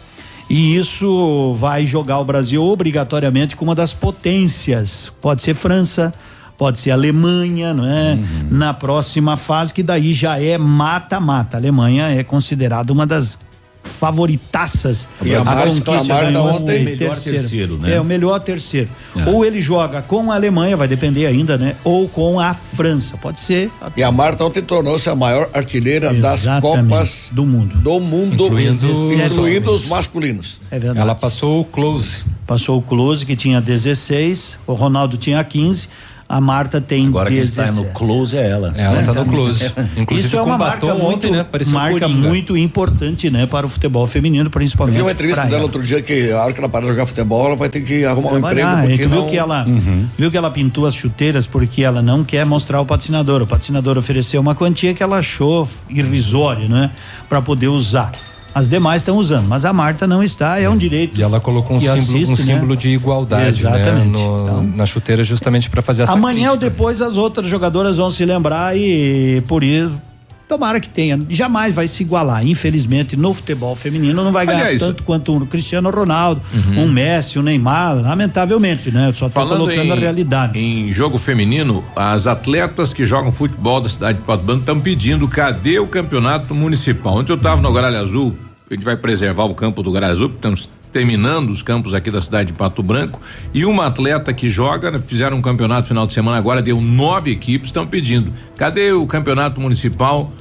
E 0.49 0.77
isso 0.77 1.55
vai 1.55 1.87
jogar 1.87 2.19
o 2.19 2.25
Brasil 2.25 2.63
obrigatoriamente 2.65 3.57
com 3.57 3.65
uma 3.65 3.75
das 3.75 3.95
potências. 3.95 5.11
Pode 5.21 5.43
ser 5.43 5.55
França, 5.55 6.13
pode 6.59 6.81
ser 6.81 6.91
Alemanha, 6.91 7.73
não 7.73 7.87
é? 7.87 8.19
Na 8.51 8.75
próxima 8.75 9.37
fase, 9.39 9.73
que 9.73 9.83
daí 9.83 10.13
já 10.13 10.39
é 10.41 10.59
mata-mata. 10.59 11.57
A 11.57 11.61
Alemanha 11.61 12.09
é 12.11 12.23
considerada 12.23 12.93
uma 12.93 13.07
das 13.07 13.39
favoritaças 13.85 15.07
E 15.23 15.35
a 15.35 15.43
Marta- 15.45 15.63
conquista 15.65 15.91
a 15.93 16.05
Marta 16.05 16.25
ganhou 16.31 16.47
ontem- 16.49 16.83
o 16.83 16.85
melhor 16.85 17.17
terceiro, 17.17 17.79
né? 17.79 17.95
É, 17.97 18.01
o 18.01 18.05
melhor 18.05 18.41
terceiro. 18.41 18.89
É. 19.17 19.29
Ou 19.29 19.45
ele 19.45 19.61
joga 19.63 20.03
com 20.03 20.31
a 20.33 20.35
Alemanha, 20.35 20.77
vai 20.77 20.89
depender 20.89 21.27
ainda, 21.27 21.57
né? 21.59 21.77
Ou 21.85 22.09
com 22.09 22.41
a 22.41 22.53
França. 22.55 23.17
Pode 23.19 23.41
ser 23.41 23.71
E 23.97 24.03
a 24.03 24.11
Marta 24.11 24.45
ontem 24.45 24.63
tornou-se 24.63 25.09
a 25.09 25.15
maior 25.15 25.49
artilheira 25.53 26.13
das 26.15 26.41
Exatamente. 26.43 26.89
Copas 26.91 27.27
do 27.31 27.45
mundo. 27.47 27.77
do 27.77 28.01
mundo, 28.01 28.47
Incluindo 28.47 28.91
incluindo, 28.91 29.71
os 29.73 29.83
os 29.83 29.87
masculinos. 29.87 30.61
É 30.71 30.79
verdade. 30.79 31.01
Ela 31.01 31.15
passou 31.15 31.61
o 31.61 31.65
close. 31.65 32.25
Passou 32.47 32.79
o 32.79 32.83
Close, 32.83 33.25
que 33.25 33.35
tinha 33.35 33.59
16, 33.61 34.59
o 34.67 34.75
Ronaldo 34.75 35.17
tinha 35.17 35.43
15, 35.43 35.89
a 36.28 36.41
Marta 36.41 36.81
tem 36.81 37.07
Agora 37.07 37.28
quem 37.28 37.39
17. 37.39 37.69
está 37.70 37.83
no 37.83 37.89
close 37.93 38.36
é 38.36 38.49
ela. 38.49 38.73
Ela 38.77 39.03
tá 39.03 39.12
no 39.12 39.27
close. 39.27 39.70
Inclusive 39.97 40.27
Isso 40.28 40.36
é 40.36 40.43
uma 40.43 40.57
batom 40.59 40.86
marca 40.89 41.03
ontem, 41.05 41.05
muito, 41.05 41.31
né? 41.31 41.44
Parecia 41.44 41.73
um 41.77 41.81
marca 41.81 42.09
muito 42.09 42.57
importante, 42.57 43.31
né, 43.31 43.47
para 43.47 43.67
o 43.67 43.69
futebol 43.69 44.07
feminino, 44.07 44.47
Eu 44.47 44.51
principalmente. 44.51 44.97
vi 44.97 45.03
uma 45.03 45.12
entrevista 45.12 45.43
dela 45.44 45.55
ela. 45.57 45.62
outro 45.65 45.83
dia 45.83 46.01
que 46.03 46.33
a 46.33 46.43
hora 46.43 46.53
que 46.53 46.59
ela 46.59 46.69
parar 46.69 46.85
de 46.86 46.91
jogar 46.93 47.07
futebol, 47.07 47.47
ela 47.47 47.57
vai 47.57 47.69
ter 47.69 47.83
que 47.83 48.05
arrumar 48.05 48.33
um 48.33 48.39
emprego. 48.39 48.69
Porque 48.81 49.03
tu 49.05 49.09
viu 49.09 49.20
não... 49.23 49.31
que 49.31 49.36
ela 49.36 49.65
Uhum. 49.67 50.07
viu 50.17 50.31
que 50.31 50.36
ela 50.36 50.51
pintou 50.51 50.86
as 50.86 50.94
chuteiras 50.94 51.47
porque 51.47 51.83
ela 51.83 52.01
não 52.03 52.25
quer 52.25 52.44
mostrar 52.47 52.81
o 52.81 52.86
patrocinador. 52.86 53.43
O 53.43 53.47
patrocinador 53.47 53.97
ofereceu 53.99 54.41
uma 54.41 54.55
quantia 54.55 54.94
que 54.94 55.03
ela 55.03 55.19
achou 55.19 55.69
irrisória, 55.89 56.69
né, 56.69 56.91
para 57.28 57.41
poder 57.43 57.69
usar. 57.69 58.12
As 58.55 58.68
demais 58.68 59.02
estão 59.02 59.16
usando, 59.16 59.49
mas 59.49 59.65
a 59.65 59.73
Marta 59.73 60.07
não 60.07 60.23
está, 60.23 60.60
é 60.60 60.68
um 60.68 60.76
direito. 60.76 61.18
E 61.18 61.23
ela 61.24 61.41
colocou 61.41 61.76
um 61.76 61.81
símbolo, 61.81 61.99
um 61.99 62.02
assiste, 62.02 62.31
né? 62.47 62.55
símbolo 62.55 62.76
de 62.76 62.91
igualdade, 62.91 63.65
né? 63.65 64.05
No- 64.05 64.10
Então- 64.10 64.62
na 64.76 64.86
chuteira 64.86 65.24
justamente 65.24 65.68
para 65.68 65.83
fazer 65.83 66.05
essa 66.05 66.12
Amanhã 66.12 66.52
ou 66.52 66.57
crítica. 66.57 66.70
depois 66.70 67.02
as 67.02 67.16
outras 67.16 67.49
jogadoras 67.49 67.97
vão 67.97 68.10
se 68.12 68.24
lembrar 68.24 68.76
e 68.76 69.42
por 69.49 69.65
isso 69.65 70.00
tomara 70.49 70.79
que 70.81 70.89
tenha. 70.89 71.21
Jamais 71.29 71.75
vai 71.75 71.89
se 71.89 72.03
igualar. 72.03 72.47
Infelizmente, 72.47 73.17
no 73.17 73.33
futebol 73.35 73.75
feminino 73.75 74.23
não 74.23 74.31
vai 74.33 74.47
ganhar 74.47 74.61
Aliás, 74.63 74.81
tanto 74.81 75.03
quanto 75.03 75.37
o 75.37 75.47
Cristiano 75.47 75.91
Ronaldo, 75.91 76.41
Uhum. 76.55 76.85
um 76.85 76.89
Messi, 76.89 77.39
um 77.39 77.43
Neymar, 77.43 77.97
lamentavelmente, 78.01 78.91
né? 78.91 79.13
Só 79.15 79.27
tô 79.27 79.33
Falando 79.33 79.61
colocando 79.61 79.87
em, 79.87 79.93
a 79.93 79.95
realidade. 79.97 80.59
em 80.59 80.93
jogo 80.93 81.19
feminino, 81.19 81.85
as 81.97 82.27
atletas 82.27 82.93
que 82.93 83.05
jogam 83.05 83.33
futebol 83.33 83.81
da 83.81 83.89
cidade 83.89 84.19
de 84.19 84.25
Pato 84.25 84.43
Branco 84.45 84.61
estão 84.61 84.79
pedindo 84.81 85.27
cadê 85.29 85.79
o 85.79 85.87
campeonato 85.87 86.55
municipal. 86.55 87.17
Ontem 87.17 87.33
eu 87.33 87.37
estava 87.37 87.61
no 87.61 87.73
Gralha 87.73 88.01
Azul, 88.01 88.35
a 88.71 88.75
gente 88.75 88.85
vai 88.85 88.97
preservar 88.97 89.45
o 89.45 89.55
campo 89.55 89.83
do 89.83 89.91
Gralha 89.91 90.13
Azul, 90.13 90.29
porque 90.29 90.39
estamos 90.39 90.69
terminando 90.95 91.51
os 91.51 91.61
campos 91.61 91.93
aqui 91.93 92.09
da 92.09 92.21
cidade 92.23 92.53
de 92.53 92.53
Pato 92.53 92.81
Branco, 92.81 93.21
e 93.53 93.67
uma 93.67 93.87
atleta 93.87 94.33
que 94.33 94.49
joga, 94.49 94.93
né, 94.93 95.03
fizeram 95.05 95.37
um 95.37 95.43
campeonato 95.43 95.89
final 95.89 96.07
de 96.07 96.13
semana 96.13 96.39
agora, 96.39 96.63
deu 96.63 96.81
nove 96.81 97.33
equipes, 97.33 97.69
estão 97.69 97.85
pedindo, 97.85 98.33
cadê 98.57 98.93
o 98.93 99.05
campeonato 99.05 99.61
municipal 99.61 100.33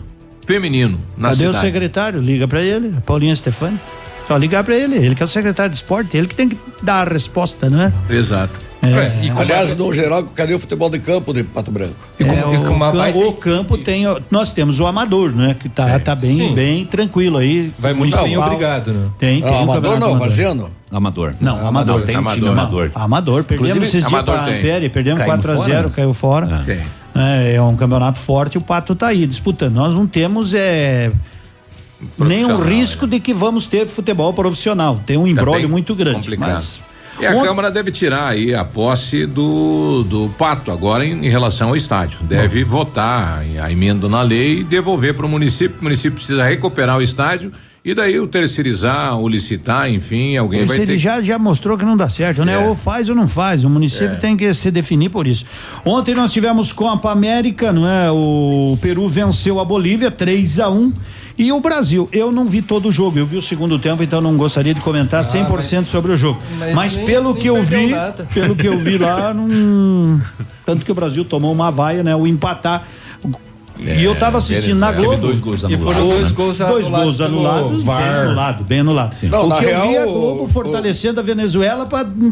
feminino 0.45 0.99
na 1.17 1.29
Cadê 1.29 1.45
o 1.45 1.47
cidade? 1.47 1.65
secretário? 1.65 2.21
Liga 2.21 2.47
pra 2.47 2.61
ele, 2.61 2.93
Paulinho 3.05 3.35
Stefani. 3.35 3.79
Só 4.27 4.37
ligar 4.37 4.63
pra 4.63 4.75
ele, 4.75 4.95
ele 4.95 5.15
que 5.15 5.23
é 5.23 5.25
o 5.25 5.29
secretário 5.29 5.71
de 5.71 5.77
esporte, 5.77 6.15
ele 6.15 6.27
que 6.27 6.35
tem 6.35 6.47
que 6.47 6.57
dar 6.81 7.07
a 7.07 7.11
resposta, 7.11 7.69
não 7.69 7.81
é? 7.81 7.91
Exato. 8.09 8.57
É, 8.83 9.31
Aliás, 9.39 9.77
no 9.77 9.93
geral, 9.93 10.23
cadê 10.35 10.53
o 10.53 10.59
futebol 10.59 10.89
de 10.89 10.99
campo 10.99 11.33
de 11.33 11.43
Pato 11.43 11.71
Branco? 11.71 11.95
E 12.19 12.25
com, 12.25 12.31
É, 12.31 12.39
e 12.39 12.41
com 12.57 12.65
o, 12.69 12.71
uma 12.73 12.91
cam- 12.91 12.97
baita- 12.97 13.17
o 13.19 13.33
campo 13.33 13.77
tem. 13.77 14.03
Nós 14.29 14.51
temos 14.51 14.79
o 14.79 14.85
amador, 14.85 15.31
né? 15.31 15.55
Que 15.59 15.69
tá, 15.69 15.97
tá 15.99 16.13
bem, 16.13 16.37
Sim. 16.37 16.53
bem 16.55 16.85
tranquilo 16.85 17.37
aí. 17.37 17.71
Vai 17.79 17.93
muito 17.93 18.17
bem 18.21 18.37
obrigado, 18.37 18.91
né? 18.91 19.07
Tem, 19.17 19.41
tem. 19.41 19.49
Ah, 19.49 19.59
o 19.59 19.63
amador 19.63 19.83
não, 19.99 20.07
amador. 20.07 20.19
Varziano? 20.19 20.71
Amador. 20.91 21.33
Não, 21.39 21.65
amador. 21.65 22.01
Tem 22.01 22.15
um 22.15 22.19
Amador. 22.19 22.35
time 22.37 22.49
amador. 22.49 22.91
Amador, 22.93 23.43
perdemos 23.45 23.71
Inclusive, 23.71 23.85
esses 23.97 24.01
dias 24.09 24.13
amador 24.13 24.35
pra 24.35 24.43
tem. 24.45 24.57
Ampere, 24.59 24.89
perdemos 24.89 25.19
Caímos 25.19 25.45
4 25.45 25.51
a 25.51 25.55
0 25.55 25.65
fora, 25.65 25.83
né? 25.87 25.91
caiu 25.95 26.13
fora. 26.13 26.63
Tem. 26.65 26.79
É, 27.15 27.53
é 27.55 27.61
um 27.61 27.75
campeonato 27.75 28.19
forte, 28.19 28.57
o 28.57 28.61
Pato 28.61 28.93
tá 28.95 29.07
aí 29.07 29.25
disputando. 29.25 29.73
Nós 29.75 29.93
não 29.93 30.05
temos 30.05 30.53
é, 30.53 31.09
nenhum 32.17 32.57
risco 32.61 33.07
de 33.07 33.19
que 33.19 33.33
vamos 33.33 33.67
ter 33.67 33.87
futebol 33.87 34.33
profissional. 34.33 34.99
Tem 35.05 35.17
um 35.17 35.25
embrólio 35.27 35.61
bem 35.63 35.71
muito 35.71 35.95
grande. 35.95 36.17
complicado. 36.17 36.53
Mas 36.53 36.79
E 37.19 37.25
a 37.25 37.33
Câmara 37.41 37.69
deve 37.69 37.91
tirar 37.91 38.27
aí 38.29 38.53
a 38.55 38.65
posse 38.65 39.25
do, 39.25 40.03
do 40.03 40.29
Pato 40.37 40.71
agora 40.71 41.05
em, 41.05 41.25
em 41.25 41.29
relação 41.29 41.69
ao 41.69 41.75
estádio. 41.75 42.19
Deve 42.23 42.63
votar 42.63 43.43
a 43.61 43.71
emenda 43.71 44.09
na 44.09 44.21
lei 44.21 44.59
e 44.59 44.63
devolver 44.63 45.13
para 45.13 45.25
o 45.25 45.29
município. 45.29 45.77
O 45.79 45.83
município 45.83 46.15
precisa 46.17 46.43
recuperar 46.43 46.97
o 46.97 47.01
estádio 47.01 47.51
E 47.85 47.93
daí 47.93 48.19
o 48.19 48.25
terceirizar, 48.27 49.17
o 49.19 49.27
licitar, 49.27 49.89
enfim, 49.89 50.37
alguém 50.37 50.61
Esse 50.61 50.67
vai 50.69 50.77
ele 50.77 50.93
ter. 50.93 50.97
já, 50.97 51.21
já 51.21 51.37
mostrou 51.37 51.77
que 51.77 51.83
não 51.85 51.95
dá 51.97 52.09
certo, 52.09 52.43
né? 52.45 52.53
É. 52.53 52.57
Ou 52.57 52.73
faz 52.75 53.09
ou 53.09 53.15
não 53.15 53.27
faz. 53.27 53.63
O 53.63 53.69
município 53.69 54.15
É. 54.15 54.19
tem 54.19 54.35
que 54.37 54.53
se 54.53 54.71
definir 54.71 55.09
por 55.09 55.27
isso. 55.27 55.45
Ontem 55.85 56.15
nós 56.15 56.31
tivemos 56.31 56.71
Copa 56.73 57.11
América, 57.11 57.71
não 57.71 57.87
é? 57.87 58.09
O 58.09 58.77
Peru 58.81 59.07
venceu 59.07 59.59
a 59.59 59.65
Bolívia 59.65 60.09
3 60.09 60.59
a 60.61 60.69
1 60.69 60.93
e 61.37 61.51
o 61.51 61.59
Brasil. 61.59 62.07
Eu 62.11 62.31
não 62.31 62.45
vi 62.45 62.61
todo 62.61 62.89
o 62.89 62.91
jogo, 62.91 63.17
eu 63.17 63.25
vi 63.25 63.37
o 63.37 63.41
segundo 63.41 63.79
tempo, 63.79 64.03
então 64.03 64.21
não 64.21 64.35
gostaria 64.37 64.73
de 64.73 64.81
comentar 64.81 65.23
100% 65.23 65.83
sobre 65.85 66.11
o 66.11 66.17
jogo. 66.17 66.39
Mas, 66.59 66.73
mas 66.75 66.95
nem- 66.97 67.05
pelo 67.05 67.33
nem 67.33 67.41
que 67.41 67.47
eu 67.49 67.61
vi, 67.63 67.87
nada. 67.87 68.27
pelo 68.33 68.55
que 68.55 68.67
eu 68.67 68.77
vi 68.77 68.97
lá, 68.97 69.33
não. 69.33 70.21
Tanto 70.65 70.85
que 70.85 70.91
o 70.91 70.95
Brasil 70.95 71.25
tomou 71.25 71.51
uma 71.51 71.71
vaia, 71.71 72.03
né? 72.03 72.15
O 72.15 72.25
empatar. 72.27 72.85
e 73.79 74.03
eu 74.03 74.15
tava 74.15 74.37
assistindo 74.37 74.77
na 74.77 74.91
Teve 74.93 75.05
Globo. 75.05 75.21
dois 75.21 75.39
gols 75.39 75.61
E 75.63 75.65
anulados. 75.65 75.93
foram 75.95 76.09
dois 76.09 76.29
né? 76.29 76.35
gols 76.35 76.57
Dois 76.57 76.61
anulados 76.85 76.91
gols 76.93 77.17
pelo 77.17 77.39
anulados, 77.47 77.83
bem 77.83 77.95
anulado, 77.95 78.63
bem 78.63 78.79
anulado. 78.81 79.17
Não, 79.23 79.45
o 79.45 79.49
na 79.49 79.57
que 79.57 79.65
eu 79.65 79.69
vi 79.69 79.73
é 79.73 79.75
a 79.77 79.85
real, 80.03 80.13
Globo 80.13 80.43
o- 80.43 80.47
fortalecendo 80.47 81.19
a 81.19 81.23
Venezuela 81.23 81.87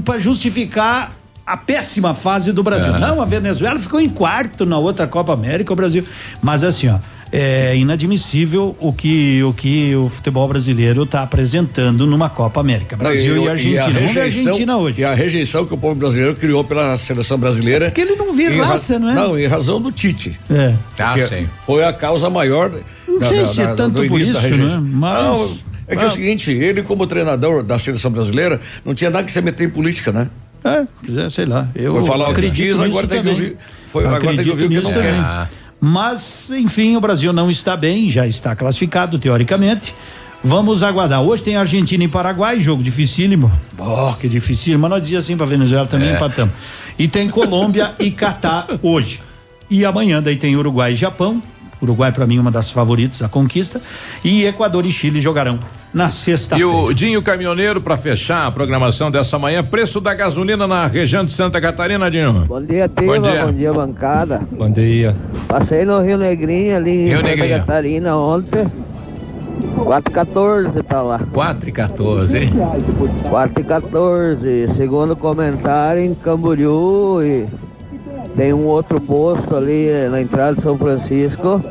para 0.05 0.19
justificar 0.19 1.11
a 1.45 1.57
péssima 1.57 2.13
fase 2.13 2.51
do 2.53 2.61
Brasil. 2.63 2.95
É. 2.95 2.99
Não, 2.99 3.21
a 3.21 3.25
Venezuela 3.25 3.77
ficou 3.79 3.99
em 3.99 4.07
quarto 4.07 4.65
na 4.65 4.77
outra 4.77 5.07
Copa 5.07 5.33
América, 5.33 5.73
o 5.73 5.75
Brasil. 5.75 6.05
Mas 6.41 6.63
assim, 6.63 6.87
ó, 6.87 6.99
é 7.31 7.75
inadmissível 7.77 8.75
o 8.79 8.91
que 8.91 9.41
o 9.43 9.53
que 9.53 9.95
o 9.95 10.09
futebol 10.09 10.47
brasileiro 10.47 11.03
está 11.03 11.21
apresentando 11.23 12.05
numa 12.05 12.29
Copa 12.29 12.59
América. 12.59 12.97
Brasil 12.97 13.43
e, 13.43 13.47
a 13.47 13.51
Argentina. 13.51 13.83
Ver 13.89 13.97
a 13.99 14.01
rejeição- 14.07 14.23
Argentina 14.51 14.77
hoje. 14.77 15.01
E 15.01 15.05
a 15.05 15.13
rejeição 15.13 15.65
que 15.65 15.73
o 15.73 15.77
povo 15.77 15.95
brasileiro 15.95 16.35
criou 16.35 16.63
pela 16.63 16.97
seleção 16.97 17.37
brasileira. 17.37 17.85
Porque 17.85 18.01
ele 18.01 18.15
não 18.15 18.33
vê 18.33 18.49
raça, 18.49 18.99
não 18.99 19.09
é? 19.09 19.13
Não, 19.13 19.39
em 19.39 19.47
razão 19.47 19.81
do 19.81 19.91
Tite. 19.91 20.37
É. 20.49 20.73
Ah, 20.99 21.15
sim. 21.17 21.47
Foi 21.65 21.83
a 21.83 21.93
causa 21.93 22.29
maior. 22.29 22.71
Não 23.07 23.21
sei 23.27 23.45
se 23.45 23.61
é 23.61 23.67
tanto 23.75 24.05
por 24.07 24.19
da 24.19 24.25
isso, 24.25 24.41
né? 24.57 24.81
Mas- 24.83 25.23
Não, 25.23 25.57
é 25.87 25.95
que 25.95 26.01
é 26.01 26.05
Ah. 26.05 26.07
o 26.07 26.11
seguinte, 26.11 26.51
ele 26.51 26.81
como 26.83 27.07
treinador 27.07 27.63
da 27.63 27.79
seleção 27.79 28.11
brasileira 28.11 28.59
não 28.85 28.93
tinha 28.93 29.09
nada 29.09 29.23
que 29.25 29.31
se 29.31 29.41
meter 29.41 29.65
em 29.67 29.69
política, 29.69 30.11
né? 30.11 30.27
É, 30.63 30.85
quiser, 31.03 31.31
sei 31.31 31.45
lá. 31.45 31.67
Eu 31.75 31.95
Foi 31.95 32.05
falar 32.05 32.29
o 32.29 32.33
que 32.35 32.41
nisso 32.49 32.83
agora 32.83 33.07
tem 33.07 33.23
que 33.23 33.29
ouvir. 33.29 33.57
Foi, 33.91 34.05
agora 34.05 34.19
tem 34.35 34.43
que 34.43 34.49
ouvir 34.51 34.65
o 34.65 34.69
que 34.69 34.81
não 34.81 34.93
quer. 34.93 35.49
Mas, 35.83 36.49
enfim, 36.51 36.95
o 36.95 37.01
Brasil 37.01 37.33
não 37.33 37.49
está 37.49 37.75
bem, 37.75 38.07
já 38.07 38.27
está 38.27 38.55
classificado, 38.55 39.17
teoricamente. 39.17 39.95
Vamos 40.43 40.83
aguardar. 40.83 41.21
Hoje 41.21 41.41
tem 41.41 41.55
Argentina 41.55 42.03
e 42.03 42.07
Paraguai, 42.07 42.61
jogo 42.61 42.83
dificílimo. 42.83 43.51
Oh, 43.77 44.13
que 44.13 44.29
dificílimo. 44.29 44.81
Mas 44.83 44.91
nós 44.91 45.01
dizia 45.01 45.19
assim 45.19 45.35
para 45.35 45.45
Venezuela 45.47 45.87
também 45.87 46.09
É. 46.09 46.15
empatamos. 46.15 46.53
E 46.99 47.07
tem 47.07 47.27
Colômbia 47.29 47.93
e 47.99 48.09
Catar 48.11 48.67
hoje. 48.83 49.21
E 49.69 49.83
amanhã 49.85 50.21
daí 50.21 50.35
tem 50.35 50.55
Uruguai 50.55 50.93
e 50.93 50.95
Japão. 50.95 51.41
Uruguai, 51.81 52.11
para 52.11 52.27
mim, 52.27 52.37
uma 52.37 52.51
das 52.51 52.69
favoritas 52.69 53.23
à 53.23 53.29
conquista. 53.29 53.81
E 54.23 54.45
Equador 54.45 54.85
e 54.85 54.91
Chile 54.91 55.19
jogarão 55.19 55.59
na 55.93 56.07
E 56.07 56.11
sexta-feira. 56.11 56.67
o 56.71 56.93
Dinho 56.93 57.21
Caminhoneiro, 57.21 57.81
para 57.81 57.97
fechar 57.97 58.47
a 58.47 58.51
programação 58.51 59.11
dessa 59.11 59.37
manhã, 59.37 59.63
preço 59.63 59.99
da 59.99 60.13
gasolina 60.13 60.65
na 60.67 60.87
região 60.87 61.25
de 61.25 61.31
Santa 61.33 61.59
Catarina, 61.59 62.09
Dinho. 62.09 62.45
Bom 62.47 62.61
dia, 62.61 62.87
Tiva. 62.87 63.13
Bom 63.15 63.21
Bom 63.21 63.29
dia. 63.29 63.51
dia. 63.53 63.73
bancada. 63.73 64.41
Bom 64.51 64.69
dia. 64.69 65.15
Passei 65.47 65.83
no 65.85 65.99
Rio 66.01 66.17
Negrinho, 66.17 66.75
ali 66.77 66.91
em 66.91 67.07
Rio 67.09 67.17
Santa 67.17 67.29
Negrinho. 67.29 67.59
Catarina 67.59 68.15
ontem. 68.15 68.67
414 69.83 70.83
tá 70.83 71.01
lá. 71.01 71.19
4 71.31 71.69
e 71.69 71.71
14, 71.71 72.37
hein? 72.37 72.49
414. 73.29 74.69
Segundo 74.75 75.15
comentário, 75.15 76.01
em 76.01 76.13
Camboriú 76.15 77.21
e 77.23 77.45
tem 78.35 78.53
um 78.53 78.65
outro 78.65 78.99
posto 79.01 79.55
ali 79.55 79.87
eh, 79.89 80.07
na 80.09 80.21
entrada 80.21 80.55
de 80.55 80.61
São 80.61 80.77
Francisco 80.77 81.61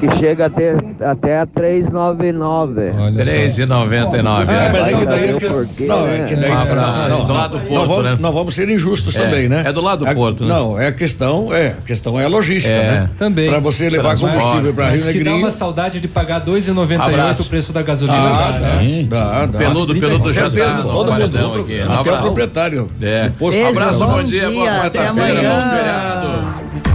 que 0.00 0.16
chega 0.18 0.46
até, 0.46 0.74
até 1.00 1.38
a 1.40 1.46
399. 1.46 2.90
Olha 2.98 3.24
só. 3.24 3.30
3,99. 3.30 4.50
É, 4.50 4.72
mas 4.72 4.82
Vai 4.82 4.94
é 4.94 4.96
que 4.98 5.06
daí 5.06 5.24
é 5.30 5.32
que- 5.34 5.46
porquê, 5.48 5.86
não, 5.86 6.06
né? 6.06 6.20
é 6.20 6.24
que 6.24 6.36
daí 6.36 6.50
não, 6.50 7.08
não, 7.08 7.26
Do 7.26 7.32
lado 7.32 7.58
do 7.58 7.58
não 7.58 7.66
Porto, 7.66 7.88
vamos, 7.88 8.04
né? 8.04 8.16
não 8.20 8.32
vamos 8.32 8.54
ser 8.54 8.68
injustos 8.68 9.14
É, 9.14 9.22
também, 9.24 9.48
né? 9.48 9.62
é 9.66 9.72
do 9.72 9.80
lado 9.80 10.04
do 10.04 10.10
A- 10.10 10.14
Porto, 10.14 10.44
né? 10.44 10.54
Não, 10.54 10.78
é 10.78 10.88
a 10.88 10.92
questão, 10.92 11.52
é, 11.54 11.68
a 11.68 11.86
questão 11.86 12.18
é 12.20 12.24
a 12.24 12.28
logística, 12.28 12.72
É, 12.74 12.90
né? 12.90 13.10
Também. 13.18 13.48
Para 13.50 13.58
você 13.58 13.88
levar 13.90 14.16
combustível 14.18 14.72
para 14.74 14.90
Rio 14.90 14.98
que 14.98 15.06
dá 15.06 15.12
Negrinho. 15.12 15.36
uma 15.38 15.50
saudade 15.50 16.00
de 16.00 16.08
pagar 16.08 16.40
2,98 16.40 17.00
Abraço. 17.00 17.42
o 17.42 17.46
preço 17.46 17.72
da 17.72 17.82
gasolina. 17.82 18.18
Ah, 18.18 18.50
dá, 18.52 18.58
dá, 18.58 18.74
né? 18.76 19.06
dá, 19.08 19.46
dá. 19.46 19.58
Peludo, 19.58 19.94
peludo 19.94 20.32
já 20.32 20.42
certeza, 20.42 20.76
tá 20.76 20.82
todo 20.82 21.12
mundo. 21.12 21.60
aqui. 21.62 21.80
Até 21.80 22.12
o 22.12 22.22
proprietário. 22.22 22.90
É. 23.02 23.30
Abraço, 23.70 24.06
bom 24.06 24.22
dia, 24.22 24.50
boa 24.50 24.66
quarta-feira, 24.66 25.10
amanhã. 25.10 25.50
bom 25.64 25.76
feriado. 25.76 26.19